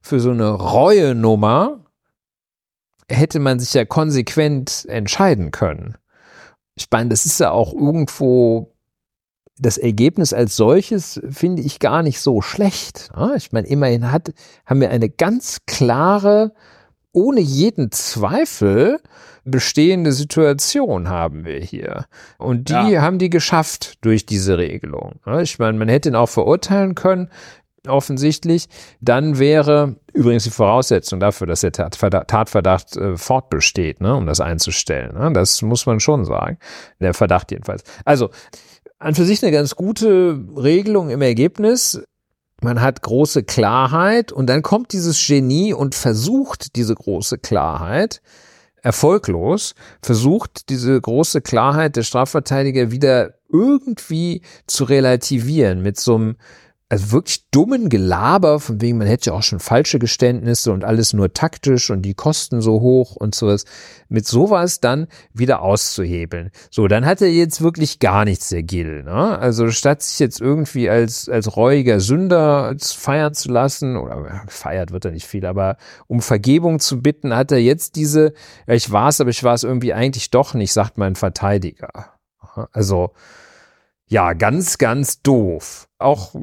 für 0.00 0.20
so 0.20 0.30
eine 0.30 0.50
Reue-Nummer, 0.50 1.84
hätte 3.10 3.40
man 3.40 3.58
sich 3.58 3.74
ja 3.74 3.84
konsequent 3.84 4.86
entscheiden 4.88 5.50
können. 5.50 5.96
Ich 6.74 6.88
meine, 6.90 7.10
das 7.10 7.26
ist 7.26 7.40
ja 7.40 7.50
auch 7.50 7.72
irgendwo 7.72 8.74
das 9.58 9.78
Ergebnis 9.78 10.32
als 10.32 10.56
solches 10.56 11.20
finde 11.30 11.62
ich 11.62 11.78
gar 11.78 12.02
nicht 12.02 12.20
so 12.20 12.40
schlecht. 12.40 13.10
Ich 13.36 13.52
meine, 13.52 13.66
immerhin 13.66 14.12
hat, 14.12 14.32
haben 14.66 14.80
wir 14.80 14.90
eine 14.90 15.08
ganz 15.08 15.58
klare, 15.66 16.52
ohne 17.12 17.40
jeden 17.40 17.90
Zweifel 17.90 18.98
bestehende 19.44 20.12
Situation 20.12 21.08
haben 21.08 21.44
wir 21.44 21.58
hier. 21.58 22.06
Und 22.36 22.68
die 22.68 22.92
ja. 22.92 23.02
haben 23.02 23.18
die 23.18 23.30
geschafft 23.30 24.04
durch 24.04 24.26
diese 24.26 24.58
Regelung. 24.58 25.20
Ich 25.40 25.58
meine, 25.58 25.78
man 25.78 25.88
hätte 25.88 26.10
ihn 26.10 26.16
auch 26.16 26.28
verurteilen 26.28 26.94
können, 26.94 27.30
offensichtlich. 27.86 28.68
Dann 29.00 29.38
wäre 29.38 29.96
übrigens 30.12 30.44
die 30.44 30.50
Voraussetzung 30.50 31.20
dafür, 31.20 31.46
dass 31.46 31.60
der 31.60 31.72
Tatverdacht 31.72 32.96
äh, 32.96 33.16
fortbesteht, 33.16 34.00
ne, 34.00 34.14
um 34.14 34.26
das 34.26 34.40
einzustellen. 34.40 35.16
Ne? 35.16 35.32
Das 35.32 35.62
muss 35.62 35.86
man 35.86 36.00
schon 36.00 36.24
sagen. 36.24 36.58
Der 37.00 37.14
Verdacht 37.14 37.50
jedenfalls. 37.50 37.82
Also, 38.04 38.30
an 38.98 39.14
für 39.14 39.24
sich 39.24 39.42
eine 39.42 39.52
ganz 39.52 39.76
gute 39.76 40.40
Regelung 40.56 41.10
im 41.10 41.22
Ergebnis. 41.22 42.02
Man 42.60 42.80
hat 42.80 43.02
große 43.02 43.44
Klarheit 43.44 44.32
und 44.32 44.48
dann 44.48 44.62
kommt 44.62 44.92
dieses 44.92 45.24
Genie 45.24 45.72
und 45.72 45.94
versucht 45.94 46.74
diese 46.74 46.94
große 46.94 47.38
Klarheit 47.38 48.20
erfolglos, 48.82 49.74
versucht 50.02 50.68
diese 50.68 51.00
große 51.00 51.40
Klarheit 51.40 51.96
der 51.96 52.02
Strafverteidiger 52.02 52.90
wieder 52.90 53.34
irgendwie 53.50 54.42
zu 54.66 54.84
relativieren 54.84 55.82
mit 55.82 55.98
so 55.98 56.16
einem 56.16 56.36
also 56.90 57.12
wirklich 57.12 57.50
dummen 57.50 57.90
Gelaber, 57.90 58.60
von 58.60 58.80
wegen 58.80 58.96
man 58.96 59.06
hätte 59.06 59.30
ja 59.30 59.36
auch 59.36 59.42
schon 59.42 59.60
falsche 59.60 59.98
Geständnisse 59.98 60.72
und 60.72 60.84
alles 60.84 61.12
nur 61.12 61.34
taktisch 61.34 61.90
und 61.90 62.00
die 62.00 62.14
Kosten 62.14 62.62
so 62.62 62.80
hoch 62.80 63.14
und 63.14 63.34
sowas, 63.34 63.66
mit 64.08 64.26
sowas 64.26 64.80
dann 64.80 65.06
wieder 65.34 65.60
auszuhebeln. 65.60 66.50
So, 66.70 66.88
dann 66.88 67.04
hat 67.04 67.20
er 67.20 67.28
jetzt 67.28 67.60
wirklich 67.60 67.98
gar 67.98 68.24
nichts, 68.24 68.48
der 68.48 68.62
Gil. 68.62 69.02
Ne? 69.02 69.38
Also 69.38 69.70
statt 69.70 70.02
sich 70.02 70.18
jetzt 70.18 70.40
irgendwie 70.40 70.88
als, 70.88 71.28
als 71.28 71.56
reuiger 71.56 72.00
Sünder 72.00 72.74
feiern 72.80 73.34
zu 73.34 73.50
lassen, 73.50 73.96
oder 73.98 74.42
feiert 74.48 74.90
wird 74.90 75.04
er 75.04 75.10
nicht 75.10 75.26
viel, 75.26 75.44
aber 75.44 75.76
um 76.06 76.22
Vergebung 76.22 76.80
zu 76.80 77.02
bitten, 77.02 77.36
hat 77.36 77.52
er 77.52 77.58
jetzt 77.58 77.96
diese, 77.96 78.32
ja, 78.66 78.72
ich 78.72 78.90
war 78.90 79.08
es, 79.08 79.20
aber 79.20 79.30
ich 79.30 79.44
war 79.44 79.52
es 79.52 79.62
irgendwie 79.62 79.92
eigentlich 79.92 80.30
doch 80.30 80.54
nicht, 80.54 80.72
sagt 80.72 80.96
mein 80.96 81.16
Verteidiger. 81.16 82.14
Also, 82.72 83.12
ja, 84.06 84.32
ganz, 84.32 84.78
ganz 84.78 85.20
doof. 85.20 85.87
Auch 85.98 86.34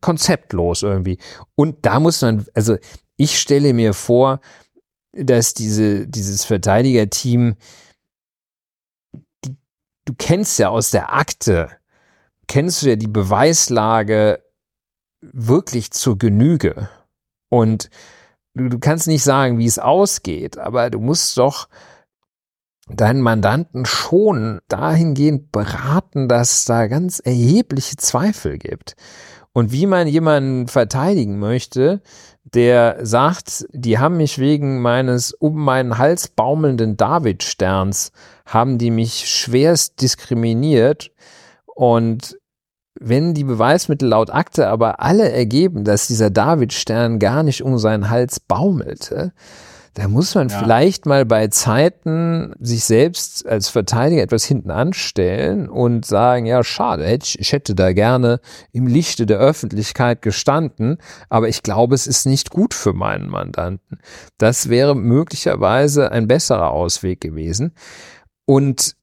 konzeptlos 0.00 0.82
irgendwie. 0.82 1.18
Und 1.54 1.86
da 1.86 2.00
muss 2.00 2.20
man, 2.22 2.46
also 2.54 2.76
ich 3.16 3.38
stelle 3.38 3.72
mir 3.72 3.94
vor, 3.94 4.40
dass 5.12 5.54
diese, 5.54 6.06
dieses 6.06 6.44
Verteidigerteam, 6.44 7.56
die, 9.44 9.56
du 10.04 10.14
kennst 10.18 10.58
ja 10.58 10.68
aus 10.68 10.90
der 10.90 11.14
Akte, 11.14 11.70
kennst 12.46 12.82
du 12.82 12.88
ja 12.90 12.96
die 12.96 13.08
Beweislage 13.08 14.42
wirklich 15.20 15.90
zur 15.92 16.18
Genüge. 16.18 16.88
Und 17.48 17.90
du, 18.54 18.68
du 18.68 18.78
kannst 18.78 19.06
nicht 19.06 19.22
sagen, 19.22 19.58
wie 19.58 19.66
es 19.66 19.78
ausgeht, 19.78 20.58
aber 20.58 20.90
du 20.90 21.00
musst 21.00 21.38
doch 21.38 21.68
deinen 22.88 23.20
Mandanten 23.20 23.86
schon 23.86 24.60
dahingehend 24.68 25.52
beraten, 25.52 26.28
dass 26.28 26.64
da 26.64 26.86
ganz 26.86 27.18
erhebliche 27.20 27.96
Zweifel 27.96 28.58
gibt. 28.58 28.96
Und 29.52 29.72
wie 29.72 29.86
man 29.86 30.08
jemanden 30.08 30.66
verteidigen 30.66 31.38
möchte, 31.38 32.02
der 32.42 32.98
sagt, 33.02 33.66
die 33.72 33.98
haben 33.98 34.16
mich 34.16 34.38
wegen 34.38 34.82
meines 34.82 35.32
um 35.32 35.64
meinen 35.64 35.96
Hals 35.96 36.28
baumelnden 36.28 36.96
Davidsterns, 36.96 38.12
haben 38.46 38.78
die 38.78 38.90
mich 38.90 39.28
schwerst 39.28 40.02
diskriminiert 40.02 41.12
und 41.66 42.36
wenn 43.00 43.34
die 43.34 43.44
Beweismittel 43.44 44.08
laut 44.08 44.30
Akte 44.30 44.68
aber 44.68 45.00
alle 45.00 45.30
ergeben, 45.30 45.84
dass 45.84 46.06
dieser 46.06 46.30
Davidstern 46.30 47.18
gar 47.18 47.42
nicht 47.42 47.62
um 47.62 47.78
seinen 47.78 48.08
Hals 48.08 48.38
baumelte, 48.40 49.32
da 49.94 50.08
muss 50.08 50.34
man 50.34 50.48
ja. 50.48 50.58
vielleicht 50.58 51.06
mal 51.06 51.24
bei 51.24 51.46
Zeiten 51.48 52.52
sich 52.58 52.84
selbst 52.84 53.46
als 53.46 53.68
Verteidiger 53.68 54.22
etwas 54.22 54.44
hinten 54.44 54.72
anstellen 54.72 55.68
und 55.68 56.04
sagen, 56.04 56.46
ja, 56.46 56.64
schade, 56.64 57.18
ich 57.22 57.52
hätte 57.52 57.76
da 57.76 57.92
gerne 57.92 58.40
im 58.72 58.88
Lichte 58.88 59.24
der 59.24 59.38
Öffentlichkeit 59.38 60.20
gestanden, 60.20 60.98
aber 61.28 61.48
ich 61.48 61.62
glaube, 61.62 61.94
es 61.94 62.08
ist 62.08 62.26
nicht 62.26 62.50
gut 62.50 62.74
für 62.74 62.92
meinen 62.92 63.28
Mandanten. 63.28 64.00
Das 64.36 64.68
wäre 64.68 64.96
möglicherweise 64.96 66.10
ein 66.10 66.26
besserer 66.26 66.72
Ausweg 66.72 67.20
gewesen. 67.20 67.72
Und 68.46 68.96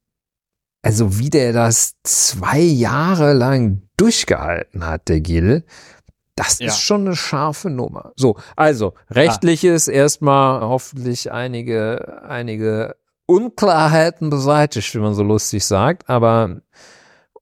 also 0.84 1.20
wie 1.20 1.30
der 1.30 1.54
das 1.54 1.94
zwei 2.04 2.60
Jahre 2.60 3.34
lang 3.34 3.84
durchgehalten 3.98 4.86
hat, 4.86 5.08
der 5.10 5.22
Gil, 5.22 5.64
das 6.44 6.60
ja. 6.60 6.68
ist 6.68 6.80
schon 6.82 7.06
eine 7.06 7.16
scharfe 7.16 7.70
Nummer. 7.70 8.14
So, 8.16 8.38
also 8.56 8.94
rechtliches 9.10 9.88
ah. 9.88 9.92
erstmal 9.92 10.62
hoffentlich 10.62 11.32
einige 11.32 12.24
einige 12.28 12.96
Unklarheiten 13.26 14.30
beseitigt, 14.30 14.94
wie 14.96 15.00
man 15.00 15.14
so 15.14 15.24
lustig 15.24 15.66
sagt, 15.66 16.10
aber 16.10 16.62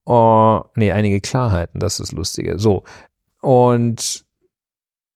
oh, 0.06 0.62
nee, 0.76 0.92
einige 0.92 1.22
Klarheiten, 1.22 1.80
das 1.80 2.00
ist 2.00 2.12
lustiger. 2.12 2.60
So. 2.60 2.84
Und 3.42 4.26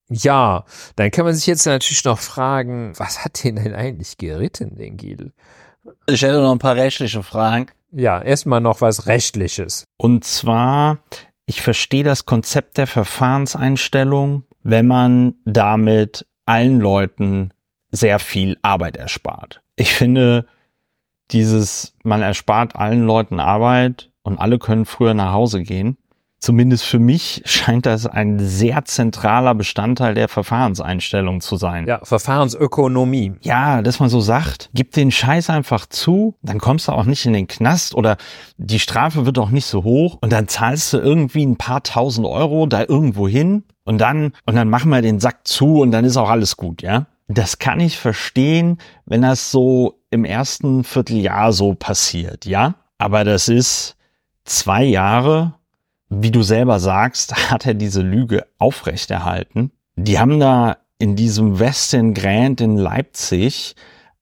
ja, 0.09 0.65
dann 0.95 1.11
kann 1.11 1.25
man 1.25 1.33
sich 1.33 1.47
jetzt 1.47 1.65
natürlich 1.65 2.03
noch 2.05 2.19
fragen, 2.19 2.93
was 2.97 3.23
hat 3.23 3.43
den 3.43 3.55
denn 3.55 3.73
eigentlich 3.73 4.17
geritten, 4.17 4.75
den 4.75 4.97
Gil? 4.97 5.33
Ich 6.07 6.21
hätte 6.21 6.41
noch 6.41 6.51
ein 6.51 6.59
paar 6.59 6.75
rechtliche 6.75 7.23
Fragen. 7.23 7.67
Ja, 7.91 8.21
erstmal 8.21 8.61
noch 8.61 8.81
was 8.81 9.05
Rechtliches. 9.05 9.85
Und 9.97 10.23
zwar 10.23 10.99
ich 11.45 11.61
verstehe 11.61 12.03
das 12.03 12.25
Konzept 12.25 12.77
der 12.77 12.87
Verfahrenseinstellung, 12.87 14.43
wenn 14.63 14.87
man 14.87 15.35
damit 15.45 16.25
allen 16.45 16.79
Leuten 16.79 17.51
sehr 17.91 18.19
viel 18.19 18.57
Arbeit 18.61 18.97
erspart. 18.97 19.61
Ich 19.75 19.93
finde, 19.93 20.45
dieses, 21.31 21.95
man 22.03 22.21
erspart 22.21 22.75
allen 22.75 23.05
Leuten 23.05 23.39
Arbeit 23.39 24.11
und 24.23 24.39
alle 24.39 24.59
können 24.59 24.85
früher 24.85 25.13
nach 25.13 25.33
Hause 25.33 25.63
gehen, 25.63 25.97
zumindest 26.43 26.83
für 26.83 26.99
mich 26.99 27.41
scheint 27.45 27.85
das 27.85 28.05
ein 28.05 28.37
sehr 28.37 28.83
zentraler 28.83 29.55
Bestandteil 29.55 30.13
der 30.13 30.27
Verfahrenseinstellung 30.27 31.39
zu 31.39 31.55
sein. 31.55 31.87
Ja, 31.87 32.01
Verfahrensökonomie. 32.03 33.33
Ja, 33.41 33.81
dass 33.81 33.99
man 33.99 34.09
so 34.09 34.19
sagt, 34.19 34.69
gib 34.73 34.91
den 34.91 35.09
Scheiß 35.09 35.49
einfach 35.49 35.85
zu, 35.85 36.35
dann 36.41 36.59
kommst 36.59 36.87
du 36.87 36.91
auch 36.91 37.05
nicht 37.05 37.25
in 37.25 37.33
den 37.33 37.47
Knast 37.47 37.95
oder 37.95 38.17
die 38.57 38.79
Strafe 38.79 39.25
wird 39.25 39.39
auch 39.39 39.51
nicht 39.51 39.65
so 39.65 39.83
hoch 39.83 40.17
und 40.19 40.33
dann 40.33 40.49
zahlst 40.49 40.91
du 40.91 40.97
irgendwie 40.97 41.45
ein 41.45 41.55
paar 41.55 41.81
tausend 41.81 42.27
Euro 42.27 42.65
da 42.67 42.81
irgendwo 42.81 43.27
hin 43.27 43.63
und 43.85 43.99
dann, 43.99 44.33
und 44.45 44.55
dann 44.55 44.69
machen 44.69 44.89
wir 44.89 45.01
den 45.01 45.21
Sack 45.21 45.47
zu 45.47 45.79
und 45.79 45.91
dann 45.91 46.03
ist 46.03 46.17
auch 46.17 46.29
alles 46.29 46.57
gut, 46.57 46.81
ja? 46.81 47.07
Das 47.29 47.57
kann 47.57 47.79
ich 47.79 47.97
verstehen, 47.97 48.79
wenn 49.05 49.21
das 49.21 49.49
so 49.49 50.01
im 50.11 50.25
ersten 50.25 50.83
Vierteljahr 50.83 51.53
so 51.53 51.73
passiert, 51.73 52.45
ja? 52.45 52.75
Aber 52.97 53.23
das 53.23 53.47
ist 53.47 53.95
zwei 54.43 54.83
Jahre 54.83 55.53
wie 56.09 56.31
du 56.31 56.43
selber 56.43 56.79
sagst, 56.79 57.35
hat 57.51 57.65
er 57.65 57.73
diese 57.73 58.01
Lüge 58.01 58.45
aufrechterhalten. 58.57 59.71
Die 59.95 60.19
haben 60.19 60.39
da 60.39 60.77
in 60.99 61.15
diesem 61.15 61.59
Westin 61.59 62.13
Grand 62.13 62.61
in 62.61 62.77
Leipzig 62.77 63.75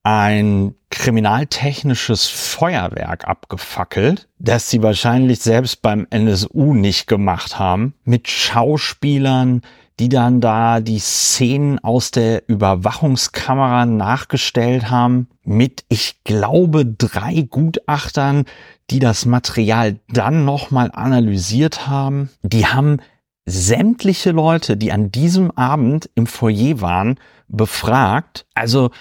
ein 0.04 0.76
kriminaltechnisches 0.90 2.28
Feuerwerk 2.28 3.28
abgefackelt, 3.28 4.28
das 4.40 4.70
sie 4.70 4.82
wahrscheinlich 4.82 5.40
selbst 5.40 5.82
beim 5.82 6.08
NSU 6.10 6.74
nicht 6.74 7.08
gemacht 7.08 7.60
haben, 7.60 7.94
mit 8.04 8.28
Schauspielern, 8.28 9.62
die 10.00 10.10
dann 10.10 10.42
da 10.42 10.80
die 10.80 11.00
Szenen 11.00 11.78
aus 11.80 12.10
der 12.10 12.50
Überwachungskamera 12.50 13.86
nachgestellt 13.86 14.90
haben 14.90 15.28
mit, 15.44 15.86
ich 15.90 16.24
glaube, 16.24 16.86
drei 16.86 17.46
Gutachtern, 17.48 18.46
die 18.92 19.00
das 19.00 19.26
Material 19.26 19.98
dann 20.10 20.46
nochmal 20.46 20.92
analysiert 20.94 21.88
haben. 21.88 22.30
Die 22.44 22.68
haben 22.68 22.98
sämtliche 23.46 24.32
Leute, 24.32 24.78
die 24.78 24.92
an 24.92 25.12
diesem 25.12 25.50
Abend 25.52 26.10
im 26.14 26.28
Foyer 26.28 26.82
waren, 26.82 27.18
befragt. 27.48 28.46
Also 28.54 28.92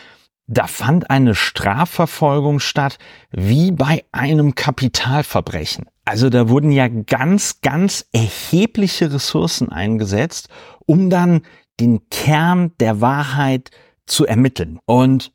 da 0.47 0.66
fand 0.66 1.11
eine 1.11 1.34
Strafverfolgung 1.34 2.61
statt, 2.61 2.99
wie 3.30 3.72
bei 3.72 4.05
einem 4.12 4.55
Kapitalverbrechen. 4.55 5.86
Also 6.05 6.30
da 6.30 6.49
wurden 6.49 6.72
ja 6.72 6.88
ganz, 6.88 7.61
ganz 7.61 8.07
erhebliche 8.12 9.12
Ressourcen 9.12 9.70
eingesetzt, 9.70 10.49
um 10.86 11.11
dann 11.11 11.43
den 11.78 12.09
Kern 12.11 12.72
der 12.80 13.01
Wahrheit 13.01 13.70
zu 14.07 14.26
ermitteln. 14.26 14.80
Und 14.86 15.32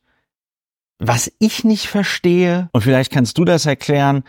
was 1.00 1.32
ich 1.40 1.64
nicht 1.64 1.88
verstehe, 1.88 2.70
und 2.72 2.82
vielleicht 2.82 3.12
kannst 3.12 3.38
du 3.38 3.46
das 3.46 3.66
erklären, 3.66 4.24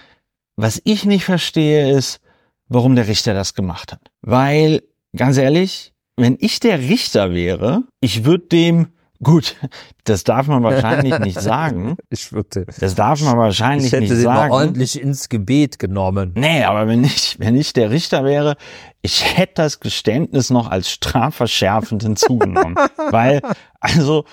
was 0.57 0.81
ich 0.85 1.05
nicht 1.05 1.25
verstehe 1.25 1.91
ist, 1.93 2.21
warum 2.69 2.97
der 2.97 3.09
Richter 3.09 3.35
das 3.35 3.55
gemacht 3.55 3.93
hat. 3.93 4.01
Weil, 4.23 4.83
ganz 5.15 5.37
ehrlich, 5.37 5.93
wenn 6.17 6.37
ich 6.41 6.61
der 6.61 6.81
Richter 6.81 7.33
wäre, 7.33 7.83
ich 8.01 8.25
würde 8.25 8.47
dem 8.47 8.89
Gut, 9.23 9.57
das 10.05 10.25
darf 10.25 10.47
man 10.47 10.63
wahrscheinlich 10.63 11.19
nicht 11.21 11.41
sagen. 11.41 11.97
Ich 12.11 12.33
würde. 12.33 12.67
Das 12.79 12.95
darf 12.95 13.23
man 13.23 13.39
wahrscheinlich 13.39 13.85
nicht 13.85 13.93
sagen. 13.93 14.05
Ich 14.05 14.11
hätte 14.11 14.21
sie 14.21 14.27
ordentlich 14.27 15.01
ins 15.01 15.29
Gebet 15.29 15.79
genommen. 15.79 16.33
Nee, 16.37 16.65
aber 16.65 16.87
wenn 16.87 17.03
ich, 17.05 17.37
wenn 17.39 17.57
ich 17.57 17.73
der 17.73 17.91
Richter 17.91 18.25
wäre, 18.25 18.57
ich 19.03 19.37
hätte 19.37 19.55
das 19.57 19.81
Geständnis 19.81 20.51
noch 20.51 20.71
als 20.71 20.91
strafverschärfend 20.91 22.03
hinzugenommen. 22.03 22.77
Weil, 23.11 23.41
also, 23.81 24.25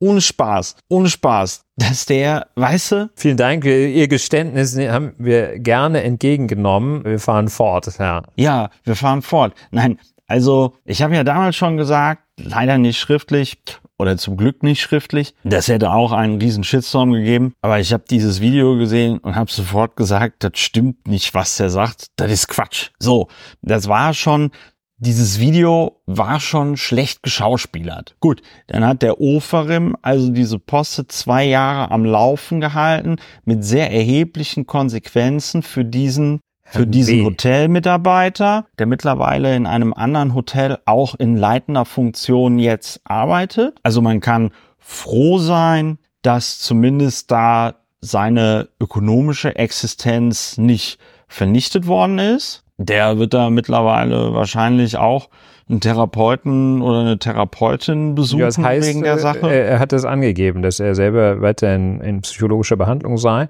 ohne 0.00 0.20
Spaß, 0.20 0.76
ohne 0.88 1.08
Spaß, 1.08 1.62
dass 1.76 2.06
der, 2.06 2.48
weißt 2.56 2.92
du? 2.92 3.10
Vielen 3.14 3.36
Dank, 3.36 3.64
Ihr 3.64 4.08
Geständnis 4.08 4.76
haben 4.76 5.14
wir 5.18 5.58
gerne 5.58 6.02
entgegengenommen. 6.02 7.04
Wir 7.04 7.20
fahren 7.20 7.48
fort, 7.48 7.86
ja. 7.98 8.22
Ja, 8.36 8.70
wir 8.84 8.96
fahren 8.96 9.22
fort. 9.22 9.54
Nein, 9.70 9.98
also, 10.26 10.74
ich 10.84 11.02
habe 11.02 11.14
ja 11.14 11.24
damals 11.24 11.56
schon 11.56 11.76
gesagt, 11.76 12.22
leider 12.36 12.78
nicht 12.78 12.98
schriftlich, 12.98 13.58
oder 14.00 14.16
zum 14.16 14.38
Glück 14.38 14.62
nicht 14.62 14.80
schriftlich. 14.80 15.34
Das 15.44 15.68
hätte 15.68 15.90
auch 15.90 16.12
einen 16.12 16.40
riesen 16.40 16.64
Shitstorm 16.64 17.12
gegeben. 17.12 17.52
Aber 17.60 17.80
ich 17.80 17.92
habe 17.92 18.04
dieses 18.08 18.40
Video 18.40 18.78
gesehen 18.78 19.18
und 19.18 19.36
habe 19.36 19.50
sofort 19.50 19.94
gesagt, 19.94 20.42
das 20.42 20.52
stimmt 20.54 21.06
nicht, 21.06 21.34
was 21.34 21.58
der 21.58 21.68
sagt. 21.68 22.06
Das 22.16 22.32
ist 22.32 22.48
Quatsch. 22.48 22.90
So, 22.98 23.28
das 23.60 23.88
war 23.88 24.14
schon, 24.14 24.52
dieses 25.00 25.40
Video 25.40 26.00
war 26.06 26.40
schon 26.40 26.76
schlecht 26.76 27.22
geschauspielert. 27.22 28.14
Gut, 28.20 28.42
dann 28.66 28.86
hat 28.86 29.00
der 29.02 29.20
Oferim 29.20 29.96
also 30.02 30.30
diese 30.30 30.58
Poste 30.58 31.08
zwei 31.08 31.44
Jahre 31.44 31.90
am 31.90 32.04
Laufen 32.04 32.60
gehalten 32.60 33.16
mit 33.44 33.64
sehr 33.64 33.90
erheblichen 33.90 34.66
Konsequenzen 34.66 35.62
für 35.62 35.84
diesen 35.84 36.40
für 36.64 36.86
diesen 36.86 37.24
Hotelmitarbeiter, 37.24 38.66
der 38.78 38.86
mittlerweile 38.86 39.56
in 39.56 39.66
einem 39.66 39.92
anderen 39.92 40.34
Hotel 40.34 40.78
auch 40.84 41.16
in 41.16 41.36
leitender 41.36 41.84
Funktion 41.84 42.60
jetzt 42.60 43.00
arbeitet. 43.02 43.76
Also 43.82 44.00
man 44.02 44.20
kann 44.20 44.52
froh 44.78 45.38
sein, 45.38 45.98
dass 46.22 46.60
zumindest 46.60 47.32
da 47.32 47.74
seine 48.00 48.68
ökonomische 48.80 49.56
Existenz 49.56 50.58
nicht 50.58 51.00
vernichtet 51.26 51.88
worden 51.88 52.20
ist. 52.20 52.62
Der 52.82 53.18
wird 53.18 53.34
da 53.34 53.50
mittlerweile 53.50 54.32
wahrscheinlich 54.32 54.96
auch 54.96 55.28
einen 55.68 55.80
Therapeuten 55.80 56.80
oder 56.80 57.00
eine 57.00 57.18
Therapeutin 57.18 58.14
besuchen 58.14 58.40
ja, 58.40 58.46
das 58.46 58.58
heißt, 58.58 58.88
wegen 58.88 59.02
der 59.02 59.18
Sache. 59.18 59.52
Er 59.52 59.78
hat 59.78 59.92
es 59.92 60.04
angegeben, 60.06 60.62
dass 60.62 60.80
er 60.80 60.94
selber 60.94 61.42
weiter 61.42 61.74
in, 61.74 62.00
in 62.00 62.22
psychologischer 62.22 62.76
Behandlung 62.76 63.18
sei 63.18 63.48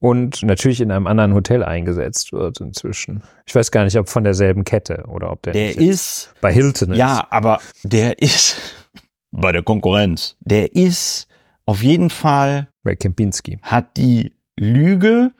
und 0.00 0.42
natürlich 0.42 0.80
in 0.80 0.90
einem 0.90 1.06
anderen 1.06 1.34
Hotel 1.34 1.62
eingesetzt 1.62 2.32
wird 2.32 2.60
inzwischen. 2.60 3.22
Ich 3.46 3.54
weiß 3.54 3.70
gar 3.70 3.84
nicht, 3.84 3.96
ob 3.96 4.08
von 4.08 4.24
derselben 4.24 4.64
Kette 4.64 5.04
oder 5.06 5.30
ob 5.30 5.42
der, 5.42 5.52
der 5.52 5.78
ist 5.78 6.34
bei 6.40 6.52
Hilton 6.52 6.92
ist. 6.92 6.98
Ja, 6.98 7.26
aber 7.30 7.60
der 7.84 8.20
ist 8.20 8.56
bei 9.30 9.52
der 9.52 9.62
Konkurrenz. 9.62 10.36
Der 10.40 10.74
ist 10.74 11.28
auf 11.64 11.82
jeden 11.82 12.10
Fall 12.10 12.68
bei 12.82 12.96
Kempinski. 12.96 13.58
Hat 13.62 13.96
die 13.96 14.34
Lüge 14.58 15.30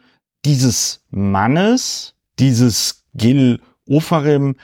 dieses 0.45 1.05
Mannes, 1.11 2.15
dieses 2.39 3.04
Gil 3.15 3.61
Ofarim, 3.89 4.57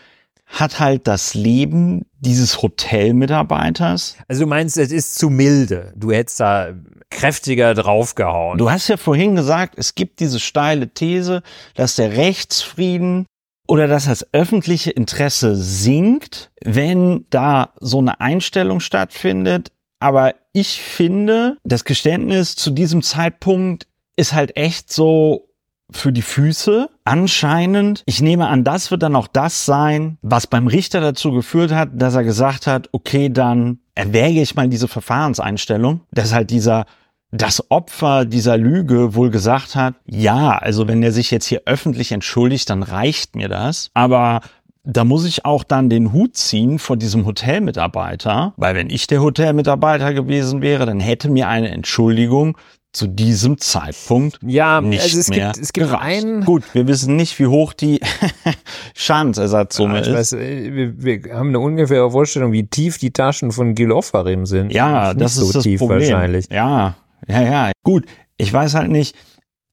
hat 0.46 0.80
halt 0.80 1.06
das 1.06 1.34
Leben 1.34 2.06
dieses 2.18 2.60
Hotelmitarbeiters. 2.60 4.16
Also 4.26 4.42
du 4.42 4.48
meinst, 4.48 4.76
es 4.76 4.90
ist 4.90 5.14
zu 5.14 5.30
milde. 5.30 5.92
Du 5.96 6.10
hättest 6.10 6.40
da 6.40 6.72
kräftiger 7.08 7.74
draufgehauen. 7.74 8.58
Du 8.58 8.70
hast 8.70 8.88
ja 8.88 8.96
vorhin 8.96 9.36
gesagt, 9.36 9.74
es 9.76 9.94
gibt 9.94 10.20
diese 10.20 10.40
steile 10.40 10.88
These, 10.88 11.42
dass 11.74 11.96
der 11.96 12.16
Rechtsfrieden 12.16 13.26
oder 13.68 13.86
dass 13.86 14.06
das 14.06 14.26
öffentliche 14.32 14.90
Interesse 14.90 15.54
sinkt, 15.54 16.50
wenn 16.64 17.26
da 17.30 17.72
so 17.78 17.98
eine 17.98 18.20
Einstellung 18.20 18.80
stattfindet. 18.80 19.70
Aber 20.00 20.34
ich 20.52 20.82
finde, 20.82 21.56
das 21.62 21.84
Geständnis 21.84 22.56
zu 22.56 22.70
diesem 22.70 23.02
Zeitpunkt 23.02 23.86
ist 24.16 24.32
halt 24.32 24.56
echt 24.56 24.92
so 24.92 25.49
für 25.92 26.12
die 26.12 26.22
Füße. 26.22 26.88
Anscheinend, 27.04 28.02
ich 28.06 28.20
nehme 28.20 28.48
an, 28.48 28.64
das 28.64 28.90
wird 28.90 29.02
dann 29.02 29.16
auch 29.16 29.26
das 29.26 29.64
sein, 29.64 30.18
was 30.22 30.46
beim 30.46 30.66
Richter 30.66 31.00
dazu 31.00 31.32
geführt 31.32 31.72
hat, 31.72 31.90
dass 31.94 32.14
er 32.14 32.24
gesagt 32.24 32.66
hat, 32.66 32.88
okay, 32.92 33.28
dann 33.28 33.78
erwäge 33.94 34.40
ich 34.40 34.54
mal 34.54 34.68
diese 34.68 34.88
Verfahrenseinstellung, 34.88 36.00
dass 36.10 36.32
halt 36.32 36.50
dieser 36.50 36.86
das 37.32 37.70
Opfer 37.70 38.24
dieser 38.24 38.56
Lüge 38.56 39.14
wohl 39.14 39.30
gesagt 39.30 39.76
hat, 39.76 39.94
ja, 40.04 40.58
also 40.58 40.88
wenn 40.88 41.02
er 41.02 41.12
sich 41.12 41.30
jetzt 41.30 41.46
hier 41.46 41.62
öffentlich 41.64 42.10
entschuldigt, 42.10 42.68
dann 42.70 42.82
reicht 42.82 43.36
mir 43.36 43.48
das. 43.48 43.90
Aber 43.94 44.40
da 44.82 45.04
muss 45.04 45.24
ich 45.24 45.44
auch 45.44 45.62
dann 45.62 45.90
den 45.90 46.12
Hut 46.12 46.36
ziehen 46.36 46.78
vor 46.78 46.96
diesem 46.96 47.26
Hotelmitarbeiter, 47.26 48.54
weil 48.56 48.74
wenn 48.74 48.90
ich 48.90 49.06
der 49.06 49.20
Hotelmitarbeiter 49.20 50.14
gewesen 50.14 50.62
wäre, 50.62 50.86
dann 50.86 51.00
hätte 51.00 51.28
mir 51.28 51.48
eine 51.48 51.70
Entschuldigung 51.70 52.56
zu 52.92 53.06
diesem 53.06 53.58
Zeitpunkt 53.58 54.38
ja, 54.42 54.80
nicht 54.80 55.02
also 55.02 55.20
es 55.20 55.28
mehr 55.28 55.52
gibt, 55.52 55.64
es 55.64 55.72
gibt 55.72 55.92
einen 55.92 56.44
Gut, 56.44 56.64
wir 56.72 56.88
wissen 56.88 57.16
nicht, 57.16 57.38
wie 57.38 57.46
hoch 57.46 57.72
die 57.72 58.00
Schadensersatzsumme 58.94 59.94
ja, 59.94 60.00
ist. 60.00 60.12
Weiß, 60.12 60.32
wir, 60.32 61.02
wir, 61.02 61.34
haben 61.34 61.50
eine 61.50 61.60
ungefähre 61.60 62.10
Vorstellung, 62.10 62.52
wie 62.52 62.66
tief 62.66 62.98
die 62.98 63.12
Taschen 63.12 63.52
von 63.52 63.74
Gil 63.74 63.92
Ofarim 63.92 64.44
sind. 64.44 64.72
Ja, 64.72 65.14
das 65.14 65.36
ist 65.36 65.48
so 65.48 65.52
das 65.52 65.78
Problem. 65.78 66.00
wahrscheinlich. 66.00 66.46
Ja, 66.50 66.96
ja, 67.28 67.42
ja. 67.42 67.72
Gut, 67.84 68.06
ich 68.36 68.52
weiß 68.52 68.74
halt 68.74 68.90
nicht, 68.90 69.14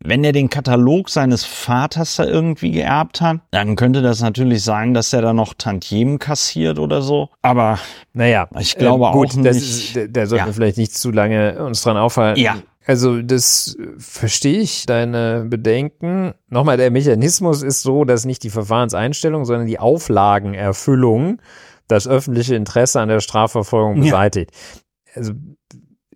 wenn 0.04 0.24
er 0.24 0.32
den 0.32 0.50
Katalog 0.50 1.10
seines 1.10 1.44
Vaters 1.44 2.18
da 2.18 2.26
irgendwie 2.26 2.72
geerbt 2.72 3.20
hat, 3.22 3.40
dann 3.52 3.76
könnte 3.76 4.02
das 4.02 4.22
natürlich 4.22 4.64
sein, 4.64 4.94
dass 4.94 5.12
er 5.12 5.22
da 5.22 5.34
noch 5.34 5.56
Tantiemen 5.56 6.20
kassiert 6.20 6.78
oder 6.78 7.02
so. 7.02 7.30
Aber 7.42 7.80
naja, 8.14 8.48
ich 8.60 8.76
glaube 8.76 9.08
äh, 9.08 9.12
gut, 9.12 9.30
auch 9.32 9.36
nicht. 9.36 9.48
Das 9.48 9.58
ist, 9.58 9.96
da 10.10 10.28
sollten 10.28 10.44
ja. 10.44 10.46
wir 10.46 10.54
vielleicht 10.54 10.78
nicht 10.78 10.96
zu 10.96 11.12
lange 11.12 11.64
uns 11.64 11.82
dran 11.82 11.98
aufhalten. 11.98 12.40
Ja. 12.40 12.58
Also 12.88 13.22
das 13.22 13.76
verstehe 13.98 14.62
ich, 14.62 14.86
deine 14.86 15.46
Bedenken. 15.46 16.34
Nochmal, 16.48 16.78
der 16.78 16.90
Mechanismus 16.90 17.62
ist 17.62 17.82
so, 17.82 18.06
dass 18.06 18.24
nicht 18.24 18.44
die 18.44 18.50
Verfahrenseinstellung, 18.50 19.44
sondern 19.44 19.68
die 19.68 19.78
Auflagenerfüllung 19.78 21.42
das 21.90 22.08
öffentliche 22.08 22.56
Interesse 22.56 23.02
an 23.02 23.10
der 23.10 23.20
Strafverfolgung 23.20 24.00
beseitigt. 24.00 24.52
Ja. 24.54 25.16
Also 25.16 25.34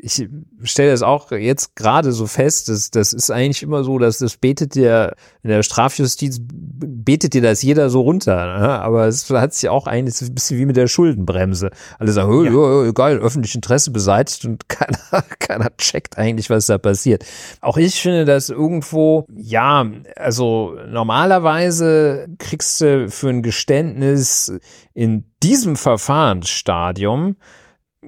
ich 0.04 0.28
stelle 0.64 0.92
das 0.92 1.04
auch 1.04 1.32
jetzt 1.32 1.76
gerade 1.76 2.12
so 2.12 2.26
fest, 2.26 2.70
dass 2.70 2.90
das 2.90 3.14
ist 3.14 3.30
eigentlich 3.30 3.62
immer 3.62 3.84
so, 3.84 4.00
dass 4.00 4.18
das 4.18 4.38
betet 4.38 4.76
dir 4.76 5.16
in 5.44 5.50
der 5.50 5.64
Strafjustiz 5.64 6.40
betet 6.42 7.34
dir 7.34 7.42
das 7.42 7.62
jeder 7.62 7.90
so 7.90 8.02
runter, 8.02 8.58
ne? 8.60 8.70
aber 8.82 9.08
es 9.08 9.30
hat 9.30 9.54
sich 9.54 9.70
auch 9.70 9.88
eigentlich 9.88 10.22
ein 10.22 10.34
bisschen 10.34 10.60
wie 10.60 10.66
mit 10.66 10.78
der 10.78 10.88
Schuldenbremse. 10.88 11.70
Alle 12.00 12.12
sagen, 12.12 12.32
oh, 12.32 12.44
ja. 12.44 12.52
oh, 12.52 12.94
geil, 12.94 13.20
öffentliches 13.20 13.56
Interesse 13.56 13.92
beseitigt 13.92 14.46
und 14.46 14.68
keiner, 14.70 15.24
keiner 15.40 15.78
checkt 15.78 16.18
eigentlich, 16.18 16.50
was 16.50 16.66
da 16.66 16.78
passiert. 16.78 17.24
Auch 17.62 17.78
ich 17.78 18.02
finde 18.02 18.26
das 18.26 18.50
irgendwo, 18.50 19.26
ja, 19.36 19.86
also 20.16 20.78
normalerweise 20.88 22.28
kriegst 22.40 22.82
du 22.82 23.10
für 23.10 23.30
ein 23.30 23.44
Geständnis 23.44 24.52
in 24.94 25.26
diesem 25.44 25.76
Verfahrensstadium 25.76 27.36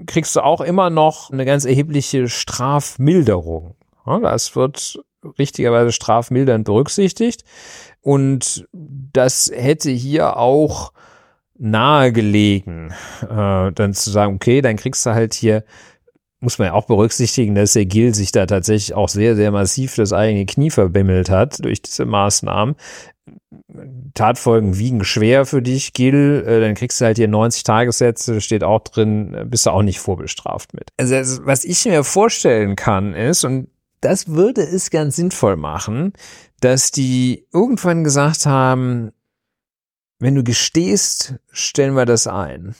kriegst 0.05 0.35
du 0.35 0.41
auch 0.41 0.61
immer 0.61 0.89
noch 0.89 1.31
eine 1.31 1.45
ganz 1.45 1.65
erhebliche 1.65 2.27
Strafmilderung. 2.27 3.75
das 4.05 4.55
wird 4.55 4.99
richtigerweise 5.39 5.91
strafmildernd 5.91 6.65
berücksichtigt. 6.65 7.43
Und 8.01 8.67
das 8.71 9.51
hätte 9.53 9.89
hier 9.91 10.37
auch 10.37 10.91
nahegelegen, 11.57 12.93
äh, 13.21 13.71
dann 13.71 13.93
zu 13.93 14.09
sagen, 14.09 14.35
okay, 14.35 14.61
dann 14.61 14.75
kriegst 14.75 15.05
du 15.05 15.11
halt 15.11 15.33
hier, 15.33 15.63
muss 16.43 16.59
man 16.59 16.67
ja 16.67 16.73
auch 16.73 16.85
berücksichtigen, 16.85 17.55
dass 17.55 17.73
der 17.73 17.85
Gil 17.85 18.13
sich 18.13 18.31
da 18.31 18.45
tatsächlich 18.45 18.93
auch 18.93 19.09
sehr, 19.09 19.35
sehr 19.35 19.51
massiv 19.51 19.95
das 19.95 20.13
eigene 20.13 20.45
Knie 20.45 20.69
verbimmelt 20.69 21.29
hat 21.29 21.63
durch 21.63 21.81
diese 21.81 22.05
Maßnahmen 22.05 22.75
Tatfolgen 24.13 24.77
wiegen 24.77 25.03
schwer 25.03 25.45
für 25.45 25.61
dich, 25.61 25.93
Gil, 25.93 26.43
äh, 26.45 26.59
dann 26.59 26.75
kriegst 26.75 26.99
du 27.01 27.05
halt 27.05 27.17
hier 27.17 27.27
90 27.27 27.63
Tagessätze, 27.63 28.41
steht 28.41 28.63
auch 28.63 28.81
drin, 28.81 29.33
äh, 29.33 29.45
bist 29.45 29.65
du 29.65 29.71
auch 29.71 29.81
nicht 29.81 29.99
vorbestraft 29.99 30.73
mit. 30.73 30.89
Also 30.97 31.45
was 31.45 31.63
ich 31.63 31.85
mir 31.85 32.03
vorstellen 32.03 32.75
kann 32.75 33.13
ist, 33.13 33.43
und 33.43 33.69
das 34.01 34.27
würde 34.27 34.61
es 34.61 34.91
ganz 34.91 35.15
sinnvoll 35.15 35.55
machen, 35.55 36.13
dass 36.59 36.91
die 36.91 37.47
irgendwann 37.53 38.03
gesagt 38.03 38.45
haben, 38.45 39.11
wenn 40.19 40.35
du 40.35 40.43
gestehst, 40.43 41.35
stellen 41.51 41.95
wir 41.95 42.05
das 42.05 42.27
ein. 42.27 42.75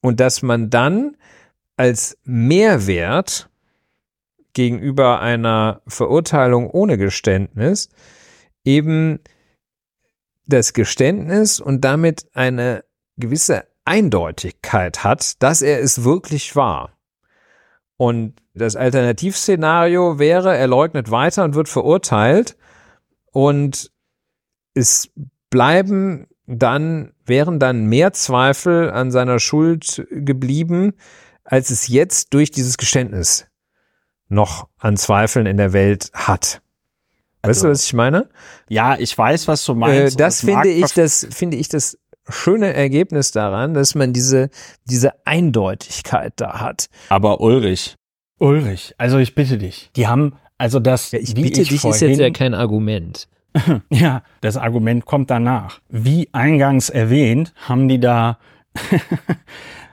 Und 0.00 0.20
dass 0.20 0.40
man 0.40 0.70
dann 0.70 1.16
als 1.80 2.18
Mehrwert 2.24 3.48
gegenüber 4.52 5.22
einer 5.22 5.80
Verurteilung 5.86 6.68
ohne 6.68 6.98
Geständnis 6.98 7.88
eben 8.64 9.20
das 10.44 10.74
Geständnis 10.74 11.58
und 11.58 11.82
damit 11.82 12.26
eine 12.34 12.84
gewisse 13.16 13.64
Eindeutigkeit 13.86 15.04
hat, 15.04 15.42
dass 15.42 15.62
er 15.62 15.80
es 15.80 16.04
wirklich 16.04 16.54
war. 16.54 16.98
Und 17.96 18.34
das 18.52 18.76
Alternativszenario 18.76 20.18
wäre, 20.18 20.54
er 20.54 20.66
leugnet 20.66 21.10
weiter 21.10 21.44
und 21.44 21.54
wird 21.54 21.70
verurteilt 21.70 22.58
und 23.32 23.90
es 24.74 25.10
bleiben 25.48 26.26
dann, 26.46 27.14
wären 27.24 27.58
dann 27.58 27.86
mehr 27.86 28.12
Zweifel 28.12 28.90
an 28.90 29.10
seiner 29.10 29.38
Schuld 29.38 30.06
geblieben, 30.10 30.92
als 31.50 31.70
es 31.70 31.88
jetzt 31.88 32.32
durch 32.32 32.50
dieses 32.50 32.78
Geständnis 32.78 33.46
noch 34.28 34.68
an 34.78 34.96
Zweifeln 34.96 35.46
in 35.46 35.56
der 35.56 35.72
Welt 35.72 36.10
hat. 36.14 36.62
Weißt 37.42 37.58
also, 37.58 37.66
du, 37.66 37.72
was 37.72 37.84
ich 37.84 37.92
meine? 37.92 38.28
Ja, 38.68 38.96
ich 38.96 39.16
weiß, 39.16 39.48
was 39.48 39.64
du 39.64 39.74
meinst. 39.74 40.14
Äh, 40.14 40.18
das 40.18 40.40
finde 40.42 40.68
ich 40.68 40.92
das, 40.92 41.26
finde 41.30 41.56
ich 41.56 41.68
das 41.68 41.98
schöne 42.28 42.72
Ergebnis 42.72 43.32
daran, 43.32 43.74
dass 43.74 43.96
man 43.96 44.12
diese, 44.12 44.50
diese 44.84 45.26
Eindeutigkeit 45.26 46.34
da 46.36 46.60
hat. 46.60 46.88
Aber 47.08 47.40
Ulrich, 47.40 47.96
Ulrich, 48.38 48.94
also 48.98 49.18
ich 49.18 49.34
bitte 49.34 49.58
dich, 49.58 49.90
die 49.96 50.06
haben, 50.06 50.34
also 50.56 50.78
das, 50.78 51.10
ja, 51.10 51.18
ich 51.18 51.34
bitte 51.34 51.62
ich 51.62 51.70
dich 51.70 51.80
vorhin, 51.80 51.94
ist 51.94 52.18
jetzt 52.18 52.20
ja 52.20 52.30
kein 52.30 52.54
Argument. 52.54 53.28
ja, 53.90 54.22
das 54.42 54.56
Argument 54.56 55.04
kommt 55.04 55.30
danach. 55.30 55.80
Wie 55.88 56.28
eingangs 56.32 56.88
erwähnt, 56.88 57.52
haben 57.56 57.88
die 57.88 57.98
da 57.98 58.38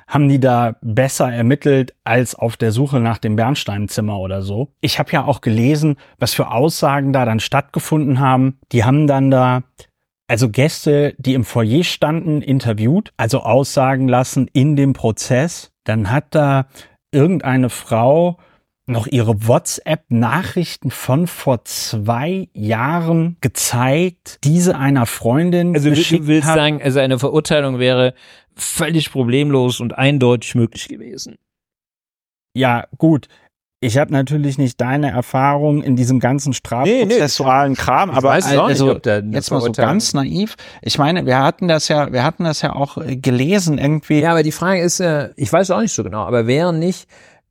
haben 0.07 0.29
die 0.29 0.39
da 0.39 0.77
besser 0.81 1.31
ermittelt 1.31 1.93
als 2.03 2.33
auf 2.33 2.55
der 2.57 2.71
Suche 2.71 2.99
nach 2.99 3.17
dem 3.17 3.35
Bernsteinzimmer 3.35 4.17
oder 4.19 4.41
so. 4.41 4.69
Ich 4.79 4.99
habe 4.99 5.11
ja 5.11 5.25
auch 5.25 5.41
gelesen, 5.41 5.97
was 6.17 6.33
für 6.33 6.51
Aussagen 6.51 7.11
da 7.11 7.25
dann 7.25 7.39
stattgefunden 7.39 8.19
haben. 8.19 8.59
Die 8.71 8.85
haben 8.85 9.05
dann 9.05 9.29
da 9.29 9.63
also 10.27 10.49
Gäste, 10.49 11.15
die 11.17 11.33
im 11.33 11.45
Foyer 11.45 11.83
standen, 11.83 12.41
interviewt, 12.41 13.13
also 13.17 13.41
aussagen 13.41 14.07
lassen 14.07 14.49
in 14.51 14.75
dem 14.75 14.93
Prozess. 14.93 15.71
Dann 15.85 16.11
hat 16.11 16.35
da 16.35 16.67
irgendeine 17.11 17.69
Frau 17.69 18.37
noch 18.87 19.07
ihre 19.07 19.47
WhatsApp-Nachrichten 19.47 20.91
von 20.91 21.27
vor 21.27 21.65
zwei 21.65 22.49
Jahren 22.53 23.37
gezeigt, 23.41 24.39
diese 24.43 24.77
einer 24.77 25.05
Freundin. 25.05 25.75
Also 25.75 25.89
du 25.89 26.27
willst 26.27 26.47
hat. 26.47 26.55
sagen, 26.55 26.81
also 26.81 26.99
eine 26.99 27.19
Verurteilung 27.19 27.79
wäre 27.79 28.13
völlig 28.55 29.11
problemlos 29.11 29.79
und 29.79 29.97
eindeutig 29.97 30.55
möglich 30.55 30.87
gewesen. 30.87 31.35
Ja, 32.55 32.85
gut. 32.97 33.27
Ich 33.79 33.99
habe 33.99 34.11
natürlich 34.11 34.57
nicht 34.57 34.81
deine 34.81 35.11
Erfahrung 35.11 35.83
in 35.83 35.95
diesem 35.95 36.19
ganzen 36.19 36.51
strafprozessualen 36.53 37.73
nee, 37.73 37.77
nee, 37.77 37.83
Kram, 37.83 38.09
aber 38.09 38.31
also 38.31 38.67
nicht, 38.67 39.05
jetzt 39.35 39.51
mal 39.51 39.61
so 39.61 39.71
ganz 39.71 40.15
naiv. 40.15 40.55
Ich 40.81 40.97
meine, 40.97 41.27
wir 41.27 41.37
hatten 41.37 41.67
das 41.67 41.87
ja, 41.87 42.11
wir 42.11 42.23
hatten 42.23 42.43
das 42.43 42.63
ja 42.63 42.73
auch 42.73 42.97
äh, 42.97 43.17
gelesen 43.17 43.77
irgendwie. 43.77 44.21
Ja, 44.21 44.31
aber 44.31 44.41
die 44.41 44.51
Frage 44.51 44.81
ist, 44.81 44.99
äh, 44.99 45.29
ich 45.35 45.53
weiß 45.53 45.69
auch 45.69 45.81
nicht 45.81 45.93
so 45.93 46.03
genau, 46.03 46.23
aber 46.23 46.47
wären 46.47 46.79
nicht 46.79 47.07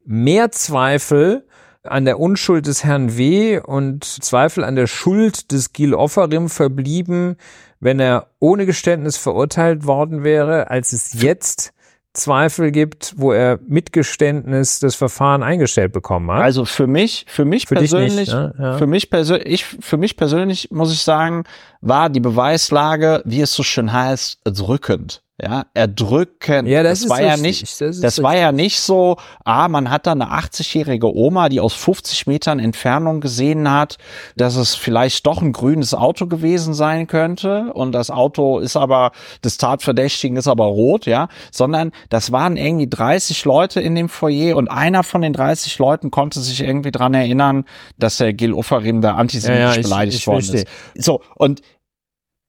mehr 0.06 0.50
Zweifel 0.50 1.46
an 1.82 2.04
der 2.04 2.18
Unschuld 2.18 2.66
des 2.66 2.84
Herrn 2.84 3.16
W. 3.16 3.60
und 3.60 4.04
Zweifel 4.04 4.64
an 4.64 4.76
der 4.76 4.86
Schuld 4.86 5.52
des 5.52 5.72
Gil 5.72 5.94
Offerim 5.94 6.48
verblieben, 6.48 7.36
wenn 7.80 8.00
er 8.00 8.28
ohne 8.38 8.66
Geständnis 8.66 9.16
verurteilt 9.16 9.86
worden 9.86 10.24
wäre, 10.24 10.70
als 10.70 10.92
es 10.92 11.22
jetzt 11.22 11.72
Zweifel 12.16 12.72
gibt, 12.72 13.14
wo 13.16 13.32
er 13.32 13.60
mit 13.66 13.92
Geständnis 13.92 14.80
das 14.80 14.94
Verfahren 14.94 15.42
eingestellt 15.42 15.92
bekommen 15.92 16.30
hat. 16.30 16.42
Also 16.42 16.64
für 16.64 16.86
mich, 16.86 17.26
für 17.28 17.44
mich 17.44 17.66
für 17.66 17.74
persönlich, 17.74 18.14
nicht, 18.14 18.32
ne? 18.32 18.54
ja. 18.58 18.78
für 18.78 18.86
mich 18.86 19.10
persönlich, 19.10 19.64
für 19.64 19.98
mich 19.98 20.16
persönlich 20.16 20.70
muss 20.70 20.92
ich 20.92 21.02
sagen, 21.02 21.44
war 21.82 22.08
die 22.08 22.20
Beweislage, 22.20 23.22
wie 23.26 23.42
es 23.42 23.52
so 23.52 23.62
schön 23.62 23.92
heißt, 23.92 24.40
drückend 24.44 25.22
ja, 25.40 25.66
erdrücken. 25.74 26.66
Ja, 26.66 26.82
das, 26.82 27.02
das 27.02 27.10
war 27.10 27.20
ja 27.20 27.36
nicht, 27.36 27.80
das, 27.80 28.00
das 28.00 28.22
war 28.22 28.36
ja 28.36 28.52
nicht 28.52 28.80
so, 28.80 29.16
ah, 29.44 29.68
man 29.68 29.90
hat 29.90 30.06
da 30.06 30.12
eine 30.12 30.32
80-jährige 30.32 31.14
Oma, 31.14 31.50
die 31.50 31.60
aus 31.60 31.74
50 31.74 32.26
Metern 32.26 32.58
Entfernung 32.58 33.20
gesehen 33.20 33.70
hat, 33.70 33.98
dass 34.36 34.56
es 34.56 34.74
vielleicht 34.74 35.26
doch 35.26 35.42
ein 35.42 35.52
grünes 35.52 35.92
Auto 35.92 36.26
gewesen 36.26 36.72
sein 36.72 37.06
könnte 37.06 37.70
und 37.74 37.92
das 37.92 38.10
Auto 38.10 38.58
ist 38.60 38.76
aber, 38.76 39.12
des 39.44 39.58
Tatverdächtigen 39.58 40.38
ist 40.38 40.48
aber 40.48 40.64
rot, 40.64 41.04
ja, 41.04 41.28
sondern 41.52 41.92
das 42.08 42.32
waren 42.32 42.56
irgendwie 42.56 42.88
30 42.88 43.44
Leute 43.44 43.82
in 43.82 43.94
dem 43.94 44.08
Foyer 44.08 44.56
und 44.56 44.68
einer 44.68 45.02
von 45.02 45.20
den 45.20 45.34
30 45.34 45.78
Leuten 45.78 46.10
konnte 46.10 46.40
sich 46.40 46.62
irgendwie 46.62 46.92
dran 46.92 47.12
erinnern, 47.12 47.64
dass 47.98 48.16
der 48.16 48.32
Gil 48.32 48.54
Offerin 48.54 49.02
da 49.02 49.16
antisemitisch 49.16 49.68
ja, 49.68 49.74
ja, 49.74 49.82
beleidigt 49.82 50.16
ich, 50.16 50.22
ich 50.22 50.26
worden 50.26 50.44
verstehe. 50.44 50.64
ist. 50.94 51.04
So, 51.04 51.20
und 51.34 51.60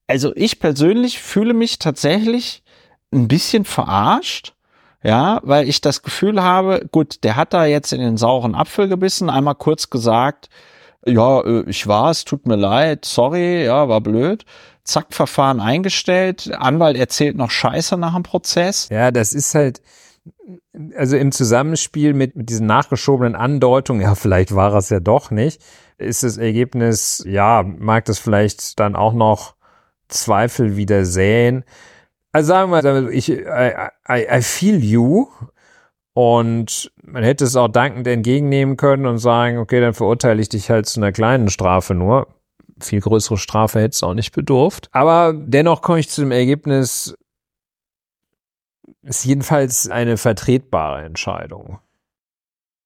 also 0.07 0.31
ich 0.35 0.59
persönlich 0.59 1.19
fühle 1.19 1.53
mich 1.53 1.79
tatsächlich 1.79 2.63
ein 3.13 3.27
bisschen 3.27 3.65
verarscht. 3.65 4.53
Ja, 5.03 5.39
weil 5.43 5.69
ich 5.69 5.79
das 5.79 6.01
Gefühl 6.01 6.41
habe, 6.41 6.87
gut, 6.91 7.23
der 7.23 7.35
hat 7.35 7.53
da 7.53 7.65
jetzt 7.65 7.93
in 7.93 8.01
den 8.01 8.17
sauren 8.17 8.55
Apfel 8.55 8.87
gebissen, 8.87 9.29
einmal 9.29 9.55
kurz 9.55 9.89
gesagt, 9.89 10.49
ja, 11.05 11.41
äh, 11.41 11.63
ich 11.67 11.87
war 11.87 12.09
es, 12.09 12.25
tut 12.25 12.47
mir 12.47 12.55
leid, 12.55 13.05
sorry, 13.05 13.65
ja, 13.65 13.87
war 13.87 14.01
blöd. 14.01 14.43
Zack, 14.83 15.13
Verfahren 15.13 15.59
eingestellt, 15.59 16.51
Anwalt 16.53 16.97
erzählt 16.97 17.37
noch 17.37 17.51
Scheiße 17.51 17.97
nach 17.97 18.15
dem 18.15 18.23
Prozess. 18.23 18.87
Ja, 18.89 19.11
das 19.11 19.33
ist 19.33 19.53
halt, 19.53 19.81
also 20.95 21.15
im 21.17 21.31
Zusammenspiel 21.31 22.13
mit, 22.13 22.35
mit 22.35 22.49
diesen 22.49 22.67
nachgeschobenen 22.67 23.35
Andeutungen, 23.35 24.01
ja, 24.01 24.15
vielleicht 24.15 24.55
war 24.55 24.73
es 24.75 24.89
ja 24.89 24.99
doch 24.99 25.29
nicht, 25.29 25.61
ist 25.97 26.23
das 26.23 26.37
Ergebnis, 26.37 27.23
ja, 27.27 27.63
mag 27.63 28.05
das 28.05 28.19
vielleicht 28.19 28.79
dann 28.79 28.95
auch 28.95 29.13
noch 29.13 29.55
Zweifel 30.07 30.77
wieder 30.77 31.05
säen. 31.05 31.63
Also 32.31 32.47
sagen 32.47 32.71
wir 32.71 32.83
mal, 32.83 33.13
ich, 33.13 33.29
I, 33.29 33.71
I, 34.09 34.27
I 34.29 34.41
feel 34.41 34.83
you. 34.83 35.27
Und 36.13 36.91
man 37.03 37.23
hätte 37.23 37.43
es 37.43 37.55
auch 37.55 37.67
dankend 37.67 38.07
entgegennehmen 38.07 38.75
können 38.75 39.05
und 39.05 39.19
sagen, 39.19 39.59
okay, 39.59 39.79
dann 39.79 39.93
verurteile 39.93 40.41
ich 40.41 40.49
dich 40.49 40.69
halt 40.69 40.87
zu 40.87 40.99
einer 40.99 41.11
kleinen 41.11 41.49
Strafe 41.49 41.93
nur. 41.93 42.27
Viel 42.79 43.01
größere 43.01 43.37
Strafe 43.37 43.79
hätte 43.79 43.93
es 43.93 44.03
auch 44.03 44.15
nicht 44.15 44.33
bedurft. 44.33 44.89
Aber 44.91 45.33
dennoch 45.33 45.81
komme 45.81 45.99
ich 45.99 46.09
zu 46.09 46.21
dem 46.21 46.31
Ergebnis, 46.31 47.15
ist 49.03 49.25
jedenfalls 49.25 49.89
eine 49.89 50.17
vertretbare 50.17 51.03
Entscheidung. 51.03 51.79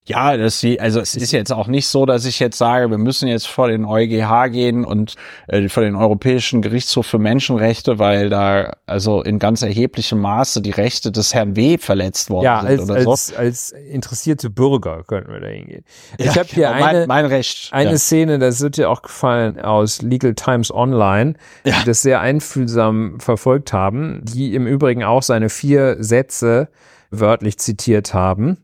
Ja, 0.03 0.35
das 0.35 0.59
sie, 0.59 0.79
also 0.79 0.99
es 0.99 1.15
ist 1.15 1.31
jetzt 1.31 1.53
auch 1.53 1.67
nicht 1.67 1.87
so, 1.87 2.07
dass 2.07 2.25
ich 2.25 2.39
jetzt 2.39 2.57
sage, 2.57 2.89
wir 2.89 2.97
müssen 2.97 3.27
jetzt 3.27 3.47
vor 3.47 3.67
den 3.67 3.85
EuGH 3.85 4.49
gehen 4.51 4.83
und 4.83 5.13
äh, 5.47 5.69
vor 5.69 5.83
den 5.83 5.95
Europäischen 5.95 6.63
Gerichtshof 6.63 7.05
für 7.05 7.19
Menschenrechte, 7.19 7.99
weil 7.99 8.29
da 8.29 8.77
also 8.87 9.21
in 9.21 9.37
ganz 9.37 9.61
erheblichem 9.61 10.19
Maße 10.19 10.63
die 10.63 10.71
Rechte 10.71 11.11
des 11.11 11.35
Herrn 11.35 11.55
W. 11.55 11.77
verletzt 11.77 12.31
worden 12.31 12.45
ja, 12.45 12.61
sind 12.61 12.69
als, 12.69 12.81
oder 12.81 12.95
als, 12.95 13.27
so. 13.27 13.35
als 13.35 13.71
interessierte 13.71 14.49
Bürger 14.49 15.03
könnten 15.03 15.31
wir 15.33 15.39
da 15.39 15.47
hingehen. 15.47 15.85
Ich 16.17 16.25
ja, 16.25 16.35
habe 16.35 16.49
hier 16.49 16.69
genau, 16.69 16.83
eine, 16.83 16.99
mein, 16.99 17.07
mein 17.07 17.25
Recht, 17.27 17.71
eine 17.71 17.91
ja. 17.91 17.97
Szene, 17.97 18.39
das 18.39 18.59
wird 18.59 18.77
dir 18.77 18.89
auch 18.89 19.03
gefallen 19.03 19.59
aus 19.59 20.01
Legal 20.01 20.33
Times 20.33 20.73
Online, 20.73 21.35
ja. 21.63 21.79
die 21.79 21.85
das 21.85 22.01
sehr 22.01 22.21
einfühlsam 22.21 23.19
verfolgt 23.19 23.71
haben, 23.71 24.21
die 24.23 24.55
im 24.55 24.65
Übrigen 24.65 25.03
auch 25.03 25.21
seine 25.21 25.49
vier 25.49 25.97
Sätze 25.99 26.69
wörtlich 27.11 27.59
zitiert 27.59 28.15
haben 28.15 28.57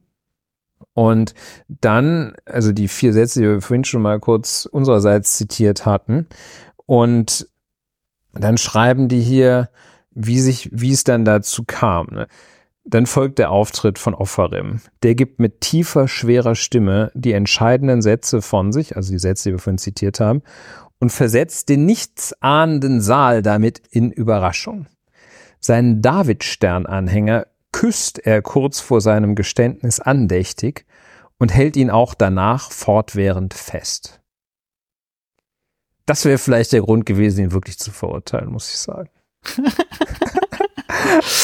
und 0.98 1.36
dann, 1.68 2.34
also 2.48 2.72
die 2.72 2.88
vier 2.88 3.14
Sätze, 3.14 3.40
die 3.40 3.48
wir 3.48 3.62
vorhin 3.62 3.84
schon 3.84 4.02
mal 4.02 4.20
kurz 4.20 4.66
unsererseits 4.66 5.38
zitiert 5.38 5.86
hatten. 5.86 6.26
Und 6.88 7.48
dann 8.34 8.58
schreiben 8.58 9.08
die 9.08 9.22
hier, 9.22 9.70
wie 10.16 10.40
sich, 10.40 10.72
wie 10.74 10.92
es 10.92 11.04
dann 11.04 11.24
dazu 11.24 11.66
kam. 11.68 12.08
Ne? 12.08 12.28
Dann 12.84 13.06
folgt 13.06 13.38
der 13.38 13.52
Auftritt 13.52 14.00
von 14.00 14.16
Offerim. 14.16 14.82
Der 15.04 15.14
gibt 15.14 15.40
mit 15.40 15.62
tiefer, 15.62 16.08
schwerer 16.08 16.56
Stimme 16.56 17.12
die 17.14 17.34
entscheidenden 17.34 18.02
Sätze 18.02 18.42
von 18.42 18.72
sich, 18.72 18.96
also 18.96 19.12
die 19.12 19.20
Sätze, 19.20 19.50
die 19.50 19.54
wir 19.54 19.60
vorhin 19.60 19.78
zitiert 19.78 20.20
haben, 20.20 20.42
und 20.98 21.12
versetzt 21.12 21.70
den 21.70 21.86
nichtsahnenden 21.86 23.02
Saal 23.02 23.44
damit 23.44 23.84
in 23.92 24.12
Überraschung. 24.12 24.88
Seinen 25.60 26.02
Davidstern-Anhänger 26.02 27.46
küsst 27.72 28.18
er 28.18 28.42
kurz 28.42 28.80
vor 28.80 29.00
seinem 29.00 29.36
Geständnis 29.36 30.00
andächtig 30.00 30.87
und 31.40 31.54
hält 31.54 31.76
ihn 31.76 31.90
auch 31.90 32.14
danach 32.14 32.72
fortwährend 32.72 33.54
fest. 33.54 34.22
das 36.06 36.26
wäre 36.26 36.38
vielleicht 36.38 36.72
der 36.72 36.82
Grund 36.82 37.06
gewesen, 37.06 37.44
ihn 37.44 37.52
wirklich 37.52 37.78
zu 37.78 37.92
verurteilen, 37.92 38.50
muss 38.50 38.70
ich 38.70 38.78
sagen. 38.78 39.10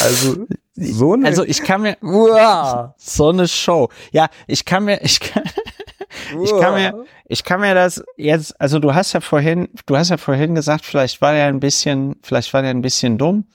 also 0.02 0.46
so 0.74 1.12
eine 1.12 1.26
also 1.26 1.44
ich 1.44 1.62
kann 1.62 1.82
mir 1.82 1.96
uah, 2.02 2.94
so 2.98 3.28
eine 3.28 3.46
Show. 3.48 3.88
Ja, 4.12 4.28
ich 4.46 4.64
kann 4.64 4.84
mir 4.84 5.02
ich 5.02 5.20
kann 5.20 5.44
ich 6.42 6.50
kann 6.58 6.74
mir 6.74 7.04
ich 7.26 7.44
kann 7.44 7.60
mir 7.60 7.74
das 7.74 8.02
jetzt 8.16 8.60
also 8.60 8.78
du 8.78 8.94
hast 8.94 9.12
ja 9.12 9.20
vorhin 9.20 9.68
du 9.86 9.96
hast 9.96 10.10
ja 10.10 10.16
vorhin 10.16 10.54
gesagt, 10.54 10.84
vielleicht 10.84 11.20
war 11.20 11.34
er 11.34 11.48
ein 11.48 11.60
bisschen 11.60 12.16
vielleicht 12.22 12.52
war 12.52 12.64
er 12.64 12.70
ein 12.70 12.82
bisschen 12.82 13.18
dumm 13.18 13.46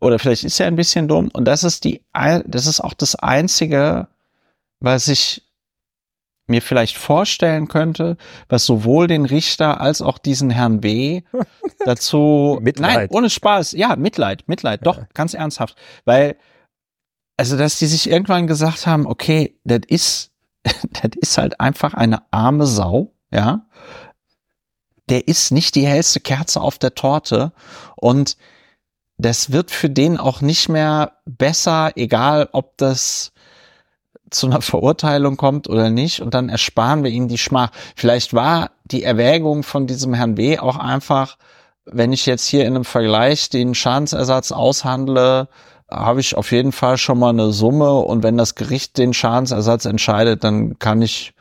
oder 0.00 0.18
vielleicht 0.18 0.44
ist 0.44 0.60
er 0.60 0.66
ein 0.66 0.76
bisschen 0.76 1.08
dumm 1.08 1.30
und 1.32 1.46
das 1.46 1.64
ist 1.64 1.84
die 1.84 2.02
das 2.46 2.66
ist 2.66 2.80
auch 2.80 2.94
das 2.94 3.16
einzige 3.16 4.08
was 4.80 5.08
ich 5.08 5.42
mir 6.46 6.62
vielleicht 6.62 6.96
vorstellen 6.96 7.68
könnte, 7.68 8.16
was 8.48 8.66
sowohl 8.66 9.06
den 9.06 9.24
Richter 9.24 9.80
als 9.80 10.02
auch 10.02 10.18
diesen 10.18 10.50
Herrn 10.50 10.80
B. 10.80 11.22
dazu, 11.84 12.58
Mitleid. 12.60 12.96
nein, 12.96 13.08
ohne 13.10 13.30
Spaß, 13.30 13.72
ja, 13.72 13.96
Mitleid, 13.96 14.48
Mitleid, 14.48 14.86
doch, 14.86 15.00
ganz 15.14 15.34
ernsthaft, 15.34 15.76
weil, 16.04 16.36
also, 17.36 17.56
dass 17.56 17.78
die 17.78 17.86
sich 17.86 18.08
irgendwann 18.08 18.46
gesagt 18.46 18.86
haben, 18.86 19.06
okay, 19.06 19.58
das 19.64 19.80
ist, 19.88 20.32
das 20.64 21.10
ist 21.20 21.38
halt 21.38 21.60
einfach 21.60 21.94
eine 21.94 22.22
arme 22.30 22.66
Sau, 22.66 23.12
ja, 23.30 23.66
der 25.08 25.28
ist 25.28 25.50
nicht 25.50 25.74
die 25.74 25.86
hellste 25.86 26.20
Kerze 26.20 26.60
auf 26.60 26.78
der 26.78 26.94
Torte 26.94 27.52
und 27.96 28.36
das 29.16 29.52
wird 29.52 29.70
für 29.70 29.90
den 29.90 30.18
auch 30.18 30.40
nicht 30.40 30.68
mehr 30.68 31.18
besser, 31.24 31.92
egal 31.96 32.48
ob 32.52 32.76
das 32.78 33.32
zu 34.34 34.46
einer 34.46 34.60
Verurteilung 34.60 35.36
kommt 35.36 35.68
oder 35.68 35.90
nicht 35.90 36.20
und 36.20 36.34
dann 36.34 36.48
ersparen 36.48 37.04
wir 37.04 37.10
ihm 37.10 37.28
die 37.28 37.38
Schmach. 37.38 37.70
Vielleicht 37.96 38.34
war 38.34 38.70
die 38.84 39.02
Erwägung 39.02 39.62
von 39.62 39.86
diesem 39.86 40.14
Herrn 40.14 40.34
B. 40.34 40.58
auch 40.58 40.76
einfach, 40.76 41.36
wenn 41.84 42.12
ich 42.12 42.26
jetzt 42.26 42.46
hier 42.46 42.62
in 42.62 42.74
einem 42.74 42.84
Vergleich 42.84 43.50
den 43.50 43.74
Schadensersatz 43.74 44.52
aushandle, 44.52 45.48
habe 45.90 46.20
ich 46.20 46.36
auf 46.36 46.50
jeden 46.50 46.72
Fall 46.72 46.98
schon 46.98 47.18
mal 47.18 47.30
eine 47.30 47.52
Summe 47.52 47.92
und 47.92 48.22
wenn 48.22 48.36
das 48.36 48.54
Gericht 48.54 48.98
den 48.98 49.14
Schadensersatz 49.14 49.84
entscheidet, 49.84 50.42
dann 50.44 50.78
kann 50.78 51.02
ich 51.02 51.34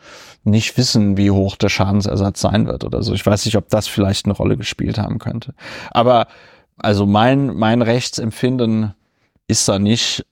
nicht 0.44 0.78
wissen, 0.78 1.16
wie 1.18 1.32
hoch 1.32 1.56
der 1.56 1.70
Schadensersatz 1.70 2.41
sein 2.41 2.68
wird 2.68 2.84
oder 2.84 3.02
so. 3.02 3.14
Ich 3.14 3.26
weiß 3.26 3.46
nicht, 3.46 3.56
ob 3.56 3.70
das 3.70 3.88
vielleicht 3.88 4.26
eine 4.26 4.34
Rolle 4.34 4.58
gespielt 4.58 4.98
haben 4.98 5.18
könnte. 5.18 5.54
Aber 5.91 6.28
also 6.78 7.06
mein, 7.06 7.56
mein 7.56 7.82
Rechtsempfinden 7.82 8.94
ist 9.48 9.68
da 9.68 9.80
nicht 9.80 10.26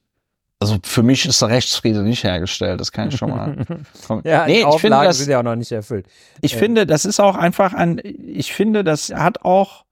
also 0.61 0.77
für 0.83 1.01
mich 1.01 1.25
ist 1.25 1.41
der 1.41 1.49
Rechtsfriede 1.49 2.03
nicht 2.03 2.23
hergestellt, 2.23 2.79
das 2.79 2.91
kann 2.91 3.09
ich 3.09 3.17
schon 3.17 3.31
mal. 3.31 3.57
ja, 4.23 4.45
nee, 4.45 4.61
ich 4.61 4.79
finde, 4.79 5.03
das, 5.03 5.17
sind 5.17 5.31
ja 5.31 5.39
auch 5.39 5.43
noch 5.43 5.55
nicht 5.55 5.71
erfüllt. 5.71 6.05
Ich 6.41 6.53
äh. 6.53 6.57
finde, 6.57 6.85
das 6.85 7.03
ist 7.03 7.19
auch 7.19 7.35
einfach 7.35 7.73
ein, 7.73 7.99
ich 8.03 8.53
finde, 8.53 8.83
das 8.83 9.09
hat 9.09 9.43
auch 9.43 9.85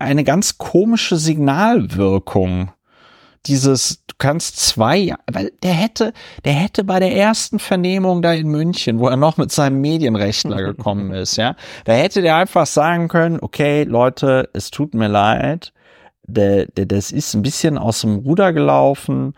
eine 0.00 0.24
ganz 0.24 0.58
komische 0.58 1.16
Signalwirkung. 1.16 2.72
Dieses, 3.46 4.02
du 4.08 4.16
kannst 4.18 4.58
zwei, 4.58 5.14
weil 5.30 5.52
der 5.62 5.74
hätte, 5.74 6.12
der 6.44 6.54
hätte 6.54 6.82
bei 6.82 6.98
der 6.98 7.14
ersten 7.14 7.60
Vernehmung 7.60 8.20
da 8.20 8.32
in 8.32 8.48
München, 8.48 8.98
wo 8.98 9.06
er 9.06 9.16
noch 9.16 9.36
mit 9.36 9.52
seinem 9.52 9.80
Medienrechtler 9.80 10.60
gekommen 10.74 11.12
ist, 11.12 11.36
ja, 11.36 11.54
da 11.84 11.92
hätte 11.92 12.20
der 12.20 12.34
einfach 12.34 12.66
sagen 12.66 13.06
können, 13.06 13.38
okay, 13.40 13.84
Leute, 13.84 14.50
es 14.54 14.72
tut 14.72 14.92
mir 14.94 15.08
leid, 15.08 15.72
der, 16.26 16.66
der, 16.66 16.86
das 16.86 17.12
ist 17.12 17.34
ein 17.34 17.42
bisschen 17.42 17.78
aus 17.78 18.02
dem 18.02 18.16
Ruder 18.16 18.52
gelaufen 18.52 19.34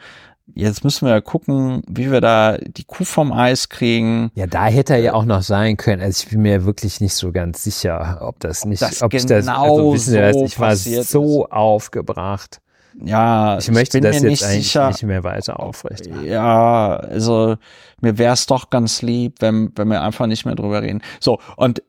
Jetzt 0.55 0.85
müssen 0.85 1.07
wir 1.07 1.21
gucken, 1.21 1.83
wie 1.89 2.11
wir 2.11 2.21
da 2.21 2.57
die 2.59 2.85
Kuh 2.85 3.05
vom 3.05 3.33
Eis 3.33 3.69
kriegen. 3.69 4.31
Ja, 4.35 4.47
da 4.47 4.67
hätte 4.67 4.95
er 4.95 5.01
ja 5.01 5.15
auch 5.15 5.25
noch 5.25 5.43
sein 5.43 5.77
können. 5.77 6.03
Also 6.03 6.25
ich 6.25 6.31
bin 6.31 6.43
mir 6.43 6.65
wirklich 6.65 7.01
nicht 7.01 7.15
so 7.15 7.33
ganz 7.33 7.65
sicher, 7.65 8.19
ob 8.23 8.41
das 8.41 8.65
nicht, 8.65 8.83
das 8.83 9.03
ob 9.03 9.11
genau 9.11 9.29
das, 9.29 9.49
also 9.49 9.93
wissen 9.93 10.13
so 10.13 10.19
das, 10.21 10.37
ich 10.53 10.61
war 10.61 10.77
so 10.77 11.45
ist. 11.45 11.53
aufgebracht. 11.53 12.61
Ja, 13.03 13.59
ich 13.59 13.71
möchte 13.71 13.99
ich 13.99 14.03
das 14.05 14.17
jetzt 14.17 14.25
nicht 14.25 14.45
sicher. 14.45 14.89
nicht 14.89 15.03
mehr 15.05 15.25
weiter 15.25 15.61
aufrecht. 15.61 16.09
Ja, 16.25 16.97
also 16.97 17.57
mir 18.01 18.19
wäre 18.19 18.35
es 18.35 18.47
doch 18.47 18.71
ganz 18.71 19.03
lieb, 19.03 19.37
wenn, 19.41 19.73
wenn 19.77 19.89
wir 19.89 20.03
einfach 20.03 20.27
nicht 20.27 20.45
mehr 20.45 20.55
drüber 20.55 20.83
reden. 20.83 21.01
So, 21.21 21.39
und 21.57 21.83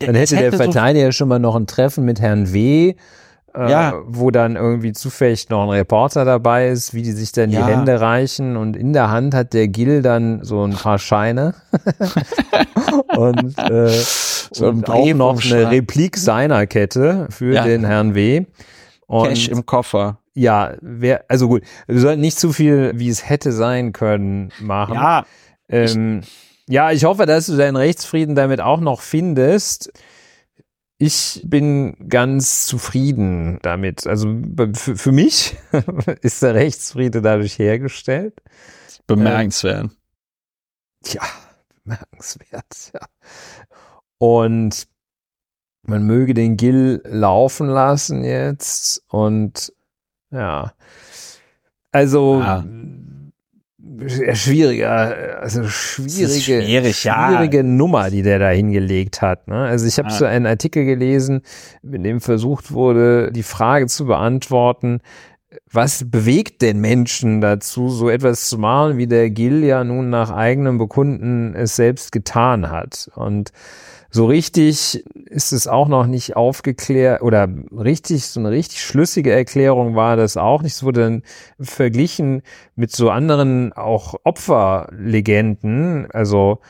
dann 0.00 0.14
hätte, 0.14 0.36
hätte 0.36 0.50
der 0.50 0.52
Verteidiger 0.52 1.06
so 1.06 1.12
schon 1.12 1.28
mal 1.28 1.38
noch 1.38 1.56
ein 1.56 1.66
Treffen 1.66 2.04
mit 2.04 2.20
Herrn 2.20 2.52
W 2.52 2.94
äh, 3.58 3.70
ja. 3.70 4.02
wo 4.06 4.30
dann 4.30 4.54
irgendwie 4.56 4.92
zufällig 4.92 5.48
noch 5.48 5.64
ein 5.64 5.70
Reporter 5.70 6.24
dabei 6.24 6.68
ist, 6.68 6.94
wie 6.94 7.02
die 7.02 7.10
sich 7.10 7.32
dann 7.32 7.50
ja. 7.50 7.66
die 7.66 7.72
Hände 7.72 8.00
reichen 8.00 8.56
und 8.56 8.76
in 8.76 8.92
der 8.92 9.10
Hand 9.10 9.34
hat 9.34 9.52
der 9.52 9.66
Gil 9.66 10.00
dann 10.02 10.44
so 10.44 10.64
ein 10.64 10.74
paar 10.74 10.98
Scheine 10.98 11.54
und, 13.16 13.58
äh, 13.58 13.88
so 14.52 14.68
und 14.68 14.88
auch 14.88 15.14
noch 15.14 15.44
eine 15.44 15.70
Replik 15.70 16.16
seiner 16.16 16.66
Kette 16.66 17.26
für 17.30 17.54
ja. 17.54 17.64
den 17.64 17.84
Herrn 17.84 18.14
W. 18.14 18.44
Und 19.06 19.28
Cash 19.30 19.48
im 19.48 19.66
Koffer. 19.66 20.18
Ja, 20.34 20.74
wer, 20.80 21.24
also 21.28 21.48
gut, 21.48 21.62
wir 21.88 22.00
sollten 22.00 22.20
nicht 22.20 22.38
zu 22.38 22.52
viel, 22.52 22.92
wie 22.94 23.08
es 23.08 23.28
hätte 23.28 23.50
sein 23.50 23.92
können, 23.92 24.52
machen. 24.60 24.94
Ja. 24.94 25.24
Ähm, 25.68 26.20
ich, 26.22 26.74
ja, 26.74 26.92
ich 26.92 27.04
hoffe, 27.04 27.26
dass 27.26 27.46
du 27.46 27.56
deinen 27.56 27.76
Rechtsfrieden 27.76 28.34
damit 28.36 28.60
auch 28.60 28.80
noch 28.80 29.00
findest. 29.00 29.90
Ich 30.98 31.42
bin 31.44 32.08
ganz 32.08 32.66
zufrieden 32.66 33.60
damit. 33.62 34.06
Also 34.06 34.28
für, 34.74 34.96
für 34.96 35.12
mich 35.12 35.56
ist 36.22 36.42
der 36.42 36.54
Rechtsfriede 36.54 37.22
dadurch 37.22 37.58
hergestellt. 37.58 38.42
Bemerkenswert. 39.06 39.84
Ähm, 39.84 39.90
ja, 41.06 41.22
bemerkenswert, 41.84 42.92
ja. 42.92 43.06
Und 44.18 44.88
man 45.82 46.02
möge 46.02 46.34
den 46.34 46.56
Gill 46.56 47.00
laufen 47.04 47.68
lassen 47.68 48.24
jetzt 48.24 49.04
und 49.06 49.72
ja. 50.30 50.74
Also 51.92 52.40
ja 52.40 52.64
schwieriger, 54.34 55.40
also 55.40 55.64
schwierige, 55.68 56.40
schwierig, 56.40 56.96
schwierige 56.96 57.58
ja. 57.58 57.62
Nummer, 57.62 58.10
die 58.10 58.22
der 58.22 58.38
da 58.38 58.50
hingelegt 58.50 59.22
hat. 59.22 59.48
Ne? 59.48 59.56
Also 59.56 59.86
ich 59.86 59.98
habe 59.98 60.08
ja. 60.08 60.14
so 60.14 60.24
einen 60.24 60.46
Artikel 60.46 60.84
gelesen, 60.84 61.42
in 61.82 62.02
dem 62.02 62.20
versucht 62.20 62.72
wurde, 62.72 63.32
die 63.32 63.42
Frage 63.42 63.86
zu 63.86 64.06
beantworten, 64.06 65.00
was 65.70 66.04
bewegt 66.06 66.62
den 66.62 66.80
Menschen 66.80 67.40
dazu, 67.40 67.88
so 67.88 68.10
etwas 68.10 68.48
zu 68.48 68.58
machen, 68.58 68.98
wie 68.98 69.06
der 69.06 69.30
Gil 69.30 69.64
ja 69.64 69.82
nun 69.84 70.10
nach 70.10 70.30
eigenem 70.30 70.78
Bekunden 70.78 71.54
es 71.54 71.76
selbst 71.76 72.12
getan 72.12 72.70
hat. 72.70 73.10
Und 73.14 73.52
so 74.10 74.26
richtig 74.26 75.04
ist 75.26 75.52
es 75.52 75.66
auch 75.66 75.88
noch 75.88 76.06
nicht 76.06 76.36
aufgeklärt 76.36 77.20
oder 77.22 77.48
richtig, 77.72 78.26
so 78.26 78.40
eine 78.40 78.50
richtig 78.50 78.82
schlüssige 78.82 79.32
Erklärung 79.32 79.94
war 79.94 80.16
das 80.16 80.36
auch 80.36 80.62
nicht. 80.62 80.74
Es 80.74 80.82
wurde 80.82 81.00
dann 81.00 81.22
verglichen 81.60 82.42
mit 82.74 82.90
so 82.90 83.10
anderen 83.10 83.72
auch 83.74 84.14
Opferlegenden, 84.24 86.10
also 86.10 86.60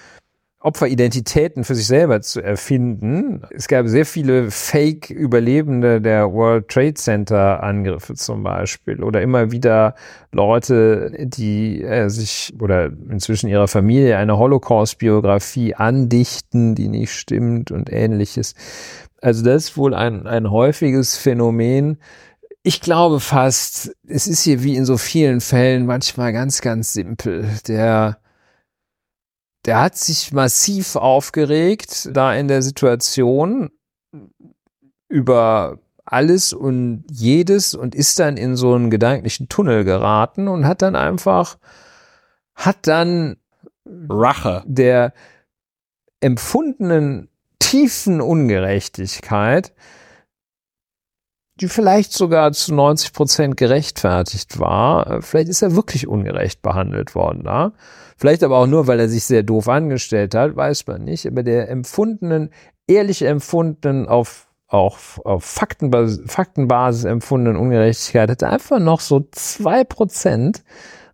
Opferidentitäten 0.60 1.62
für 1.62 1.76
sich 1.76 1.86
selber 1.86 2.20
zu 2.20 2.40
erfinden. 2.40 3.42
Es 3.50 3.68
gab 3.68 3.86
sehr 3.86 4.04
viele 4.04 4.50
Fake-Überlebende 4.50 6.00
der 6.00 6.32
World 6.32 6.66
Trade 6.66 6.94
Center-Angriffe 6.94 8.14
zum 8.14 8.42
Beispiel 8.42 9.04
oder 9.04 9.22
immer 9.22 9.52
wieder 9.52 9.94
Leute, 10.32 11.12
die 11.16 11.84
äh, 11.84 12.08
sich 12.08 12.54
oder 12.60 12.86
inzwischen 12.86 13.48
ihrer 13.48 13.68
Familie 13.68 14.16
eine 14.16 14.36
Holocaust-Biografie 14.36 15.76
andichten, 15.76 16.74
die 16.74 16.88
nicht 16.88 17.12
stimmt 17.12 17.70
und 17.70 17.92
ähnliches. 17.92 18.56
Also 19.22 19.44
das 19.44 19.66
ist 19.66 19.76
wohl 19.76 19.94
ein, 19.94 20.26
ein 20.26 20.50
häufiges 20.50 21.16
Phänomen. 21.16 21.98
Ich 22.64 22.80
glaube 22.80 23.20
fast, 23.20 23.92
es 24.08 24.26
ist 24.26 24.42
hier 24.42 24.64
wie 24.64 24.74
in 24.74 24.84
so 24.84 24.96
vielen 24.96 25.40
Fällen 25.40 25.86
manchmal 25.86 26.32
ganz, 26.32 26.60
ganz 26.60 26.92
simpel. 26.92 27.48
Der 27.68 28.18
der 29.68 29.82
hat 29.82 29.98
sich 29.98 30.32
massiv 30.32 30.96
aufgeregt 30.96 32.08
da 32.14 32.34
in 32.34 32.48
der 32.48 32.62
Situation 32.62 33.68
über 35.10 35.78
alles 36.06 36.54
und 36.54 37.04
jedes 37.10 37.74
und 37.74 37.94
ist 37.94 38.18
dann 38.18 38.38
in 38.38 38.56
so 38.56 38.72
einen 38.72 38.88
gedanklichen 38.88 39.50
Tunnel 39.50 39.84
geraten 39.84 40.48
und 40.48 40.66
hat 40.66 40.80
dann 40.80 40.96
einfach, 40.96 41.58
hat 42.54 42.86
dann 42.86 43.36
Rache. 43.84 44.62
der 44.66 45.12
empfundenen 46.20 47.28
tiefen 47.58 48.22
Ungerechtigkeit, 48.22 49.74
die 51.60 51.68
vielleicht 51.68 52.12
sogar 52.12 52.52
zu 52.52 52.74
90 52.74 53.12
Prozent 53.12 53.56
gerechtfertigt 53.56 54.58
war, 54.58 55.22
vielleicht 55.22 55.48
ist 55.48 55.62
er 55.62 55.74
wirklich 55.74 56.06
ungerecht 56.06 56.62
behandelt 56.62 57.14
worden 57.14 57.42
da. 57.44 57.72
Vielleicht 58.16 58.42
aber 58.42 58.58
auch 58.58 58.66
nur, 58.66 58.86
weil 58.86 59.00
er 59.00 59.08
sich 59.08 59.24
sehr 59.24 59.42
doof 59.42 59.68
angestellt 59.68 60.34
hat, 60.34 60.56
weiß 60.56 60.86
man 60.86 61.04
nicht. 61.04 61.26
Aber 61.26 61.42
der 61.42 61.68
empfundenen, 61.68 62.50
ehrlich 62.86 63.22
empfundenen, 63.22 64.08
auf 64.08 64.48
auch 64.70 64.98
auf 65.24 65.44
Faktenbasis, 65.44 66.30
Faktenbasis 66.30 67.04
empfundenen 67.04 67.56
Ungerechtigkeit 67.56 68.30
hat 68.30 68.42
einfach 68.42 68.78
noch 68.78 69.00
so 69.00 69.26
zwei 69.30 69.82
Prozent 69.82 70.62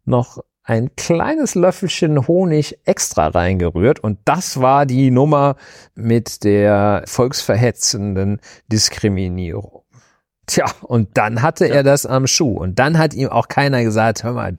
noch 0.05 0.43
ein 0.65 0.97
kleines 0.97 1.55
Löffelchen 1.55 2.27
Honig 2.27 2.81
extra 2.85 3.29
reingerührt 3.29 4.01
und 4.01 4.19
das 4.25 4.61
war 4.61 4.87
die 4.87 5.11
Nummer 5.11 5.57
mit 5.95 6.43
der 6.43 7.05
volksverhetzenden 7.07 8.41
Diskriminierung. 8.67 9.84
Tja, 10.47 10.67
und 10.83 11.17
dann 11.17 11.43
hatte 11.43 11.67
ja. 11.67 11.77
er 11.77 11.83
das 11.83 12.07
am 12.07 12.27
Schuh 12.27 12.57
und 12.57 12.79
dann 12.79 12.99
hat 12.99 13.15
ihm 13.15 13.29
auch 13.29 13.49
keiner 13.49 13.83
gesagt, 13.83 14.25
hör 14.25 14.33
mal, 14.33 14.59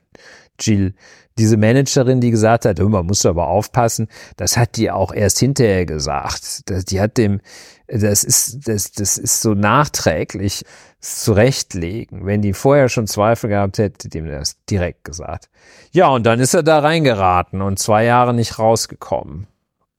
Jill, 0.59 0.95
diese 1.37 1.57
Managerin, 1.57 2.21
die 2.21 2.31
gesagt 2.31 2.65
hat, 2.65 2.79
hör 2.79 2.89
mal, 2.89 3.03
musst 3.03 3.25
du 3.25 3.29
aber 3.29 3.47
aufpassen, 3.47 4.07
das 4.37 4.57
hat 4.57 4.77
die 4.77 4.89
auch 4.89 5.13
erst 5.13 5.39
hinterher 5.39 5.85
gesagt. 5.85 6.63
Die 6.89 7.01
hat 7.01 7.17
dem, 7.17 7.41
das 7.87 8.23
ist, 8.23 8.67
das, 8.67 8.91
das 8.93 9.17
ist 9.17 9.41
so 9.41 9.53
nachträglich 9.53 10.63
zurechtlegen. 11.01 12.25
Wenn 12.25 12.41
die 12.41 12.53
vorher 12.53 12.89
schon 12.89 13.05
Zweifel 13.05 13.49
gehabt 13.49 13.77
hätte, 13.77 14.09
dem 14.09 14.27
das 14.27 14.55
direkt 14.69 15.03
gesagt. 15.03 15.49
Ja, 15.91 16.07
und 16.07 16.25
dann 16.25 16.39
ist 16.39 16.53
er 16.53 16.63
da 16.63 16.79
reingeraten 16.79 17.61
und 17.61 17.79
zwei 17.79 18.05
Jahre 18.05 18.33
nicht 18.33 18.57
rausgekommen. 18.57 19.47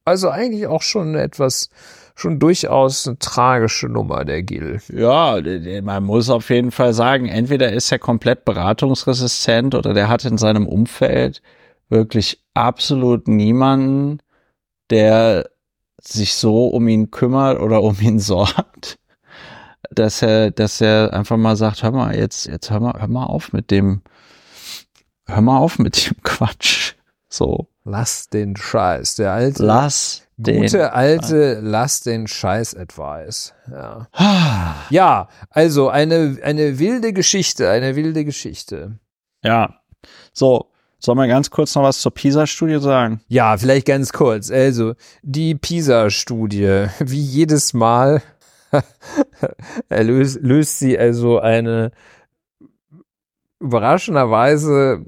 Also 0.04 0.30
eigentlich 0.30 0.66
auch 0.66 0.82
schon 0.82 1.16
etwas, 1.16 1.68
schon 2.16 2.38
durchaus 2.38 3.06
eine 3.06 3.18
tragische 3.18 3.88
Nummer, 3.88 4.24
der 4.24 4.42
Gil. 4.42 4.80
Ja, 4.88 5.38
man 5.82 6.02
muss 6.02 6.30
auf 6.30 6.48
jeden 6.48 6.70
Fall 6.70 6.94
sagen, 6.94 7.28
entweder 7.28 7.72
ist 7.72 7.92
er 7.92 7.98
komplett 7.98 8.46
beratungsresistent 8.46 9.74
oder 9.74 9.92
der 9.92 10.08
hat 10.08 10.24
in 10.24 10.38
seinem 10.38 10.66
Umfeld 10.66 11.42
wirklich 11.90 12.42
absolut 12.54 13.28
niemanden, 13.28 14.20
der 14.88 15.50
sich 16.00 16.34
so 16.34 16.68
um 16.68 16.88
ihn 16.88 17.10
kümmert 17.10 17.60
oder 17.60 17.82
um 17.82 17.96
ihn 18.00 18.18
sorgt, 18.18 18.98
dass 19.90 20.22
er, 20.22 20.50
dass 20.50 20.80
er 20.80 21.12
einfach 21.12 21.36
mal 21.36 21.56
sagt, 21.56 21.82
hör 21.82 21.92
mal, 21.92 22.16
jetzt, 22.16 22.46
jetzt 22.46 22.70
hör 22.70 22.80
mal, 22.80 22.98
hör 22.98 23.08
mal 23.08 23.26
auf 23.26 23.52
mit 23.52 23.70
dem, 23.70 24.00
hör 25.26 25.42
mal 25.42 25.58
auf 25.58 25.78
mit 25.78 26.08
dem 26.08 26.16
Quatsch. 26.22 26.94
So. 27.28 27.68
Lass 27.84 28.28
den 28.28 28.56
Scheiß, 28.56 29.16
der 29.16 29.32
alte. 29.32 29.62
Lass 29.62 30.25
Gute 30.38 30.92
alte 30.92 31.60
Lass 31.62 32.02
den 32.02 32.26
Scheiß 32.26 32.74
Advice. 32.74 33.54
Ja. 33.70 34.06
ja, 34.90 35.28
also 35.48 35.88
eine, 35.88 36.38
eine 36.42 36.78
wilde 36.78 37.12
Geschichte, 37.14 37.70
eine 37.70 37.96
wilde 37.96 38.24
Geschichte. 38.24 38.98
Ja. 39.42 39.80
So, 40.34 40.70
soll 40.98 41.14
man 41.14 41.28
ganz 41.28 41.50
kurz 41.50 41.74
noch 41.74 41.84
was 41.84 42.00
zur 42.00 42.12
PISA-Studie 42.12 42.80
sagen? 42.80 43.20
Ja, 43.28 43.56
vielleicht 43.56 43.86
ganz 43.86 44.12
kurz. 44.12 44.50
Also, 44.50 44.94
die 45.22 45.54
PISA-Studie, 45.54 46.86
wie 46.98 47.20
jedes 47.20 47.72
Mal, 47.72 48.22
löst, 49.88 50.40
löst 50.42 50.78
sie 50.78 50.98
also 50.98 51.38
eine 51.38 51.92
überraschenderweise 53.58 55.04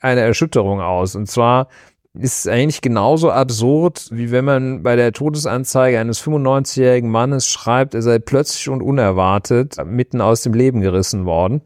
eine 0.00 0.20
Erschütterung 0.20 0.80
aus. 0.80 1.14
Und 1.14 1.26
zwar 1.26 1.68
ist 2.14 2.48
eigentlich 2.48 2.80
genauso 2.80 3.30
absurd, 3.30 4.06
wie 4.10 4.30
wenn 4.30 4.44
man 4.44 4.82
bei 4.82 4.94
der 4.94 5.12
Todesanzeige 5.12 5.98
eines 5.98 6.22
95-jährigen 6.22 7.10
Mannes 7.10 7.48
schreibt, 7.48 7.94
er 7.94 8.02
sei 8.02 8.18
plötzlich 8.20 8.68
und 8.68 8.82
unerwartet 8.82 9.76
mitten 9.84 10.20
aus 10.20 10.42
dem 10.42 10.54
Leben 10.54 10.80
gerissen 10.80 11.26
worden. 11.26 11.62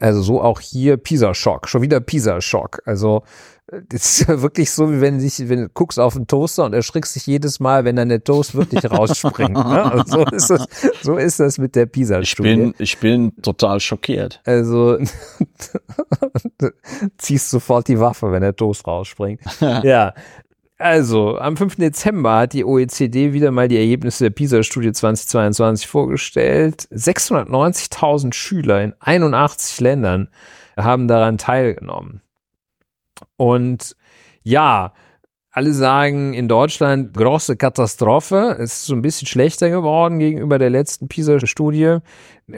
Also 0.00 0.22
so 0.22 0.42
auch 0.42 0.60
hier 0.60 0.96
Pisa-Schock, 0.96 1.68
schon 1.68 1.82
wieder 1.82 2.00
Pisa-Schock. 2.00 2.82
Also 2.84 3.22
das 3.66 4.20
ist 4.20 4.28
ja 4.28 4.42
wirklich 4.42 4.70
so, 4.70 4.92
wie 4.92 5.00
wenn, 5.00 5.20
sich, 5.20 5.48
wenn 5.48 5.62
du 5.62 5.68
guckst 5.70 5.98
auf 5.98 6.16
einen 6.16 6.26
Toaster 6.26 6.64
und 6.64 6.74
erschrickst 6.74 7.16
dich 7.16 7.26
jedes 7.26 7.60
Mal, 7.60 7.84
wenn 7.84 7.96
dann 7.96 8.10
der 8.10 8.22
Toast 8.22 8.54
wirklich 8.54 8.90
rausspringt. 8.90 9.54
Ne? 9.54 9.64
Also 9.94 10.18
so, 10.18 10.24
ist 10.24 10.50
das, 10.50 10.66
so 11.02 11.16
ist 11.16 11.40
das 11.40 11.58
mit 11.58 11.74
der 11.74 11.86
PISA-Studie. 11.86 12.50
Ich 12.50 12.58
bin, 12.58 12.74
ich 12.78 12.98
bin 12.98 13.42
total 13.42 13.80
schockiert. 13.80 14.40
Also 14.44 14.98
ziehst 17.18 17.50
sofort 17.50 17.88
die 17.88 17.98
Waffe, 17.98 18.32
wenn 18.32 18.42
der 18.42 18.54
Toast 18.54 18.86
rausspringt. 18.86 19.40
ja. 19.60 20.12
Also, 20.76 21.38
am 21.38 21.56
5. 21.56 21.76
Dezember 21.76 22.40
hat 22.40 22.52
die 22.52 22.64
OECD 22.64 23.32
wieder 23.32 23.52
mal 23.52 23.68
die 23.68 23.78
Ergebnisse 23.78 24.24
der 24.24 24.30
PISA-Studie 24.30 24.92
2022 24.92 25.86
vorgestellt. 25.86 26.88
690.000 26.92 28.34
Schüler 28.34 28.82
in 28.82 28.94
81 28.98 29.80
Ländern 29.80 30.28
haben 30.76 31.06
daran 31.08 31.38
teilgenommen. 31.38 32.23
Und 33.36 33.96
ja, 34.42 34.92
alle 35.54 35.72
sagen 35.72 36.34
in 36.34 36.48
Deutschland 36.48 37.14
große 37.14 37.56
Katastrophe. 37.56 38.56
Es 38.58 38.72
ist 38.72 38.86
so 38.86 38.94
ein 38.94 39.02
bisschen 39.02 39.28
schlechter 39.28 39.70
geworden 39.70 40.18
gegenüber 40.18 40.58
der 40.58 40.68
letzten 40.68 41.06
PISA-Studie. 41.06 41.98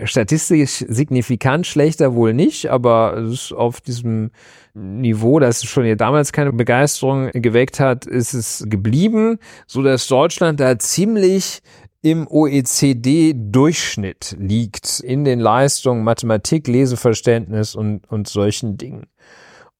Statistisch 0.04 0.82
signifikant 0.88 1.66
schlechter 1.66 2.14
wohl 2.14 2.32
nicht, 2.32 2.70
aber 2.70 3.18
es 3.18 3.32
ist 3.32 3.52
auf 3.52 3.82
diesem 3.82 4.30
Niveau, 4.72 5.40
das 5.40 5.62
schon 5.64 5.94
damals 5.98 6.32
keine 6.32 6.54
Begeisterung 6.54 7.30
geweckt 7.32 7.80
hat, 7.80 8.06
ist 8.06 8.32
es 8.32 8.64
geblieben, 8.66 9.40
so 9.66 9.82
dass 9.82 10.08
Deutschland 10.08 10.60
da 10.60 10.78
ziemlich 10.78 11.60
im 12.00 12.26
OECD-Durchschnitt 12.26 14.36
liegt 14.38 15.00
in 15.00 15.26
den 15.26 15.40
Leistungen 15.40 16.02
Mathematik, 16.02 16.66
Leseverständnis 16.66 17.74
und, 17.74 18.10
und 18.10 18.26
solchen 18.26 18.78
Dingen. 18.78 19.06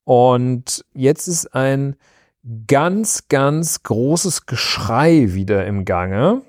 Und 0.07 0.85
jetzt 0.95 1.27
ist 1.27 1.53
ein 1.53 1.97
ganz, 2.69 3.27
ganz 3.29 3.83
großes 3.83 4.47
Geschrei 4.47 5.35
wieder 5.35 5.67
im 5.67 5.85
Gange 5.85 6.43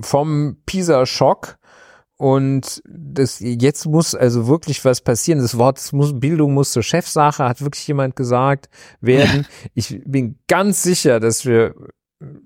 vom 0.00 0.56
Pisa-Schock. 0.64 1.58
Und 2.16 2.82
das, 2.88 3.40
jetzt 3.40 3.84
muss 3.84 4.14
also 4.14 4.46
wirklich 4.46 4.82
was 4.86 5.02
passieren. 5.02 5.40
Das 5.40 5.58
Wort 5.58 5.76
das 5.76 5.92
muss, 5.92 6.18
Bildung 6.18 6.54
muss 6.54 6.72
zur 6.72 6.82
Chefsache, 6.82 7.44
hat 7.44 7.60
wirklich 7.60 7.86
jemand 7.86 8.16
gesagt 8.16 8.70
werden. 9.02 9.46
Ich 9.74 10.00
bin 10.06 10.38
ganz 10.48 10.82
sicher, 10.82 11.20
dass 11.20 11.44
wir 11.44 11.74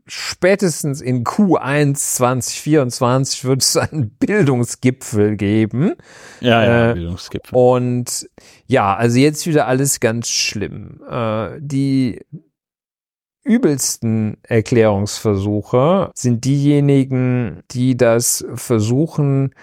spätestens 0.07 1.01
in 1.01 1.25
Q1 1.25 1.95
2024 1.95 3.45
wird 3.45 3.63
es 3.63 3.77
einen 3.77 4.11
Bildungsgipfel 4.19 5.37
geben. 5.37 5.95
Ja, 6.41 6.65
ja, 6.65 6.91
äh, 6.91 6.95
Bildungsgipfel. 6.95 7.57
Und 7.57 8.29
ja, 8.67 8.95
also 8.95 9.19
jetzt 9.19 9.47
wieder 9.47 9.67
alles 9.67 10.01
ganz 10.01 10.29
schlimm. 10.29 11.01
Äh, 11.09 11.59
die 11.61 12.21
übelsten 13.45 14.39
Erklärungsversuche 14.43 16.11
sind 16.15 16.45
diejenigen, 16.45 17.63
die 17.71 17.97
das 17.97 18.45
versuchen, 18.55 19.55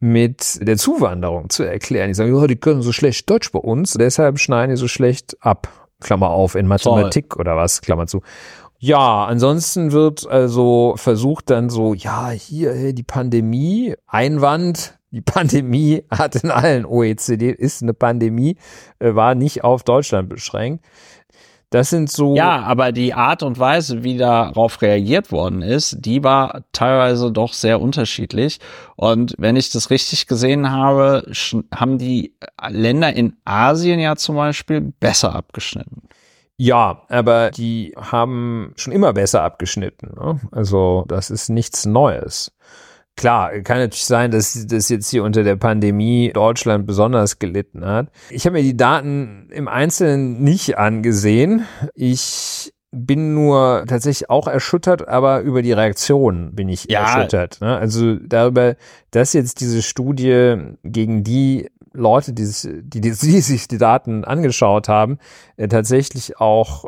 mit 0.00 0.58
der 0.66 0.76
Zuwanderung 0.76 1.48
zu 1.48 1.62
erklären. 1.62 2.08
Die 2.08 2.14
sagen, 2.14 2.34
oh, 2.34 2.46
die 2.46 2.56
können 2.56 2.82
so 2.82 2.92
schlecht 2.92 3.30
Deutsch 3.30 3.52
bei 3.52 3.60
uns, 3.60 3.92
deshalb 3.92 4.38
schneiden 4.40 4.74
die 4.74 4.80
so 4.80 4.88
schlecht 4.88 5.36
ab. 5.40 5.68
Klammer 6.02 6.30
auf, 6.30 6.56
in 6.56 6.66
Mathematik 6.66 7.30
Toll. 7.30 7.40
oder 7.40 7.56
was, 7.56 7.80
Klammer 7.80 8.08
zu. 8.08 8.22
Ja, 8.84 9.26
ansonsten 9.26 9.92
wird 9.92 10.26
also 10.26 10.94
versucht 10.96 11.50
dann 11.50 11.70
so, 11.70 11.94
ja, 11.94 12.30
hier 12.30 12.92
die 12.92 13.04
Pandemie, 13.04 13.94
Einwand, 14.08 14.98
die 15.12 15.20
Pandemie 15.20 16.02
hat 16.10 16.34
in 16.34 16.50
allen 16.50 16.84
OECD, 16.84 17.52
ist 17.52 17.84
eine 17.84 17.94
Pandemie, 17.94 18.56
äh, 18.98 19.14
war 19.14 19.36
nicht 19.36 19.62
auf 19.62 19.84
Deutschland 19.84 20.28
beschränkt. 20.28 20.84
Das 21.70 21.90
sind 21.90 22.10
so. 22.10 22.34
Ja, 22.34 22.60
aber 22.62 22.90
die 22.90 23.14
Art 23.14 23.44
und 23.44 23.56
Weise, 23.60 24.02
wie 24.02 24.16
darauf 24.16 24.82
reagiert 24.82 25.30
worden 25.30 25.62
ist, 25.62 25.98
die 26.00 26.24
war 26.24 26.64
teilweise 26.72 27.30
doch 27.30 27.52
sehr 27.52 27.80
unterschiedlich. 27.80 28.58
Und 28.96 29.36
wenn 29.38 29.54
ich 29.54 29.70
das 29.70 29.90
richtig 29.90 30.26
gesehen 30.26 30.72
habe, 30.72 31.30
haben 31.72 31.98
die 31.98 32.34
Länder 32.68 33.12
in 33.12 33.36
Asien 33.44 34.00
ja 34.00 34.16
zum 34.16 34.34
Beispiel 34.34 34.80
besser 34.80 35.36
abgeschnitten. 35.36 36.02
Ja, 36.56 37.02
aber 37.08 37.50
die 37.50 37.94
haben 37.96 38.72
schon 38.76 38.92
immer 38.92 39.12
besser 39.12 39.42
abgeschnitten. 39.42 40.14
Ne? 40.14 40.40
Also 40.52 41.04
das 41.08 41.30
ist 41.30 41.48
nichts 41.48 41.86
Neues. 41.86 42.52
Klar, 43.16 43.60
kann 43.60 43.78
natürlich 43.78 44.06
sein, 44.06 44.30
dass 44.30 44.66
das 44.66 44.88
jetzt 44.88 45.10
hier 45.10 45.22
unter 45.22 45.42
der 45.42 45.56
Pandemie 45.56 46.30
Deutschland 46.32 46.86
besonders 46.86 47.38
gelitten 47.38 47.84
hat. 47.84 48.10
Ich 48.30 48.46
habe 48.46 48.54
mir 48.54 48.62
die 48.62 48.76
Daten 48.76 49.48
im 49.50 49.68
Einzelnen 49.68 50.42
nicht 50.42 50.78
angesehen. 50.78 51.66
Ich 51.94 52.72
bin 52.90 53.34
nur 53.34 53.84
tatsächlich 53.86 54.30
auch 54.30 54.46
erschüttert, 54.46 55.08
aber 55.08 55.40
über 55.40 55.62
die 55.62 55.72
Reaktion 55.72 56.54
bin 56.54 56.68
ich 56.68 56.86
ja. 56.88 57.00
erschüttert. 57.00 57.60
Ne? 57.60 57.76
Also 57.76 58.16
darüber, 58.16 58.76
dass 59.10 59.32
jetzt 59.32 59.60
diese 59.60 59.82
Studie 59.82 60.56
gegen 60.82 61.24
die 61.24 61.68
Leute, 61.92 62.32
die 62.32 62.44
sich 62.44 62.70
die, 62.82 63.00
die, 63.00 63.12
sich 63.12 63.68
die 63.68 63.78
Daten 63.78 64.24
angeschaut 64.24 64.88
haben, 64.88 65.18
äh, 65.56 65.68
tatsächlich 65.68 66.38
auch 66.38 66.86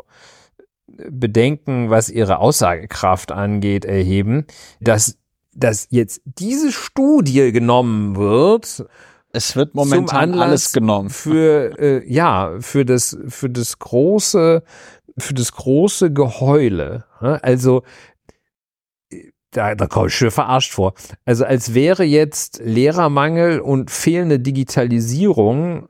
Bedenken, 0.87 1.89
was 1.89 2.09
ihre 2.09 2.39
Aussagekraft 2.39 3.31
angeht, 3.31 3.85
erheben, 3.85 4.45
dass, 4.79 5.17
dass 5.53 5.87
jetzt 5.89 6.21
diese 6.23 6.71
Studie 6.71 7.51
genommen 7.51 8.15
wird. 8.15 8.85
Es 9.31 9.55
wird 9.55 9.75
momentan 9.75 10.39
alles 10.39 10.71
genommen. 10.71 11.09
Für, 11.09 11.77
äh, 11.77 12.11
ja, 12.11 12.55
für 12.59 12.85
das, 12.85 13.17
für 13.27 13.49
das 13.49 13.79
große, 13.79 14.63
für 15.17 15.33
das 15.33 15.51
große 15.51 16.13
Geheule. 16.13 17.05
Also, 17.19 17.83
da, 19.55 19.75
da 19.75 19.87
komme 19.87 20.07
ich 20.07 20.15
schon 20.15 20.31
verarscht 20.31 20.73
vor. 20.73 20.93
Also 21.25 21.45
als 21.45 21.73
wäre 21.73 22.03
jetzt 22.03 22.61
Lehrermangel 22.63 23.59
und 23.59 23.91
fehlende 23.91 24.39
Digitalisierung 24.39 25.87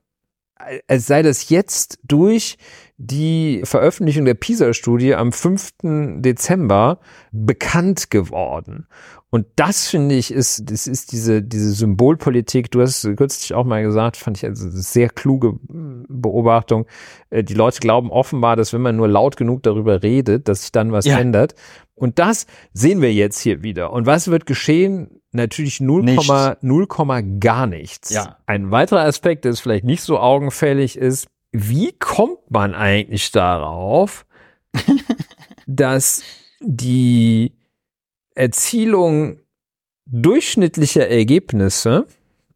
als 0.87 1.07
sei 1.07 1.21
das 1.21 1.49
jetzt 1.49 1.99
durch 2.03 2.57
die 2.97 3.61
Veröffentlichung 3.65 4.25
der 4.25 4.35
PISA-Studie 4.35 5.15
am 5.15 5.31
5. 5.31 5.73
Dezember 6.21 6.99
bekannt 7.31 8.09
geworden. 8.09 8.87
Und 9.31 9.47
das 9.57 9.87
finde 9.87 10.15
ich 10.15 10.31
ist, 10.31 10.71
das 10.71 10.87
ist 10.87 11.11
diese, 11.11 11.41
diese 11.43 11.71
Symbolpolitik. 11.71 12.71
Du 12.71 12.81
hast 12.81 13.01
kürzlich 13.17 13.53
auch 13.53 13.65
mal 13.65 13.83
gesagt, 13.83 14.15
fand 14.15 14.37
ich 14.37 14.45
also 14.45 14.69
eine 14.69 14.77
sehr 14.77 15.09
kluge 15.09 15.59
Beobachtung. 16.07 16.85
Äh, 17.31 17.43
die 17.43 17.53
Leute 17.53 17.81
glauben 17.81 18.11
offenbar, 18.11 18.55
dass 18.55 18.71
wenn 18.71 18.81
man 18.81 18.95
nur 18.95 19.09
laut 19.09 19.35
genug 19.35 19.61
darüber 19.63 20.03
redet, 20.03 20.47
dass 20.47 20.61
sich 20.61 20.71
dann 20.71 20.93
was 20.93 21.03
ja. 21.03 21.19
ändert. 21.19 21.53
Und 21.95 22.19
das 22.19 22.45
sehen 22.73 23.01
wir 23.01 23.13
jetzt 23.13 23.39
hier 23.39 23.63
wieder. 23.63 23.91
Und 23.91 24.05
was 24.05 24.27
wird 24.27 24.45
geschehen? 24.45 25.21
Natürlich 25.31 25.77
0,0, 25.77 27.39
gar 27.39 27.67
nichts. 27.67 28.09
Ja. 28.09 28.37
Ein 28.45 28.71
weiterer 28.71 29.01
Aspekt, 29.01 29.45
der 29.45 29.55
vielleicht 29.55 29.85
nicht 29.85 30.01
so 30.01 30.19
augenfällig 30.19 30.97
ist, 30.97 31.27
wie 31.51 31.93
kommt 31.93 32.51
man 32.51 32.73
eigentlich 32.73 33.31
darauf, 33.31 34.25
dass 35.67 36.21
die 36.59 37.53
Erzielung 38.35 39.39
durchschnittlicher 40.05 41.07
Ergebnisse, 41.07 42.07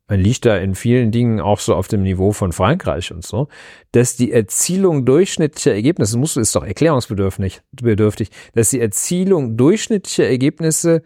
man 0.09 0.19
liegt 0.19 0.45
da 0.45 0.57
in 0.57 0.75
vielen 0.75 1.11
Dingen 1.11 1.39
auch 1.39 1.59
so 1.59 1.75
auf 1.75 1.87
dem 1.87 2.01
Niveau 2.01 2.31
von 2.31 2.51
Frankreich 2.51 3.13
und 3.13 3.23
so, 3.23 3.47
dass 3.91 4.17
die 4.17 4.31
Erzielung 4.31 5.05
durchschnittlicher 5.05 5.73
Ergebnisse, 5.73 6.17
muss 6.17 6.35
ist 6.35 6.55
doch 6.55 6.65
erklärungsbedürftig, 6.65 7.61
bedürftig, 7.71 8.29
dass 8.55 8.71
die 8.71 8.81
Erzielung 8.81 9.55
durchschnittlicher 9.55 10.27
Ergebnisse 10.27 11.03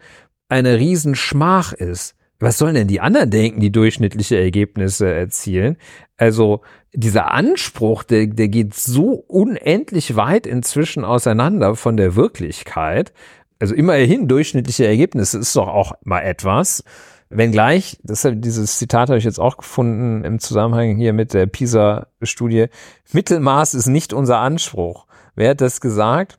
eine 0.48 0.78
Riesenschmach 0.78 1.74
ist. 1.74 2.16
Was 2.40 2.58
sollen 2.58 2.74
denn 2.74 2.88
die 2.88 3.00
anderen 3.00 3.30
denken, 3.30 3.60
die 3.60 3.70
durchschnittliche 3.70 4.38
Ergebnisse 4.38 5.12
erzielen? 5.12 5.76
Also 6.16 6.62
dieser 6.92 7.30
Anspruch, 7.30 8.04
der, 8.04 8.26
der 8.26 8.48
geht 8.48 8.74
so 8.74 9.24
unendlich 9.28 10.16
weit 10.16 10.46
inzwischen 10.46 11.04
auseinander 11.04 11.76
von 11.76 11.96
der 11.96 12.16
Wirklichkeit. 12.16 13.12
Also 13.58 13.74
immerhin 13.74 14.28
durchschnittliche 14.28 14.86
Ergebnisse 14.86 15.38
ist 15.38 15.54
doch 15.56 15.68
auch 15.68 15.92
mal 16.04 16.20
etwas. 16.20 16.84
Wenngleich, 17.30 17.98
das, 18.02 18.28
dieses 18.30 18.78
Zitat 18.78 19.08
habe 19.08 19.18
ich 19.18 19.24
jetzt 19.24 19.40
auch 19.40 19.56
gefunden 19.56 20.24
im 20.24 20.38
Zusammenhang 20.38 20.96
hier 20.96 21.12
mit 21.12 21.34
der 21.34 21.46
PISA-Studie, 21.46 22.66
Mittelmaß 23.12 23.74
ist 23.74 23.86
nicht 23.86 24.12
unser 24.12 24.38
Anspruch. 24.38 25.06
Wer 25.34 25.50
hat 25.50 25.60
das 25.60 25.80
gesagt? 25.80 26.38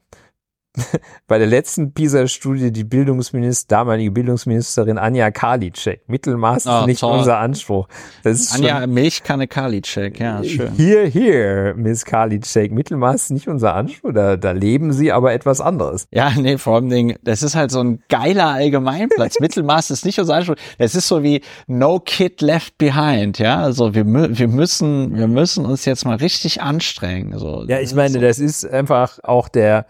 bei 1.27 1.37
der 1.37 1.47
letzten 1.47 1.93
PISA-Studie 1.93 2.71
die 2.71 2.83
Bildungsminister, 2.83 3.77
damalige 3.77 4.11
Bildungsministerin 4.11 4.97
Anja 4.97 5.31
Karliczek. 5.31 6.07
Mittelmaß 6.07 6.67
oh, 6.67 6.79
ist 6.79 6.85
nicht 6.87 6.99
toll. 7.01 7.17
unser 7.17 7.39
Anspruch. 7.39 7.87
Das 8.23 8.39
ist 8.39 8.55
Anja 8.55 8.81
schon, 8.81 8.93
Milchkanne 8.93 9.47
Karliczek, 9.47 10.19
ja, 10.19 10.43
schön. 10.43 10.71
Hier, 10.75 11.05
hier, 11.05 11.73
Miss 11.75 12.05
Karliczek. 12.05 12.71
Mittelmaß 12.71 13.15
ist 13.23 13.31
nicht 13.31 13.47
unser 13.47 13.75
Anspruch. 13.75 14.13
Da, 14.13 14.37
da 14.37 14.51
leben 14.51 14.93
sie 14.93 15.11
aber 15.11 15.33
etwas 15.33 15.61
anderes. 15.61 16.07
Ja, 16.11 16.31
nee, 16.37 16.57
vor 16.57 16.75
allem 16.75 16.89
Ding, 16.89 17.15
das 17.23 17.43
ist 17.43 17.55
halt 17.55 17.71
so 17.71 17.81
ein 17.81 18.01
geiler 18.09 18.47
Allgemeinplatz. 18.47 19.39
Mittelmaß 19.39 19.91
ist 19.91 20.05
nicht 20.05 20.19
unser 20.19 20.35
Anspruch. 20.35 20.55
Das 20.77 20.95
ist 20.95 21.07
so 21.07 21.23
wie 21.23 21.41
No 21.67 21.99
Kid 21.99 22.41
Left 22.41 22.77
Behind, 22.77 23.39
ja. 23.39 23.57
Also 23.57 23.93
wir, 23.93 24.05
wir 24.05 24.47
müssen, 24.47 25.17
wir 25.17 25.27
müssen 25.27 25.65
uns 25.65 25.85
jetzt 25.85 26.05
mal 26.05 26.17
richtig 26.17 26.61
anstrengen. 26.61 27.37
So. 27.37 27.65
Ja, 27.67 27.79
ich 27.79 27.93
meine, 27.93 28.19
das 28.19 28.39
ist 28.39 28.65
einfach 28.69 29.19
auch 29.23 29.49
der, 29.49 29.85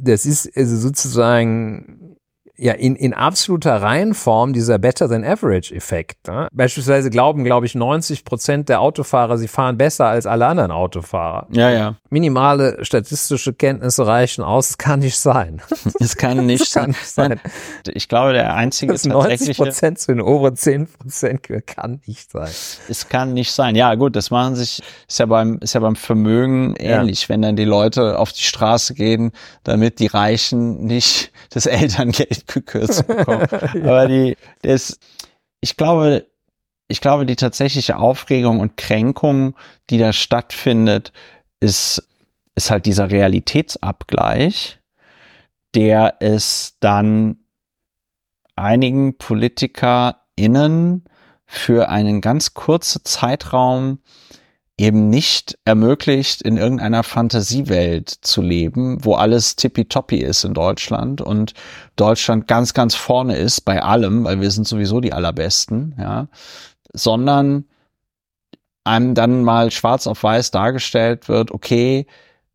das 0.00 0.26
ist 0.26 0.56
also 0.56 0.76
sozusagen 0.76 2.11
ja 2.56 2.72
in, 2.74 2.96
in 2.96 3.14
absoluter 3.14 3.80
Reihenform 3.80 4.52
dieser 4.52 4.78
Better 4.78 5.08
than 5.08 5.24
Average 5.24 5.74
Effekt. 5.74 6.28
Ne? 6.28 6.48
Beispielsweise 6.52 7.10
glauben, 7.10 7.44
glaube 7.44 7.66
ich, 7.66 7.74
90 7.74 8.24
Prozent 8.24 8.68
der 8.68 8.80
Autofahrer, 8.80 9.38
sie 9.38 9.48
fahren 9.48 9.78
besser 9.78 10.06
als 10.06 10.26
alle 10.26 10.46
anderen 10.46 10.70
Autofahrer. 10.70 11.46
Ja, 11.50 11.70
ja. 11.70 11.96
Minimale 12.10 12.84
statistische 12.84 13.54
Kenntnisse 13.54 14.06
reichen 14.06 14.44
aus. 14.44 14.70
Es 14.70 14.78
kann 14.78 15.00
nicht 15.00 15.18
sein. 15.18 15.62
Es 16.00 16.16
kann 16.16 16.46
nicht, 16.46 16.72
kann 16.74 16.90
nicht 16.90 17.06
sein. 17.06 17.40
Ich 17.86 18.08
glaube, 18.08 18.32
der 18.32 18.54
einzige 18.54 18.92
das 18.92 19.04
90 19.04 19.56
Prozent 19.56 19.98
zu 19.98 20.12
den 20.12 20.20
oberen 20.20 20.56
10 20.56 20.86
Prozent 20.86 21.42
kann 21.66 22.00
nicht 22.06 22.30
sein. 22.30 22.50
Es 22.88 23.08
kann 23.08 23.32
nicht 23.32 23.52
sein. 23.52 23.76
Ja, 23.76 23.94
gut, 23.94 24.16
das 24.16 24.30
machen 24.30 24.56
sich, 24.56 24.82
ist 25.08 25.18
ja 25.18 25.26
beim, 25.26 25.58
ist 25.58 25.74
ja 25.74 25.80
beim 25.80 25.96
Vermögen 25.96 26.74
ähnlich, 26.76 27.22
ja. 27.22 27.28
wenn 27.28 27.42
dann 27.42 27.56
die 27.56 27.64
Leute 27.64 28.18
auf 28.18 28.32
die 28.32 28.42
Straße 28.42 28.94
gehen, 28.94 29.32
damit 29.64 30.00
die 30.00 30.06
Reichen 30.06 30.84
nicht 30.84 31.32
das 31.50 31.66
Elterngeld 31.66 32.41
gekürzt 32.46 33.06
bekommen. 33.06 33.46
Aber 33.50 34.06
die, 34.06 34.36
das, 34.62 34.98
ich 35.60 35.76
glaube, 35.76 36.26
ich 36.88 37.00
glaube, 37.00 37.26
die 37.26 37.36
tatsächliche 37.36 37.96
Aufregung 37.96 38.60
und 38.60 38.76
Kränkung, 38.76 39.54
die 39.90 39.98
da 39.98 40.12
stattfindet, 40.12 41.12
ist, 41.60 42.06
ist 42.54 42.70
halt 42.70 42.86
dieser 42.86 43.10
Realitätsabgleich, 43.10 44.78
der 45.74 46.16
es 46.20 46.76
dann 46.80 47.38
einigen 48.56 49.16
PolitikerInnen 49.16 51.04
für 51.46 51.88
einen 51.88 52.20
ganz 52.20 52.54
kurzen 52.54 53.04
Zeitraum 53.04 54.00
eben 54.78 55.10
nicht 55.10 55.58
ermöglicht, 55.64 56.42
in 56.42 56.56
irgendeiner 56.56 57.02
Fantasiewelt 57.02 58.08
zu 58.08 58.40
leben, 58.40 59.04
wo 59.04 59.14
alles 59.14 59.56
tippitoppi 59.56 60.16
ist 60.16 60.44
in 60.44 60.54
Deutschland 60.54 61.20
und 61.20 61.52
Deutschland 61.96 62.48
ganz, 62.48 62.74
ganz 62.74 62.94
vorne 62.94 63.36
ist 63.36 63.62
bei 63.62 63.82
allem, 63.82 64.24
weil 64.24 64.40
wir 64.40 64.50
sind 64.50 64.66
sowieso 64.66 65.00
die 65.00 65.12
allerbesten, 65.12 65.94
ja, 65.98 66.28
sondern 66.92 67.66
einem 68.84 69.14
dann 69.14 69.44
mal 69.44 69.70
schwarz 69.70 70.06
auf 70.06 70.22
weiß 70.22 70.50
dargestellt 70.50 71.28
wird, 71.28 71.52
okay, 71.52 72.06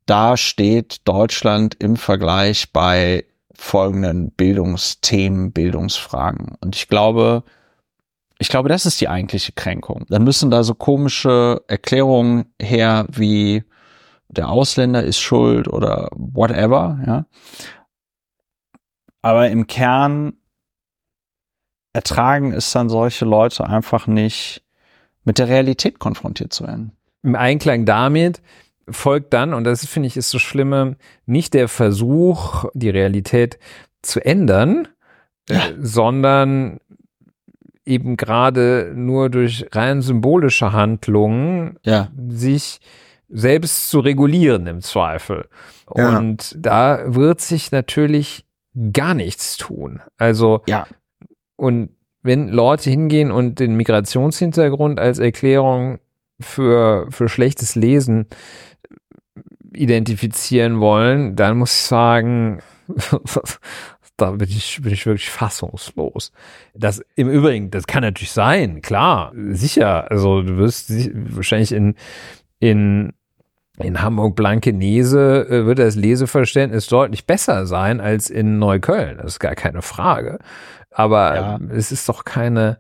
da 0.06 0.38
steht 0.38 1.08
Deutschland 1.08 1.76
im 1.80 1.96
Vergleich 1.96 2.72
bei 2.74 3.26
folgenden 3.54 4.32
Bildungsthemen, 4.32 5.52
Bildungsfragen. 5.52 6.56
Und 6.62 6.76
ich 6.76 6.88
glaube, 6.88 7.44
ich 8.40 8.50
glaube, 8.50 8.70
das 8.70 8.86
ist 8.86 9.02
die 9.02 9.10
eigentliche 9.10 9.52
Kränkung. 9.52 10.06
Dann 10.10 10.24
müssen 10.24 10.52
da 10.52 10.64
so 10.64 10.76
komische 10.76 11.64
Erklärungen 11.68 12.54
her, 12.62 13.08
wie 13.10 13.64
der 14.30 14.50
Ausländer 14.50 15.04
ist 15.04 15.20
schuld 15.20 15.68
oder 15.68 16.10
whatever, 16.14 17.00
ja. 17.06 17.26
Aber 19.22 19.50
im 19.50 19.68
Kern 19.68 20.34
ertragen 21.94 22.54
es 22.54 22.72
dann 22.72 22.90
solche 22.90 23.26
Leute 23.26 23.66
einfach 23.66 24.08
nicht, 24.08 24.64
mit 25.24 25.40
der 25.40 25.50
Realität 25.50 26.00
konfrontiert 26.00 26.54
zu 26.54 26.66
werden. 26.66 26.94
Im 27.24 27.36
Einklang 27.36 27.86
damit 27.86 28.42
folgt 28.90 29.34
dann, 29.34 29.54
und 29.54 29.66
das 29.66 29.86
finde 29.86 30.08
ich 30.08 30.16
ist 30.16 30.30
so 30.30 30.40
schlimme, 30.40 30.96
nicht 31.26 31.54
der 31.54 31.68
Versuch, 31.68 32.66
die 32.74 32.90
Realität 32.90 33.60
zu 34.02 34.24
ändern, 34.24 34.88
ja. 35.50 35.64
sondern 35.80 36.80
eben 37.88 38.18
gerade 38.18 38.92
nur 38.96 39.30
durch 39.30 39.66
rein 39.72 40.02
symbolische 40.02 40.74
Handlungen 40.74 41.80
ja. 41.84 42.10
sich 42.30 42.80
selbst 43.30 43.90
zu 43.90 44.00
regulieren 44.00 44.68
im 44.68 44.82
Zweifel. 44.82 45.48
Ja. 45.96 46.18
Und 46.18 46.56
da 46.60 47.16
wird 47.16 47.42
sich 47.42 47.72
natürlich 47.72 48.46
gar 48.94 49.14
nichts 49.14 49.58
tun. 49.58 50.02
Also, 50.18 50.62
ja. 50.68 50.86
Und 51.56 51.90
wenn 52.22 52.50
Leute 52.50 52.90
hingehen 52.90 53.32
und 53.32 53.60
den 53.60 53.76
Migrationshintergrund 53.76 55.00
als 55.00 55.20
Erklärung 55.20 56.00
für, 56.40 57.08
für 57.10 57.30
schlechtes 57.30 57.76
Lesen 57.76 58.28
identifizieren 59.74 60.80
wollen, 60.80 61.36
dann 61.36 61.58
muss 61.58 61.74
ich 61.74 61.82
sagen, 61.82 62.62
da 64.18 64.32
bin 64.32 64.50
ich, 64.50 64.82
bin 64.82 64.92
ich 64.92 65.06
wirklich 65.06 65.30
fassungslos. 65.30 66.32
Das 66.74 67.04
im 67.16 67.30
Übrigen, 67.30 67.70
das 67.72 67.88
kann 67.88 68.02
natürlich 68.02 68.32
sein, 68.32 68.82
klar, 68.82 69.32
sicher. 69.52 70.10
Also 70.12 70.42
du 70.42 70.58
wirst 70.58 70.92
wahrscheinlich 71.36 71.72
in, 71.72 71.96
in, 72.60 73.14
in 73.78 74.02
Hamburg-Blankenese 74.02 75.48
äh, 75.50 75.66
wird 75.66 75.80
das 75.80 75.96
Leseverständnis 75.96 76.88
deutlich 76.88 77.28
besser 77.28 77.68
sein 77.68 78.02
als 78.02 78.30
in 78.30 78.58
Neukölln. 78.58 79.18
Das 79.18 79.34
ist 79.34 79.40
gar 79.40 79.56
keine 79.56 79.84
Frage. 79.84 80.40
Aber 80.90 81.36
ja. 81.36 81.60
es 81.70 81.92
ist 81.92 82.10
doch 82.10 82.26
keine, 82.26 82.80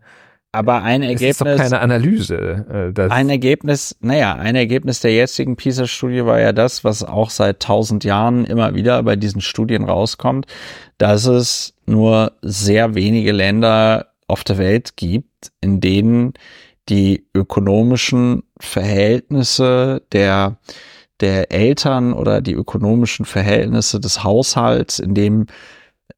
aber 0.58 0.82
ein 0.82 1.04
Ergebnis. 1.04 1.30
ist 1.30 1.42
doch 1.42 1.56
keine 1.56 1.80
Analyse. 1.80 2.94
Äh, 2.98 3.10
ein 3.10 3.30
Ergebnis, 3.30 3.96
naja, 4.02 4.34
ein 4.36 4.56
Ergebnis 4.56 5.00
der 5.02 5.14
jetzigen 5.14 5.56
PISA-Studie 5.56 6.26
war 6.26 6.40
ja 6.40 6.52
das, 6.52 6.84
was 6.84 7.04
auch 7.04 7.30
seit 7.30 7.62
tausend 7.62 8.04
Jahren 8.04 8.44
immer 8.46 8.74
wieder 8.74 9.04
bei 9.04 9.16
diesen 9.16 9.42
Studien 9.42 9.84
rauskommt, 9.84 10.48
dass 10.98 11.26
es 11.26 11.74
nur 11.86 12.34
sehr 12.42 12.96
wenige 12.96 13.32
Länder 13.32 14.08
auf 14.28 14.44
der 14.44 14.58
Welt 14.58 14.98
gibt, 14.98 15.52
in 15.62 15.80
denen 15.80 16.34
die 16.90 17.28
ökonomischen 17.36 18.44
Verhältnisse 18.60 20.02
der, 20.12 20.58
der 21.20 21.52
Eltern 21.52 22.14
oder 22.14 22.42
die 22.42 22.54
ökonomischen 22.54 23.26
Verhältnisse 23.26 24.00
des 24.00 24.24
Haushalts, 24.24 25.00
in 25.00 25.14
dem 25.14 25.46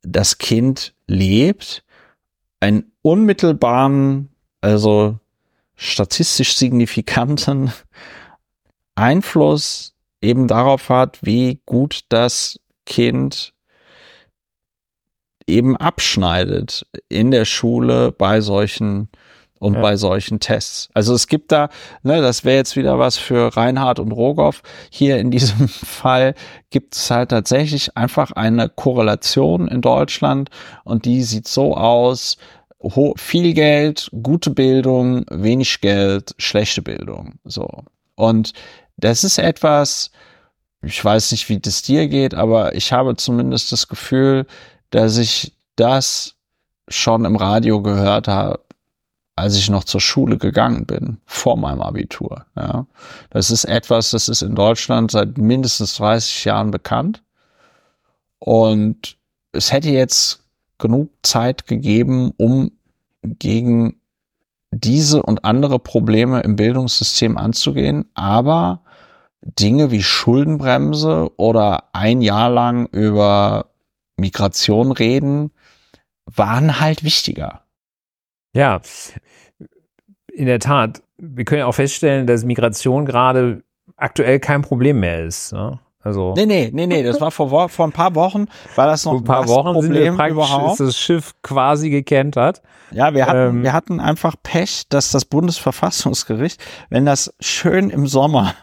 das 0.02 0.38
Kind 0.38 0.94
lebt, 1.08 1.84
einen 2.60 2.92
unmittelbaren, 3.02 4.30
also 4.62 5.20
statistisch 5.76 6.56
signifikanten 6.56 7.72
Einfluss 8.96 9.96
eben 10.22 10.48
darauf 10.48 10.90
hat, 10.90 11.20
wie 11.22 11.62
gut 11.66 12.02
das 12.10 12.60
Kind 12.86 13.54
eben 15.48 15.78
abschneidet 15.78 16.86
in 17.08 17.32
der 17.32 17.46
Schule 17.46 18.12
bei 18.12 18.42
solchen 18.42 19.10
und 19.60 19.76
ja. 19.76 19.82
bei 19.82 19.98
solchen 19.98 20.40
Tests. 20.40 20.90
Also 20.94 21.14
es 21.14 21.28
gibt 21.28 21.52
da, 21.52 21.70
ne, 22.02 22.22
das 22.22 22.44
wäre 22.44 22.58
jetzt 22.58 22.76
wieder 22.76 22.98
was 22.98 23.18
für 23.18 23.56
Reinhard 23.56 24.00
und 24.00 24.12
Rogoff. 24.12 24.64
Hier 24.90 25.18
in 25.18 25.32
diesem 25.32 25.68
Fall 25.68 26.34
gibt 26.70 26.96
es 26.96 27.12
halt 27.12 27.30
tatsächlich 27.30 27.96
einfach 27.96 28.32
eine 28.32 28.70
Korrelation 28.70 29.68
in 29.68 29.82
Deutschland 29.82 30.50
und 30.84 31.06
die 31.06 31.24
sieht 31.24 31.48
so 31.48 31.76
aus, 31.76 32.38
viel 33.18 33.54
Geld, 33.54 34.10
gute 34.24 34.52
Bildung, 34.52 35.26
wenig 35.30 35.82
Geld, 35.82 36.34
schlechte 36.38 36.82
Bildung. 36.82 37.40
So. 37.44 37.68
Und 38.16 38.54
das 38.96 39.24
ist 39.26 39.38
etwas, 39.38 40.12
ich 40.82 41.04
weiß 41.04 41.32
nicht, 41.32 41.50
wie 41.50 41.60
das 41.60 41.82
dir 41.82 42.08
geht, 42.08 42.34
aber 42.34 42.76
ich 42.76 42.94
habe 42.94 43.18
zumindest 43.18 43.72
das 43.74 43.90
Gefühl, 43.90 44.46
dass 44.92 45.18
ich 45.18 45.54
das 45.76 46.36
schon 46.88 47.26
im 47.26 47.36
Radio 47.36 47.82
gehört 47.82 48.28
habe, 48.28 48.62
als 49.40 49.56
ich 49.56 49.70
noch 49.70 49.84
zur 49.84 50.02
Schule 50.02 50.38
gegangen 50.38 50.86
bin, 50.86 51.18
vor 51.26 51.58
meinem 51.58 51.82
Abitur. 51.82 52.46
Ja. 52.56 52.86
Das 53.30 53.52
ist 53.52 53.66
etwas, 53.66 54.12
das 54.12 54.28
ist 54.28 54.42
in 54.42 54.56
Deutschland 54.56 55.12
seit 55.12 55.38
mindestens 55.38 55.96
30 55.96 56.46
Jahren 56.46 56.72
bekannt. 56.72 57.24
Und 58.40 59.18
es 59.52 59.72
hätte 59.72 59.90
jetzt 59.90 60.44
genug 60.78 61.10
Zeit 61.24 61.68
gegeben, 61.68 62.32
um 62.38 62.72
gegen 63.22 64.00
diese 64.72 65.24
und 65.24 65.46
andere 65.46 65.80
Probleme 65.80 66.42
im 66.42 66.56
Bildungssystem 66.56 67.38
anzugehen. 67.38 68.06
Aber 68.14 68.82
Dinge 69.42 69.90
wie 69.92 70.04
Schuldenbremse 70.04 71.32
oder 71.38 71.86
ein 71.94 72.22
Jahr 72.22 72.50
lang 72.50 72.88
über 72.88 73.68
Migration 74.18 74.92
reden, 74.92 75.52
waren 76.26 76.80
halt 76.80 77.04
wichtiger. 77.04 77.64
Ja, 78.54 78.82
in 80.34 80.46
der 80.46 80.60
Tat. 80.60 81.02
Wir 81.18 81.46
können 81.46 81.60
ja 81.60 81.66
auch 81.66 81.74
feststellen, 81.74 82.28
dass 82.28 82.46
Migration 82.46 83.06
gerade 83.06 83.64
aktuell 83.98 84.40
kein 84.40 84.62
Problem 84.62 85.00
mehr 85.02 85.26
ist. 85.26 85.52
Ne? 85.52 85.80
Also 86.02 86.34
nee, 86.38 86.46
nee, 86.46 86.70
nee, 86.72 86.88
nee, 86.88 87.04
das 87.04 87.20
war 87.20 87.30
vor, 87.30 87.68
vor 87.68 87.86
ein 87.86 87.92
paar 87.92 88.16
Wochen, 88.16 88.48
war 88.76 88.88
das 88.88 89.04
noch 89.04 89.16
ein 89.16 89.24
paar 89.26 89.50
Wochen 89.50 89.74
Problem 89.74 90.16
sind 90.16 90.28
überhaupt. 90.30 90.80
ist 90.80 90.88
das 90.88 90.98
Schiff 90.98 91.34
quasi 91.44 91.90
gekentert. 91.90 92.62
Ja, 92.92 93.14
wir 93.14 93.28
hatten, 93.28 93.58
ähm, 93.58 93.64
wir 93.64 93.74
hatten 93.74 94.00
einfach 94.00 94.36
Pech, 94.42 94.84
dass 94.88 95.12
das 95.12 95.26
Bundesverfassungsgericht, 95.26 96.64
wenn 96.90 97.06
das 97.06 97.34
schön 97.42 97.90
im 97.90 98.08
Sommer 98.08 98.56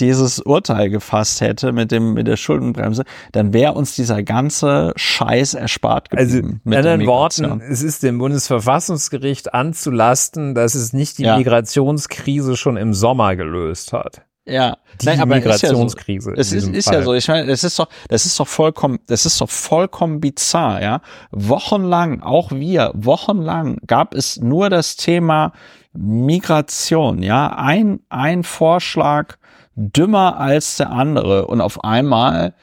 dieses 0.00 0.40
Urteil 0.40 0.90
gefasst 0.90 1.40
hätte 1.40 1.72
mit 1.72 1.90
dem 1.90 2.14
mit 2.14 2.26
der 2.26 2.36
Schuldenbremse, 2.36 3.04
dann 3.32 3.52
wäre 3.52 3.74
uns 3.74 3.94
dieser 3.94 4.22
ganze 4.22 4.92
Scheiß 4.96 5.54
erspart 5.54 6.10
geblieben. 6.10 6.60
Also 6.64 6.70
in 6.70 6.74
anderen 6.74 7.06
Worten, 7.06 7.60
es 7.60 7.82
ist 7.82 8.02
dem 8.02 8.18
Bundesverfassungsgericht 8.18 9.54
anzulasten, 9.54 10.54
dass 10.54 10.74
es 10.74 10.92
nicht 10.92 11.18
die 11.18 11.24
ja. 11.24 11.36
Migrationskrise 11.36 12.56
schon 12.56 12.76
im 12.76 12.94
Sommer 12.94 13.36
gelöst 13.36 13.92
hat. 13.92 14.22
Ja, 14.48 14.76
die 15.00 15.06
Nein, 15.06 15.20
aber 15.20 15.34
Migrationskrise. 15.34 16.32
Es 16.36 16.52
ist, 16.52 16.68
ja 16.68 16.70
so. 16.70 16.70
es 16.70 16.76
ist, 16.76 16.86
ist 16.86 16.92
ja 16.92 17.02
so. 17.02 17.14
Ich 17.14 17.26
meine, 17.26 17.46
das 17.48 17.64
ist 17.64 17.78
doch, 17.80 17.88
das 18.08 18.26
ist 18.26 18.38
doch 18.38 18.46
vollkommen, 18.46 19.00
das 19.08 19.26
ist 19.26 19.40
doch 19.40 19.50
vollkommen 19.50 20.20
bizarr, 20.20 20.80
ja. 20.80 21.00
Wochenlang, 21.32 22.22
auch 22.22 22.52
wir, 22.52 22.92
wochenlang 22.94 23.78
gab 23.88 24.14
es 24.14 24.36
nur 24.38 24.70
das 24.70 24.94
Thema 24.94 25.52
Migration, 25.92 27.24
ja. 27.24 27.56
Ein, 27.56 28.00
ein 28.08 28.44
Vorschlag 28.44 29.34
dümmer 29.76 30.40
als 30.40 30.78
der 30.78 30.90
andere 30.90 31.46
und 31.46 31.60
auf 31.60 31.84
einmal 31.84 32.54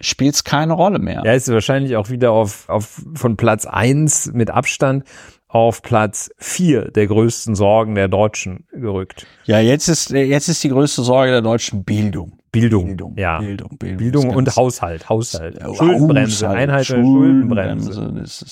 spielt 0.00 0.34
es 0.34 0.44
keine 0.44 0.72
Rolle 0.72 0.98
mehr. 0.98 1.22
Ja, 1.24 1.32
ist 1.32 1.50
wahrscheinlich 1.50 1.96
auch 1.96 2.10
wieder 2.10 2.32
auf, 2.32 2.68
auf 2.68 3.02
von 3.14 3.36
Platz 3.36 3.66
eins 3.66 4.30
mit 4.32 4.50
Abstand 4.50 5.04
auf 5.48 5.82
Platz 5.82 6.30
vier 6.38 6.90
der 6.90 7.06
größten 7.06 7.54
Sorgen 7.54 7.94
der 7.94 8.08
Deutschen 8.08 8.66
gerückt. 8.72 9.26
Ja, 9.44 9.60
jetzt 9.60 9.88
ist, 9.88 10.10
jetzt 10.10 10.48
ist 10.48 10.64
die 10.64 10.68
größte 10.68 11.02
Sorge 11.02 11.30
der 11.30 11.42
Deutschen 11.42 11.84
Bildung. 11.84 12.40
Bildung, 12.50 12.86
Bildung 12.86 13.14
ja. 13.16 13.38
Bildung, 13.38 13.76
Bildung, 13.78 13.96
Bildung 13.98 14.30
und 14.30 14.56
Haushalt, 14.56 15.08
Haushalt. 15.08 15.58
Schuldenbremse, 15.76 16.48
Einheit 16.48 16.88
der 16.88 16.96
Schuldenbremse. 16.96 17.92
Schuldenbremse. 17.92 18.46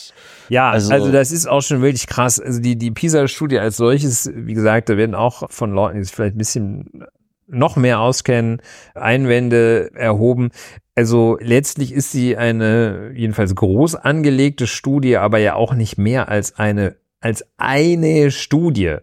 Ja, 0.48 0.70
also, 0.70 0.92
also, 0.92 1.12
das 1.12 1.30
ist 1.30 1.46
auch 1.46 1.62
schon 1.62 1.82
wirklich 1.82 2.08
krass. 2.08 2.40
Also 2.40 2.60
die, 2.60 2.76
die 2.76 2.90
PISA-Studie 2.90 3.58
als 3.58 3.76
solches, 3.76 4.30
wie 4.34 4.54
gesagt, 4.54 4.88
da 4.88 4.96
werden 4.96 5.14
auch 5.14 5.50
von 5.50 5.72
Leuten, 5.72 5.98
die 5.98 6.04
sich 6.04 6.12
vielleicht 6.12 6.34
ein 6.34 6.38
bisschen 6.38 7.04
noch 7.52 7.76
mehr 7.76 8.00
auskennen, 8.00 8.60
Einwände 8.94 9.90
erhoben. 9.94 10.50
Also 10.94 11.38
letztlich 11.40 11.92
ist 11.92 12.12
sie 12.12 12.36
eine 12.36 13.12
jedenfalls 13.14 13.54
groß 13.54 13.94
angelegte 13.94 14.66
Studie, 14.66 15.16
aber 15.16 15.38
ja 15.38 15.54
auch 15.54 15.74
nicht 15.74 15.98
mehr 15.98 16.28
als 16.28 16.58
eine, 16.58 16.96
als 17.20 17.46
eine 17.56 18.30
Studie. 18.30 18.96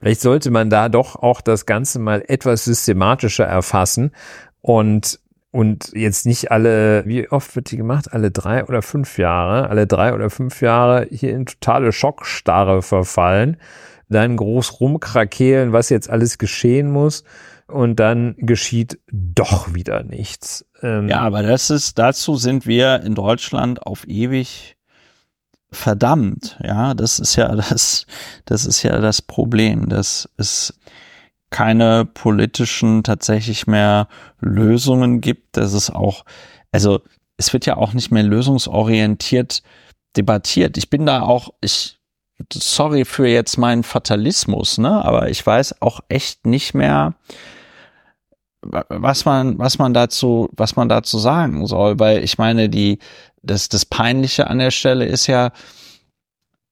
Vielleicht 0.00 0.20
sollte 0.20 0.50
man 0.50 0.70
da 0.70 0.88
doch 0.88 1.16
auch 1.16 1.40
das 1.40 1.66
Ganze 1.66 1.98
mal 1.98 2.22
etwas 2.26 2.64
systematischer 2.64 3.44
erfassen 3.44 4.12
und 4.60 5.20
und 5.52 5.92
jetzt 5.94 6.26
nicht 6.26 6.50
alle, 6.50 7.06
wie 7.06 7.30
oft 7.30 7.56
wird 7.56 7.70
die 7.70 7.78
gemacht? 7.78 8.12
Alle 8.12 8.30
drei 8.30 8.66
oder 8.66 8.82
fünf 8.82 9.16
Jahre, 9.16 9.70
alle 9.70 9.86
drei 9.86 10.12
oder 10.12 10.28
fünf 10.28 10.60
Jahre 10.60 11.06
hier 11.10 11.30
in 11.30 11.46
totale 11.46 11.92
Schockstarre 11.92 12.82
verfallen, 12.82 13.56
dann 14.10 14.36
groß 14.36 14.80
rumkrakehlen, 14.80 15.72
was 15.72 15.88
jetzt 15.88 16.10
alles 16.10 16.36
geschehen 16.36 16.90
muss 16.90 17.24
und 17.68 17.96
dann 17.96 18.34
geschieht 18.38 18.98
doch 19.10 19.74
wieder 19.74 20.02
nichts. 20.02 20.64
Ähm 20.82 21.08
ja, 21.08 21.20
aber 21.20 21.42
das 21.42 21.70
ist, 21.70 21.98
dazu 21.98 22.36
sind 22.36 22.66
wir 22.66 23.02
in 23.02 23.14
Deutschland 23.14 23.86
auf 23.86 24.06
ewig 24.06 24.76
verdammt. 25.70 26.58
Ja, 26.62 26.94
das 26.94 27.18
ist 27.18 27.36
ja 27.36 27.54
das, 27.54 28.06
das 28.44 28.66
ist 28.66 28.82
ja 28.82 29.00
das 29.00 29.22
Problem, 29.22 29.88
dass 29.88 30.28
es 30.36 30.78
keine 31.50 32.04
politischen 32.04 33.02
tatsächlich 33.02 33.66
mehr 33.66 34.08
Lösungen 34.40 35.20
gibt, 35.20 35.56
dass 35.56 35.72
es 35.72 35.90
auch, 35.90 36.24
also 36.72 37.00
es 37.36 37.52
wird 37.52 37.66
ja 37.66 37.76
auch 37.76 37.92
nicht 37.92 38.10
mehr 38.10 38.22
lösungsorientiert 38.22 39.62
debattiert. 40.16 40.76
Ich 40.76 40.90
bin 40.90 41.06
da 41.06 41.22
auch, 41.22 41.50
ich, 41.60 41.98
sorry 42.52 43.04
für 43.04 43.28
jetzt 43.28 43.58
meinen 43.58 43.82
Fatalismus, 43.82 44.78
ne, 44.78 45.04
aber 45.04 45.30
ich 45.30 45.46
weiß 45.46 45.82
auch 45.82 46.00
echt 46.08 46.46
nicht 46.46 46.74
mehr, 46.74 47.14
was 48.88 49.24
man, 49.24 49.58
was 49.58 49.78
man 49.78 49.94
dazu, 49.94 50.48
was 50.56 50.76
man 50.76 50.88
dazu 50.88 51.18
sagen 51.18 51.66
soll, 51.66 51.98
weil 51.98 52.22
ich 52.22 52.38
meine, 52.38 52.68
die, 52.68 52.98
das, 53.42 53.68
das 53.68 53.84
Peinliche 53.84 54.48
an 54.48 54.58
der 54.58 54.70
Stelle 54.70 55.04
ist 55.04 55.26
ja, 55.26 55.52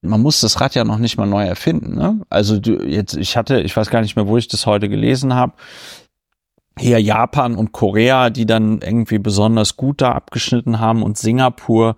man 0.01 0.21
muss 0.21 0.41
das 0.41 0.61
Rad 0.61 0.75
ja 0.75 0.83
noch 0.83 0.99
nicht 0.99 1.17
mal 1.17 1.25
neu 1.25 1.43
erfinden. 1.43 1.95
Ne? 1.95 2.21
Also 2.29 2.59
du, 2.59 2.83
jetzt, 2.83 3.15
ich 3.15 3.37
hatte, 3.37 3.61
ich 3.61 3.75
weiß 3.75 3.89
gar 3.89 4.01
nicht 4.01 4.15
mehr, 4.15 4.27
wo 4.27 4.37
ich 4.37 4.47
das 4.47 4.65
heute 4.65 4.89
gelesen 4.89 5.33
habe. 5.33 5.53
Hier 6.77 7.01
Japan 7.01 7.55
und 7.55 7.71
Korea, 7.71 8.29
die 8.29 8.45
dann 8.45 8.81
irgendwie 8.81 9.17
besonders 9.17 9.77
gut 9.77 10.01
da 10.01 10.11
abgeschnitten 10.11 10.79
haben 10.79 11.03
und 11.03 11.17
Singapur, 11.17 11.95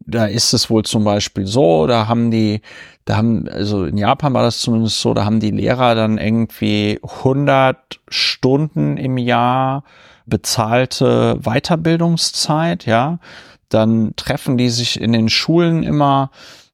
da 0.00 0.26
ist 0.26 0.52
es 0.52 0.70
wohl 0.70 0.84
zum 0.84 1.04
Beispiel 1.04 1.46
so, 1.46 1.86
da 1.86 2.08
haben 2.08 2.30
die, 2.30 2.62
da 3.04 3.16
haben, 3.16 3.48
also 3.48 3.84
in 3.84 3.96
Japan 3.96 4.34
war 4.34 4.42
das 4.42 4.58
zumindest 4.58 5.00
so, 5.00 5.14
da 5.14 5.24
haben 5.24 5.40
die 5.40 5.50
Lehrer 5.50 5.94
dann 5.94 6.18
irgendwie 6.18 6.98
100 7.02 8.00
Stunden 8.08 8.96
im 8.96 9.18
Jahr 9.18 9.84
bezahlte 10.26 11.38
Weiterbildungszeit, 11.42 12.86
ja. 12.86 13.18
Dann 13.68 14.14
treffen 14.16 14.56
die 14.56 14.70
sich 14.70 15.00
in 15.00 15.12
den 15.12 15.28
Schulen 15.28 15.82
immer 15.82 16.30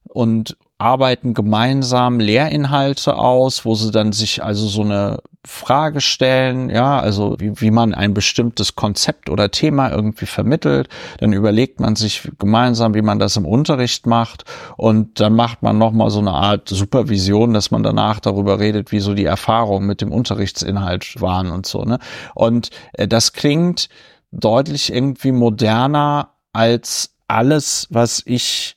und 0.07 0.57
arbeiten 0.79 1.33
gemeinsam 1.33 2.19
Lehrinhalte 2.19 3.17
aus, 3.17 3.65
wo 3.65 3.73
sie 3.73 3.91
dann 3.91 4.11
sich 4.11 4.43
also 4.43 4.67
so 4.67 4.83
eine 4.83 5.19
Frage 5.43 6.01
stellen, 6.01 6.69
ja, 6.69 6.99
also 6.99 7.35
wie, 7.39 7.59
wie 7.61 7.71
man 7.71 7.95
ein 7.95 8.13
bestimmtes 8.13 8.75
Konzept 8.75 9.29
oder 9.29 9.49
Thema 9.49 9.89
irgendwie 9.89 10.25
vermittelt. 10.25 10.89
Dann 11.19 11.33
überlegt 11.33 11.79
man 11.79 11.95
sich 11.95 12.29
gemeinsam, 12.37 12.93
wie 12.93 13.01
man 13.01 13.17
das 13.17 13.37
im 13.37 13.45
Unterricht 13.45 14.05
macht 14.05 14.43
und 14.75 15.19
dann 15.19 15.33
macht 15.33 15.63
man 15.63 15.77
nochmal 15.77 16.11
so 16.11 16.19
eine 16.19 16.33
Art 16.33 16.69
Supervision, 16.69 17.53
dass 17.53 17.71
man 17.71 17.81
danach 17.81 18.19
darüber 18.19 18.59
redet, 18.59 18.91
wie 18.91 18.99
so 18.99 19.15
die 19.15 19.25
Erfahrungen 19.25 19.87
mit 19.87 20.01
dem 20.01 20.11
Unterrichtsinhalt 20.11 21.19
waren 21.21 21.49
und 21.49 21.65
so, 21.65 21.83
ne? 21.85 21.97
Und 22.35 22.69
äh, 22.93 23.07
das 23.07 23.33
klingt 23.33 23.89
deutlich 24.31 24.93
irgendwie 24.93 25.31
moderner 25.31 26.33
als 26.53 27.15
alles, 27.27 27.87
was 27.89 28.21
ich 28.25 28.75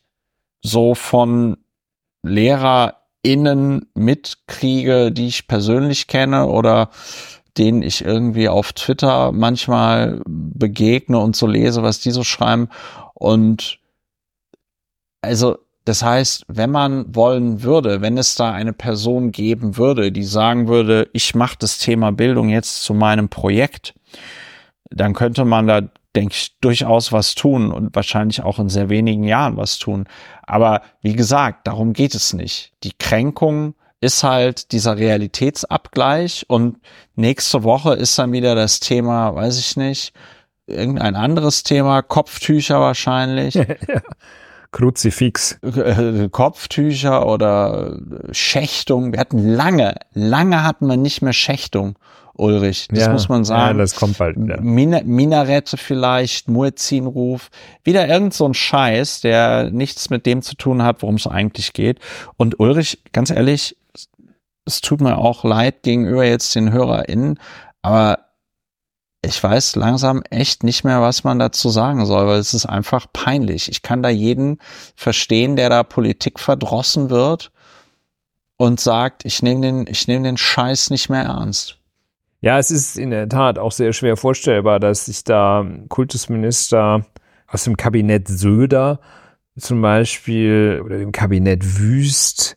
so 0.63 0.95
von 0.95 1.57
LehrerInnen 2.23 3.87
mitkriege, 3.95 5.13
die 5.13 5.29
ich 5.29 5.49
persönlich 5.49 6.07
kenne 6.07 6.47
oder 6.47 6.91
denen 7.59 7.83
ich 7.83 8.05
irgendwie 8.05 8.49
auf 8.49 8.73
Twitter 8.73 9.33
manchmal 9.33 10.23
begegne 10.27 11.19
und 11.19 11.35
so 11.37 11.47
lese, 11.47 11.83
was 11.83 12.01
die 12.01 12.11
so 12.13 12.25
schreiben. 12.25 12.69
Und 13.15 13.79
also 15.23 15.59
Das 15.87 16.03
heißt, 16.03 16.45
wenn 16.47 16.71
man 16.71 17.15
wollen 17.15 17.63
würde, 17.63 18.01
wenn 18.03 18.19
es 18.19 18.35
da 18.35 18.53
eine 18.53 18.73
Person 18.73 19.33
geben 19.33 19.77
würde, 19.77 20.13
die 20.13 20.25
sagen 20.25 20.69
würde, 20.69 21.09
ich 21.13 21.35
mache 21.35 21.57
das 21.59 21.79
Thema 21.79 22.13
Bildung 22.13 22.49
jetzt 22.51 22.85
zu 22.85 22.95
meinem 22.95 23.29
Projekt, 23.29 23.95
dann 24.91 25.15
könnte 25.15 25.45
man 25.45 25.67
da, 25.67 25.83
denke 26.17 26.35
ich, 26.35 26.57
durchaus 26.61 27.13
was 27.13 27.35
tun 27.35 27.73
und 27.73 27.95
wahrscheinlich 27.95 28.43
auch 28.43 28.59
in 28.59 28.69
sehr 28.69 28.89
wenigen 28.89 29.25
Jahren 29.25 29.57
was 29.57 29.79
tun. 29.79 30.07
Aber 30.43 30.83
wie 31.03 31.15
gesagt, 31.15 31.67
darum 31.67 31.93
geht 31.93 32.15
es 32.15 32.33
nicht. 32.33 32.73
Die 32.83 32.93
Kränkung 32.99 33.75
ist 34.01 34.25
halt 34.25 34.73
dieser 34.73 34.97
Realitätsabgleich 34.97 36.47
und 36.49 36.79
nächste 37.17 37.63
Woche 37.63 37.95
ist 37.95 38.19
dann 38.19 38.33
wieder 38.33 38.55
das 38.55 38.81
Thema, 38.81 39.35
weiß 39.35 39.59
ich 39.59 39.77
nicht, 39.77 40.13
irgendein 40.67 41.17
anderes 41.17 41.63
Thema, 41.63 42.03
Kopftücher 42.03 42.81
wahrscheinlich. 42.81 43.59
Kruzifix. 44.73 45.59
Äh, 45.63 46.29
Kopftücher 46.31 47.27
oder 47.27 47.99
Schächtung. 48.31 49.13
Wir 49.13 49.21
hatten 49.21 49.47
lange, 49.47 49.97
lange 50.13 50.63
hatten 50.63 50.87
wir 50.87 50.97
nicht 50.97 51.23
mehr 51.23 51.33
Schächtung, 51.33 51.99
Ulrich. 52.41 52.89
Das 52.89 53.01
ja, 53.01 53.13
muss 53.13 53.29
man 53.29 53.45
sagen. 53.45 53.77
Ja, 53.77 53.83
das 53.83 53.95
kommt 53.95 54.19
bald. 54.19 54.37
Ja. 54.37 54.61
Min 54.61 55.01
Minarette 55.05 55.77
vielleicht, 55.77 56.49
Muezzinruf. 56.49 57.51
Wieder 57.85 58.09
irgend 58.09 58.35
so 58.35 58.47
ein 58.47 58.55
Scheiß, 58.55 59.21
der 59.21 59.71
nichts 59.71 60.11
mit 60.11 60.27
dem 60.27 60.43
zu 60.43 60.57
tun 60.57 60.83
hat, 60.83 61.03
worum 61.03 61.17
es 61.17 61.27
eigentlich 61.27 61.73
geht. 61.73 62.01
Und 62.37 62.59
Ulrich, 62.59 63.03
ganz 63.13 63.31
ehrlich, 63.31 63.77
es 64.65 64.81
tut 64.81 65.01
mir 65.01 65.19
auch 65.19 65.45
leid 65.45 65.83
gegenüber 65.83 66.25
jetzt 66.25 66.55
den 66.55 66.73
HörerInnen, 66.73 67.39
aber 67.83 68.19
ich 69.23 69.43
weiß 69.43 69.77
langsam 69.77 70.23
echt 70.31 70.65
nicht 70.65 70.85
mehr, 70.85 71.03
was 71.03 71.25
man 71.25 71.39
dazu 71.39 71.69
sagen 71.69 72.07
soll, 72.07 72.27
weil 72.27 72.39
es 72.39 72.55
ist 72.55 72.67
einfach 72.67 73.07
peinlich. 73.13 73.69
Ich 73.69 73.83
kann 73.83 74.03
da 74.03 74.09
jeden 74.09 74.59
verstehen, 74.97 75.57
der 75.57 75.69
da 75.69 75.83
Politik 75.83 76.41
verdrossen 76.41 77.11
wird 77.11 77.53
und 78.57 78.81
sagt, 78.81 79.25
ich 79.25 79.43
nehme 79.43 79.61
den, 79.61 79.87
ich 79.87 80.09
nehme 80.09 80.25
den 80.25 80.37
Scheiß 80.39 80.91
nicht 80.91 81.11
mehr 81.11 81.25
ernst. 81.25 81.80
Ja, 82.41 82.59
es 82.59 82.71
ist 82.71 82.97
in 82.97 83.11
der 83.11 83.29
Tat 83.29 83.59
auch 83.59 83.73
sehr 83.73 83.93
schwer 83.93 84.17
vorstellbar, 84.17 84.81
dass 84.81 85.07
sich 85.07 85.25
da 85.25 85.67
Kultusminister 85.89 87.05
aus 87.47 87.65
dem 87.65 87.77
Kabinett 87.77 88.29
Söder 88.29 89.01
zum 89.59 89.83
Beispiel 89.83 90.81
oder 90.85 90.99
dem 90.99 91.13
Kabinett 91.13 91.79
Wüst 91.79 92.57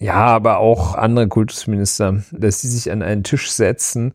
ja, 0.00 0.14
aber 0.14 0.58
auch 0.58 0.94
andere 0.94 1.26
Kultusminister, 1.28 2.22
dass 2.30 2.60
sie 2.60 2.68
sich 2.68 2.90
an 2.92 3.02
einen 3.02 3.24
Tisch 3.24 3.50
setzen 3.50 4.14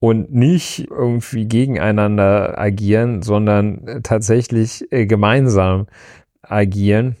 und 0.00 0.32
nicht 0.34 0.88
irgendwie 0.90 1.46
gegeneinander 1.46 2.58
agieren, 2.58 3.22
sondern 3.22 4.00
tatsächlich 4.02 4.90
äh, 4.90 5.06
gemeinsam 5.06 5.86
agieren. 6.42 7.16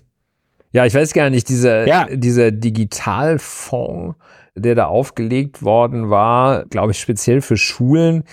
Ja, 0.72 0.86
ich 0.86 0.94
weiß 0.94 1.12
gar 1.12 1.30
nicht, 1.30 1.48
dieser, 1.48 1.86
ja. 1.86 2.06
dieser 2.10 2.50
Digitalfonds, 2.50 4.16
der 4.60 4.74
da 4.74 4.86
aufgelegt 4.86 5.62
worden 5.62 6.10
war, 6.10 6.64
glaube 6.66 6.92
ich, 6.92 7.00
speziell 7.00 7.40
für 7.40 7.56
Schulen, 7.56 8.24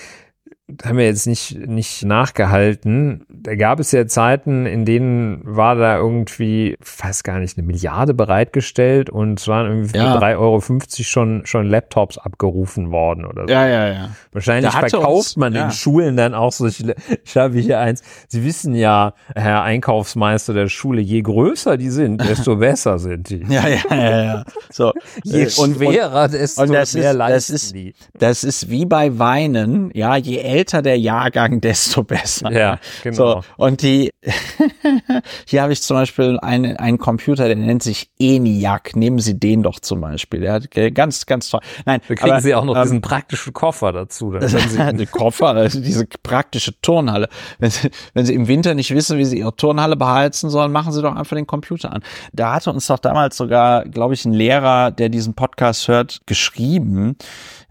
haben 0.84 0.98
wir 0.98 1.06
jetzt 1.06 1.27
nicht, 1.27 1.65
nicht 1.65 2.03
nachgehalten. 2.03 3.26
Da 3.30 3.56
gab 3.56 3.80
es 3.80 3.94
ja 3.94 4.06
Zeiten, 4.06 4.65
in 4.65 4.84
denen 4.84 5.39
war 5.44 5.76
da 5.76 5.98
irgendwie, 5.98 6.77
weiß 7.02 7.23
gar 7.23 7.39
nicht, 7.39 7.57
eine 7.57 7.65
Milliarde 7.65 8.14
bereitgestellt 8.14 9.10
und 9.10 9.39
es 9.39 9.48
waren 9.48 9.68
irgendwie 9.68 9.98
ja. 9.98 10.19
für 10.19 10.26
3,50 10.26 10.38
Euro 10.38 10.61
schon, 11.03 11.45
schon 11.45 11.69
Laptops 11.69 12.18
abgerufen 12.18 12.91
worden 12.91 13.26
oder 13.26 13.48
so. 13.48 13.53
Ja, 13.53 13.65
ja, 13.65 13.88
ja. 13.94 14.10
Wahrscheinlich 14.34 14.73
verkauft 14.73 15.06
uns, 15.06 15.38
man 15.38 15.56
ja. 15.56 15.65
in 15.65 15.72
Schulen 15.72 16.18
dann 16.18 16.34
auch 16.34 16.52
so, 16.52 16.68
ich, 16.68 16.84
ich 17.23 17.38
habe 17.38 17.57
hier 17.60 17.80
eins. 17.80 18.02
Sie 18.27 18.44
wissen 18.44 18.76
ja, 18.76 19.14
Herr 19.35 19.64
Einkaufsmeister 19.64 20.53
der 20.53 20.68
Schule, 20.68 20.99
je 20.99 21.22
größer 21.22 21.77
die 21.77 21.89
sind, 21.89 22.22
desto 22.27 22.57
besser 22.57 22.99
sind 22.99 23.30
die. 23.30 23.45
Ja, 23.48 23.69
ja, 23.69 23.80
ja, 23.89 24.23
ja. 24.23 24.44
So. 24.69 24.91
je 25.23 25.44
äh, 25.44 25.49
schwerer, 25.49 26.26
und, 26.26 26.34
desto 26.34 26.64
und 26.64 26.73
das 26.73 26.94
mehr 26.94 27.11
ist, 27.11 27.18
leisten 27.18 27.53
das 27.53 27.64
ist, 27.64 27.73
die. 27.76 27.95
Das 28.19 28.44
ist 28.44 28.69
wie 28.69 28.85
bei 28.85 29.18
Weinen, 29.18 29.91
ja, 29.94 30.18
je 30.18 30.39
älter 30.39 30.56
älter 30.57 30.81
der 30.81 30.97
Jahrgang, 30.97 31.61
desto 31.61 32.03
besser. 32.03 32.51
Ja, 32.51 32.79
genau. 33.03 33.15
So, 33.15 33.43
und 33.57 33.81
die, 33.81 34.11
hier 35.47 35.61
habe 35.61 35.73
ich 35.73 35.81
zum 35.81 35.97
Beispiel 35.97 36.39
einen, 36.41 36.77
einen 36.77 36.97
Computer, 36.97 37.47
der 37.47 37.55
nennt 37.55 37.84
sich 37.84 38.09
ENIAC. 38.19 38.95
Nehmen 38.95 39.19
Sie 39.19 39.39
den 39.39 39.63
doch 39.63 39.79
zum 39.79 40.01
Beispiel. 40.01 40.41
Der 40.41 40.53
hat 40.53 40.71
ganz, 40.93 41.25
ganz 41.25 41.49
toll. 41.49 41.61
Nein, 41.85 42.01
da 42.07 42.15
kriegen 42.15 42.31
aber, 42.31 42.41
Sie 42.41 42.55
auch 42.55 42.65
noch 42.65 42.75
ähm, 42.75 42.84
diesen 42.84 43.01
praktischen 43.01 43.53
Koffer 43.53 43.91
dazu. 43.91 44.31
Dann 44.31 44.47
Sie 44.97 45.05
Koffer, 45.05 45.47
also 45.47 45.79
diese 45.79 46.05
praktische 46.23 46.79
Turnhalle. 46.81 47.29
Wenn 47.59 47.69
Sie, 47.69 47.89
wenn 48.13 48.25
Sie 48.25 48.34
im 48.34 48.47
Winter 48.47 48.73
nicht 48.73 48.93
wissen, 48.93 49.17
wie 49.17 49.25
Sie 49.25 49.39
Ihre 49.39 49.55
Turnhalle 49.55 49.95
beheizen 49.95 50.49
sollen, 50.49 50.71
machen 50.71 50.91
Sie 50.91 51.01
doch 51.01 51.15
einfach 51.15 51.35
den 51.35 51.47
Computer 51.47 51.93
an. 51.93 52.01
Da 52.34 52.53
hatte 52.53 52.71
uns 52.71 52.88
doch 52.88 52.99
damals 52.99 53.38
sogar, 53.38 53.84
glaube 53.85 54.13
ich, 54.13 54.25
ein 54.25 54.34
Lehrer, 54.34 54.91
der 54.91 55.09
diesen 55.09 55.34
Podcast 55.35 55.88
hört, 55.88 56.21
geschrieben, 56.25 57.15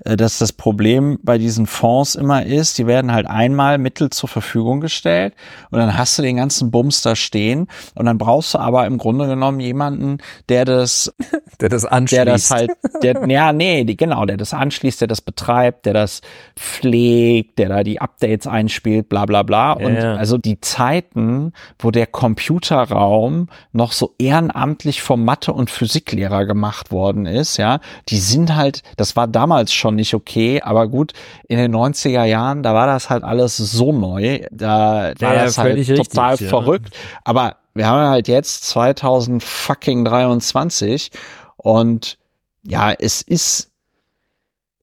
äh, 0.05 0.17
dass 0.17 0.39
das 0.39 0.53
Problem 0.53 1.19
bei 1.23 1.39
diesen 1.39 1.67
Fonds 1.67 2.15
immer 2.15 2.45
ist, 2.45 2.76
die 2.77 2.87
werden 2.87 3.13
halt 3.13 3.27
einmal 3.27 3.79
Mittel 3.79 4.11
zur 4.11 4.29
Verfügung 4.29 4.81
gestellt 4.81 5.35
und 5.71 5.79
dann 5.79 5.97
hast 5.97 6.19
du 6.19 6.23
den 6.23 6.37
ganzen 6.37 6.71
Bums 6.71 7.03
da 7.03 7.17
stehen 7.17 7.69
und 7.95 8.07
dann 8.07 8.19
brauchst 8.19 8.55
du 8.55 8.59
aber 8.59 8.87
im 8.87 8.99
Grunde 8.99 9.27
genommen 9.27 9.61
jemanden, 9.61 10.19
der 10.49 10.65
das, 10.65 11.15
der 11.61 11.71
das 11.71 11.85
anschließt, 11.85 12.19
der 12.19 12.25
das 12.27 12.51
halt, 12.51 12.71
der, 13.03 13.27
ja, 13.29 13.53
nee, 13.53 13.85
die, 13.85 13.97
genau, 13.97 14.27
der 14.27 14.37
das 14.37 14.53
anschließt, 14.53 15.01
der 15.01 15.09
das 15.09 15.23
betreibt, 15.23 15.87
der 15.87 15.95
das 15.95 16.21
pflegt, 16.57 17.59
der 17.59 17.71
da 17.71 17.83
die 17.83 18.01
Updates 18.01 18.47
einspielt, 18.47 19.09
bla, 19.09 19.25
bla, 19.25 19.43
bla. 19.43 19.73
Und 19.73 19.95
ja. 19.95 20.15
also 20.15 20.37
die 20.37 20.61
Zeiten, 20.61 21.53
wo 21.79 21.91
der 21.91 22.07
Computerraum 22.07 23.49
noch 23.73 23.93
so 23.93 24.15
ehrenamtlich 24.19 25.03
vom 25.03 25.25
Mathe- 25.25 25.53
und 25.53 25.71
Physiklehrer 25.71 26.45
gemacht 26.45 26.91
worden 26.93 27.27
ist, 27.27 27.57
ja, 27.57 27.81
die 28.09 28.19
sind 28.19 28.55
halt, 28.55 28.83
das 28.97 29.17
war 29.17 29.27
damals 29.27 29.73
schon 29.73 29.87
schon 29.87 29.95
nicht 29.95 30.15
okay. 30.15 30.61
Aber 30.63 30.89
gut, 30.89 31.13
in 31.49 31.59
den 31.59 31.75
90er 31.75 32.25
Jahren, 32.25 32.63
da 32.67 32.75
war 32.75 32.87
das 32.89 33.09
halt 33.11 33.23
alles 33.23 33.57
so 33.57 33.93
neu. 33.93 34.41
Da 34.51 35.13
war 35.21 35.35
ja, 35.35 35.45
das 35.45 35.57
halt 35.57 35.87
total 35.87 36.33
richtig, 36.33 36.49
verrückt. 36.49 36.93
Ja. 36.93 36.99
Aber 37.23 37.59
wir 37.75 37.87
haben 37.87 38.11
halt 38.11 38.27
jetzt 38.27 38.65
2023 38.65 41.13
und 41.59 42.19
ja, 42.65 42.93
es 42.93 43.23
ist, 43.23 43.71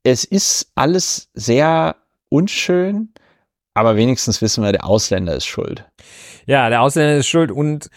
es 0.03 0.23
ist 0.23 0.71
alles 0.75 1.27
sehr 1.33 1.97
unschön, 2.29 3.09
aber 3.73 3.97
wenigstens 3.97 4.41
wissen 4.41 4.63
wir, 4.63 4.71
der 4.71 4.85
Ausländer 4.85 5.35
ist 5.35 5.45
schuld. 5.45 5.83
Ja, 6.45 6.69
der 6.69 6.83
Ausländer 6.83 7.17
ist 7.17 7.27
schuld 7.27 7.51
und 7.51 7.89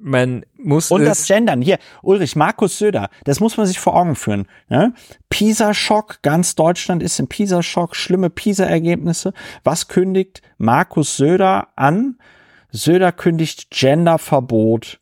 man 0.00 0.44
muss 0.56 0.90
und 0.90 1.04
das 1.04 1.26
Gendern. 1.26 1.62
Hier 1.62 1.78
Ulrich 2.02 2.36
Markus 2.36 2.78
Söder 2.78 3.08
das 3.24 3.40
muss 3.40 3.56
man 3.56 3.66
sich 3.66 3.78
vor 3.78 3.94
Augen 3.94 4.16
führen 4.16 4.46
ne? 4.68 4.94
Pisa-Schock 5.30 6.22
ganz 6.22 6.54
Deutschland 6.54 7.02
ist 7.02 7.18
im 7.18 7.28
Pisa-Schock 7.28 7.96
schlimme 7.96 8.30
Pisa-Ergebnisse. 8.30 9.32
Was 9.62 9.88
kündigt 9.88 10.42
Markus 10.58 11.16
Söder 11.16 11.68
an? 11.76 12.18
Söder 12.70 13.12
kündigt 13.12 13.70
Genderverbot 13.70 14.98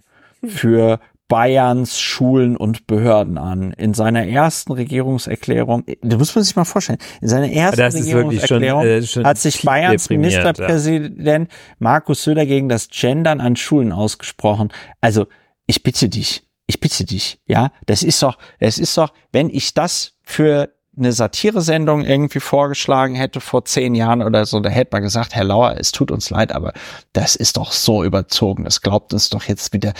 für 0.47 1.01
Bayerns 1.33 1.99
Schulen 1.99 2.59
und 2.59 2.87
Behörden 2.87 3.39
an. 3.39 3.73
In 3.73 3.95
seiner 3.95 4.27
ersten 4.27 4.73
Regierungserklärung, 4.73 5.85
das 6.03 6.19
muss 6.19 6.35
man 6.35 6.45
sich 6.45 6.57
mal 6.57 6.67
vorstellen, 6.67 6.99
in 7.23 7.29
seiner 7.29 7.51
ersten 7.51 7.81
Regierungserklärung 7.81 8.83
schon, 8.83 8.91
äh, 8.91 9.03
schon 9.03 9.25
hat 9.25 9.39
sich 9.39 9.63
Bayerns 9.63 10.11
Ministerpräsident 10.11 11.51
ja. 11.51 11.57
Markus 11.79 12.25
Söder 12.25 12.45
gegen 12.45 12.69
das 12.69 12.89
Gendern 12.91 13.41
an 13.41 13.57
Schulen 13.57 13.93
ausgesprochen. 13.93 14.75
Also, 15.01 15.27
ich 15.67 15.83
bitte 15.83 16.11
dich, 16.11 16.47
ich 16.67 16.81
bitte 16.81 17.07
dich, 17.07 17.41
ja, 17.47 17.73
das 17.87 18.03
ist 18.03 18.23
doch, 18.23 18.37
es 18.59 18.77
ist 18.77 18.99
doch, 18.99 19.15
wenn 19.33 19.49
ich 19.49 19.73
das 19.73 20.19
für 20.23 20.69
eine 20.97 21.13
Satiresendung 21.13 22.05
irgendwie 22.05 22.41
vorgeschlagen 22.41 23.15
hätte 23.15 23.41
vor 23.41 23.65
zehn 23.65 23.95
Jahren 23.95 24.23
oder 24.23 24.45
so, 24.45 24.61
da 24.61 24.69
hätte 24.69 24.91
man 24.93 25.03
gesagt, 25.03 25.35
Herr 25.35 25.45
Lauer, 25.45 25.77
es 25.79 25.91
tut 25.91 26.11
uns 26.11 26.29
leid, 26.29 26.53
aber 26.53 26.73
das 27.15 27.35
ist 27.35 27.57
doch 27.57 27.73
so 27.73 28.05
überzogen. 28.05 28.65
Das 28.65 28.83
glaubt 28.83 29.15
uns 29.15 29.31
doch 29.31 29.45
jetzt 29.45 29.73
wieder. 29.73 29.95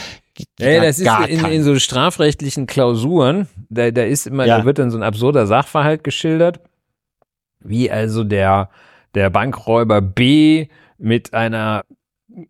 Ja, 0.59 0.83
das 0.83 0.99
ist 0.99 1.09
in, 1.29 1.45
in, 1.47 1.63
so 1.63 1.79
strafrechtlichen 1.79 2.67
Klausuren, 2.67 3.49
da, 3.69 3.91
da 3.91 4.03
ist 4.03 4.27
immer, 4.27 4.47
ja. 4.47 4.59
da 4.59 4.65
wird 4.65 4.79
dann 4.79 4.91
so 4.91 4.99
ein 4.99 5.03
absurder 5.03 5.47
Sachverhalt 5.47 6.05
geschildert, 6.05 6.61
wie 7.61 7.91
also 7.91 8.25
der, 8.25 8.71
der 9.15 9.31
Bankräuber 9.31 10.01
B 10.01 10.69
mit 10.99 11.35
einer 11.35 11.85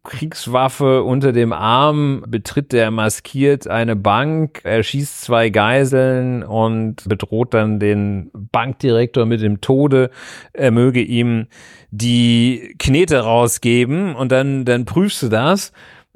Kriegswaffe 0.05 1.03
unter 1.03 1.33
dem 1.33 1.53
Arm 1.53 2.25
betritt 2.29 2.73
der 2.73 2.91
maskiert 2.91 3.67
eine 3.67 3.97
Bank, 3.97 4.61
erschießt 4.65 5.23
zwei 5.23 5.51
Geiseln 5.51 6.43
und 6.43 7.09
bedroht 7.09 7.55
dann 7.55 7.81
den 7.81 8.31
Bankdirektor 8.33 9.27
mit 9.27 9.41
dem 9.41 9.61
Tode. 9.61 10.11
Er 10.53 10.71
möge 10.71 11.03
ihm 11.03 11.47
die 11.91 12.75
Knete 12.79 13.21
rausgeben 13.21 14.15
und 14.15 14.33
dann, 14.33 14.65
dann 14.65 14.85
prüfst 14.85 15.23
du 15.23 15.29
das 15.29 15.73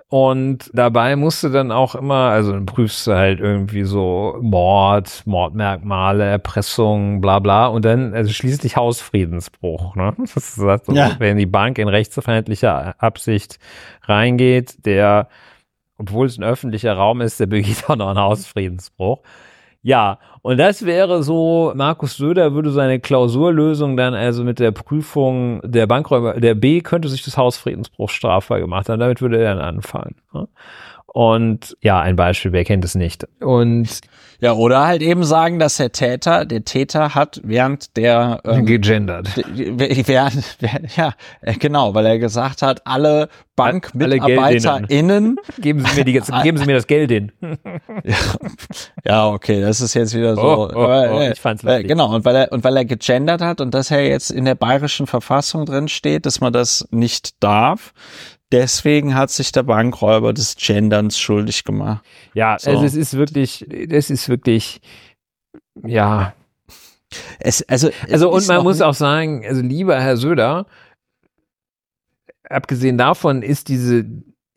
und 0.08 0.70
dabei 0.72 1.16
musst 1.16 1.42
du 1.42 1.48
dann 1.48 1.72
auch 1.72 1.96
immer, 1.96 2.30
also 2.30 2.52
dann 2.52 2.64
prüfst 2.64 3.06
du 3.08 3.14
halt 3.14 3.40
irgendwie 3.40 3.82
so 3.82 4.38
Mord, 4.40 5.22
Mordmerkmale, 5.26 6.24
Erpressung, 6.24 7.20
bla 7.20 7.40
bla 7.40 7.66
und 7.66 7.84
dann 7.84 8.14
also 8.14 8.32
schließlich 8.32 8.76
Hausfriedensbruch. 8.76 9.96
Ne? 9.96 10.14
Das 10.34 10.56
heißt, 10.58 10.88
ja. 10.88 11.16
wenn 11.18 11.36
die 11.38 11.46
Bank 11.46 11.78
in 11.78 11.88
rechtsfeindlicher 11.88 12.94
Absicht 12.98 13.58
reingeht, 14.02 14.86
der 14.86 15.28
obwohl 15.98 16.26
es 16.26 16.38
ein 16.38 16.44
öffentlicher 16.44 16.92
Raum 16.92 17.20
ist, 17.20 17.40
der 17.40 17.46
begeht 17.46 17.84
auch 17.88 17.96
noch 17.96 18.08
einen 18.08 18.20
Hausfriedensbruch. 18.20 19.22
Ja, 19.82 20.18
und 20.46 20.58
das 20.58 20.86
wäre 20.86 21.24
so, 21.24 21.72
Markus 21.74 22.18
Söder 22.18 22.54
würde 22.54 22.70
seine 22.70 23.00
Klausurlösung 23.00 23.96
dann 23.96 24.14
also 24.14 24.44
mit 24.44 24.60
der 24.60 24.70
Prüfung 24.70 25.60
der 25.64 25.88
Bankräuber, 25.88 26.34
der 26.34 26.54
B 26.54 26.82
könnte 26.82 27.08
sich 27.08 27.24
das 27.24 27.36
Hausfriedensbruch 27.36 28.08
strafbar 28.08 28.60
gemacht 28.60 28.88
haben, 28.88 29.00
damit 29.00 29.20
würde 29.20 29.38
er 29.42 29.56
dann 29.56 29.64
anfangen. 29.64 30.14
Und 31.16 31.78
ja, 31.80 31.98
ein 31.98 32.14
Beispiel, 32.14 32.52
wer 32.52 32.64
kennt 32.64 32.84
es 32.84 32.94
nicht? 32.94 33.26
Und 33.40 34.02
ja, 34.38 34.52
oder 34.52 34.86
halt 34.86 35.00
eben 35.00 35.24
sagen, 35.24 35.58
dass 35.58 35.78
der 35.78 35.90
Täter, 35.90 36.44
der 36.44 36.62
Täter 36.62 37.14
hat 37.14 37.40
während 37.42 37.96
der 37.96 38.42
ähm, 38.44 38.66
gegendert. 38.66 39.28
Während, 39.34 40.44
ja, 40.94 41.14
äh, 41.40 41.54
genau, 41.54 41.94
weil 41.94 42.04
er 42.04 42.18
gesagt 42.18 42.60
hat, 42.60 42.86
alle 42.86 43.30
BankmitarbeiterInnen 43.56 45.38
geben 45.58 45.86
Sie 45.86 45.96
mir 45.96 46.04
die 46.04 46.12
geben 46.42 46.58
Sie 46.58 46.66
mir 46.66 46.74
das 46.74 46.86
Geld 46.86 47.10
hin. 47.10 47.32
ja, 49.02 49.30
okay, 49.30 49.62
das 49.62 49.80
ist 49.80 49.94
jetzt 49.94 50.14
wieder 50.14 50.34
so. 50.34 50.42
Oh, 50.42 50.70
oh, 50.74 51.06
oh, 51.12 51.30
ich 51.32 51.40
fand's 51.40 51.62
lustig. 51.62 51.88
Genau, 51.88 52.14
und 52.14 52.26
weil 52.26 52.36
er 52.36 52.52
und 52.52 52.62
weil 52.62 52.76
er 52.76 52.84
gegendert 52.84 53.40
hat 53.40 53.62
und 53.62 53.72
das 53.72 53.88
ja 53.88 54.00
jetzt 54.00 54.30
in 54.30 54.44
der 54.44 54.54
bayerischen 54.54 55.06
Verfassung 55.06 55.64
drin 55.64 55.88
steht, 55.88 56.26
dass 56.26 56.42
man 56.42 56.52
das 56.52 56.86
nicht 56.90 57.42
darf, 57.42 57.94
deswegen 58.52 59.14
hat 59.14 59.30
sich 59.30 59.52
der 59.52 59.62
Bankräuber 59.62 60.32
des 60.32 60.56
Genderns 60.56 61.18
schuldig 61.18 61.64
gemacht. 61.64 62.04
Ja, 62.34 62.58
so. 62.58 62.70
also 62.70 62.84
es 62.84 62.94
ist 62.94 63.14
wirklich, 63.14 63.66
es 63.70 64.10
ist 64.10 64.28
wirklich, 64.28 64.80
ja. 65.82 66.34
Es, 67.38 67.62
also, 67.68 67.88
es 67.88 68.12
also 68.12 68.30
und 68.30 68.46
man 68.48 68.62
muss 68.62 68.80
auch 68.80 68.94
sagen, 68.94 69.44
also 69.46 69.62
lieber 69.62 70.00
Herr 70.00 70.16
Söder, 70.16 70.66
abgesehen 72.48 72.98
davon 72.98 73.42
ist 73.42 73.68
diese, 73.68 74.04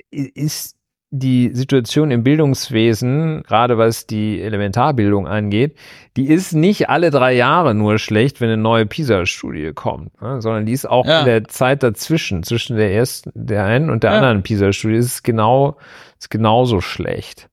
ist 0.10 0.79
die 1.12 1.50
Situation 1.54 2.12
im 2.12 2.24
Bildungswesen, 2.24 3.44
gerade 3.44 3.78
was 3.78 4.06
die 4.06 4.42
Elementarbildung 4.42 5.28
angeht, 5.28 5.76
die 6.16 6.28
ist 6.28 6.54
nicht 6.54 6.90
alle 6.90 7.10
drei 7.10 7.34
Jahre 7.34 7.74
nur 7.74 7.98
schlecht, 7.98 8.42
wenn 8.42 8.50
eine 8.50 8.62
neue 8.62 8.86
PISA-Studie 8.86 9.72
kommt, 9.74 10.22
ne? 10.22 10.42
sondern 10.42 10.68
die 10.68 10.72
ist 10.72 10.88
auch 10.88 11.06
ja. 11.06 11.22
in 11.22 11.26
der 11.26 11.44
Zeit 11.46 11.82
dazwischen, 11.82 12.44
zwischen 12.44 12.78
der 12.78 12.94
ersten, 12.94 13.32
der 13.34 13.66
einen 13.66 13.90
und 13.90 14.04
der 14.04 14.12
ja. 14.12 14.18
anderen 14.18 14.44
PISA-Studie, 14.44 14.96
ist 14.96 15.06
es 15.06 15.24
genau, 15.24 15.78
ist 16.20 16.30
genauso 16.30 16.80
schlecht. 16.80 17.50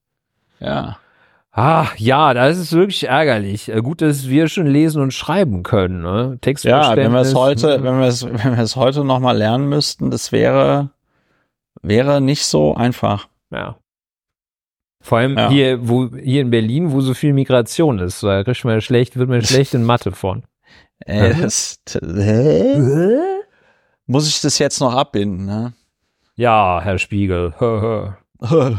Ja. 0.60 0.98
Ah, 1.50 1.86
ja, 1.96 2.34
das 2.34 2.58
ist 2.58 2.74
wirklich 2.74 3.08
ärgerlich. 3.08 3.70
Äh, 3.70 3.80
gut, 3.80 4.02
dass 4.02 4.28
wir 4.28 4.48
schon 4.48 4.66
lesen 4.66 5.00
und 5.00 5.14
schreiben 5.14 5.62
können. 5.62 6.02
Ne? 6.02 6.38
Ja, 6.60 6.94
wenn 6.94 7.12
wir 7.12 7.20
es 7.20 7.34
heute, 7.34 7.76
hm. 7.76 7.84
wenn 7.84 8.00
wir 8.00 8.06
es, 8.06 8.26
wenn 8.26 8.56
wir 8.56 8.62
es 8.62 8.76
heute 8.76 9.02
noch 9.02 9.20
mal 9.20 9.38
lernen 9.38 9.66
müssten, 9.70 10.10
das 10.10 10.32
wäre, 10.32 10.90
wäre 11.80 12.20
nicht 12.20 12.44
so 12.44 12.74
einfach. 12.74 13.28
Ja. 13.50 13.78
Vor 15.00 15.18
allem 15.18 15.36
ja. 15.36 15.50
hier, 15.50 15.88
wo, 15.88 16.08
hier 16.16 16.40
in 16.40 16.50
Berlin, 16.50 16.92
wo 16.92 17.00
so 17.00 17.14
viel 17.14 17.32
Migration 17.32 17.98
ist, 17.98 18.22
da 18.22 18.42
kriegt 18.42 18.64
man 18.64 18.80
schlecht, 18.80 19.16
wird 19.16 19.28
man 19.28 19.42
schlecht 19.42 19.74
in 19.74 19.84
Mathe 19.84 20.12
von. 20.12 20.44
Äh, 21.04 21.34
das, 21.34 21.78
hä? 21.92 23.20
Muss 24.06 24.26
ich 24.26 24.40
das 24.40 24.58
jetzt 24.58 24.80
noch 24.80 24.94
abbinden, 24.94 25.44
ne? 25.44 25.74
Ja, 26.34 26.80
Herr 26.82 26.98
Spiegel. 26.98 27.52
ja, 27.60 28.78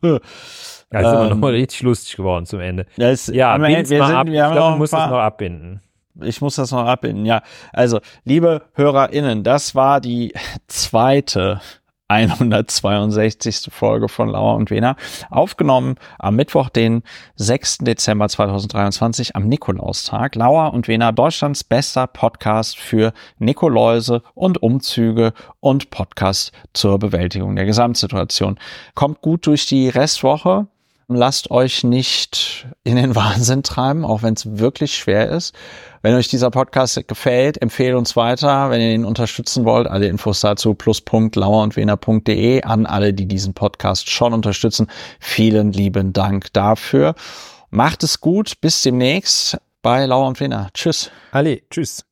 ist 0.00 0.92
ähm, 0.92 1.00
immer 1.00 1.28
noch 1.30 1.36
mal 1.36 1.52
richtig 1.52 1.80
lustig 1.80 2.16
geworden 2.16 2.44
zum 2.44 2.60
Ende. 2.60 2.84
Das, 2.98 3.28
ja, 3.28 3.58
wir, 3.58 3.68
wir, 3.68 3.86
sind, 3.86 4.02
ab. 4.02 4.08
wir 4.26 4.44
haben 4.44 4.52
ich 4.52 4.58
glaub, 4.58 4.70
noch, 4.72 4.78
muss 4.78 4.90
das 4.90 5.10
noch 5.10 5.18
abbinden. 5.18 5.80
Ich 6.22 6.40
muss 6.42 6.56
das 6.56 6.70
noch 6.72 6.86
abbinden, 6.86 7.24
ja. 7.24 7.42
Also, 7.72 8.00
liebe 8.24 8.62
HörerInnen, 8.74 9.42
das 9.42 9.74
war 9.74 10.00
die 10.00 10.34
zweite 10.66 11.62
162. 12.08 13.68
Folge 13.72 14.08
von 14.08 14.28
Lauer 14.28 14.54
und 14.56 14.70
Wena, 14.70 14.96
aufgenommen 15.30 15.96
am 16.18 16.36
Mittwoch, 16.36 16.68
den 16.68 17.02
6. 17.36 17.78
Dezember 17.78 18.28
2023, 18.28 19.34
am 19.34 19.48
Nikolaustag. 19.48 20.34
Lauer 20.36 20.72
und 20.72 20.88
Wena, 20.88 21.12
Deutschlands 21.12 21.64
bester 21.64 22.06
Podcast 22.06 22.78
für 22.78 23.12
Nikoläuse 23.38 24.22
und 24.34 24.62
Umzüge 24.62 25.32
und 25.60 25.90
Podcast 25.90 26.52
zur 26.72 26.98
Bewältigung 26.98 27.56
der 27.56 27.66
Gesamtsituation. 27.66 28.58
Kommt 28.94 29.20
gut 29.20 29.46
durch 29.46 29.66
die 29.66 29.88
Restwoche. 29.88 30.68
Lasst 31.08 31.52
euch 31.52 31.84
nicht 31.84 32.66
in 32.82 32.96
den 32.96 33.14
Wahnsinn 33.14 33.62
treiben, 33.62 34.04
auch 34.04 34.22
wenn 34.22 34.34
es 34.34 34.58
wirklich 34.58 34.96
schwer 34.96 35.30
ist. 35.30 35.54
Wenn 36.02 36.14
euch 36.14 36.28
dieser 36.28 36.50
Podcast 36.50 37.06
gefällt, 37.06 37.62
empfehlt 37.62 37.94
uns 37.94 38.16
weiter. 38.16 38.70
Wenn 38.70 38.80
ihr 38.80 38.92
ihn 38.92 39.04
unterstützen 39.04 39.64
wollt, 39.64 39.86
alle 39.86 40.08
Infos 40.08 40.40
dazu 40.40 40.74
plus.lauerundwener.de 40.74 42.62
an 42.62 42.86
alle, 42.86 43.14
die 43.14 43.26
diesen 43.26 43.54
Podcast 43.54 44.10
schon 44.10 44.32
unterstützen. 44.32 44.88
Vielen 45.20 45.72
lieben 45.72 46.12
Dank 46.12 46.52
dafür. 46.52 47.14
Macht 47.70 48.02
es 48.02 48.20
gut. 48.20 48.60
Bis 48.60 48.82
demnächst 48.82 49.58
bei 49.82 50.06
Lauer 50.06 50.26
und 50.26 50.40
Wener. 50.40 50.70
Tschüss. 50.74 51.10
Ali, 51.30 51.62
tschüss. 51.70 52.04